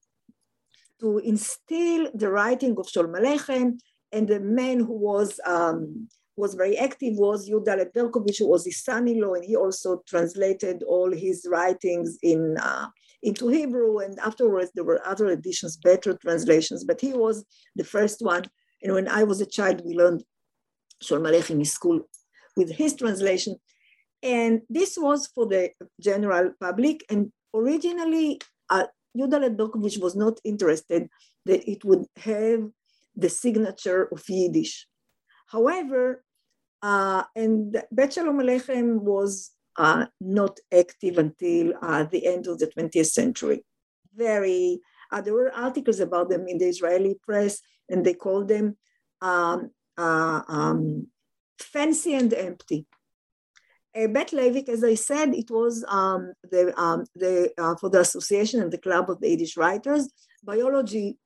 to 1.00 1.18
instill 1.18 2.10
the 2.14 2.30
writing 2.30 2.74
of 2.78 2.88
Shalom 2.88 3.14
Aleichem, 3.14 3.78
and 4.12 4.26
the 4.26 4.40
man 4.40 4.80
who 4.80 4.94
was 4.94 5.38
um, 5.44 6.08
was 6.36 6.54
very 6.54 6.78
active 6.78 7.16
was 7.16 7.50
Yudalet 7.50 7.92
Berkovich, 7.92 8.38
who 8.38 8.48
was 8.48 8.64
his 8.64 8.82
son-in-law, 8.82 9.34
and 9.34 9.44
he 9.44 9.54
also 9.54 10.02
translated 10.06 10.82
all 10.84 11.12
his 11.12 11.46
writings 11.50 12.16
in 12.22 12.56
uh, 12.58 12.86
into 13.22 13.48
Hebrew. 13.48 13.98
And 13.98 14.18
afterwards, 14.18 14.70
there 14.74 14.84
were 14.84 15.06
other 15.06 15.26
editions, 15.28 15.76
better 15.76 16.14
translations, 16.14 16.84
but 16.84 17.00
he 17.00 17.12
was 17.12 17.44
the 17.76 17.84
first 17.84 18.20
one. 18.20 18.44
And 18.82 18.92
when 18.92 19.08
I 19.08 19.24
was 19.24 19.40
a 19.40 19.46
child, 19.46 19.82
we 19.84 19.94
learned 19.94 20.22
Sholem 21.02 21.28
Aleichem 21.28 21.58
in 21.58 21.64
school 21.64 22.00
with 22.56 22.70
his 22.72 22.94
translation. 22.94 23.56
And 24.22 24.62
this 24.68 24.96
was 24.98 25.28
for 25.28 25.46
the 25.46 25.70
general 26.00 26.52
public. 26.60 27.04
And 27.08 27.32
originally, 27.54 28.40
uh, 28.70 28.86
Berkovich 29.16 30.00
was 30.00 30.14
not 30.14 30.38
interested 30.44 31.08
that 31.46 31.68
it 31.68 31.84
would 31.84 32.04
have 32.16 32.68
the 33.16 33.28
signature 33.28 34.08
of 34.12 34.22
Yiddish. 34.28 34.86
However, 35.46 36.22
uh, 36.82 37.24
and 37.34 37.82
Bet 37.90 38.12
Shalom 38.12 38.38
Aleichem 38.38 39.00
was 39.00 39.50
uh, 39.78 40.06
not 40.20 40.58
active 40.76 41.18
until 41.18 41.72
uh, 41.80 42.04
the 42.04 42.26
end 42.26 42.46
of 42.46 42.58
the 42.58 42.66
20th 42.66 43.06
century. 43.06 43.64
Very, 44.14 44.80
uh, 45.12 45.20
there 45.20 45.32
were 45.32 45.54
articles 45.54 46.00
about 46.00 46.28
them 46.28 46.46
in 46.48 46.58
the 46.58 46.66
Israeli 46.66 47.16
press, 47.22 47.60
and 47.88 48.04
they 48.04 48.14
called 48.14 48.48
them 48.48 48.76
um, 49.22 49.70
uh, 49.96 50.42
um, 50.48 51.06
fancy 51.58 52.14
and 52.14 52.34
empty. 52.34 52.86
Uh, 53.96 54.08
Bet 54.08 54.30
Leivick, 54.32 54.68
as 54.68 54.84
I 54.84 54.94
said, 54.94 55.34
it 55.34 55.50
was 55.50 55.84
um, 55.88 56.32
the, 56.50 56.78
um, 56.78 57.04
the, 57.14 57.52
uh, 57.56 57.76
for 57.76 57.88
the 57.88 58.00
association 58.00 58.60
and 58.60 58.72
the 58.72 58.78
club 58.78 59.08
of 59.08 59.20
the 59.20 59.30
Yiddish 59.30 59.56
writers. 59.56 60.10
Biology 60.42 61.16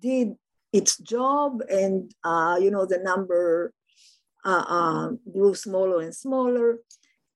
did 0.00 0.34
its 0.72 0.98
job, 0.98 1.62
and 1.70 2.12
you 2.62 2.70
know 2.70 2.84
the 2.84 3.00
number 3.02 3.72
uh, 4.44 4.64
uh, 4.68 5.10
grew 5.32 5.54
smaller 5.54 6.00
and 6.00 6.14
smaller. 6.14 6.78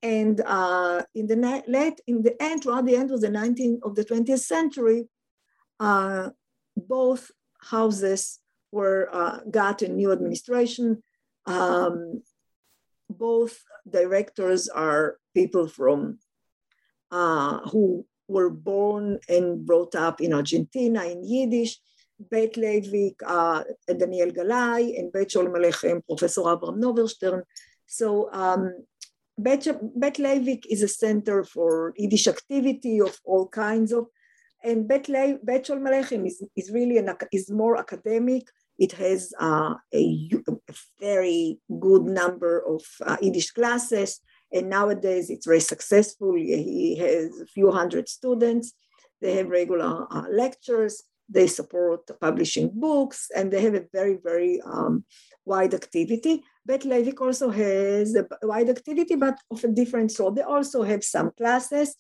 And 0.02 0.40
uh, 0.44 1.02
in 1.14 1.26
the 1.28 1.62
late, 1.68 2.00
in 2.06 2.22
the 2.22 2.40
end, 2.42 2.62
throughout 2.62 2.86
the 2.86 2.96
end 2.96 3.12
of 3.12 3.20
the 3.20 3.28
19th 3.28 3.80
of 3.84 3.94
the 3.94 4.04
20th 4.04 4.40
century, 4.40 5.08
uh, 5.78 6.30
both 6.76 7.30
houses 7.60 8.40
were 8.72 9.08
uh, 9.12 9.40
got 9.50 9.82
a 9.82 9.88
new 9.88 10.10
administration. 10.10 11.02
Um, 11.46 12.22
both 13.08 13.62
directors 13.88 14.68
are 14.68 15.18
people 15.34 15.68
from 15.68 16.18
uh, 17.10 17.60
who 17.68 18.06
were 18.26 18.50
born 18.50 19.20
and 19.28 19.64
brought 19.64 19.94
up 19.94 20.20
in 20.20 20.32
Argentina 20.32 21.04
in 21.04 21.22
Yiddish. 21.24 21.78
Beit 22.30 22.54
Leivick, 22.54 23.16
uh, 23.26 23.64
Daniel 23.86 24.30
Galai, 24.30 24.96
and 24.98 25.12
Beit 25.12 25.28
Sholem 25.28 25.54
Aleichem, 25.56 26.02
Professor 26.06 26.42
Abraham 26.42 26.80
Novershtern. 26.80 27.42
So 27.86 28.32
um, 28.32 28.84
Bet, 29.38 29.66
Bet 29.98 30.18
is 30.68 30.82
a 30.82 30.88
center 30.88 31.44
for 31.44 31.94
Yiddish 31.96 32.26
activity 32.26 33.00
of 33.00 33.18
all 33.24 33.48
kinds 33.48 33.92
of, 33.92 34.06
and 34.62 34.86
Bet, 34.86 35.09
Le, 35.09 35.38
Bet 35.42 35.66
Sholem 35.66 35.88
Aleichem 35.88 36.26
is, 36.26 36.42
is 36.54 36.70
really 36.70 36.98
an, 36.98 37.10
is 37.32 37.50
more 37.50 37.76
academic. 37.76 38.44
It 38.78 38.92
has 38.92 39.32
uh, 39.40 39.74
a, 39.92 40.30
a, 40.48 40.74
very 41.00 41.59
good 41.80 42.04
number 42.04 42.62
of 42.66 42.82
uh, 43.04 43.16
Yiddish 43.20 43.50
classes, 43.52 44.20
and 44.52 44.68
nowadays 44.68 45.30
it's 45.30 45.46
very 45.46 45.60
successful. 45.60 46.34
He 46.34 46.96
has 46.98 47.40
a 47.40 47.46
few 47.46 47.70
hundred 47.70 48.09
students. 48.09 48.74
They 49.20 49.36
have 49.36 49.48
regular 49.48 50.06
uh, 50.10 50.24
lectures. 50.30 51.02
They 51.32 51.46
support 51.46 52.00
publishing 52.20 52.70
books 52.74 53.30
and 53.34 53.50
they 53.50 53.62
have 53.62 53.74
a 53.74 53.86
very, 53.92 54.18
very 54.22 54.60
um, 54.60 55.04
wide 55.44 55.74
activity. 55.74 56.44
Bet 56.66 56.82
Leivick 56.82 57.20
also 57.20 57.50
has 57.50 58.14
a 58.14 58.26
wide 58.42 58.68
activity, 58.68 59.16
but 59.16 59.36
of 59.50 59.64
a 59.64 59.68
different 59.68 60.12
sort. 60.12 60.34
They 60.34 60.42
also 60.42 60.82
have 60.82 61.02
some 61.02 61.30
classes, 61.36 61.96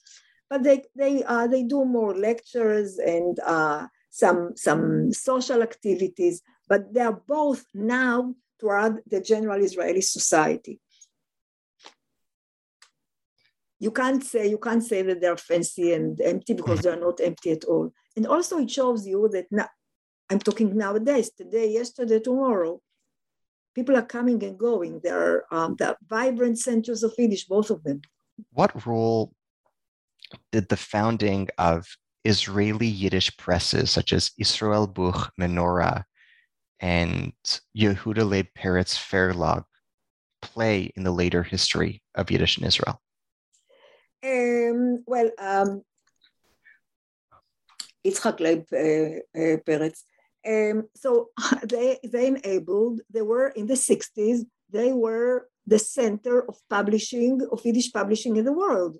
but 0.50 0.62
they, 0.62 0.84
they, 0.94 1.24
uh, 1.24 1.46
they 1.46 1.62
do 1.62 1.84
more 1.84 2.14
lectures 2.14 2.98
and 2.98 3.38
uh, 3.40 3.86
some, 4.10 4.52
some 4.56 5.12
social 5.12 5.62
activities, 5.62 6.42
but 6.68 6.92
they 6.92 7.00
are 7.00 7.20
both 7.26 7.64
now 7.74 8.34
toward 8.60 9.02
the 9.06 9.20
general 9.20 9.62
Israeli 9.62 10.02
society. 10.02 10.78
You 13.80 13.90
can't 13.90 14.22
say 14.22 14.46
you 14.46 14.58
can't 14.58 14.84
say 14.84 15.02
that 15.02 15.20
they're 15.20 15.36
fancy 15.36 15.92
and 15.92 16.20
empty 16.20 16.54
because 16.54 16.80
they're 16.82 17.04
not 17.08 17.20
empty 17.20 17.50
at 17.50 17.64
all. 17.64 17.92
And 18.16 18.26
also 18.26 18.58
it 18.58 18.70
shows 18.70 19.06
you 19.06 19.28
that 19.32 19.46
now, 19.50 19.68
I'm 20.30 20.38
talking 20.38 20.76
nowadays, 20.76 21.30
today, 21.30 21.70
yesterday, 21.70 22.20
tomorrow. 22.20 22.80
People 23.74 23.96
are 23.96 24.02
coming 24.02 24.42
and 24.44 24.58
going. 24.58 25.00
There 25.02 25.18
are 25.18 25.44
um, 25.50 25.76
the 25.78 25.96
vibrant 26.06 26.58
centers 26.58 27.02
of 27.02 27.14
Yiddish, 27.16 27.46
both 27.46 27.70
of 27.70 27.82
them. 27.84 28.02
What 28.52 28.86
role 28.86 29.32
did 30.50 30.68
the 30.68 30.76
founding 30.76 31.48
of 31.58 31.86
Israeli 32.24 32.86
Yiddish 32.86 33.34
presses 33.36 33.90
such 33.90 34.12
as 34.12 34.30
Israel 34.38 34.86
Buch 34.86 35.30
Menorah 35.40 36.04
and 36.80 37.32
Yehuda 37.76 38.28
Leib 38.28 38.46
Peretz 38.56 38.96
Verlag 38.96 39.64
play 40.42 40.92
in 40.96 41.04
the 41.04 41.10
later 41.10 41.42
history 41.42 42.02
of 42.14 42.30
Yiddish 42.30 42.58
in 42.58 42.64
Israel? 42.64 43.00
Um, 44.24 45.02
well, 45.06 45.30
um, 45.38 45.82
Yitzhak 48.06 48.40
Leib 48.40 48.66
Peretz. 49.66 50.02
Um, 50.46 50.88
so 50.96 51.28
they, 51.64 51.98
they 52.04 52.26
enabled, 52.28 53.00
they 53.10 53.22
were 53.22 53.48
in 53.48 53.66
the 53.66 53.74
60s, 53.74 54.40
they 54.70 54.92
were 54.92 55.48
the 55.66 55.78
center 55.78 56.48
of 56.48 56.56
publishing, 56.68 57.40
of 57.52 57.64
Yiddish 57.64 57.92
publishing 57.92 58.36
in 58.36 58.44
the 58.44 58.52
world. 58.52 58.98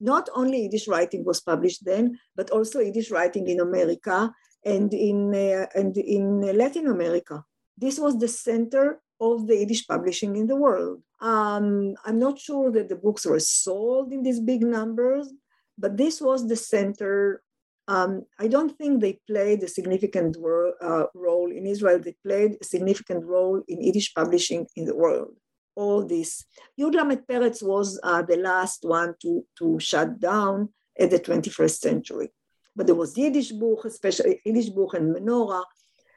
Not 0.00 0.28
only 0.34 0.62
Yiddish 0.62 0.88
writing 0.88 1.24
was 1.24 1.40
published 1.40 1.84
then, 1.84 2.18
but 2.34 2.50
also 2.50 2.80
Yiddish 2.80 3.10
writing 3.10 3.48
in 3.48 3.60
America 3.60 4.30
and 4.64 4.92
in, 4.92 5.34
uh, 5.34 5.66
and 5.74 5.96
in 5.96 6.40
Latin 6.56 6.88
America. 6.88 7.44
This 7.78 7.98
was 7.98 8.18
the 8.18 8.28
center 8.28 9.00
of 9.20 9.46
the 9.46 9.56
Yiddish 9.56 9.86
publishing 9.86 10.36
in 10.36 10.46
the 10.46 10.56
world. 10.56 11.02
Um, 11.20 11.94
I'm 12.04 12.18
not 12.18 12.38
sure 12.38 12.70
that 12.72 12.88
the 12.88 12.96
books 12.96 13.24
were 13.24 13.40
sold 13.40 14.12
in 14.12 14.22
these 14.22 14.40
big 14.40 14.62
numbers, 14.62 15.32
but 15.78 15.96
this 15.96 16.20
was 16.20 16.46
the 16.46 16.56
center. 16.56 17.42
Um, 17.88 18.24
I 18.38 18.48
don't 18.48 18.76
think 18.76 19.00
they 19.00 19.20
played 19.28 19.62
a 19.62 19.68
significant 19.68 20.36
uh, 20.36 21.04
role 21.14 21.50
in 21.52 21.66
Israel. 21.66 22.00
They 22.00 22.16
played 22.24 22.56
a 22.60 22.64
significant 22.64 23.24
role 23.24 23.62
in 23.68 23.82
Yiddish 23.82 24.12
publishing 24.12 24.66
in 24.74 24.86
the 24.86 24.96
world. 24.96 25.34
All 25.76 26.04
this. 26.04 26.44
Yud 26.80 26.94
Lamed 26.94 27.22
Peretz 27.28 27.62
was 27.62 28.00
uh, 28.02 28.22
the 28.22 28.38
last 28.38 28.80
one 28.82 29.14
to, 29.22 29.44
to 29.58 29.78
shut 29.78 30.18
down 30.18 30.70
at 30.98 31.10
the 31.10 31.20
21st 31.20 31.78
century. 31.78 32.28
But 32.74 32.86
there 32.86 32.94
was 32.96 33.16
Yiddish 33.16 33.52
book, 33.52 33.84
especially 33.84 34.40
Yiddish 34.44 34.70
book 34.70 34.94
and 34.94 35.14
Menorah, 35.14 35.64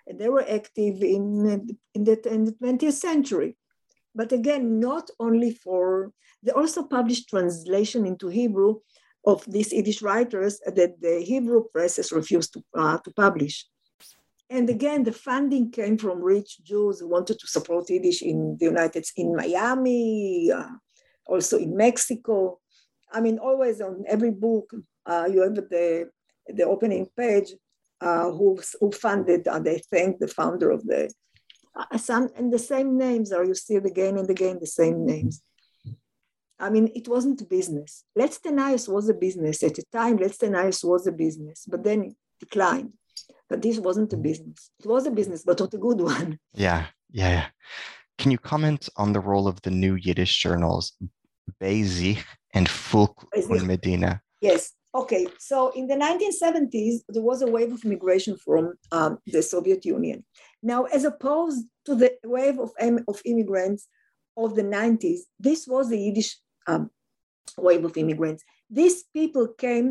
and 0.07 0.17
they 0.17 0.29
were 0.29 0.45
active 0.49 1.03
in, 1.03 1.77
in, 1.93 2.03
the, 2.03 2.27
in 2.33 2.45
the 2.45 2.51
20th 2.53 2.93
century. 2.93 3.55
But 4.15 4.31
again, 4.31 4.79
not 4.79 5.09
only 5.19 5.51
for, 5.51 6.11
they 6.41 6.51
also 6.51 6.83
published 6.83 7.29
translation 7.29 8.07
into 8.07 8.27
Hebrew 8.27 8.79
of 9.25 9.43
these 9.47 9.73
Yiddish 9.73 10.01
writers 10.01 10.59
that 10.65 11.01
the 11.01 11.21
Hebrew 11.21 11.63
presses 11.71 12.11
refused 12.11 12.53
to, 12.53 12.63
uh, 12.77 12.97
to 12.99 13.11
publish. 13.11 13.65
And 14.49 14.69
again, 14.69 15.03
the 15.03 15.11
funding 15.11 15.69
came 15.71 15.97
from 15.97 16.21
rich 16.21 16.57
Jews 16.63 16.99
who 16.99 17.07
wanted 17.07 17.37
to 17.39 17.47
support 17.47 17.89
Yiddish 17.89 18.21
in 18.23 18.57
the 18.59 18.65
United 18.65 19.05
States, 19.05 19.13
in 19.15 19.35
Miami, 19.35 20.51
uh, 20.51 20.69
also 21.27 21.57
in 21.57 21.77
Mexico. 21.77 22.59
I 23.11 23.21
mean, 23.21 23.37
always 23.37 23.81
on 23.81 24.03
every 24.07 24.31
book, 24.31 24.71
uh, 25.05 25.27
you 25.31 25.41
have 25.43 25.55
the, 25.55 26.09
the 26.47 26.63
opening 26.63 27.07
page, 27.15 27.53
uh, 28.01 28.31
who, 28.31 28.59
who 28.79 28.91
funded, 28.91 29.47
uh, 29.47 29.59
they 29.59 29.81
thank 29.91 30.19
the 30.19 30.27
founder 30.27 30.71
of 30.71 30.83
the, 30.85 31.11
uh, 31.75 31.97
some, 31.97 32.29
and 32.35 32.51
the 32.51 32.59
same 32.59 32.97
names 32.97 33.31
are, 33.31 33.43
you 33.43 33.53
see 33.53 33.75
it 33.75 33.85
again 33.85 34.17
and 34.17 34.29
again, 34.29 34.57
the 34.59 34.67
same 34.67 35.05
names. 35.05 35.43
I 36.59 36.69
mean, 36.69 36.89
it 36.93 37.07
wasn't 37.07 37.41
a 37.41 37.45
business. 37.45 38.03
Letste 38.17 38.51
Nayes 38.51 38.89
was 38.89 39.07
a 39.09 39.13
business. 39.13 39.63
At 39.63 39.75
the 39.75 39.83
time, 39.91 40.17
Letste 40.17 40.49
Nayes 40.49 40.83
was 40.83 41.07
a 41.07 41.11
business, 41.11 41.65
but 41.67 41.83
then 41.83 42.03
it 42.03 42.15
declined. 42.39 42.93
But 43.47 43.61
this 43.61 43.79
wasn't 43.79 44.13
a 44.13 44.17
business. 44.17 44.69
It 44.79 44.85
was 44.85 45.07
a 45.07 45.11
business, 45.11 45.43
but 45.43 45.59
not 45.59 45.73
a 45.73 45.77
good 45.77 46.01
one. 46.15 46.37
Yeah, 46.53 46.87
yeah, 47.11 47.29
yeah. 47.29 47.45
Can 48.17 48.31
you 48.31 48.37
comment 48.37 48.89
on 48.97 49.13
the 49.13 49.21
role 49.21 49.47
of 49.47 49.61
the 49.61 49.71
new 49.71 49.95
Yiddish 49.95 50.37
journals, 50.37 50.93
Bezich 51.61 52.23
and 52.53 52.67
Fulk 52.67 53.27
und 53.33 53.65
Medina? 53.65 54.21
Yes. 54.41 54.73
Okay. 54.93 55.27
So 55.37 55.69
in 55.69 55.87
the 55.87 55.95
1970s, 55.95 57.01
there 57.07 57.21
was 57.21 57.41
a 57.41 57.47
wave 57.47 57.71
of 57.71 57.85
migration 57.85 58.35
from 58.37 58.73
um, 58.91 59.19
the 59.25 59.41
Soviet 59.41 59.85
Union. 59.85 60.25
Now, 60.61 60.83
as 60.85 61.05
opposed 61.05 61.65
to 61.85 61.95
the 61.95 62.13
wave 62.25 62.59
of, 62.59 62.71
of 63.07 63.21
immigrants 63.23 63.87
of 64.35 64.55
the 64.55 64.63
90s, 64.63 65.19
this 65.39 65.65
was 65.67 65.89
the 65.89 65.99
Yiddish 65.99 66.37
um, 66.69 66.81
wave 67.57 67.83
of 67.85 67.97
immigrants. 67.97 68.43
These 68.69 68.97
people 69.17 69.45
came 69.65 69.87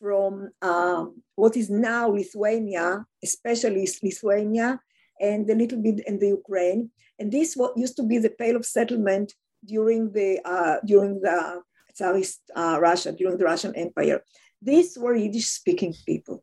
from 0.00 0.32
um, 0.70 1.22
what 1.40 1.54
is 1.56 1.68
now 1.70 2.04
Lithuania, 2.20 2.86
especially 3.28 3.88
Lithuania, 4.02 4.68
and 5.20 5.48
a 5.48 5.54
little 5.62 5.80
bit 5.86 5.98
in 6.06 6.18
the 6.18 6.30
Ukraine. 6.40 6.90
And 7.18 7.30
this 7.30 7.54
what 7.60 7.76
used 7.84 7.96
to 7.98 8.04
be 8.10 8.18
the 8.18 8.34
pale 8.40 8.56
of 8.56 8.64
settlement 8.78 9.28
during 9.74 10.00
the 10.16 10.30
uh, 10.54 10.76
during 10.90 11.20
the 11.26 11.62
Tsarist 11.96 12.40
uh, 12.60 12.78
Russia, 12.80 13.10
during 13.12 13.36
the 13.38 13.48
Russian 13.52 13.74
Empire. 13.76 14.18
These 14.60 14.90
were 15.02 15.14
Yiddish-speaking 15.14 15.94
people, 16.06 16.36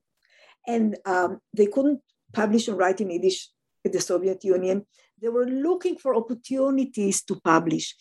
and 0.67 0.97
um, 1.05 1.31
they 1.57 1.67
couldn't 1.73 2.01
publish 2.33 2.67
and 2.67 2.77
write 2.77 3.01
in 3.01 3.09
Yiddish 3.09 3.49
in 3.85 3.91
the 3.91 4.01
Soviet 4.01 4.43
Union. 4.43 4.85
They 5.21 5.29
were 5.29 5.49
looking 5.67 5.97
for 5.97 6.15
opportunities 6.15 7.17
to 7.23 7.33
publish. 7.51 7.95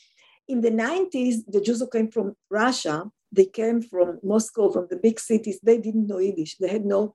In 0.48 0.60
the 0.62 0.70
90s, 0.70 1.42
the 1.46 1.60
Jews 1.60 1.80
who 1.80 1.88
came 1.88 2.10
from 2.10 2.34
Russia, 2.50 3.10
they 3.30 3.44
came 3.44 3.82
from 3.82 4.18
Moscow, 4.22 4.70
from 4.70 4.86
the 4.90 4.96
big 4.96 5.20
cities, 5.20 5.60
they 5.62 5.78
didn't 5.78 6.06
know 6.06 6.18
Yiddish. 6.18 6.56
They 6.56 6.68
had 6.68 6.84
no, 6.84 7.14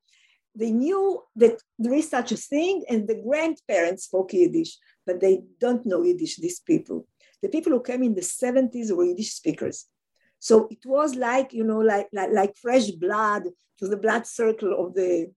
they 0.55 0.71
knew 0.71 1.23
that 1.35 1.59
there 1.79 1.93
is 1.93 2.09
such 2.09 2.31
a 2.31 2.37
thing, 2.37 2.83
and 2.87 3.07
the 3.07 3.15
grandparents 3.15 4.05
spoke 4.05 4.33
Yiddish, 4.33 4.77
but 5.05 5.19
they 5.19 5.41
don't 5.59 5.85
know 5.85 6.03
Yiddish, 6.03 6.37
these 6.37 6.59
people. 6.59 7.07
The 7.41 7.49
people 7.49 7.71
who 7.71 7.81
came 7.81 8.03
in 8.03 8.15
the 8.15 8.21
70s 8.21 8.95
were 8.95 9.05
Yiddish 9.05 9.33
speakers. 9.33 9.87
So 10.39 10.67
it 10.69 10.85
was 10.85 11.15
like, 11.15 11.53
you 11.53 11.63
know, 11.63 11.79
like, 11.79 12.09
like, 12.13 12.31
like 12.31 12.55
fresh 12.57 12.91
blood 12.91 13.43
to 13.79 13.87
the 13.87 13.97
blood 13.97 14.27
circle 14.27 14.75
of 14.77 14.93
the, 14.93 15.31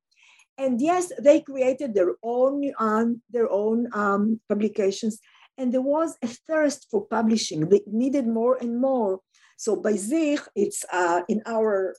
and 0.59 0.81
yes, 0.81 1.12
they 1.18 1.40
created 1.40 1.94
their 1.94 2.16
own, 2.23 2.73
um, 2.78 3.23
their 3.31 3.51
own 3.51 3.89
um, 3.93 4.40
publications. 4.48 5.18
And 5.58 5.72
there 5.72 5.82
was 5.82 6.16
a 6.22 6.26
thirst 6.26 6.88
for 6.90 7.06
publishing. 7.06 7.68
They 7.68 7.80
needed 7.86 8.26
more 8.26 8.56
and 8.60 8.80
more. 8.80 9.20
So 9.56 9.76
by 9.76 9.96
Zich, 9.96 10.40
it's 10.54 10.84
uh, 10.92 11.22
in 11.28 11.42
our, 11.46 11.94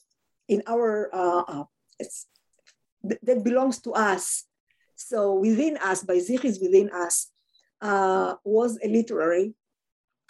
in 0.48 0.62
our, 0.68 1.10
uh, 1.14 1.44
uh, 1.48 1.64
it's, 2.00 2.28
that 3.04 3.44
belongs 3.44 3.80
to 3.82 3.94
us. 3.94 4.44
So 4.96 5.36
within 5.36 5.78
us, 5.78 6.04
by 6.04 6.20
Zich 6.20 6.46
is 6.46 6.60
within 6.60 6.92
us, 6.92 7.32
uh, 7.82 8.36
was 8.44 8.78
a 8.84 8.88
literary 8.88 9.56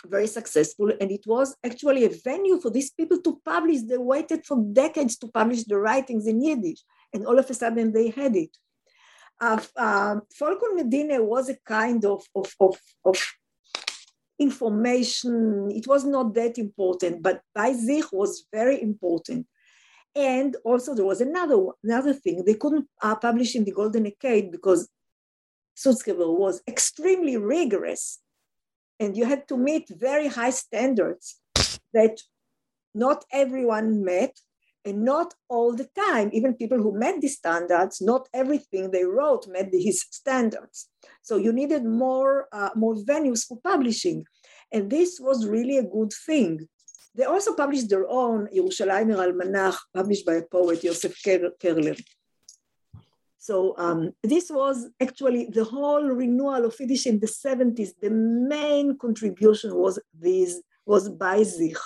very 0.06 0.28
successful. 0.28 0.92
And 1.00 1.12
it 1.12 1.26
was 1.26 1.56
actually 1.66 2.06
a 2.06 2.10
venue 2.10 2.60
for 2.60 2.70
these 2.70 2.92
people 2.92 3.20
to 3.22 3.40
publish. 3.44 3.82
They 3.82 3.98
waited 3.98 4.46
for 4.46 4.64
decades 4.72 5.18
to 5.20 5.28
publish 5.28 5.64
the 5.64 5.78
writings 5.78 6.28
in 6.28 6.42
Yiddish. 6.42 6.80
And 7.14 7.26
all 7.26 7.40
of 7.40 7.50
a 7.50 7.54
sudden 7.54 7.92
they 7.92 8.10
had 8.10 8.36
it. 8.36 8.56
Uh, 9.40 9.60
uh, 9.76 10.20
und 10.42 10.76
Medina 10.76 11.24
was 11.24 11.50
a 11.50 11.58
kind 11.66 12.04
of, 12.06 12.26
of, 12.36 12.54
of, 12.60 12.78
of 13.06 13.34
information. 14.40 15.70
It 15.72 15.88
was 15.88 16.06
not 16.06 16.34
that 16.36 16.58
important, 16.58 17.22
but 17.22 17.42
Baizich 17.56 18.12
was 18.12 18.46
very 18.52 18.82
important. 18.82 19.46
And 20.16 20.56
also 20.64 20.96
there 20.96 21.06
was 21.06 21.22
another 21.22 21.58
another 21.84 22.14
thing. 22.14 22.44
They 22.44 22.56
couldn't 22.56 22.88
uh, 23.04 23.16
publish 23.16 23.56
in 23.56 23.66
the 23.66 23.72
Golden 23.72 24.04
Decade 24.04 24.52
because 24.52 24.90
Sutzkever 25.78 26.36
was 26.36 26.64
extremely 26.68 27.38
rigorous 27.38 28.20
and 29.00 29.16
you 29.16 29.26
had 29.26 29.48
to 29.48 29.58
meet 29.58 29.88
very 29.90 30.28
high 30.28 30.50
standards 30.50 31.40
that 31.94 32.20
not 32.96 33.26
everyone 33.32 34.04
met 34.04 34.36
and 34.88 35.04
not 35.04 35.30
all 35.50 35.72
the 35.76 35.90
time 36.08 36.30
even 36.34 36.62
people 36.62 36.82
who 36.84 36.98
met 37.04 37.16
these 37.22 37.38
standards 37.42 37.96
not 38.02 38.24
everything 38.42 38.84
they 38.90 39.06
wrote 39.16 39.44
met 39.56 39.70
his 39.72 40.00
standards 40.22 40.78
so 41.22 41.34
you 41.46 41.52
needed 41.52 41.84
more 41.84 42.48
uh, 42.60 42.72
more 42.84 42.96
venues 43.12 43.42
for 43.48 43.58
publishing 43.72 44.20
and 44.74 44.90
this 44.90 45.20
was 45.28 45.48
really 45.56 45.78
a 45.78 45.90
good 45.98 46.14
thing 46.28 46.52
they 47.18 47.24
also 47.24 47.56
published 47.56 47.90
their 47.90 48.08
own 48.08 48.48
Yerushalayim 48.56 49.10
Almanach, 49.18 49.76
published 49.92 50.24
by 50.24 50.36
a 50.36 50.44
poet, 50.44 50.84
Yosef 50.84 51.16
Kerler. 51.24 52.00
So 53.40 53.74
um, 53.78 54.12
this 54.24 54.52
was 54.52 54.88
actually 55.02 55.50
the 55.52 55.64
whole 55.64 56.04
renewal 56.04 56.66
of 56.66 56.76
Yiddish 56.80 57.08
in 57.08 57.20
the 57.20 57.26
70s. 57.28 57.90
The 58.00 58.12
main 58.12 58.98
contribution 59.00 59.74
was 59.74 60.00
this, 60.14 60.62
was 60.86 61.10
Bei 61.10 61.44
Zich. 61.44 61.80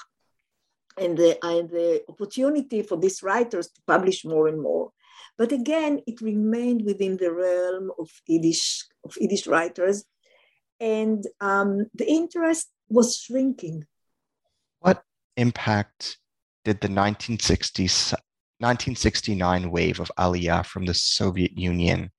And 1.01 1.17
the, 1.17 1.31
and 1.43 1.67
the 1.67 2.03
opportunity 2.07 2.83
for 2.83 2.95
these 2.95 3.23
writers 3.23 3.67
to 3.69 3.81
publish 3.87 4.23
more 4.23 4.47
and 4.47 4.61
more. 4.61 4.91
But 5.37 5.51
again, 5.51 6.01
it 6.05 6.21
remained 6.21 6.85
within 6.85 7.17
the 7.17 7.31
realm 7.31 7.91
of 7.97 8.09
Yiddish, 8.27 8.85
of 9.03 9.15
Yiddish 9.19 9.47
writers, 9.47 10.05
and 10.79 11.25
um, 11.39 11.87
the 11.95 12.07
interest 12.07 12.69
was 12.89 13.17
shrinking. 13.17 13.85
What 14.79 15.03
impact 15.37 16.17
did 16.65 16.81
the 16.81 16.89
1960s, 16.89 18.13
1969 18.59 19.71
wave 19.71 19.99
of 19.99 20.11
Aliyah 20.19 20.65
from 20.65 20.85
the 20.85 20.93
Soviet 20.93 21.57
Union 21.57 22.11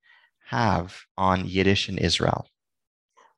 have 0.47 0.97
on 1.17 1.47
Yiddish 1.47 1.89
in 1.89 1.99
Israel? 1.99 2.47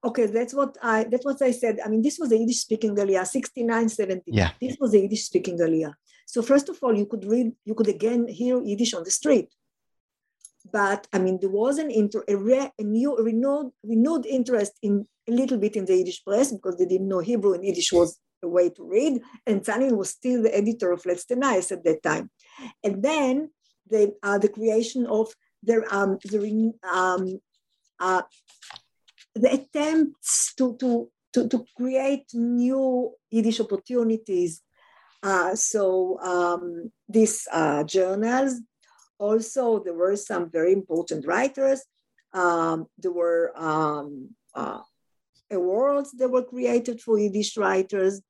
Okay, 0.05 0.27
that's 0.27 0.53
what 0.53 0.77
I 0.83 1.05
that's 1.05 1.25
what 1.25 1.41
I 1.41 1.51
said. 1.51 1.81
I 1.85 1.89
mean, 1.89 2.03
this 2.03 2.19
was 2.19 2.31
a 2.31 2.37
Yiddish 2.37 2.59
speaking 2.59 2.95
Aliyah, 2.95 3.27
69, 3.27 3.89
70. 3.89 4.23
Yeah. 4.27 4.51
This 4.61 4.77
was 4.79 4.93
a 4.95 5.01
Yiddish 5.01 5.25
speaking 5.25 5.59
Aliyah. 5.59 5.95
So 6.27 6.43
first 6.43 6.69
of 6.69 6.79
all, 6.83 6.95
you 6.97 7.07
could 7.07 7.25
read, 7.25 7.53
you 7.65 7.75
could 7.75 7.89
again 7.89 8.29
hear 8.29 8.61
Yiddish 8.63 8.93
on 8.93 9.05
the 9.05 9.11
street. 9.11 9.49
But 10.71 11.07
I 11.13 11.19
mean, 11.19 11.39
there 11.41 11.51
was 11.51 11.79
an 11.79 11.91
inter, 11.91 12.25
a, 12.29 12.37
re, 12.37 12.71
a 12.79 12.83
new 12.83 13.17
renewed, 13.17 13.71
renewed 13.83 14.27
interest 14.27 14.73
in 14.83 15.07
a 15.29 15.33
little 15.33 15.59
bit 15.59 15.77
in 15.77 15.87
the 15.87 15.97
Yiddish 15.97 16.25
press 16.25 16.53
because 16.53 16.77
they 16.77 16.87
didn't 16.87 17.09
know 17.09 17.21
Hebrew 17.21 17.55
and 17.55 17.65
Yiddish 17.65 17.93
was 17.93 18.19
a 18.43 18.49
way 18.49 18.71
to 18.71 18.85
read. 18.85 19.23
And 19.47 19.63
Tzanin 19.63 19.97
was 19.97 20.11
still 20.11 20.43
the 20.43 20.55
editor 20.55 20.93
of 20.93 21.03
Letste 21.05 21.37
Nayes 21.37 21.73
at 21.73 21.85
that 21.85 22.03
time. 22.03 22.31
And 22.83 23.03
then 23.03 23.51
the, 23.89 24.15
uh, 24.23 24.39
the 24.39 24.49
creation 24.49 25.07
of 25.07 25.33
the, 25.63 25.83
um, 25.95 26.19
the, 26.25 26.73
um, 26.91 27.41
uh, 28.01 28.23
the 29.35 29.53
attempts 29.53 30.55
to, 30.57 30.77
to, 30.77 31.11
to, 31.33 31.49
to 31.49 31.65
create 31.77 32.27
new 32.35 33.13
Yiddish 33.31 33.61
opportunities. 33.61 34.63
Uh, 35.23 35.55
so 35.55 36.19
um, 36.21 36.93
these 37.09 37.49
uh, 37.51 37.83
journals, 37.85 38.61
also 39.19 39.83
there 39.83 39.95
were 39.95 40.17
some 40.17 40.51
very 40.51 40.73
important 40.73 41.27
writers. 41.27 41.83
Um, 42.33 42.87
there 42.99 43.13
were 43.13 43.53
um, 43.57 44.31
uh, 44.55 44.81
awards 45.51 46.13
that 46.13 46.29
were 46.29 46.43
created 46.45 47.01
for 47.01 47.19
Yiddish 47.19 47.57
writers. 47.57 48.21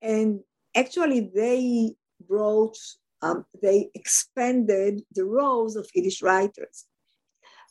And 0.00 0.40
actually 0.74 1.30
they 1.34 1.94
brought, 2.26 2.76
um, 3.20 3.44
they 3.62 3.90
expanded 3.94 5.02
the 5.14 5.24
roles 5.24 5.76
of 5.76 5.88
Yiddish 5.94 6.22
writers. 6.22 6.86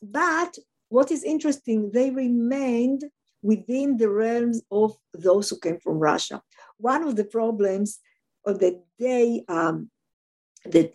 But 0.01 0.57
what 0.91 1.09
is 1.09 1.23
interesting, 1.23 1.91
they 1.91 2.11
remained 2.11 3.05
within 3.41 3.97
the 3.97 4.09
realms 4.09 4.61
of 4.69 4.95
those 5.13 5.49
who 5.49 5.57
came 5.57 5.79
from 5.79 5.99
Russia. 5.99 6.41
One 6.77 7.03
of 7.03 7.15
the 7.15 7.23
problems 7.23 7.99
that 8.45 8.83
they 8.99 9.43
um, 9.47 9.89
that 10.65 10.93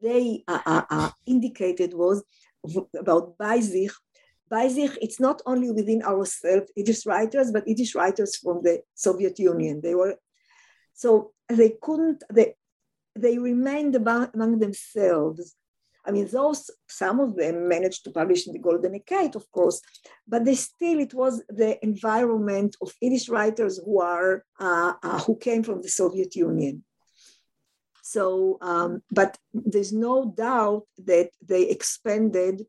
they 0.00 0.44
uh, 0.46 0.60
uh, 0.64 0.82
uh, 0.88 1.10
indicated 1.26 1.92
was 1.92 2.22
about 2.96 3.36
Beizich. 3.36 3.90
Beizich, 4.50 4.96
it's 5.02 5.18
not 5.18 5.42
only 5.44 5.72
within 5.72 6.02
ourselves, 6.02 6.70
Yiddish 6.76 7.04
writers, 7.04 7.50
but 7.50 7.66
Yiddish 7.66 7.96
writers 7.96 8.36
from 8.36 8.62
the 8.62 8.82
Soviet 8.94 9.38
Union. 9.40 9.80
They 9.82 9.96
were 9.96 10.14
so 10.94 11.32
they 11.48 11.74
couldn't 11.82 12.22
they 12.32 12.54
they 13.16 13.38
remained 13.38 13.96
among 13.96 14.60
themselves 14.60 15.56
I 16.04 16.10
mean, 16.10 16.26
those, 16.28 16.70
some 16.88 17.20
of 17.20 17.36
them 17.36 17.68
managed 17.68 18.04
to 18.04 18.10
publish 18.10 18.46
in 18.46 18.52
the 18.52 18.58
Golden 18.58 18.94
Age, 18.94 19.36
of 19.36 19.50
course, 19.52 19.80
but 20.26 20.44
they 20.44 20.56
still, 20.56 20.98
it 20.98 21.14
was 21.14 21.42
the 21.48 21.82
environment 21.84 22.76
of 22.82 22.92
Yiddish 23.00 23.28
writers 23.28 23.80
who 23.84 24.00
are, 24.00 24.44
uh, 24.58 24.94
uh, 25.02 25.20
who 25.20 25.36
came 25.36 25.62
from 25.62 25.80
the 25.80 25.88
Soviet 25.88 26.34
Union. 26.34 26.84
So, 28.02 28.58
um, 28.60 29.02
but 29.10 29.38
there's 29.54 29.92
no 29.92 30.34
doubt 30.36 30.84
that 31.06 31.30
they 31.40 31.68
expanded 31.68 32.66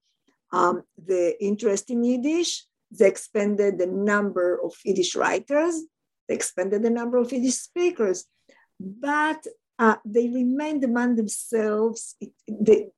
um, 0.51 0.83
the 1.03 1.43
interest 1.43 1.89
in 1.89 2.03
Yiddish. 2.03 2.65
They 2.91 3.07
expanded 3.07 3.79
the 3.79 3.87
number 3.87 4.59
of 4.63 4.73
Yiddish 4.85 5.15
writers. 5.15 5.81
They 6.27 6.35
expanded 6.35 6.83
the 6.83 6.91
number 6.91 7.17
of 7.17 7.31
Yiddish 7.31 7.55
speakers. 7.55 8.25
But 8.79 9.43
uh, 9.79 9.95
they 10.05 10.29
remained 10.29 10.83
among 10.83 11.15
themselves. 11.15 12.15
It, 12.21 12.31
they, 12.47 12.89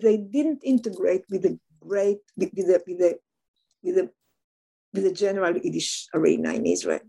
they 0.00 0.16
didn't 0.16 0.62
integrate 0.64 1.24
with 1.30 1.42
the 1.42 1.58
great 1.80 2.18
with 2.36 2.54
the 2.54 2.82
with 2.86 2.98
the 2.98 3.18
with 3.82 3.94
the, 3.96 4.10
with 4.92 5.04
the 5.04 5.12
general 5.12 5.56
Yiddish 5.56 6.06
arena 6.14 6.52
in 6.52 6.66
Israel. 6.66 7.00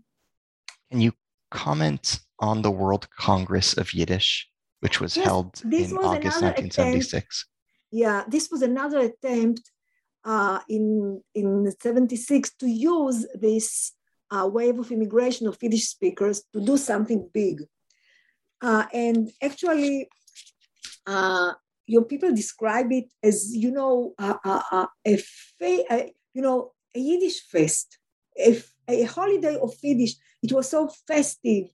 Can 0.90 1.00
you 1.00 1.12
comment 1.50 2.20
on 2.40 2.62
the 2.62 2.70
World 2.70 3.08
Congress 3.16 3.76
of 3.76 3.94
Yiddish, 3.94 4.48
which 4.80 5.00
was 5.00 5.16
yes, 5.16 5.26
held 5.26 5.60
in 5.64 5.70
was 5.70 5.92
August 5.92 6.42
1976? 6.42 7.12
Attempt, 7.12 7.46
yeah, 7.90 8.24
this 8.28 8.50
was 8.50 8.62
another 8.62 9.00
attempt 9.00 9.62
uh, 10.24 10.60
in 10.68 11.22
in 11.34 11.72
76 11.80 12.54
to 12.56 12.66
use 12.66 13.26
this 13.34 13.92
uh, 14.30 14.48
wave 14.50 14.78
of 14.78 14.90
immigration 14.90 15.46
of 15.46 15.58
Yiddish 15.62 15.88
speakers 15.88 16.42
to 16.52 16.60
do 16.60 16.76
something 16.76 17.28
big. 17.32 17.62
Uh, 18.60 18.86
and 18.92 19.30
actually, 19.42 20.08
uh, 21.06 21.52
your 21.86 22.04
people 22.04 22.34
describe 22.34 22.90
it 22.92 23.12
as 23.22 23.54
you 23.54 23.70
know 23.70 24.14
a, 24.18 24.36
a, 24.44 24.88
a, 25.06 25.18
a 25.90 26.12
you 26.32 26.42
know 26.42 26.72
a 26.94 26.98
Yiddish 26.98 27.42
fest, 27.48 27.98
a, 28.38 28.62
a 28.88 29.04
holiday 29.04 29.56
of 29.56 29.74
Yiddish. 29.82 30.14
It 30.42 30.52
was 30.52 30.68
so 30.68 30.88
festive, 31.06 31.66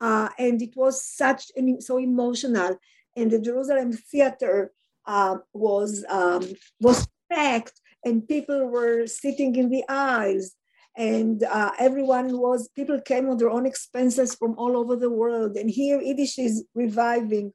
uh, 0.00 0.28
and 0.38 0.60
it 0.60 0.76
was 0.76 1.04
such 1.04 1.50
and 1.56 1.82
so 1.82 1.98
emotional. 1.98 2.78
And 3.16 3.30
the 3.30 3.40
Jerusalem 3.40 3.92
theater 3.92 4.72
uh, 5.06 5.38
was 5.52 6.04
um, 6.08 6.46
was 6.80 7.06
packed, 7.30 7.80
and 8.04 8.26
people 8.26 8.66
were 8.66 9.06
sitting 9.06 9.56
in 9.56 9.70
the 9.70 9.84
aisles, 9.88 10.52
and 10.96 11.42
uh, 11.42 11.72
everyone 11.78 12.38
was 12.38 12.68
people 12.76 13.00
came 13.00 13.28
on 13.28 13.38
their 13.38 13.50
own 13.50 13.66
expenses 13.66 14.34
from 14.34 14.54
all 14.58 14.76
over 14.76 14.94
the 14.96 15.10
world. 15.10 15.56
And 15.56 15.70
here 15.70 16.00
Yiddish 16.00 16.38
is 16.38 16.64
reviving 16.74 17.52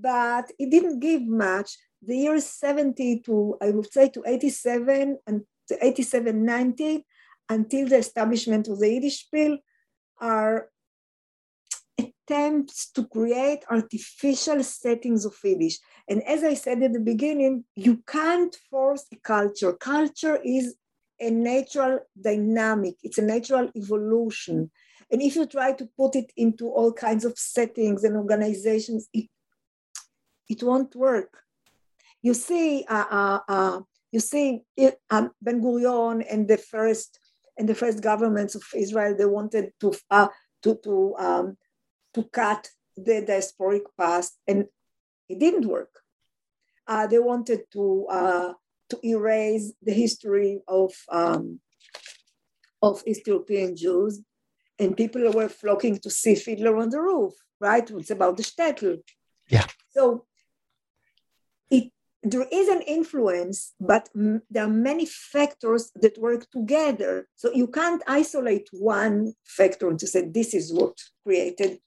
but 0.00 0.50
it 0.58 0.70
didn't 0.70 1.00
give 1.00 1.22
much. 1.22 1.76
The 2.02 2.16
years 2.16 2.44
70 2.44 3.20
to, 3.26 3.56
I 3.60 3.70
would 3.70 3.92
say, 3.92 4.08
to 4.10 4.22
87 4.26 5.18
and 5.26 5.42
to 5.68 5.84
87, 5.84 6.44
90, 6.44 7.04
until 7.48 7.88
the 7.88 7.98
establishment 7.98 8.68
of 8.68 8.78
the 8.78 8.92
Yiddish 8.92 9.26
Bill, 9.30 9.58
are 10.20 10.68
attempts 11.98 12.90
to 12.92 13.06
create 13.06 13.64
artificial 13.70 14.62
settings 14.62 15.24
of 15.24 15.34
Yiddish. 15.42 15.78
And 16.08 16.22
as 16.24 16.44
I 16.44 16.54
said 16.54 16.82
at 16.82 16.92
the 16.92 17.00
beginning, 17.00 17.64
you 17.74 18.02
can't 18.06 18.54
force 18.70 19.04
a 19.12 19.16
culture. 19.16 19.72
Culture 19.72 20.38
is 20.44 20.76
a 21.20 21.30
natural 21.30 21.98
dynamic, 22.20 22.94
it's 23.02 23.18
a 23.18 23.22
natural 23.22 23.70
evolution. 23.74 24.70
And 25.10 25.22
if 25.22 25.36
you 25.36 25.46
try 25.46 25.72
to 25.72 25.88
put 25.96 26.14
it 26.14 26.32
into 26.36 26.68
all 26.68 26.92
kinds 26.92 27.24
of 27.24 27.38
settings 27.38 28.04
and 28.04 28.16
organizations, 28.16 29.08
it 29.12 29.28
it 30.48 30.62
won't 30.62 30.94
work. 30.94 31.42
You 32.22 32.34
see, 32.34 32.84
uh, 32.88 33.04
uh, 33.10 33.40
uh, 33.48 33.80
you 34.10 34.20
see, 34.20 34.62
it, 34.76 35.00
um, 35.10 35.30
Ben 35.40 35.60
Gurion 35.62 36.24
and 36.30 36.48
the 36.48 36.56
first 36.56 37.18
and 37.56 37.68
the 37.68 37.74
first 37.74 38.00
governments 38.02 38.54
of 38.54 38.62
Israel, 38.74 39.14
they 39.16 39.26
wanted 39.26 39.72
to 39.80 39.92
uh, 40.10 40.28
to 40.62 40.78
to 40.84 41.14
um, 41.18 41.56
to 42.14 42.22
cut 42.24 42.68
the 42.96 43.22
diasporic 43.22 43.82
past, 43.98 44.38
and 44.46 44.66
it 45.28 45.38
didn't 45.38 45.66
work. 45.66 45.90
Uh, 46.86 47.06
they 47.06 47.18
wanted 47.18 47.62
to 47.72 48.06
uh, 48.10 48.52
to 48.90 48.98
erase 49.06 49.72
the 49.82 49.92
history 49.92 50.60
of 50.66 50.92
um, 51.10 51.60
of 52.80 53.02
East 53.06 53.26
European 53.26 53.76
Jews, 53.76 54.20
and 54.78 54.96
people 54.96 55.30
were 55.32 55.48
flocking 55.48 55.98
to 55.98 56.10
see 56.10 56.34
Fiddler 56.34 56.76
on 56.78 56.90
the 56.90 57.00
Roof. 57.00 57.34
Right? 57.60 57.88
It's 57.90 58.10
about 58.10 58.36
the 58.36 58.44
shtetl. 58.44 58.98
Yeah. 59.50 59.66
So 59.90 60.26
there 62.22 62.46
is 62.50 62.68
an 62.68 62.82
influence, 62.82 63.74
but 63.80 64.08
m- 64.14 64.42
there 64.50 64.64
are 64.64 64.68
many 64.68 65.06
factors 65.06 65.90
that 65.96 66.18
work 66.18 66.50
together. 66.50 67.28
So 67.36 67.52
you 67.52 67.68
can't 67.68 68.02
isolate 68.06 68.68
one 68.72 69.34
factor 69.44 69.88
and 69.88 69.98
to 70.00 70.06
say 70.06 70.28
this 70.28 70.54
is 70.54 70.72
what 70.72 70.96
created, 71.24 71.78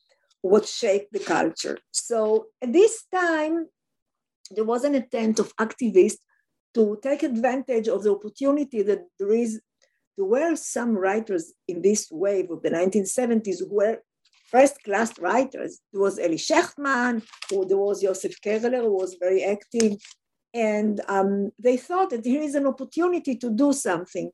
what 0.42 0.66
shaped 0.66 1.12
the 1.12 1.20
culture. 1.20 1.78
So 1.92 2.48
at 2.62 2.72
this 2.72 3.04
time, 3.14 3.68
there 4.52 4.64
was 4.64 4.84
an 4.84 4.96
attempt 4.96 5.40
of 5.40 5.56
activists 5.58 6.20
to 6.74 6.98
take 7.04 7.24
advantage 7.24 7.88
of 7.88 8.04
the 8.04 8.12
opportunity 8.12 8.82
that 8.84 9.06
there 9.20 9.34
is. 9.34 9.62
There 10.18 10.26
were 10.26 10.56
some 10.56 10.98
writers 10.98 11.54
in 11.68 11.82
this 11.82 12.08
wave 12.12 12.52
of 12.52 12.62
the 12.62 12.70
1970s 12.70 13.60
who 13.60 13.74
were 13.76 14.00
first 14.52 14.84
class 14.84 15.18
writers. 15.20 15.80
There 15.92 16.02
was 16.02 16.20
Eli 16.20 16.36
Shechtman, 16.36 17.24
who, 17.50 17.66
there 17.66 17.78
was 17.78 18.02
Joseph 18.02 18.36
Kerler, 18.44 18.82
who 18.82 18.98
was 18.98 19.16
very 19.20 19.44
active 19.44 19.98
and 20.54 21.02
um, 21.08 21.52
they 21.60 21.78
thought 21.78 22.10
that 22.10 22.26
here 22.26 22.42
is 22.42 22.56
an 22.56 22.68
opportunity 22.68 23.36
to 23.38 23.50
do 23.50 23.72
something. 23.74 24.32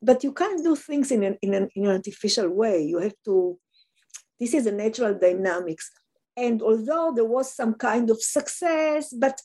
But 0.00 0.22
you 0.22 0.32
can't 0.32 0.62
do 0.62 0.76
things 0.76 1.10
in 1.10 1.24
an, 1.24 1.38
in, 1.42 1.54
an, 1.54 1.68
in 1.74 1.86
an 1.86 1.96
artificial 1.96 2.48
way. 2.48 2.82
You 2.82 2.98
have 3.00 3.14
to, 3.24 3.58
this 4.38 4.54
is 4.54 4.66
a 4.66 4.72
natural 4.72 5.18
dynamics. 5.18 5.90
And 6.36 6.62
although 6.62 7.12
there 7.14 7.24
was 7.24 7.52
some 7.52 7.74
kind 7.74 8.08
of 8.10 8.22
success, 8.22 9.12
but 9.12 9.40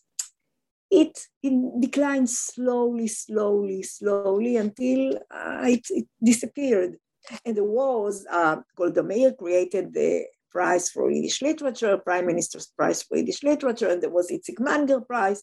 it, 0.92 1.18
it 1.42 1.82
declined 1.82 2.30
slowly, 2.30 3.08
slowly, 3.08 3.82
slowly 3.82 4.58
until 4.58 5.16
uh, 5.32 5.64
it, 5.64 5.88
it, 5.90 6.06
disappeared. 6.24 6.98
And 7.46 7.56
there 7.56 7.64
was, 7.64 8.26
uh, 8.30 8.58
Golda 8.76 9.04
Meir 9.04 9.34
created 9.34 9.94
the 9.94 10.26
Prize 10.52 10.90
for 10.90 11.10
Yiddish 11.10 11.42
Literature, 11.42 11.98
Prime 11.98 12.28
Minister's 12.28 12.68
Prize 12.68 13.02
for 13.02 13.18
Yiddish 13.18 13.44
Literature, 13.44 13.90
and 13.90 14.02
there 14.04 14.10
was 14.10 14.30
Itzik 14.30 14.60
Manger 14.60 15.02
Prize 15.02 15.42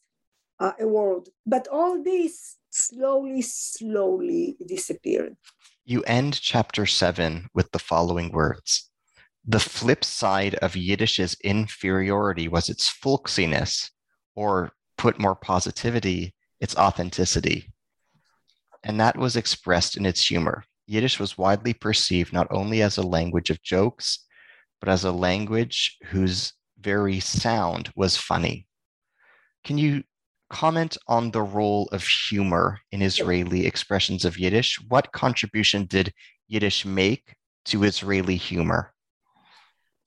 uh, 0.60 0.72
award. 0.78 1.28
But 1.44 1.66
all 1.68 2.02
this 2.02 2.56
slowly, 2.70 3.42
slowly 3.42 4.56
disappeared. 4.64 5.36
You 5.84 6.02
end 6.04 6.40
chapter 6.40 6.86
seven 6.86 7.48
with 7.54 7.72
the 7.72 7.80
following 7.80 8.30
words. 8.30 8.90
The 9.44 9.58
flip 9.58 10.04
side 10.04 10.54
of 10.56 10.74
Yiddish's 10.74 11.34
inferiority 11.42 12.46
was 12.46 12.68
its 12.68 12.88
folksiness, 12.88 13.90
or 14.36 14.70
put 14.96 15.18
more 15.18 15.34
positivity, 15.34 16.34
its 16.60 16.76
authenticity. 16.76 17.72
And 18.84 19.00
that 19.00 19.16
was 19.16 19.34
expressed 19.34 19.96
in 19.96 20.06
its 20.06 20.24
humor. 20.26 20.64
Yiddish 20.90 21.20
was 21.20 21.38
widely 21.38 21.72
perceived 21.72 22.32
not 22.32 22.48
only 22.50 22.82
as 22.82 22.98
a 22.98 23.10
language 23.16 23.48
of 23.48 23.62
jokes, 23.62 24.26
but 24.80 24.88
as 24.88 25.04
a 25.04 25.12
language 25.12 25.96
whose 26.06 26.52
very 26.80 27.20
sound 27.20 27.92
was 27.94 28.16
funny. 28.16 28.66
Can 29.62 29.78
you 29.78 30.02
comment 30.48 30.96
on 31.06 31.30
the 31.30 31.42
role 31.42 31.88
of 31.92 32.02
humor 32.04 32.80
in 32.90 33.02
Israeli 33.02 33.66
expressions 33.66 34.24
of 34.24 34.36
Yiddish? 34.36 34.80
What 34.88 35.12
contribution 35.12 35.86
did 35.86 36.12
Yiddish 36.48 36.84
make 36.84 37.36
to 37.66 37.84
Israeli 37.84 38.34
humor? 38.34 38.92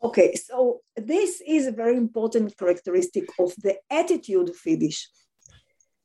Okay, 0.03 0.35
so 0.35 0.81
this 0.97 1.41
is 1.47 1.65
a 1.65 1.71
very 1.71 1.95
important 1.95 2.57
characteristic 2.57 3.23
of 3.39 3.53
the 3.65 3.77
attitude 3.89 4.49
of 4.49 4.57
Yiddish. 4.65 5.07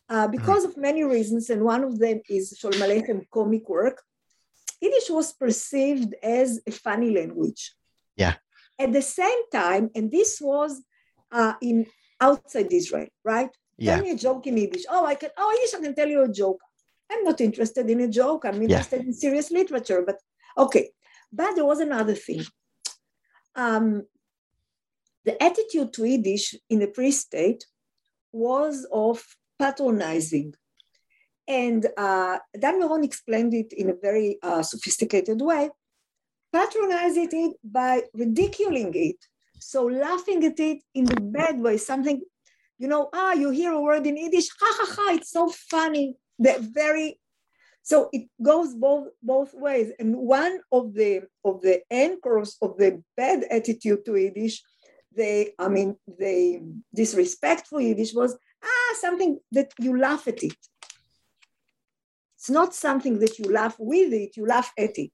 Uh, 0.09 0.27
hmm. 0.27 0.31
because 0.37 0.65
mm. 0.65 0.69
of 0.69 0.77
many 0.77 1.03
reasons, 1.03 1.51
and 1.51 1.65
one 1.65 1.83
of 1.83 1.99
them 1.99 2.21
is 2.31 2.57
Sholem 2.63 2.81
Aleichem 2.87 3.25
comic 3.35 3.69
work, 3.69 4.01
Yiddish 4.81 5.11
was 5.11 5.33
perceived 5.33 6.15
as 6.23 6.61
a 6.67 6.71
funny 6.71 7.11
language. 7.11 7.75
Yeah. 8.17 8.35
At 8.79 8.93
the 8.93 9.03
same 9.03 9.43
time, 9.51 9.91
and 9.95 10.11
this 10.11 10.41
was 10.41 10.83
uh, 11.33 11.55
in 11.61 11.87
outside 12.21 12.73
Israel, 12.73 13.09
right? 13.25 13.51
Yeah. 13.77 13.95
Tell 13.95 14.05
me 14.05 14.11
a 14.13 14.17
joke 14.17 14.47
in 14.47 14.57
Yiddish. 14.57 14.85
Oh, 14.89 15.05
I 15.05 15.15
can. 15.15 15.31
Oh, 15.37 15.59
yes, 15.61 15.75
I 15.75 15.81
can 15.81 15.95
tell 15.95 16.09
you 16.09 16.23
a 16.23 16.29
joke. 16.29 16.61
I'm 17.11 17.25
not 17.25 17.41
interested 17.41 17.89
in 17.89 18.01
a 18.01 18.09
joke. 18.09 18.45
I'm 18.45 18.63
interested 18.63 19.01
yeah. 19.01 19.07
in 19.07 19.13
serious 19.13 19.51
literature. 19.51 20.03
But 20.07 20.17
okay. 20.57 20.91
But 21.33 21.55
there 21.55 21.65
was 21.65 21.81
another 21.81 22.15
thing. 22.15 22.45
Um, 23.55 24.05
the 25.25 25.43
attitude 25.43 25.93
to 25.95 26.05
Yiddish 26.05 26.55
in 26.71 26.79
the 26.79 26.87
pre-state 26.87 27.65
was 28.33 28.87
of 28.93 29.25
patronizing. 29.59 30.55
And 31.49 31.87
uh, 31.97 32.39
Dan 32.59 32.79
Miron 32.79 33.05
explained 33.05 33.55
it 33.55 33.73
in 33.73 33.91
a 33.91 33.95
very 33.95 34.39
uh, 34.43 34.63
sophisticated 34.63 35.41
way 35.41 35.71
patronizing 36.53 37.29
it 37.33 37.57
by 37.63 38.03
ridiculing 38.15 38.93
it. 38.95 39.17
So 39.59 39.85
laughing 39.85 40.45
at 40.45 40.59
it 40.59 40.79
in 40.95 41.05
the 41.05 41.21
bad 41.21 41.59
way, 41.61 41.77
something, 41.77 42.23
you 42.79 42.89
know, 42.89 43.09
ah, 43.13 43.33
you 43.33 43.51
hear 43.51 43.73
a 43.73 43.81
word 43.81 44.07
in 44.07 44.17
Yiddish, 44.17 44.49
ha 44.61 44.77
ha 44.79 44.95
ha, 44.97 45.15
it's 45.15 45.31
so 45.31 45.49
funny. 45.49 46.17
That 46.39 46.61
very 46.61 47.19
so 47.83 48.11
it 48.13 48.29
goes 48.41 48.75
both 48.75 49.09
both 49.23 49.53
ways. 49.55 49.91
And 49.99 50.17
one 50.17 50.61
of 50.71 50.95
the 50.95 51.23
of 51.45 51.63
the 51.63 51.81
anchors 51.91 52.57
of 52.63 52.77
the 52.77 53.03
bad 53.17 53.45
attitude 53.51 54.05
to 54.05 54.15
Yiddish, 54.15 54.63
they, 55.17 55.55
I 55.59 55.69
mean, 55.69 55.97
the 56.07 56.61
disrespectful 56.95 57.81
Yiddish 57.81 58.15
was 58.15 58.37
ah 58.63 58.95
something 59.01 59.41
that 59.51 59.73
you 59.81 59.99
laugh 59.99 60.29
at 60.29 60.45
it. 60.45 60.57
It's 62.39 62.51
not 62.51 62.73
something 62.73 63.19
that 63.19 63.37
you 63.39 63.53
laugh 63.53 63.75
with 63.81 64.13
it, 64.13 64.37
you 64.37 64.47
laugh 64.47 64.73
at 64.79 64.97
it. 64.97 65.11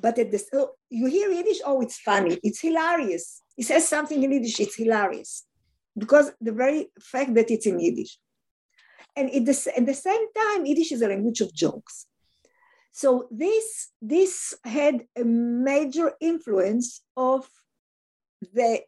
But 0.00 0.18
at 0.20 0.30
this, 0.30 0.48
oh, 0.52 0.70
you 0.88 1.06
hear 1.06 1.30
Yiddish, 1.30 1.58
oh, 1.64 1.80
it's 1.80 1.98
funny, 1.98 2.38
it's 2.44 2.60
hilarious. 2.60 3.42
He 3.56 3.64
says 3.64 3.88
something 3.88 4.22
in 4.22 4.30
Yiddish, 4.30 4.60
it's 4.60 4.76
hilarious. 4.76 5.44
Because 5.96 6.30
the 6.40 6.52
very 6.52 6.90
fact 7.00 7.34
that 7.34 7.50
it's 7.50 7.66
in 7.66 7.80
Yiddish. 7.80 8.18
And 9.16 9.28
at 9.30 9.46
the, 9.46 9.72
at 9.76 9.84
the 9.84 9.94
same 9.94 10.32
time, 10.32 10.64
Yiddish 10.64 10.92
is 10.92 11.02
a 11.02 11.08
language 11.08 11.40
of 11.40 11.52
jokes. 11.52 12.06
So 12.92 13.26
this, 13.32 13.88
this 14.00 14.54
had 14.62 15.06
a 15.16 15.24
major 15.24 16.12
influence 16.20 17.02
of 17.16 17.48
the 18.54 18.82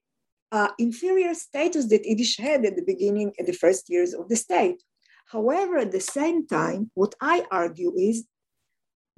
uh, 0.52 0.68
inferior 0.78 1.34
status 1.34 1.88
that 1.88 2.06
Yiddish 2.06 2.38
had 2.38 2.64
at 2.64 2.76
the 2.76 2.84
beginning, 2.86 3.32
at 3.40 3.46
the 3.46 3.52
first 3.52 3.90
years 3.90 4.14
of 4.14 4.28
the 4.28 4.36
state. 4.36 4.80
However, 5.30 5.78
at 5.78 5.92
the 5.92 6.00
same 6.00 6.46
time, 6.46 6.90
what 6.94 7.14
I 7.20 7.46
argue 7.52 7.94
is 7.96 8.26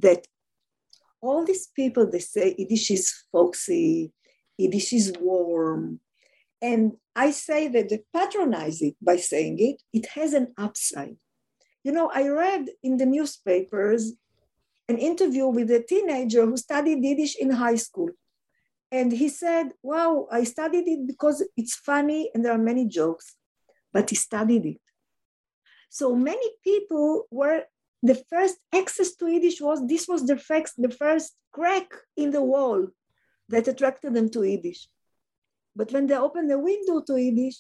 that 0.01 0.27
all 1.23 1.45
these 1.45 1.69
people 1.69 2.11
they 2.11 2.19
say 2.19 2.55
Yiddish 2.59 2.91
is 2.91 3.25
folksy, 3.33 4.13
Yiddish 4.59 4.93
is 4.93 5.13
warm. 5.19 6.01
And 6.61 6.93
I 7.17 7.31
say 7.31 7.69
that 7.69 7.89
they 7.89 8.03
patronize 8.13 8.83
it 8.83 8.95
by 9.01 9.17
saying 9.17 9.59
it, 9.59 9.83
it 9.93 10.07
has 10.11 10.35
an 10.35 10.53
upside. 10.59 11.17
You 11.83 11.93
know, 11.93 12.11
I 12.13 12.29
read 12.29 12.67
in 12.83 12.99
the 12.99 13.07
newspapers 13.07 14.13
an 14.89 14.99
interview 14.99 15.47
with 15.47 15.71
a 15.71 15.83
teenager 15.83 16.45
who 16.45 16.57
studied 16.59 17.03
Yiddish 17.03 17.37
in 17.37 17.51
high 17.51 17.77
school. 17.77 18.11
And 18.91 19.11
he 19.13 19.31
said, 19.31 19.71
Wow, 19.83 20.29
I 20.31 20.45
studied 20.45 20.87
it 20.87 21.07
because 21.07 21.43
it's 21.57 21.75
funny 21.75 22.31
and 22.35 22.45
there 22.45 22.53
are 22.53 22.59
many 22.59 22.87
jokes, 22.87 23.35
but 23.95 24.11
he 24.11 24.17
studied 24.17 24.67
it. 24.67 24.82
So 25.93 26.17
many 26.17 26.49
people 26.65 27.27
were 27.31 27.65
the 28.03 28.15
first 28.15 28.57
access 28.75 29.15
to 29.17 29.29
Yiddish 29.29 29.61
was 29.61 29.87
this 29.87 30.09
was 30.09 30.27
the 30.27 30.39
first, 30.39 30.73
the 30.79 30.89
first 30.89 31.35
crack 31.53 31.93
in 32.17 32.31
the 32.31 32.43
wall 32.43 32.89
that 33.51 33.69
attracted 33.69 34.15
them 34.15 34.31
to 34.31 34.43
Yiddish. 34.43 34.89
But 35.77 35.93
when 35.93 36.07
they 36.07 36.17
opened 36.17 36.51
the 36.51 36.59
window 36.59 37.03
to 37.03 37.21
Yiddish, 37.21 37.59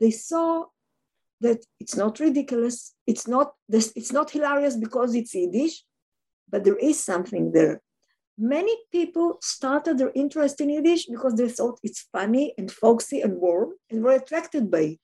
they 0.00 0.10
saw 0.10 0.64
that 1.42 1.64
it's 1.78 1.94
not 1.94 2.18
ridiculous, 2.18 2.92
it's 3.06 3.28
not 3.28 3.54
this, 3.68 3.92
it's 3.94 4.12
not 4.12 4.32
hilarious 4.32 4.76
because 4.76 5.14
it's 5.14 5.32
Yiddish, 5.32 5.84
but 6.50 6.64
there 6.64 6.76
is 6.90 6.98
something 7.02 7.52
there. 7.52 7.80
Many 8.36 8.76
people 8.90 9.38
started 9.42 9.96
their 9.96 10.10
interest 10.16 10.60
in 10.60 10.70
Yiddish 10.70 11.06
because 11.06 11.36
they 11.36 11.48
thought 11.48 11.78
it's 11.84 12.08
funny 12.10 12.52
and 12.58 12.68
folksy 12.68 13.20
and 13.20 13.40
warm 13.40 13.74
and 13.88 14.02
were 14.02 14.16
attracted 14.16 14.72
by 14.72 14.80
it. 14.80 15.00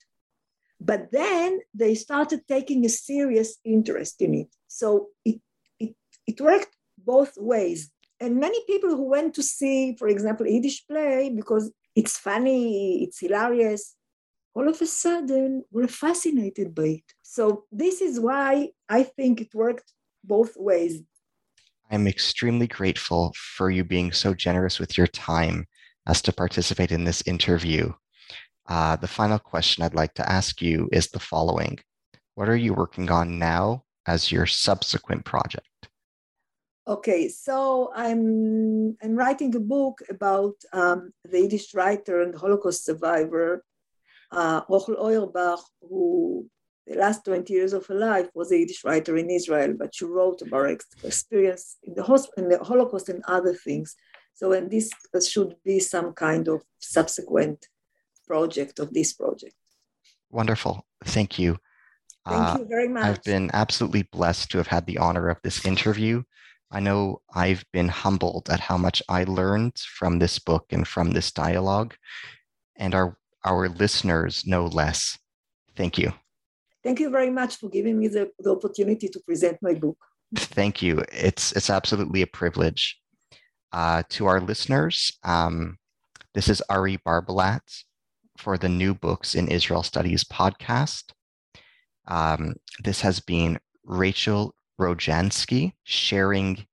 But 0.81 1.11
then 1.11 1.61
they 1.74 1.94
started 1.94 2.43
taking 2.47 2.85
a 2.85 2.89
serious 2.89 3.57
interest 3.65 4.20
in 4.20 4.35
it. 4.35 4.48
So 4.69 5.09
it, 5.24 5.40
it, 5.81 5.94
it 6.27 6.40
worked 6.40 6.77
both 6.98 7.32
ways. 7.36 7.90
And 8.20 8.40
many 8.40 8.59
people 8.66 8.90
who 8.90 9.09
went 9.09 9.35
to 9.35 9.43
see, 9.43 9.97
for 9.97 10.09
example, 10.09 10.47
Yiddish 10.47 10.86
play 10.86 11.31
because 11.31 11.70
it's 11.94 12.19
funny, 12.19 13.05
it's 13.05 13.20
hilarious, 13.20 13.94
all 14.55 14.69
of 14.69 14.81
a 14.81 14.86
sudden 14.86 15.65
were 15.70 15.86
fascinated 15.86 16.74
by 16.74 16.85
it. 17.01 17.05
So 17.23 17.65
this 17.70 18.01
is 18.01 18.19
why 18.19 18.70
I 18.89 19.03
think 19.03 19.43
it 19.43 19.55
worked 19.55 19.93
both 20.24 20.55
ways. 20.57 21.03
I'm 21.90 22.07
extremely 22.07 22.66
grateful 22.66 23.35
for 23.36 23.70
you 23.70 23.85
being 23.85 24.12
so 24.12 24.35
generous 24.35 24.78
with 24.78 24.97
your 24.97 25.07
time 25.07 25.66
as 26.07 26.23
to 26.23 26.32
participate 26.32 26.90
in 26.90 27.05
this 27.05 27.23
interview. 27.27 27.93
Uh, 28.68 28.97
the 28.97 29.09
final 29.09 29.38
question 29.38 29.84
I'd 29.84 29.94
like 29.94 30.14
to 30.14 30.28
ask 30.28 30.60
you 30.60 30.88
is 30.93 31.09
the 31.09 31.20
following 31.20 31.78
What 32.34 32.48
are 32.48 32.56
you 32.56 32.74
working 32.74 33.10
on 33.10 33.38
now 33.38 33.84
as 34.06 34.32
your 34.32 34.47
subsequent 34.47 35.24
project? 35.24 35.66
Okay, 36.88 37.28
so 37.28 37.90
I'm 37.94 38.97
I'm 39.02 39.16
writing 39.16 39.55
a 39.56 39.60
book 39.60 39.98
about 40.09 40.55
um, 40.72 41.12
the 41.24 41.40
Yiddish 41.40 41.74
writer 41.74 42.22
and 42.22 42.34
Holocaust 42.34 42.84
survivor, 42.84 43.64
uh, 44.30 44.62
Rochel 44.70 44.98
Auerbach, 44.98 45.60
who 45.80 46.48
the 46.86 46.97
last 46.97 47.24
20 47.24 47.52
years 47.52 47.72
of 47.72 47.86
her 47.86 47.94
life 47.94 48.28
was 48.34 48.52
a 48.52 48.59
Yiddish 48.59 48.84
writer 48.84 49.16
in 49.16 49.30
Israel, 49.30 49.74
but 49.76 49.94
she 49.94 50.05
wrote 50.05 50.43
about 50.43 50.59
her 50.59 50.78
experience 51.02 51.76
in 51.82 51.94
the, 51.94 52.28
in 52.36 52.48
the 52.48 52.59
Holocaust 52.62 53.09
and 53.09 53.22
other 53.26 53.55
things. 53.55 53.97
So, 54.34 54.52
and 54.52 54.70
this 54.70 54.90
should 55.28 55.56
be 55.64 55.80
some 55.80 56.12
kind 56.12 56.47
of 56.47 56.62
subsequent 56.78 57.66
project 58.27 58.78
of 58.78 58.93
this 58.93 59.12
project. 59.12 59.55
Wonderful. 60.31 60.86
Thank 61.05 61.39
you. 61.39 61.59
Thank 62.27 62.48
uh, 62.48 62.57
you 62.59 62.66
very 62.66 62.89
much. 62.89 63.05
I've 63.05 63.23
been 63.23 63.51
absolutely 63.53 64.03
blessed 64.03 64.51
to 64.51 64.59
have 64.59 64.66
had 64.66 64.86
the 64.86 64.98
honor 64.98 65.28
of 65.28 65.39
this 65.43 65.65
interview. 65.65 66.23
I 66.70 66.81
know 66.81 67.23
I've 67.35 67.65
been 67.73 67.89
humbled 67.89 68.48
at 68.51 68.61
how 68.61 68.77
much 68.77 69.03
I 69.09 69.24
learned 69.24 69.78
from 69.78 70.19
this 70.19 70.39
book 70.39 70.66
and 70.70 70.86
from 70.86 71.12
this 71.12 71.31
dialogue, 71.31 71.94
and 72.77 72.94
our, 72.94 73.16
our 73.44 73.69
listeners 73.69 74.44
no 74.47 74.66
less. 74.66 75.16
Thank 75.77 75.97
you. 75.98 76.12
Thank 76.82 76.98
you 76.98 77.11
very 77.11 77.31
much 77.31 77.57
for 77.57 77.69
giving 77.69 77.98
me 77.98 78.09
the, 78.09 78.31
the 78.40 78.51
opportunity 78.51 79.09
to 79.09 79.20
present 79.20 79.59
my 79.62 79.74
book. 79.74 79.98
Thank 80.35 80.82
you. 80.82 81.03
It's, 81.12 81.53
it's 81.53 81.70
absolutely 81.70 82.23
a 82.23 82.27
privilege. 82.27 82.98
Uh, 83.73 84.03
to 84.09 84.27
our 84.27 84.40
listeners, 84.40 85.19
um, 85.23 85.77
this 86.35 86.48
is 86.48 86.62
Ari 86.69 86.98
Barbalat 86.98 87.61
for 88.38 88.58
the 88.58 88.68
New 88.68 88.94
Books 88.94 89.34
in 89.34 89.48
Israel 89.48 89.82
Studies 89.82 90.24
podcast. 90.24 91.12
Um, 92.06 92.54
this 92.82 93.00
has 93.00 93.20
been 93.20 93.58
Rachel 93.84 94.54
Rojanski 94.80 95.72
sharing 95.84 96.66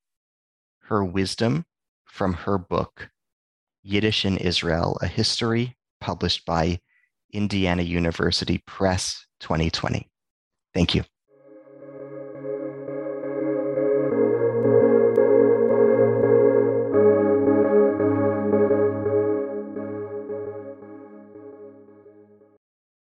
her 0.84 1.04
wisdom 1.04 1.66
from 2.06 2.34
her 2.34 2.58
book, 2.58 3.10
Yiddish 3.82 4.26
in 4.26 4.38
Israel, 4.38 4.98
a 5.02 5.08
history 5.08 5.78
published 6.00 6.46
by 6.46 6.80
Indiana 7.32 7.84
University 7.84 8.62
Press 8.68 9.26
2020. 9.40 10.10
Thank 10.74 10.96
you. 10.96 11.04